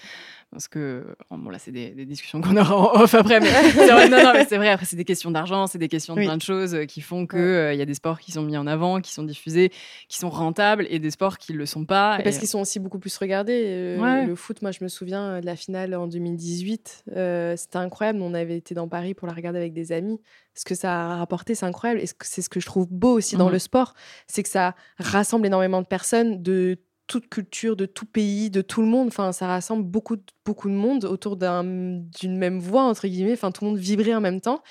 Parce 0.53 0.67
que, 0.67 1.03
oh, 1.31 1.35
bon, 1.37 1.49
là, 1.49 1.57
c'est 1.59 1.71
des, 1.71 1.89
des 1.89 2.05
discussions 2.05 2.39
qu'on 2.39 2.55
aura 2.55 2.75
en 2.77 3.01
off 3.01 3.13
après, 3.15 3.39
mais 3.39 3.47
c'est 3.73 3.87
vrai, 3.91 4.07
non, 4.07 4.23
non, 4.23 4.33
mais 4.33 4.45
c'est 4.45 4.57
vrai, 4.57 4.69
après, 4.69 4.85
c'est 4.85 4.95
des 4.95 5.03
questions 5.03 5.31
d'argent, 5.31 5.65
c'est 5.67 5.79
des 5.79 5.87
questions 5.87 6.13
de 6.13 6.19
Oui. 6.19 6.25
plein 6.27 6.37
de 6.37 6.41
choses 6.43 6.75
euh, 6.75 6.85
qui 6.85 7.01
font 7.01 7.25
qu'il 7.27 7.39
il 7.39 7.77
y 7.77 7.81
a 7.81 7.85
des 7.85 7.93
sports 7.95 8.19
qui 8.19 8.31
sont 8.31 8.43
mis 8.43 8.55
en 8.55 8.67
avant, 8.67 9.01
qui 9.01 9.11
sont 9.11 9.23
diffusés, 9.23 9.71
qui 10.07 10.17
sont 10.19 10.29
rentables, 10.29 10.85
et 10.89 10.99
des 10.99 11.09
sports 11.11 11.37
qui 11.39 11.53
ne 11.53 11.57
le 11.57 11.65
sont 11.65 11.85
pas. 11.85 12.17
Et 12.19 12.23
Parce 12.23 12.35
et- 12.35 12.39
qu'ils 12.39 12.47
sont 12.47 12.61
aussi 12.61 12.79
beaucoup 12.79 12.99
plus 12.99 13.17
regardés. 13.17 13.63
Euh, 13.65 13.99
Ouais. 13.99 14.25
Le 14.25 14.35
foot, 14.35 14.61
moi, 14.61 14.71
je 14.71 14.83
me 14.83 14.87
souviens 14.89 15.23
euh, 15.35 15.41
de 15.41 15.45
la 15.45 15.55
finale 15.55 15.95
en 15.95 16.07
2018. 16.07 17.03
euh, 17.15 17.55
C'était 17.57 17.77
incroyable. 17.77 18.21
On 18.21 18.33
avait 18.33 18.57
été 18.57 18.75
dans 18.75 18.87
Paris 18.87 19.13
pour 19.15 19.27
la 19.27 19.33
regarder 19.33 19.59
avec 19.59 19.73
des 19.73 19.91
amis. 19.91 20.19
Ce 20.55 20.65
que 20.65 20.75
ça 20.75 21.13
a 21.13 21.15
rapporté, 21.17 21.55
c'est 21.55 21.65
incroyable. 21.65 21.99
Et 22.01 22.05
c'est 22.21 22.41
ce 22.43 22.49
que 22.49 22.59
je 22.59 22.65
trouve 22.67 22.87
beau 22.91 23.13
aussi 23.17 23.37
dans 23.37 23.49
le 23.49 23.57
sport, 23.59 23.93
c'est 24.27 24.43
que 24.43 24.49
ça 24.49 24.75
rassemble 24.99 25.47
énormément 25.47 25.81
de 25.81 25.87
personnes 25.87 26.43
de 26.43 26.77
toute 27.07 27.27
culture, 27.27 27.75
de 27.75 27.85
tout 27.85 28.05
pays, 28.05 28.49
de 28.49 28.61
tout 28.61 28.81
le 28.81 28.87
monde. 28.87 29.07
Enfin, 29.07 29.31
ça 29.33 29.47
rassemble 29.47 29.83
beaucoup, 29.83 30.15
de- 30.15 30.23
beaucoup 30.45 30.69
de 30.69 30.73
monde 30.73 31.03
autour 31.05 31.35
d'un- 31.35 31.63
d'une 31.63 32.37
même 32.37 32.59
voix, 32.59 32.83
entre 32.83 33.07
guillemets. 33.07 33.33
Enfin, 33.33 33.51
tout 33.51 33.65
le 33.65 33.71
monde 33.71 33.79
vibrait 33.79 34.15
en 34.15 34.21
même 34.21 34.39
temps. 34.41 34.61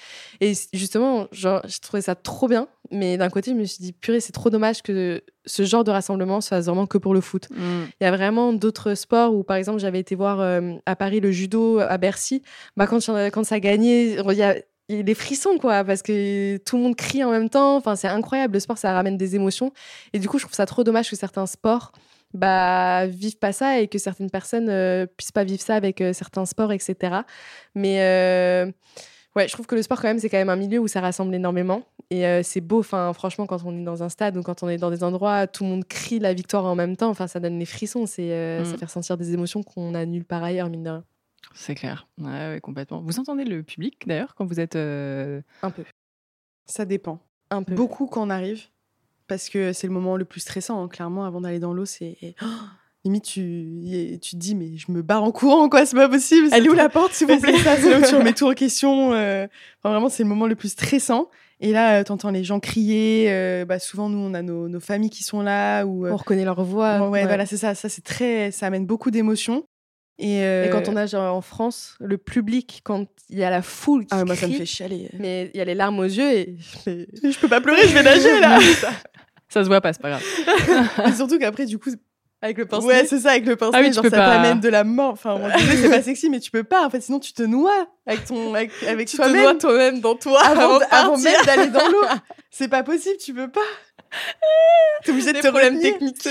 Et 0.41 0.53
justement, 0.73 1.29
genre, 1.31 1.61
je 1.69 1.79
trouvais 1.81 2.01
ça 2.03 2.15
trop 2.15 2.49
bien. 2.49 2.69
Mais 2.91 3.17
d'un 3.19 3.29
côté, 3.31 3.51
je 3.53 3.57
me 3.57 3.65
suis 3.65 3.83
dit, 3.83 3.93
purée, 3.93 4.21
c'est 4.21 4.33
trop 4.33 4.51
dommage 4.51 4.83
que 4.83 5.23
ce 5.45 5.63
genre 5.65 5.85
de 5.85 5.91
rassemblement 5.91 6.41
se 6.41 6.49
fasse 6.49 6.67
vraiment 6.67 6.87
que 6.87 6.99
pour 6.99 7.15
le 7.15 7.21
foot. 7.21 7.49
Mm. 7.51 7.57
Il 8.01 8.05
y 8.05 8.07
a 8.07 8.11
vraiment 8.11 8.53
d'autres 8.53 8.95
sports 8.95 9.35
où, 9.35 9.43
par 9.45 9.57
exemple, 9.57 9.79
j'avais 9.79 10.01
été 10.01 10.15
voir 10.15 10.41
euh, 10.41 10.73
à 10.87 10.97
Paris 10.97 11.21
le 11.21 11.31
judo 11.33 11.79
à 11.81 11.99
Bercy. 11.99 12.43
Bah, 12.77 12.87
quand, 12.87 12.99
quand 13.33 13.45
ça 13.45 13.61
gagnait, 13.61 14.15
il 14.15 14.37
y 14.37 14.43
a, 14.43 14.57
il 14.89 14.97
y 14.97 15.01
a 15.01 15.03
des 15.03 15.15
frissons, 15.15 15.59
quoi, 15.59 15.85
parce 15.85 16.03
que 16.03 16.57
tout 16.59 16.77
le 16.77 16.83
monde 16.83 16.97
crie 16.97 17.23
en 17.25 17.31
même 17.31 17.49
temps. 17.51 17.77
Enfin, 17.77 17.95
c'est 17.95 18.09
incroyable. 18.09 18.55
Le 18.55 18.61
sport, 18.61 18.79
ça 18.79 18.93
ramène 18.93 19.17
des 19.17 19.37
émotions. 19.37 19.73
Et 20.13 20.19
du 20.19 20.29
coup, 20.29 20.39
je 20.39 20.45
trouve 20.45 20.55
ça 20.55 20.67
trop 20.67 20.83
dommage 20.85 21.09
que 21.11 21.17
certains 21.17 21.47
sports 21.47 21.93
bah, 22.35 23.07
vivent 23.07 23.39
pas 23.39 23.53
ça 23.53 23.81
et 23.81 23.89
que 23.89 23.99
certaines 23.99 24.31
personnes 24.31 24.69
euh, 24.69 25.07
puissent 25.17 25.33
pas 25.33 25.45
vivre 25.45 25.61
ça 25.63 25.75
avec 25.75 26.01
euh, 26.01 26.13
certains 26.13 26.45
sports, 26.47 26.73
etc. 26.73 27.21
Mais 27.75 28.01
euh, 28.03 28.71
ouais, 29.37 29.49
je 29.49 29.53
trouve 29.53 29.67
que 29.67 29.75
le 29.75 29.83
sport, 29.83 30.01
quand 30.01 30.09
même, 30.09 30.19
c'est 30.19 30.29
quand 30.29 30.39
même 30.39 30.49
un 30.51 30.57
milieu 30.57 30.79
où 30.79 30.89
ça 30.89 31.01
rassemble 31.01 31.35
énormément. 31.35 31.83
Et 32.11 32.27
euh, 32.27 32.43
c'est 32.43 32.61
beau, 32.61 32.81
enfin, 32.81 33.13
franchement, 33.15 33.47
quand 33.47 33.65
on 33.65 33.79
est 33.79 33.85
dans 33.85 34.03
un 34.03 34.09
stade 34.11 34.37
ou 34.37 34.43
quand 34.43 34.63
on 34.63 34.69
est 34.69 34.77
dans 34.77 34.91
des 34.91 35.03
endroits, 35.03 35.47
tout 35.47 35.65
le 35.65 35.71
monde 35.71 35.85
crie 35.87 36.19
la 36.19 36.35
victoire 36.35 36.65
en 36.67 36.75
même 36.75 36.97
temps. 36.97 37.09
Enfin, 37.09 37.27
ça 37.27 37.41
donne 37.41 37.59
les 37.59 37.65
frissons. 37.65 38.05
C'est, 38.07 38.33
euh, 38.33 38.65
Ça 38.65 38.77
fait 38.77 38.85
ressentir 38.85 39.17
des 39.17 39.33
émotions 39.33 39.63
qu'on 39.63 39.95
a 39.95 40.05
nulle 40.05 40.25
part 40.25 40.43
ailleurs, 40.45 40.69
mine 40.69 40.83
de 40.83 40.91
rien. 40.91 41.05
C'est 41.55 41.75
clair, 41.75 42.07
ouais, 42.19 42.25
ouais, 42.55 42.61
complètement. 42.63 43.01
Vous 43.03 43.19
entendez 43.19 43.45
le 43.45 43.63
public 43.63 44.07
d'ailleurs 44.07 44.35
quand 44.35 44.45
vous 44.47 44.61
êtes. 44.61 44.77
euh, 44.77 45.41
Un 45.63 45.71
peu. 45.71 45.85
Ça 46.67 46.85
dépend. 46.85 47.19
Un 47.51 47.63
peu. 47.63 47.75
Beaucoup 47.75 48.07
quand 48.07 48.27
on 48.27 48.31
arrive, 48.31 48.63
parce 49.29 49.49
que 49.49 49.73
c'est 49.73 49.87
le 49.87 49.93
moment 49.93 50.17
le 50.17 50.25
plus 50.25 50.41
stressant, 50.41 50.83
hein, 50.83 50.89
clairement, 50.89 51.25
avant 51.25 51.41
d'aller 51.41 51.59
dans 51.59 51.73
l'eau, 51.73 51.85
c'est... 51.85 52.17
oh, 52.43 52.47
limite, 53.05 53.25
tu, 53.25 54.19
tu 54.23 54.31
te 54.33 54.37
dis, 54.37 54.55
mais 54.55 54.77
je 54.77 54.93
me 54.93 55.03
barre 55.03 55.25
en 55.25 55.33
courant, 55.33 55.69
quoi, 55.69 55.85
c'est 55.87 55.97
pas 55.97 56.09
possible. 56.09 56.49
Elle 56.53 56.67
est 56.67 56.69
où 56.69 56.75
la 56.75 56.89
porte, 56.89 57.13
s'il 57.13 57.27
vous 57.27 57.39
plaît 57.41 57.55
c'est 57.57 57.65
ça, 57.65 57.77
c'est 57.77 57.91
là 57.91 57.99
où 57.99 58.03
tu 58.09 58.15
remets 58.15 58.33
tout 58.33 58.49
en 58.49 58.55
question. 58.55 59.13
euh, 59.13 59.47
enfin, 59.79 59.91
vraiment, 59.91 60.09
c'est 60.09 60.23
le 60.23 60.29
moment 60.29 60.47
le 60.47 60.55
plus 60.55 60.71
stressant. 60.71 61.29
Et 61.65 61.71
là, 61.73 62.01
euh, 62.01 62.05
t'entends 62.05 62.31
les 62.31 62.43
gens 62.43 62.59
crier. 62.59 63.27
euh, 63.31 63.65
bah, 63.65 63.79
souvent, 63.79 64.09
nous, 64.09 64.19
on 64.19 64.35
a 64.35 64.43
nos, 64.43 64.69
nos 64.69 64.81
familles 64.81 65.11
qui 65.11 65.23
sont 65.23 65.43
là. 65.43 65.85
Ou, 65.85 66.07
euh, 66.07 66.11
On 66.11 66.17
reconnaît 66.17 66.45
leur 66.45 66.63
voix. 66.65 67.01
ouais, 67.03 67.09
ouais. 67.09 67.25
voilà, 67.25 67.47
c'est 67.47 67.57
ça. 67.57 67.75
Ça, 67.77 67.89
c'est 67.89 68.03
très... 68.03 68.51
Ça 68.51 68.67
amène 68.67 68.85
beaucoup 68.85 69.13
d'émotions. 69.13 69.65
Et, 70.19 70.39
Et 70.41 70.69
quand 70.71 70.89
euh, 70.89 70.93
on 70.93 70.97
a 70.97 71.07
genre, 71.07 71.35
en 71.35 71.41
France, 71.41 71.97
le 72.01 72.19
public, 72.19 72.83
quand 72.85 73.07
il 73.31 73.39
y 73.39 73.45
a 73.45 73.51
la 73.51 73.63
foule 73.63 74.03
qui 74.03 74.09
Ah, 74.13 74.25
moi, 74.25 74.37
ça 74.37 74.47
me 74.47 74.53
fait 74.53 74.67
chialer. 74.67 75.09
mais 75.19 75.51
il 75.55 75.59
y 75.59 75.61
a 75.61 75.65
les 75.65 75.75
larmes 75.75 75.99
aux 75.99 76.05
yeux 76.05 76.31
et 76.31 76.57
Je 76.87 77.39
peux 77.41 77.49
pas 77.49 77.61
pleurer, 77.61 77.89
je 77.89 77.95
vais 77.95 78.03
nager, 78.03 78.41
là 78.41 78.59
Ça 79.49 79.63
se 79.65 79.69
voit 79.69 79.81
pas, 79.81 79.93
c'est 79.93 80.01
pas 80.01 80.09
grave. 80.11 80.23
Et 81.09 81.13
surtout 81.13 81.39
qu'après, 81.39 81.67
du 81.67 81.79
coup, 81.79 81.91
avec 82.41 82.57
le 82.57 82.65
pinceau. 82.65 82.87
Ouais, 82.87 83.05
c'est 83.05 83.21
ça, 83.21 83.33
avec 83.33 83.45
le 83.47 83.55
pinceau, 83.55 83.73
Ah 83.75 83.81
oui, 83.83 83.93
genre 83.93 84.03
ça 84.05 84.11
pas. 84.11 84.37
t'amène 84.37 84.61
de 84.61 84.69
la 84.71 84.83
mort. 84.83 85.13
Enfin, 85.13 85.35
on 85.39 85.59
disait, 85.59 85.77
c'est 85.77 85.91
pas 85.91 86.03
sexy, 86.03 86.31
mais 86.31 86.41
tu 86.41 86.51
peux 86.51 86.65
pas. 86.65 86.87
En 86.87 86.91
fait, 86.91 87.03
sinon 87.03 87.21
tu 87.21 87.35
te 87.35 87.43
noies 87.43 87.87
avec 88.07 88.25
ton, 88.25 88.55
avec, 88.55 88.71
avec 88.89 89.09
tu 89.09 89.17
te 89.19 89.23
noies 89.23 89.31
toi-même. 89.55 89.59
toi-même 89.59 90.01
dans 90.01 90.15
toi 90.15 90.41
Avant, 90.43 90.79
avant, 90.91 91.19
même 91.19 91.45
d'aller 91.45 91.69
dans 91.69 91.87
l'eau. 91.87 92.03
C'est 92.51 92.69
pas 92.69 92.83
possible, 92.83 93.17
tu 93.23 93.35
peux 93.35 93.49
pas. 93.51 93.61
T'es 95.05 95.11
obligé 95.11 95.33
de 95.35 95.41
te 95.41 95.49
problèmes 95.49 95.81
techniques. 95.81 96.27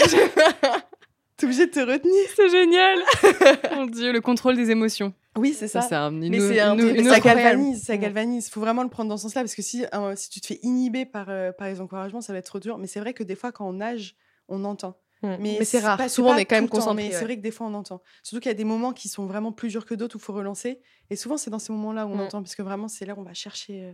T'es 1.42 1.46
obligé 1.48 1.66
de 1.66 1.72
te 1.72 1.80
retenir. 1.80 2.24
C'est 2.36 2.50
génial 2.50 3.00
Mon 3.76 3.86
Dieu, 3.88 4.12
le 4.14 4.22
contrôle 4.22 4.56
des 4.56 4.70
émotions. 4.70 5.12
Oui, 5.38 5.54
c'est 5.58 5.68
ça. 5.68 5.82
Ça, 5.82 6.12
Mais 6.12 6.40
c'est 6.40 6.60
un 6.60 6.74
une- 6.74 6.80
truc- 6.80 6.98
une 7.00 7.10
ça 7.10 7.20
galvanise, 7.20 7.84
ça 7.84 7.98
galvanise. 7.98 8.50
Faut 8.50 8.60
vraiment 8.62 8.84
le 8.84 8.90
prendre 8.90 9.10
dans 9.10 9.18
ce 9.18 9.24
sens-là 9.24 9.42
parce 9.42 9.56
que 9.56 9.62
si, 9.62 9.86
euh, 9.94 10.14
si 10.16 10.30
tu 10.30 10.40
te 10.42 10.46
fais 10.48 10.60
inhiber 10.62 11.06
par, 11.06 11.30
euh, 11.30 11.52
par 11.52 11.68
les 11.68 11.82
encouragements, 11.82 12.22
ça 12.22 12.32
va 12.34 12.40
être 12.40 12.46
trop 12.46 12.60
dur. 12.60 12.78
Mais 12.78 12.88
c'est 12.88 13.00
vrai 13.00 13.14
que 13.14 13.24
des 13.24 13.36
fois, 13.36 13.52
quand 13.52 13.68
on 13.68 13.74
nage, 13.74 14.16
on 14.50 14.64
entend. 14.66 14.98
Mm. 15.24 15.28
Mais, 15.40 15.56
Mais 15.60 15.66
c'est 15.66 15.80
rare. 15.80 15.98
pas- 15.98 16.10
Souvent, 16.10 16.32
on 16.34 16.38
est 16.38 16.46
quand 16.46 16.56
même 16.58 16.70
concentré. 16.70 17.06
Mais 17.06 17.12
c'est 17.12 17.24
vrai 17.24 17.38
que 17.38 17.42
des 17.42 17.52
fois, 17.52 17.68
on 17.68 17.74
entend. 17.74 18.02
Surtout 18.24 18.42
qu'il 18.42 18.50
y 18.50 18.56
a 18.56 18.58
des 18.58 18.64
moments 18.66 18.92
qui 18.94 19.08
sont 19.10 19.26
vraiment 19.26 19.52
plus 19.52 19.70
durs 19.70 19.86
que 19.86 19.96
d'autres 19.96 20.18
où 20.18 20.20
il 20.20 20.24
faut 20.24 20.34
relancer. 20.34 20.80
Et 21.10 21.16
souvent, 21.16 21.38
c'est 21.38 21.50
dans 21.50 21.60
ces 21.60 21.72
moments-là 21.74 22.06
où 22.06 22.12
on 22.12 22.18
Mm. 22.18 22.22
entend 22.22 22.42
parce 22.44 22.56
que 22.56 22.62
vraiment, 22.62 22.88
c'est 22.88 23.06
là 23.06 23.16
où 23.16 23.20
on 23.20 23.24
va 23.24 23.34
chercher 23.34 23.84
euh, 23.86 23.92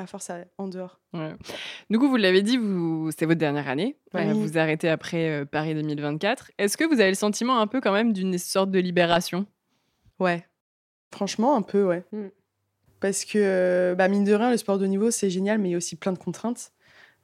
la 0.00 0.06
force 0.06 0.30
à- 0.30 0.44
en 0.58 0.68
dehors. 0.68 1.00
Ouais. 1.12 1.32
Du 1.90 1.98
coup, 1.98 2.08
vous 2.08 2.16
l'avez 2.16 2.42
dit, 2.42 2.56
vous... 2.56 3.10
c'est 3.16 3.26
votre 3.26 3.38
dernière 3.38 3.68
année. 3.68 3.96
Ouais. 4.14 4.28
Euh, 4.28 4.32
vous 4.32 4.58
arrêtez 4.58 4.88
après 4.88 5.28
euh, 5.30 5.44
Paris 5.44 5.74
2024. 5.74 6.52
Est-ce 6.58 6.76
que 6.76 6.84
vous 6.84 7.00
avez 7.00 7.10
le 7.10 7.14
sentiment 7.16 7.60
un 7.60 7.66
peu 7.66 7.80
quand 7.80 7.92
même 7.92 8.12
d'une 8.12 8.38
sorte 8.38 8.70
de 8.70 8.78
libération? 8.78 9.46
Ouais. 10.18 10.46
Franchement, 11.14 11.56
un 11.56 11.62
peu, 11.62 11.84
ouais. 11.84 12.04
Mm. 12.12 12.28
Parce 13.00 13.24
que, 13.24 13.38
euh, 13.38 13.94
bah, 13.94 14.08
mine 14.08 14.24
de 14.24 14.32
rien, 14.32 14.50
le 14.50 14.56
sport 14.56 14.78
de 14.78 14.84
haut 14.84 14.88
niveau, 14.88 15.10
c'est 15.10 15.28
génial, 15.30 15.58
mais 15.58 15.68
il 15.68 15.72
y 15.72 15.74
a 15.74 15.78
aussi 15.78 15.96
plein 15.96 16.12
de 16.12 16.18
contraintes. 16.18 16.72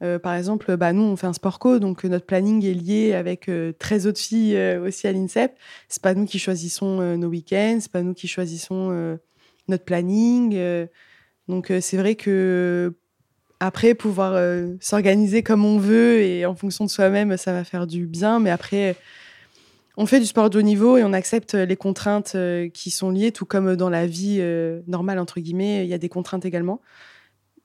Euh, 0.02 0.18
par 0.18 0.34
exemple, 0.34 0.76
bah, 0.76 0.92
nous, 0.92 1.02
on 1.02 1.16
fait 1.16 1.26
un 1.26 1.32
sport 1.32 1.58
co, 1.58 1.78
donc 1.78 2.04
euh, 2.04 2.08
notre 2.08 2.26
planning 2.26 2.64
est 2.64 2.74
lié 2.74 3.14
avec 3.14 3.48
euh, 3.48 3.72
13 3.78 4.06
autres 4.06 4.20
filles 4.20 4.56
euh, 4.56 4.86
aussi 4.86 5.06
à 5.08 5.12
l'INSEP. 5.12 5.56
C'est 5.88 6.02
pas 6.02 6.14
nous 6.14 6.24
qui 6.24 6.38
choisissons 6.38 7.00
euh, 7.00 7.16
nos 7.16 7.28
week-ends, 7.28 7.78
c'est 7.80 7.90
pas 7.90 8.02
nous 8.02 8.14
qui 8.14 8.28
choisissons 8.28 8.90
euh, 8.92 9.16
notre 9.66 9.84
planning. 9.84 10.54
Euh. 11.48 11.52
donc, 11.52 11.70
euh, 11.70 11.80
c'est 11.80 11.96
vrai 11.96 12.14
que 12.14 12.94
après, 13.60 13.94
pouvoir 13.94 14.34
euh, 14.34 14.74
s'organiser 14.80 15.42
comme 15.42 15.64
on 15.64 15.78
veut 15.78 16.20
et 16.20 16.46
en 16.46 16.54
fonction 16.54 16.84
de 16.84 16.90
soi-même, 16.90 17.36
ça 17.36 17.52
va 17.52 17.64
faire 17.64 17.86
du 17.86 18.06
bien. 18.06 18.38
Mais 18.38 18.50
après, 18.50 18.94
on 19.96 20.06
fait 20.06 20.20
du 20.20 20.26
sport 20.26 20.48
de 20.48 20.58
haut 20.58 20.62
niveau 20.62 20.96
et 20.96 21.02
on 21.02 21.12
accepte 21.12 21.54
les 21.54 21.76
contraintes 21.76 22.34
euh, 22.36 22.68
qui 22.68 22.90
sont 22.90 23.10
liées, 23.10 23.32
tout 23.32 23.46
comme 23.46 23.74
dans 23.74 23.90
la 23.90 24.06
vie 24.06 24.38
euh, 24.38 24.80
normale, 24.86 25.18
entre 25.18 25.40
guillemets, 25.40 25.84
il 25.84 25.88
y 25.88 25.94
a 25.94 25.98
des 25.98 26.08
contraintes 26.08 26.44
également. 26.44 26.80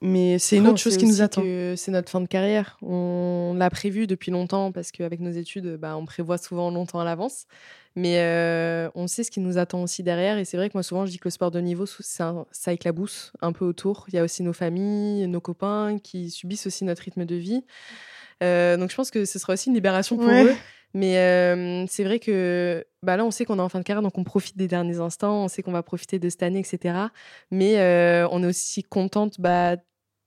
Mais 0.05 0.37
c'est 0.37 0.57
une 0.57 0.67
autre 0.67 0.77
chose 0.79 0.97
qui 0.97 1.05
nous 1.05 1.21
attend. 1.21 1.41
C'est 1.75 1.89
notre 1.91 2.09
fin 2.09 2.19
de 2.21 2.27
carrière. 2.27 2.77
On 2.81 3.55
l'a 3.57 3.69
prévu 3.69 4.05
depuis 4.05 4.31
longtemps 4.31 4.71
parce 4.71 4.91
qu'avec 4.91 5.19
nos 5.21 5.31
études, 5.31 5.77
bah, 5.77 5.95
on 5.97 6.05
prévoit 6.05 6.37
souvent 6.37 6.69
longtemps 6.69 6.99
à 6.99 7.05
l'avance. 7.05 7.45
Mais 7.95 8.17
euh, 8.19 8.89
on 8.95 9.07
sait 9.07 9.23
ce 9.23 9.31
qui 9.31 9.39
nous 9.39 9.57
attend 9.57 9.81
aussi 9.83 10.03
derrière. 10.03 10.37
Et 10.37 10.45
c'est 10.45 10.57
vrai 10.57 10.67
que 10.67 10.73
moi, 10.75 10.83
souvent, 10.83 11.05
je 11.05 11.11
dis 11.11 11.19
que 11.19 11.27
le 11.27 11.31
sport 11.31 11.51
de 11.51 11.59
niveau, 11.61 11.85
un- 12.19 12.45
ça 12.51 12.73
éclabousse 12.73 13.31
un 13.41 13.51
peu 13.53 13.65
autour. 13.65 14.05
Il 14.09 14.15
y 14.15 14.17
a 14.17 14.23
aussi 14.23 14.43
nos 14.43 14.51
familles, 14.53 15.27
nos 15.27 15.39
copains 15.41 15.97
qui 16.03 16.29
subissent 16.31 16.67
aussi 16.67 16.83
notre 16.85 17.03
rythme 17.03 17.23
de 17.25 17.35
vie. 17.35 17.63
Euh, 18.43 18.75
donc 18.77 18.89
je 18.89 18.95
pense 18.95 19.09
que 19.11 19.25
ce 19.25 19.39
sera 19.39 19.53
aussi 19.53 19.69
une 19.69 19.75
libération 19.75 20.17
pour 20.17 20.25
Ouais. 20.27 20.43
eux. 20.45 20.55
Mais 20.95 21.17
euh, 21.17 21.85
c'est 21.87 22.03
vrai 22.03 22.19
que 22.19 22.85
bah 23.01 23.15
là, 23.17 23.25
on 23.25 23.31
sait 23.31 23.45
qu'on 23.45 23.57
est 23.57 23.61
en 23.63 23.69
fin 23.69 23.79
de 23.79 23.83
carrière, 23.83 24.03
donc 24.03 24.15
on 24.17 24.23
profite 24.23 24.57
des 24.57 24.67
derniers 24.67 24.99
instants, 24.99 25.45
on 25.45 25.47
sait 25.47 25.63
qu'on 25.63 25.71
va 25.71 25.81
profiter 25.81 26.19
de 26.19 26.29
cette 26.29 26.43
année, 26.43 26.59
etc. 26.59 26.95
Mais 27.49 27.79
euh, 27.79 28.27
on 28.31 28.43
est 28.43 28.47
aussi 28.47 28.83
contente 28.83 29.39
bah, 29.41 29.77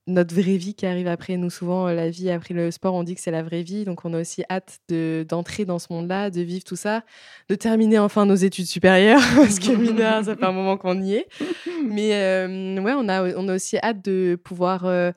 notre 0.07 0.33
vraie 0.33 0.57
vie 0.57 0.73
qui 0.73 0.85
arrive 0.85 1.07
après. 1.07 1.37
Nous, 1.37 1.49
souvent, 1.49 1.87
euh, 1.87 1.93
la 1.93 2.09
vie 2.09 2.29
après 2.31 2.53
le 2.53 2.71
sport, 2.71 2.93
on 2.95 3.03
dit 3.03 3.13
que 3.13 3.21
c'est 3.21 3.31
la 3.31 3.43
vraie 3.43 3.61
vie. 3.61 3.83
Donc, 3.85 4.05
on 4.05 4.13
a 4.13 4.21
aussi 4.21 4.43
hâte 4.49 4.79
de- 4.89 5.25
d'entrer 5.27 5.65
dans 5.65 5.79
ce 5.79 5.87
monde-là, 5.91 6.29
de 6.29 6.41
vivre 6.41 6.63
tout 6.63 6.75
ça, 6.77 7.03
de 7.49 7.55
terminer 7.55 7.99
enfin 7.99 8.25
nos 8.25 8.35
études 8.35 8.65
supérieures, 8.67 9.19
parce 9.35 9.59
que 9.59 9.71
mine 9.75 9.95
de 9.95 10.01
rien, 10.01 10.23
ça 10.23 10.35
fait 10.35 10.45
un 10.45 10.51
moment 10.51 10.77
qu'on 10.77 11.01
y 11.01 11.13
est. 11.15 11.27
Mais 11.87 12.13
euh, 12.15 12.81
ouais, 12.81 12.93
on 12.95 13.07
a, 13.09 13.35
on 13.35 13.47
a 13.49 13.55
aussi 13.55 13.77
hâte 13.77 14.03
de 14.05 14.39
pouvoir. 14.43 14.85
euh, 14.85 15.11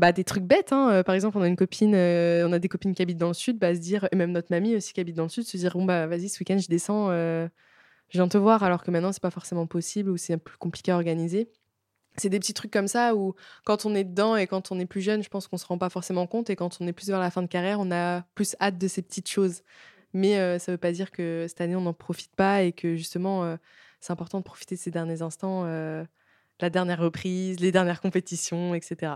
bah, 0.00 0.10
des 0.10 0.24
trucs 0.24 0.42
bêtes. 0.42 0.72
hein. 0.72 1.02
Par 1.06 1.14
exemple, 1.14 1.38
on 1.38 1.42
a 1.42 1.46
une 1.46 1.54
copine, 1.54 1.94
euh, 1.94 2.48
on 2.48 2.52
a 2.52 2.58
des 2.58 2.66
copines 2.68 2.94
qui 2.96 3.02
habitent 3.02 3.16
dans 3.18 3.28
le 3.28 3.32
sud, 3.34 3.58
bah, 3.60 3.72
se 3.76 3.80
dire, 3.80 4.08
et 4.10 4.16
même 4.16 4.32
notre 4.32 4.48
mamie 4.50 4.74
aussi 4.74 4.92
qui 4.92 5.00
habite 5.00 5.14
dans 5.14 5.22
le 5.22 5.28
sud, 5.28 5.44
se 5.44 5.56
dire 5.56 5.72
bon 5.74 5.84
bah 5.84 6.08
vas-y, 6.08 6.28
ce 6.28 6.40
week-end 6.40 6.58
je 6.58 6.66
descends, 6.68 7.10
je 7.12 7.48
viens 8.18 8.26
te 8.26 8.36
voir, 8.36 8.64
alors 8.64 8.82
que 8.82 8.90
maintenant 8.90 9.12
c'est 9.12 9.22
pas 9.22 9.30
forcément 9.30 9.68
possible 9.68 10.10
ou 10.10 10.16
c'est 10.16 10.36
plus 10.36 10.56
compliqué 10.58 10.90
à 10.90 10.96
organiser. 10.96 11.48
C'est 12.16 12.28
des 12.28 12.38
petits 12.38 12.54
trucs 12.54 12.70
comme 12.70 12.88
ça 12.88 13.14
où 13.14 13.34
quand 13.64 13.86
on 13.86 13.94
est 13.94 14.04
dedans 14.04 14.36
et 14.36 14.46
quand 14.46 14.70
on 14.70 14.78
est 14.78 14.86
plus 14.86 15.00
jeune, 15.00 15.22
je 15.22 15.28
pense 15.28 15.48
qu'on 15.48 15.56
se 15.56 15.66
rend 15.66 15.78
pas 15.78 15.90
forcément 15.90 16.26
compte 16.26 16.48
et 16.48 16.56
quand 16.56 16.78
on 16.80 16.86
est 16.86 16.92
plus 16.92 17.08
vers 17.08 17.18
la 17.18 17.30
fin 17.30 17.42
de 17.42 17.48
carrière, 17.48 17.80
on 17.80 17.90
a 17.90 18.22
plus 18.34 18.54
hâte 18.60 18.78
de 18.78 18.86
ces 18.88 19.02
petites 19.02 19.28
choses. 19.28 19.62
Mais 20.12 20.38
euh, 20.38 20.60
ça 20.60 20.70
veut 20.70 20.78
pas 20.78 20.92
dire 20.92 21.10
que 21.10 21.46
cette 21.48 21.60
année 21.60 21.74
on 21.74 21.80
n'en 21.80 21.92
profite 21.92 22.34
pas 22.36 22.62
et 22.62 22.72
que 22.72 22.94
justement 22.94 23.42
euh, 23.42 23.56
c'est 24.00 24.12
important 24.12 24.38
de 24.38 24.44
profiter 24.44 24.76
de 24.76 24.80
ces 24.80 24.90
derniers 24.90 25.22
instants, 25.22 25.64
euh, 25.64 26.04
la 26.60 26.70
dernière 26.70 27.00
reprise, 27.00 27.58
les 27.58 27.72
dernières 27.72 28.00
compétitions, 28.00 28.74
etc. 28.74 29.14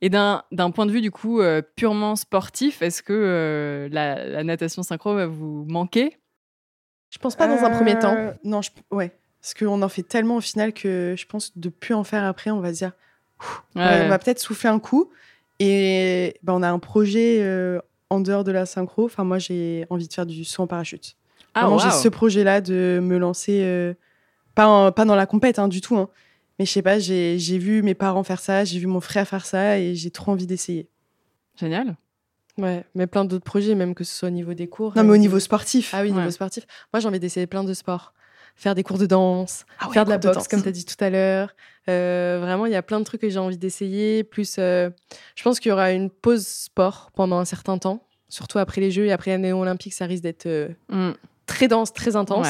Et 0.00 0.10
d'un 0.10 0.42
point 0.74 0.86
de 0.86 0.92
vue 0.92 1.00
du 1.00 1.10
coup 1.10 1.40
euh, 1.40 1.60
purement 1.76 2.16
sportif, 2.16 2.82
est-ce 2.82 3.02
que 3.02 3.12
euh, 3.12 3.88
la, 3.92 4.24
la 4.26 4.44
natation 4.44 4.82
synchro 4.82 5.14
va 5.14 5.26
vous 5.26 5.64
manquer? 5.68 6.18
Je 7.10 7.18
pense 7.18 7.36
pas 7.36 7.48
dans 7.48 7.64
un 7.64 7.70
premier 7.70 7.98
temps. 7.98 8.34
Non, 8.44 8.62
je... 8.62 8.70
ouais. 8.90 9.17
Parce 9.40 9.54
qu'on 9.54 9.82
en 9.82 9.88
fait 9.88 10.02
tellement 10.02 10.36
au 10.36 10.40
final 10.40 10.72
que 10.72 11.14
je 11.16 11.26
pense 11.26 11.56
de 11.56 11.68
plus 11.68 11.94
en 11.94 12.04
faire 12.04 12.24
après, 12.24 12.50
on 12.50 12.60
va 12.60 12.72
se 12.72 12.78
dire, 12.78 12.92
Ouais. 13.74 13.82
Ouais, 13.82 14.02
on 14.04 14.08
va 14.08 14.18
peut-être 14.18 14.40
souffler 14.40 14.68
un 14.68 14.78
coup. 14.78 15.10
Et 15.60 16.34
ben, 16.42 16.54
on 16.54 16.62
a 16.62 16.68
un 16.70 16.78
projet 16.78 17.38
euh, 17.40 17.80
en 18.10 18.20
dehors 18.20 18.44
de 18.44 18.52
la 18.52 18.66
synchro. 18.66 19.04
Enfin, 19.04 19.24
moi, 19.24 19.38
j'ai 19.38 19.86
envie 19.90 20.08
de 20.08 20.12
faire 20.12 20.26
du 20.26 20.44
saut 20.44 20.62
en 20.62 20.66
parachute. 20.66 21.16
Ah, 21.54 21.62
Vraiment, 21.62 21.78
j'ai 21.78 21.90
ce 21.90 22.08
projet-là 22.08 22.60
de 22.60 23.00
me 23.02 23.18
lancer 23.18 23.60
euh, 23.62 23.94
pas, 24.54 24.92
pas 24.92 25.04
dans 25.04 25.16
la 25.16 25.26
compète 25.26 25.58
hein, 25.58 25.68
du 25.68 25.80
tout. 25.80 25.96
Hein. 25.96 26.08
Mais 26.58 26.66
je 26.66 26.72
sais 26.72 26.82
pas, 26.82 26.98
j'ai 26.98 27.36
vu 27.58 27.82
mes 27.82 27.94
parents 27.94 28.24
faire 28.24 28.40
ça, 28.40 28.64
j'ai 28.64 28.78
vu 28.78 28.86
mon 28.86 29.00
frère 29.00 29.26
faire 29.26 29.46
ça 29.46 29.78
et 29.78 29.94
j'ai 29.94 30.10
trop 30.10 30.32
envie 30.32 30.46
d'essayer. 30.46 30.88
Génial. 31.56 31.96
Ouais, 32.56 32.84
mais 32.96 33.06
plein 33.06 33.24
d'autres 33.24 33.44
projets, 33.44 33.76
même 33.76 33.94
que 33.94 34.02
ce 34.02 34.12
soit 34.12 34.28
au 34.28 34.32
niveau 34.32 34.52
des 34.54 34.66
cours. 34.66 34.92
Non, 34.96 35.04
mais 35.04 35.12
au 35.12 35.16
niveau 35.16 35.38
sportif. 35.38 35.94
Ah 35.94 36.02
oui, 36.02 36.10
niveau 36.10 36.30
sportif. 36.32 36.66
Moi, 36.92 36.98
j'ai 36.98 37.06
envie 37.06 37.20
d'essayer 37.20 37.46
plein 37.46 37.62
de 37.62 37.72
sports. 37.72 38.12
Faire 38.58 38.74
des 38.74 38.82
cours 38.82 38.98
de 38.98 39.06
danse, 39.06 39.64
ah 39.78 39.88
faire 39.92 40.04
de 40.04 40.10
la 40.10 40.18
boxe, 40.18 40.48
comme 40.48 40.60
tu 40.60 40.68
as 40.68 40.72
dit 40.72 40.84
tout 40.84 40.96
à 40.98 41.10
l'heure. 41.10 41.54
Euh, 41.88 42.38
vraiment, 42.42 42.66
il 42.66 42.72
y 42.72 42.74
a 42.76 42.82
plein 42.82 42.98
de 42.98 43.04
trucs 43.04 43.20
que 43.20 43.28
j'ai 43.28 43.38
envie 43.38 43.56
d'essayer. 43.56 44.24
Plus, 44.24 44.56
euh, 44.58 44.90
je 45.36 45.44
pense 45.44 45.60
qu'il 45.60 45.68
y 45.68 45.72
aura 45.72 45.92
une 45.92 46.10
pause 46.10 46.44
sport 46.44 47.12
pendant 47.14 47.38
un 47.38 47.44
certain 47.44 47.78
temps, 47.78 48.04
surtout 48.28 48.58
après 48.58 48.80
les 48.80 48.90
Jeux 48.90 49.06
et 49.06 49.12
après 49.12 49.30
l'année 49.30 49.52
olympique, 49.52 49.94
ça 49.94 50.06
risque 50.06 50.24
d'être 50.24 50.46
euh, 50.46 50.70
mm. 50.88 51.12
très 51.46 51.68
dense, 51.68 51.92
très 51.92 52.16
intense. 52.16 52.48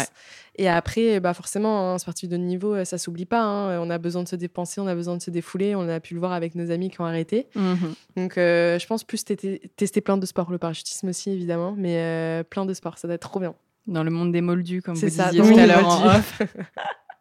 Et 0.56 0.66
après, 0.66 1.20
bah 1.20 1.34
forcément, 1.34 1.92
un 1.92 1.98
sportif 1.98 2.30
de 2.30 2.38
niveau, 2.38 2.82
ça 2.86 2.96
s'oublie 2.96 3.26
pas. 3.26 3.42
Hein. 3.42 3.78
On 3.78 3.90
a 3.90 3.98
besoin 3.98 4.22
de 4.22 4.28
se 4.28 4.34
dépenser, 4.34 4.80
on 4.80 4.86
a 4.86 4.94
besoin 4.94 5.14
de 5.14 5.22
se 5.22 5.30
défouler. 5.30 5.76
On 5.76 5.86
a 5.90 6.00
pu 6.00 6.14
le 6.14 6.20
voir 6.20 6.32
avec 6.32 6.54
nos 6.54 6.70
amis 6.70 6.88
qui 6.88 7.02
ont 7.02 7.04
arrêté. 7.04 7.48
Mhm. 7.54 7.94
Donc, 8.16 8.32
je 8.36 8.86
pense 8.86 9.04
plus 9.04 9.24
tester 9.24 10.00
plein 10.00 10.16
de 10.16 10.24
sports, 10.24 10.50
le 10.50 10.56
parachutisme 10.56 11.08
aussi, 11.08 11.30
évidemment, 11.30 11.74
mais 11.76 12.42
plein 12.48 12.64
de 12.64 12.72
sports, 12.72 12.96
ça 12.96 13.06
doit 13.06 13.16
être 13.16 13.28
trop 13.28 13.40
bien. 13.40 13.54
Dans 13.88 14.04
le 14.04 14.10
monde 14.10 14.32
des 14.32 14.42
moldus, 14.42 14.82
comme 14.82 14.94
vous 14.94 15.06
disiez 15.06 15.40
tout 15.40 15.58
à 15.58 15.66
l'heure 15.66 16.20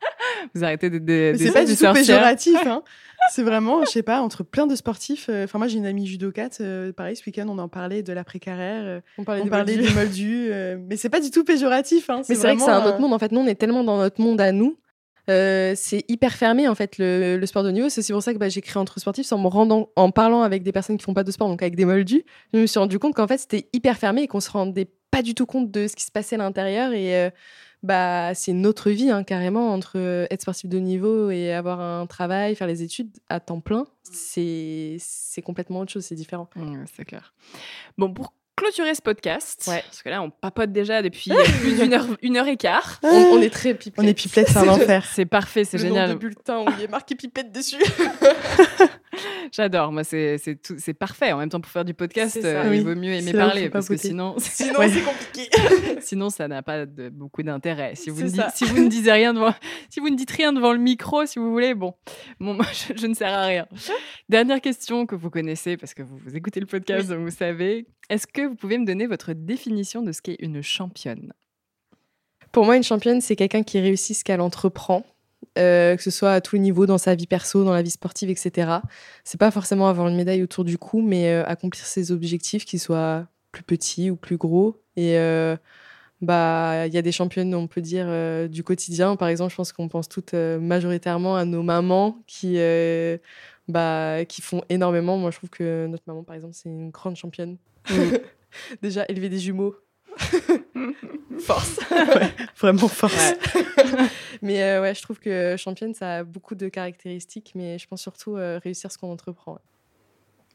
vous 0.53 0.63
arrêtez 0.63 0.89
de, 0.89 0.99
de, 0.99 1.33
C'est 1.37 1.51
pas 1.51 1.65
du 1.65 1.75
tout 1.75 1.93
péjoratif. 1.93 2.57
Hein. 2.67 2.83
C'est 3.31 3.43
vraiment, 3.43 3.83
je 3.85 3.89
sais 3.89 4.03
pas, 4.03 4.21
entre 4.21 4.43
plein 4.43 4.67
de 4.67 4.75
sportifs. 4.75 5.27
Euh, 5.29 5.45
enfin, 5.45 5.57
moi, 5.57 5.67
j'ai 5.67 5.77
une 5.77 5.85
amie 5.85 6.05
judocate. 6.05 6.57
Euh, 6.59 6.91
pareil, 6.91 7.15
ce 7.15 7.25
week-end, 7.25 7.45
on 7.47 7.57
en 7.59 7.67
parlait 7.67 8.03
de 8.03 8.11
l'après-carrière. 8.11 8.83
Euh, 8.85 8.99
on 9.17 9.23
parlait, 9.23 9.41
on 9.41 9.47
parlait 9.47 9.77
des 9.77 9.89
moldus. 9.89 10.49
mais 10.87 10.97
c'est 10.97 11.09
pas 11.09 11.19
du 11.21 11.31
tout 11.31 11.43
péjoratif. 11.43 12.09
Hein. 12.09 12.21
Mais 12.27 12.35
c'est 12.35 12.41
vrai 12.41 12.55
que 12.55 12.61
c'est 12.61 12.69
un 12.69 12.85
autre 12.85 12.99
monde. 12.99 13.13
En 13.13 13.19
fait, 13.19 13.31
nous, 13.31 13.39
on 13.39 13.47
est 13.47 13.55
tellement 13.55 13.83
dans 13.83 13.97
notre 13.97 14.21
monde 14.21 14.41
à 14.41 14.51
nous. 14.51 14.77
C'est 15.27 16.05
hyper 16.07 16.33
fermé 16.33 16.67
en 16.67 16.75
fait 16.75 16.97
le, 16.97 17.43
sport 17.45 17.63
de 17.63 17.71
niveau. 17.71 17.89
C'est 17.89 17.99
aussi 17.99 18.11
pour 18.11 18.23
ça 18.23 18.33
que 18.33 18.37
bah, 18.39 18.49
j'ai 18.49 18.61
créé 18.61 18.77
entre 18.77 18.99
sportifs 18.99 19.31
en 19.31 19.37
me 19.37 19.47
rendant, 19.47 19.89
en 19.95 20.11
parlant 20.11 20.41
avec 20.41 20.63
des 20.63 20.71
personnes 20.71 20.97
qui 20.97 21.03
font 21.03 21.13
pas 21.13 21.23
de 21.23 21.31
sport, 21.31 21.47
donc 21.47 21.61
avec 21.61 21.75
des 21.75 21.85
moldus. 21.85 22.23
Je 22.53 22.59
me 22.59 22.65
suis 22.65 22.79
rendu 22.79 22.99
compte 22.99 23.15
qu'en 23.15 23.27
fait 23.27 23.37
c'était 23.37 23.69
hyper 23.73 23.97
fermé 23.97 24.23
et 24.23 24.27
qu'on 24.27 24.39
se 24.39 24.49
rendait 24.51 24.89
pas 25.11 25.21
du 25.21 25.33
tout 25.35 25.45
compte 25.45 25.71
de 25.71 25.87
ce 25.87 25.95
qui 25.95 26.03
se 26.03 26.11
passait 26.11 26.35
à 26.35 26.39
l'intérieur 26.39 26.93
et 26.93 27.31
bah, 27.83 28.33
c'est 28.33 28.51
une 28.51 28.65
autre 28.65 28.89
vie, 28.89 29.11
hein, 29.11 29.23
carrément, 29.23 29.71
entre 29.71 29.97
euh, 29.97 30.25
être 30.31 30.41
sportif 30.41 30.69
de 30.69 30.79
niveau 30.79 31.29
et 31.29 31.53
avoir 31.53 31.79
un 31.79 32.07
travail, 32.07 32.55
faire 32.55 32.67
les 32.67 32.81
études 32.81 33.11
à 33.29 33.39
temps 33.39 33.61
plein. 33.61 33.85
C'est 34.03 34.97
complètement 35.43 35.81
autre 35.81 35.91
chose, 35.91 36.05
c'est 36.05 36.15
différent. 36.15 36.49
c'est 36.95 37.05
clair. 37.05 37.33
Bon, 37.97 38.11
pour 38.11 38.33
clôturer 38.57 38.95
ce 38.95 39.01
podcast, 39.01 39.63
parce 39.65 40.01
que 40.01 40.09
là, 40.09 40.21
on 40.21 40.29
papote 40.29 40.71
déjà 40.71 41.01
depuis 41.01 41.31
plus 41.61 41.79
d'une 41.79 41.93
heure, 41.93 42.05
une 42.21 42.37
heure 42.37 42.47
et 42.47 42.57
quart. 42.57 42.99
On, 43.03 43.41
est 43.41 43.49
très 43.49 43.73
pipette. 43.73 44.03
On 44.03 44.07
est 44.07 44.13
pipette, 44.13 44.49
c'est 44.49 44.57
un 44.57 44.67
enfer. 44.67 45.05
C'est 45.13 45.25
parfait, 45.25 45.63
c'est 45.63 45.77
génial. 45.77 46.09
Le 46.09 46.15
bulletin 46.15 46.59
où 46.59 46.65
il 46.77 46.83
est 46.83 46.87
marqué 46.89 47.15
pipette 47.15 47.51
dessus. 47.51 47.77
J'adore. 49.51 49.91
Moi, 49.91 50.03
c'est 50.03 50.37
c'est 50.37 50.93
parfait. 50.93 51.31
En 51.31 51.37
même 51.37 51.49
temps, 51.49 51.61
pour 51.61 51.71
faire 51.71 51.85
du 51.85 51.93
podcast, 51.93 52.37
euh, 52.43 52.71
il 52.73 52.83
vaut 52.83 52.95
mieux 52.95 53.13
aimer 53.13 53.33
parler 53.33 53.69
parce 53.69 53.87
que 53.87 53.97
sinon, 53.97 54.35
sinon 54.39 54.79
c'est 54.81 55.01
compliqué. 55.01 55.49
sinon, 56.01 56.29
ça 56.29 56.47
n'a 56.47 56.61
pas 56.61 56.85
de, 56.85 57.09
beaucoup 57.09 57.43
d'intérêt. 57.43 57.95
Si 57.95 58.09
vous 58.09 58.23
ne 58.23 58.29
si 58.53 58.65
vous 58.65 58.83
ne 58.83 58.89
disiez 58.89 59.11
rien 59.11 59.33
devant, 59.33 59.53
si 59.89 59.99
vous 59.99 60.09
ne 60.09 60.15
dites 60.15 60.31
rien 60.31 60.53
devant 60.53 60.73
le 60.73 60.79
micro, 60.79 61.25
si 61.25 61.39
vous 61.39 61.51
voulez, 61.51 61.73
bon, 61.73 61.93
bon, 62.39 62.53
moi, 62.53 62.65
je, 62.95 63.07
ne 63.07 63.13
sers 63.13 63.33
à 63.33 63.45
rien. 63.45 63.67
Dernière 64.29 64.61
question 64.61 65.05
que 65.05 65.15
vous 65.15 65.29
connaissez 65.29 65.77
parce 65.77 65.93
que 65.93 66.03
vous, 66.03 66.17
vous 66.17 66.35
écoutez 66.35 66.59
le 66.59 66.65
podcast, 66.67 67.11
vous 67.13 67.31
savez. 67.31 67.87
Est-ce 68.09 68.27
que 68.27 68.47
vous 68.47 68.55
pouvez 68.55 68.77
me 68.77 68.85
donner 68.85 69.05
votre 69.05 69.33
définition 69.33 70.01
de 70.01 70.11
ce 70.11 70.21
qu'est 70.21 70.37
une 70.39 70.61
championne? 70.61 71.33
Pour 72.51 72.65
moi, 72.65 72.77
une 72.77 72.83
championne, 72.83 73.21
c'est 73.21 73.35
quelqu'un 73.35 73.63
qui 73.63 73.79
réussit 73.79 74.17
ce 74.17 74.23
qu'elle 74.23 74.41
entreprend 74.41 75.05
euh, 75.57 75.95
que 75.95 76.03
ce 76.03 76.11
soit 76.11 76.33
à 76.33 76.41
tous 76.41 76.55
les 76.55 76.61
niveaux, 76.61 76.85
dans 76.85 76.97
sa 76.97 77.15
vie 77.15 77.27
perso, 77.27 77.63
dans 77.63 77.73
la 77.73 77.81
vie 77.81 77.91
sportive, 77.91 78.29
etc. 78.29 78.79
C'est 79.23 79.39
pas 79.39 79.51
forcément 79.51 79.87
avoir 79.87 80.07
une 80.07 80.15
médaille 80.15 80.43
autour 80.43 80.63
du 80.63 80.77
cou, 80.77 81.01
mais 81.01 81.31
euh, 81.33 81.43
accomplir 81.45 81.85
ses 81.85 82.11
objectifs, 82.11 82.65
qu'ils 82.65 82.79
soient 82.79 83.27
plus 83.51 83.63
petits 83.63 84.09
ou 84.09 84.15
plus 84.15 84.37
gros. 84.37 84.81
Et 84.95 85.17
euh, 85.17 85.55
bah, 86.21 86.87
il 86.87 86.93
y 86.93 86.97
a 86.97 87.01
des 87.01 87.11
championnes, 87.11 87.53
on 87.55 87.67
peut 87.67 87.81
dire, 87.81 88.07
du 88.49 88.63
quotidien. 88.63 89.15
Par 89.15 89.27
exemple, 89.27 89.51
je 89.51 89.57
pense 89.57 89.71
qu'on 89.71 89.87
pense 89.87 90.09
toutes 90.09 90.33
majoritairement 90.33 91.35
à 91.35 91.45
nos 91.45 91.63
mamans 91.63 92.19
qui, 92.27 92.57
bah, 93.67 94.25
qui 94.25 94.41
font 94.41 94.63
énormément. 94.69 95.17
Moi, 95.17 95.31
je 95.31 95.37
trouve 95.37 95.49
que 95.49 95.87
notre 95.87 96.03
maman, 96.07 96.23
par 96.23 96.35
exemple, 96.35 96.53
c'est 96.55 96.69
une 96.69 96.89
grande 96.89 97.15
championne. 97.15 97.57
Déjà, 98.81 99.05
élever 99.09 99.29
des 99.29 99.39
jumeaux, 99.39 99.75
force. 101.39 101.79
vraiment 102.57 102.87
force. 102.87 103.33
mais 104.41 104.63
euh, 104.63 104.81
ouais, 104.81 104.95
je 104.95 105.01
trouve 105.01 105.19
que 105.19 105.55
championne, 105.57 105.93
ça 105.93 106.17
a 106.17 106.23
beaucoup 106.23 106.55
de 106.55 106.69
caractéristiques, 106.69 107.53
mais 107.55 107.77
je 107.79 107.87
pense 107.87 108.01
surtout 108.01 108.35
euh, 108.35 108.59
réussir 108.63 108.91
ce 108.91 108.97
qu'on 108.97 109.11
entreprend. 109.11 109.59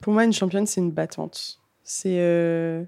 Pour 0.00 0.12
moi, 0.12 0.24
une 0.24 0.32
championne, 0.32 0.66
c'est 0.66 0.80
une 0.80 0.90
battante. 0.90 1.60
C'est, 1.84 2.18
euh, 2.18 2.84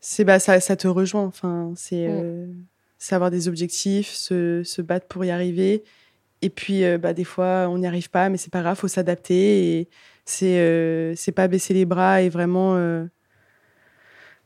c'est 0.00 0.24
bah, 0.24 0.38
ça, 0.38 0.60
ça 0.60 0.76
te 0.76 0.88
rejoint. 0.88 1.24
Enfin, 1.24 1.72
c'est, 1.76 2.08
mm. 2.08 2.64
c'est 2.98 3.14
avoir 3.14 3.30
des 3.30 3.48
objectifs, 3.48 4.10
se, 4.10 4.62
se, 4.64 4.82
battre 4.82 5.06
pour 5.06 5.24
y 5.24 5.30
arriver. 5.30 5.84
Et 6.42 6.50
puis, 6.50 6.82
bah, 6.96 7.12
des 7.12 7.24
fois, 7.24 7.68
on 7.68 7.78
n'y 7.78 7.86
arrive 7.86 8.08
pas, 8.08 8.30
mais 8.30 8.38
c'est 8.38 8.50
pas 8.50 8.62
grave, 8.62 8.76
faut 8.76 8.88
s'adapter. 8.88 9.78
Et 9.78 9.88
c'est, 10.24 11.14
c'est 11.14 11.32
pas 11.32 11.48
baisser 11.48 11.74
les 11.74 11.84
bras 11.84 12.22
et 12.22 12.30
vraiment, 12.30 12.76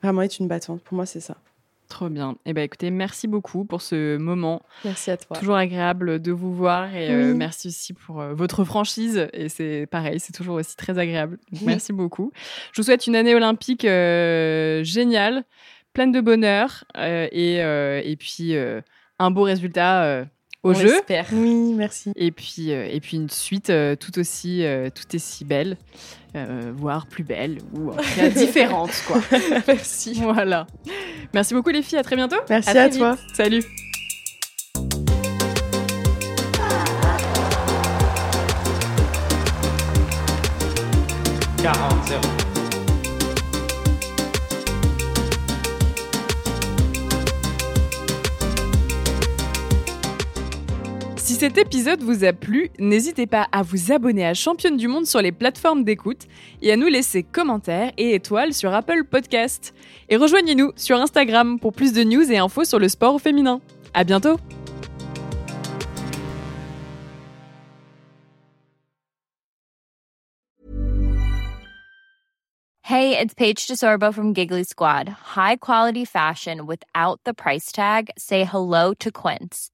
vraiment 0.02 0.22
être 0.22 0.40
une 0.40 0.48
battante. 0.48 0.82
Pour 0.82 0.96
moi, 0.96 1.06
c'est 1.06 1.20
ça. 1.20 1.36
Trop 1.94 2.08
bien. 2.08 2.34
Eh 2.44 2.52
ben, 2.54 2.62
écoutez, 2.62 2.90
merci 2.90 3.28
beaucoup 3.28 3.64
pour 3.64 3.80
ce 3.80 4.16
moment. 4.16 4.62
Merci 4.84 5.12
à 5.12 5.16
toi. 5.16 5.36
Toujours 5.36 5.54
agréable 5.54 6.20
de 6.20 6.32
vous 6.32 6.52
voir 6.52 6.92
et 6.92 7.08
euh, 7.08 7.34
merci 7.36 7.68
aussi 7.68 7.92
pour 7.92 8.20
euh, 8.20 8.34
votre 8.34 8.64
franchise. 8.64 9.28
Et 9.32 9.48
c'est 9.48 9.86
pareil, 9.88 10.18
c'est 10.18 10.32
toujours 10.32 10.56
aussi 10.56 10.74
très 10.74 10.98
agréable. 10.98 11.38
Merci 11.64 11.92
beaucoup. 11.92 12.32
Je 12.72 12.82
vous 12.82 12.84
souhaite 12.84 13.06
une 13.06 13.14
année 13.14 13.32
olympique 13.32 13.84
euh, 13.84 14.82
géniale, 14.82 15.44
pleine 15.92 16.10
de 16.10 16.20
bonheur 16.20 16.82
et, 16.96 17.58
et 17.58 18.16
puis 18.18 18.56
un 19.20 19.30
beau 19.30 19.42
résultat 19.42 20.26
au 20.64 20.70
On 20.70 20.74
jeu. 20.74 21.00
Oui, 21.32 21.74
merci. 21.74 22.12
Et 22.16 22.32
puis, 22.32 22.70
et 22.70 23.00
puis 23.00 23.16
une 23.16 23.30
suite 23.30 23.72
tout 24.00 24.18
aussi, 24.18 24.64
tout 24.94 25.14
aussi 25.14 25.44
belle. 25.44 25.76
Euh, 26.36 26.72
voire 26.74 27.06
plus 27.06 27.22
belle 27.22 27.58
ou 27.74 27.92
différente 28.34 28.90
quoi. 29.06 29.20
Merci. 29.68 30.20
Voilà. 30.20 30.66
Merci 31.32 31.54
beaucoup 31.54 31.70
les 31.70 31.80
filles, 31.80 31.98
à 31.98 32.02
très 32.02 32.16
bientôt. 32.16 32.38
Merci 32.50 32.76
à, 32.76 32.88
toi. 32.88 33.16
Salut. 33.34 33.62
Si 51.34 51.40
cet 51.40 51.58
épisode 51.58 52.00
vous 52.00 52.22
a 52.22 52.32
plu, 52.32 52.70
n'hésitez 52.78 53.26
pas 53.26 53.48
à 53.50 53.62
vous 53.62 53.90
abonner 53.90 54.24
à 54.24 54.34
Championne 54.34 54.76
du 54.76 54.86
Monde 54.86 55.04
sur 55.04 55.20
les 55.20 55.32
plateformes 55.32 55.82
d'écoute 55.82 56.28
et 56.62 56.70
à 56.70 56.76
nous 56.76 56.86
laisser 56.86 57.24
commentaires 57.24 57.90
et 57.98 58.14
étoiles 58.14 58.54
sur 58.54 58.72
Apple 58.72 59.02
Podcast. 59.02 59.74
Et 60.08 60.16
rejoignez-nous 60.16 60.70
sur 60.76 60.96
Instagram 60.96 61.58
pour 61.58 61.72
plus 61.72 61.92
de 61.92 62.04
news 62.04 62.30
et 62.30 62.38
infos 62.38 62.64
sur 62.64 62.78
le 62.78 62.88
sport 62.88 63.20
féminin. 63.20 63.60
À 63.94 64.04
bientôt! 64.04 64.36
Hey, 72.84 73.18
it's 73.18 73.34
Paige 73.34 73.66
DeSorbo 73.66 74.14
from 74.14 74.34
Giggly 74.34 74.62
Squad. 74.62 75.08
High 75.34 75.56
quality 75.56 76.04
fashion 76.04 76.64
without 76.64 77.18
the 77.24 77.34
price 77.34 77.72
tag? 77.72 78.10
Say 78.16 78.44
hello 78.44 78.94
to 79.00 79.10
Quince. 79.10 79.73